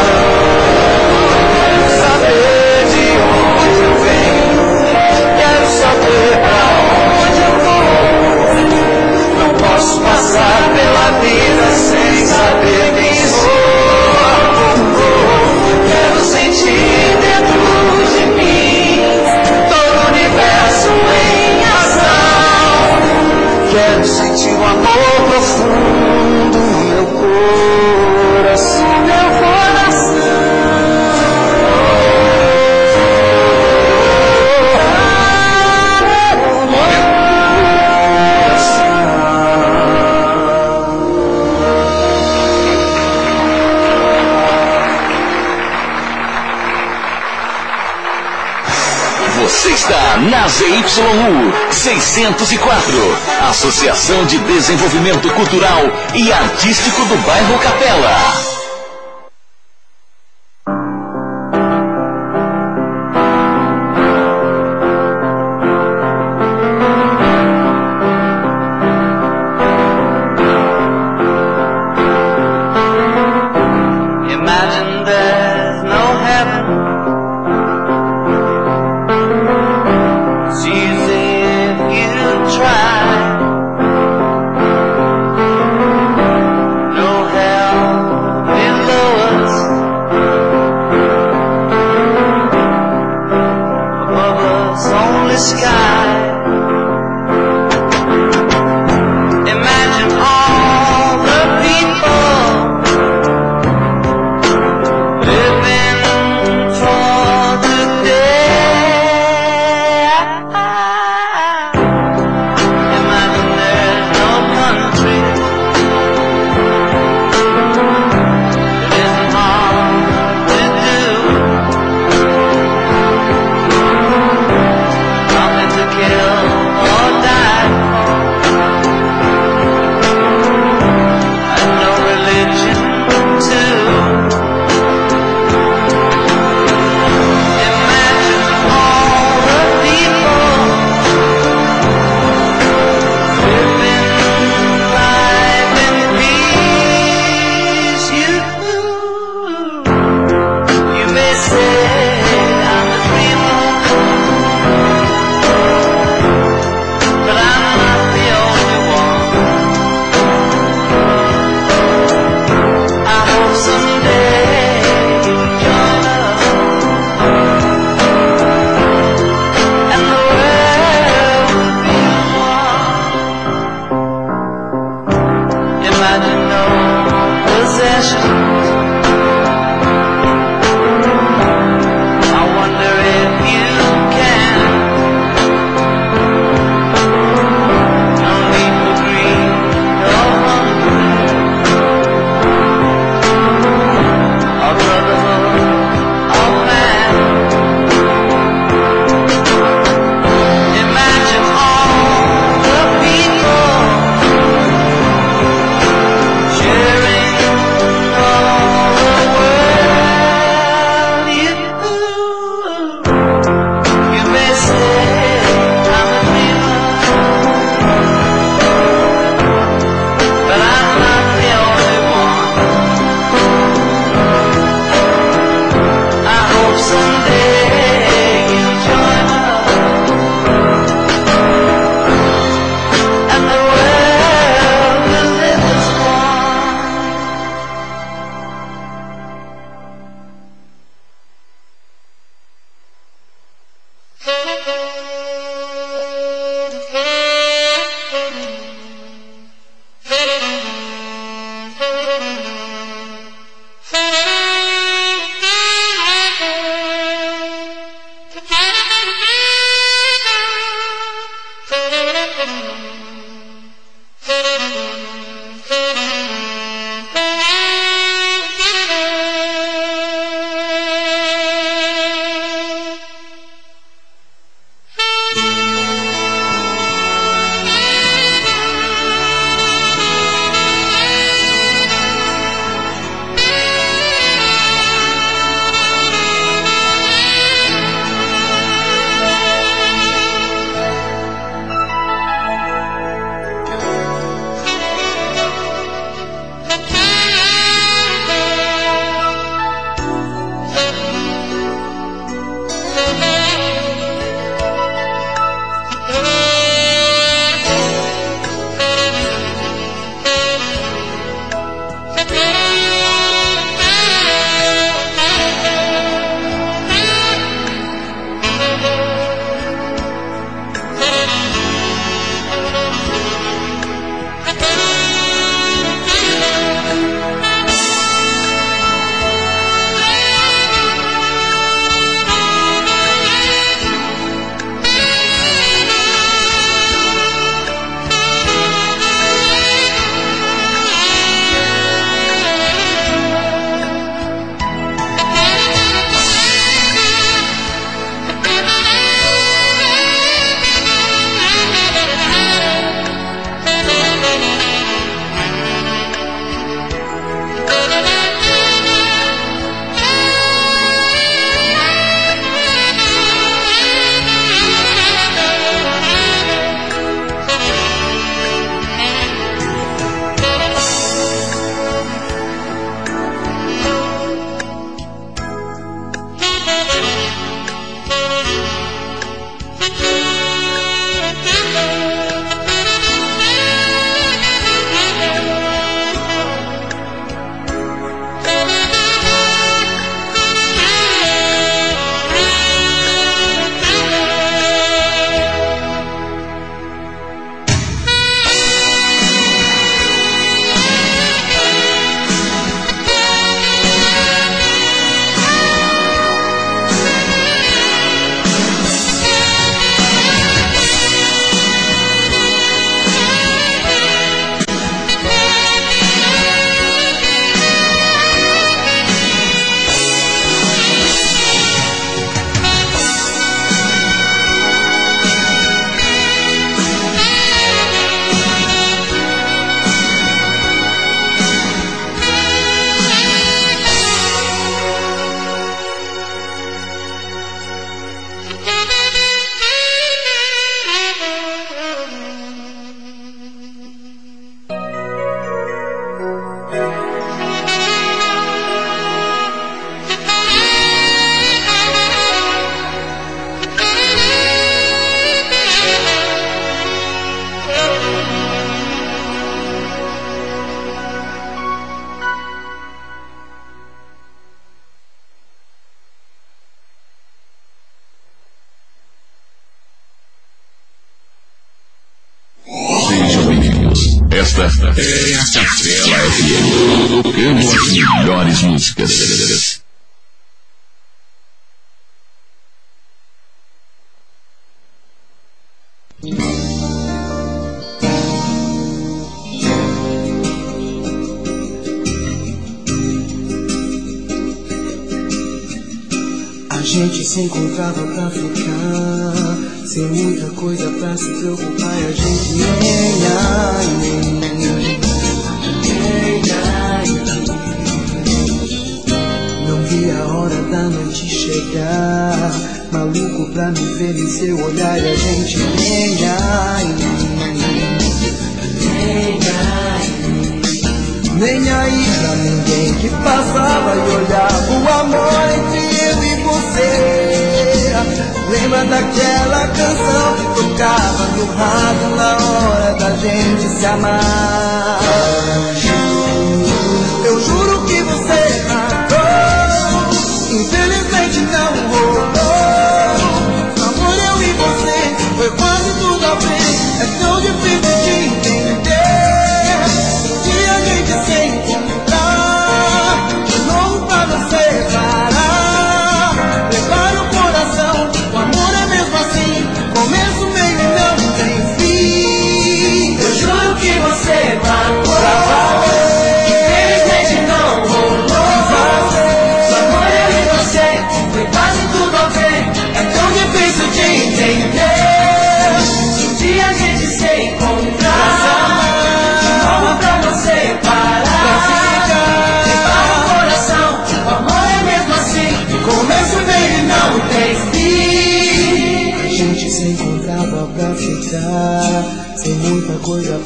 604, 51.70 53.18
Associação 53.50 54.26
de 54.26 54.40
Desenvolvimento 54.40 55.32
Cultural 55.34 55.84
e 56.16 56.32
Artístico 56.32 57.06
do 57.06 57.18
Bairro 57.18 57.60
Capela. 57.60 58.47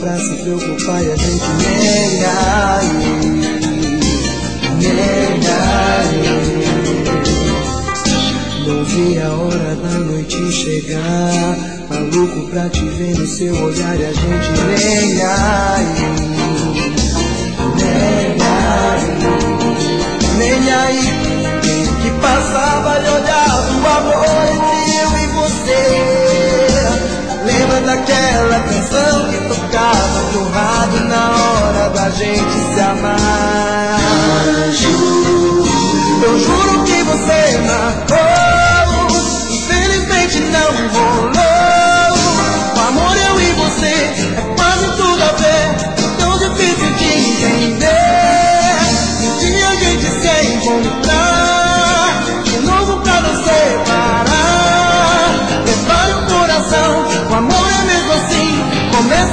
pra 0.01 0.17
se 0.17 0.33
preocupar 0.41 1.03
e 1.03 1.11
a 1.11 1.15
gente 1.15 1.45
nega, 1.59 2.81
nega. 4.79 5.61
Não 8.65 8.83
vi 8.83 9.19
a 9.19 9.31
hora 9.31 9.75
da 9.75 9.99
noite 9.99 10.51
chegar, 10.51 11.55
tá 11.87 11.95
maluco 11.95 12.49
pra 12.49 12.67
te 12.69 12.83
ver 12.83 13.15
no 13.15 13.27
seu 13.27 13.55
olhar 13.63 13.99
e 13.99 14.05
a 14.05 14.11
gente 14.11 14.49
nega, 14.65 15.37
nega, 17.77 18.55
nem 20.37 20.73
aí. 20.73 21.21
Que 22.01 22.09
passava 22.19 22.99
e 22.99 23.07
olhava 23.07 23.71
o 23.71 23.85
amor 23.85 24.25
entre 24.51 24.79
eu 24.97 25.11
e 25.19 25.27
você 25.27 26.30
lembra 27.71 27.81
daquela 27.81 28.59
canção 28.59 29.29
que 29.29 29.37
tocava 29.47 30.21
no 30.33 30.49
rádio 30.49 31.03
na 31.05 31.31
hora 31.31 31.89
da 31.89 32.09
gente 32.09 32.51
se 32.73 32.79
amar? 32.81 33.99
Eu 36.23 36.39
juro 36.39 36.83
que 36.83 37.03
você 37.03 37.57
marcou. 37.59 38.17
Infelizmente 39.49 40.39
não 40.39 40.71
rolou. 40.91 41.31
O 42.75 42.79
amor 42.87 43.15
eu 43.17 43.39
e 43.41 43.51
você 43.53 43.87
é 43.87 44.41
quase 44.57 44.85
tudo 44.97 45.23
a 45.23 45.31
ver. 45.33 45.75
Tão 46.19 46.37
difícil 46.37 46.91
de 46.93 47.05
entender. 47.05 47.87
Um 49.21 49.37
dia 49.39 49.69
a 49.69 49.75
gente 49.75 50.05
se 50.05 50.45
encontrar. 50.53 52.23
De 52.43 52.57
novo 52.59 53.01
pra 53.01 53.21
nos 53.21 53.37
separar. 53.45 54.23
Prepare 55.65 56.13
o 56.13 56.25
coração. 56.27 57.10
promise 59.01 59.30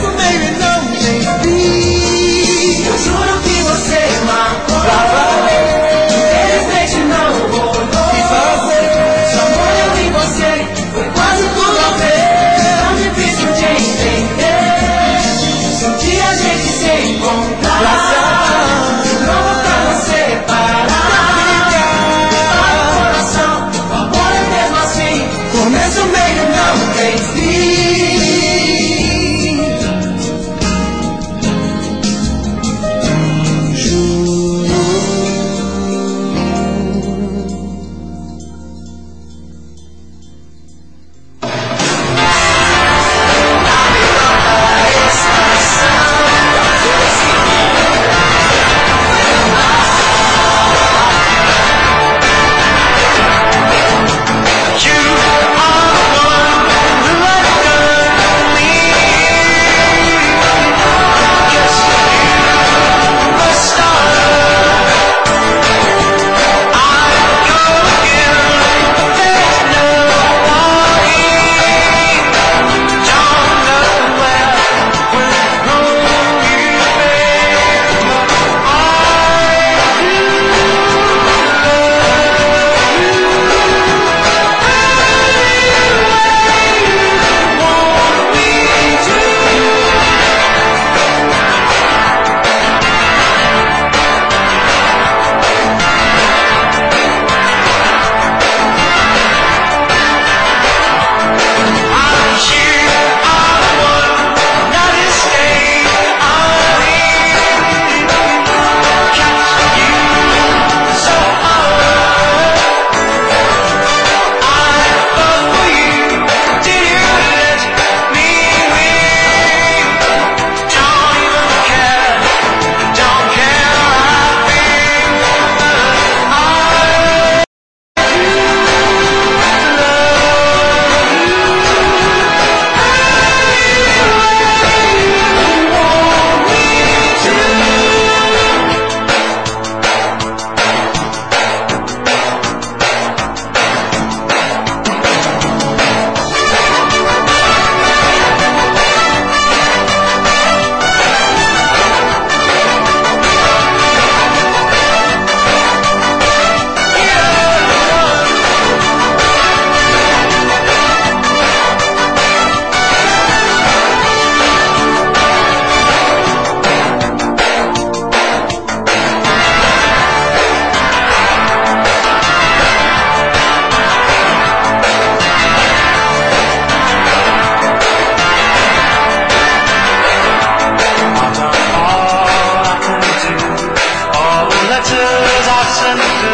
silence 185.89 186.27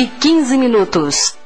e 0.00 0.06
15 0.06 0.56
minutos. 0.56 1.39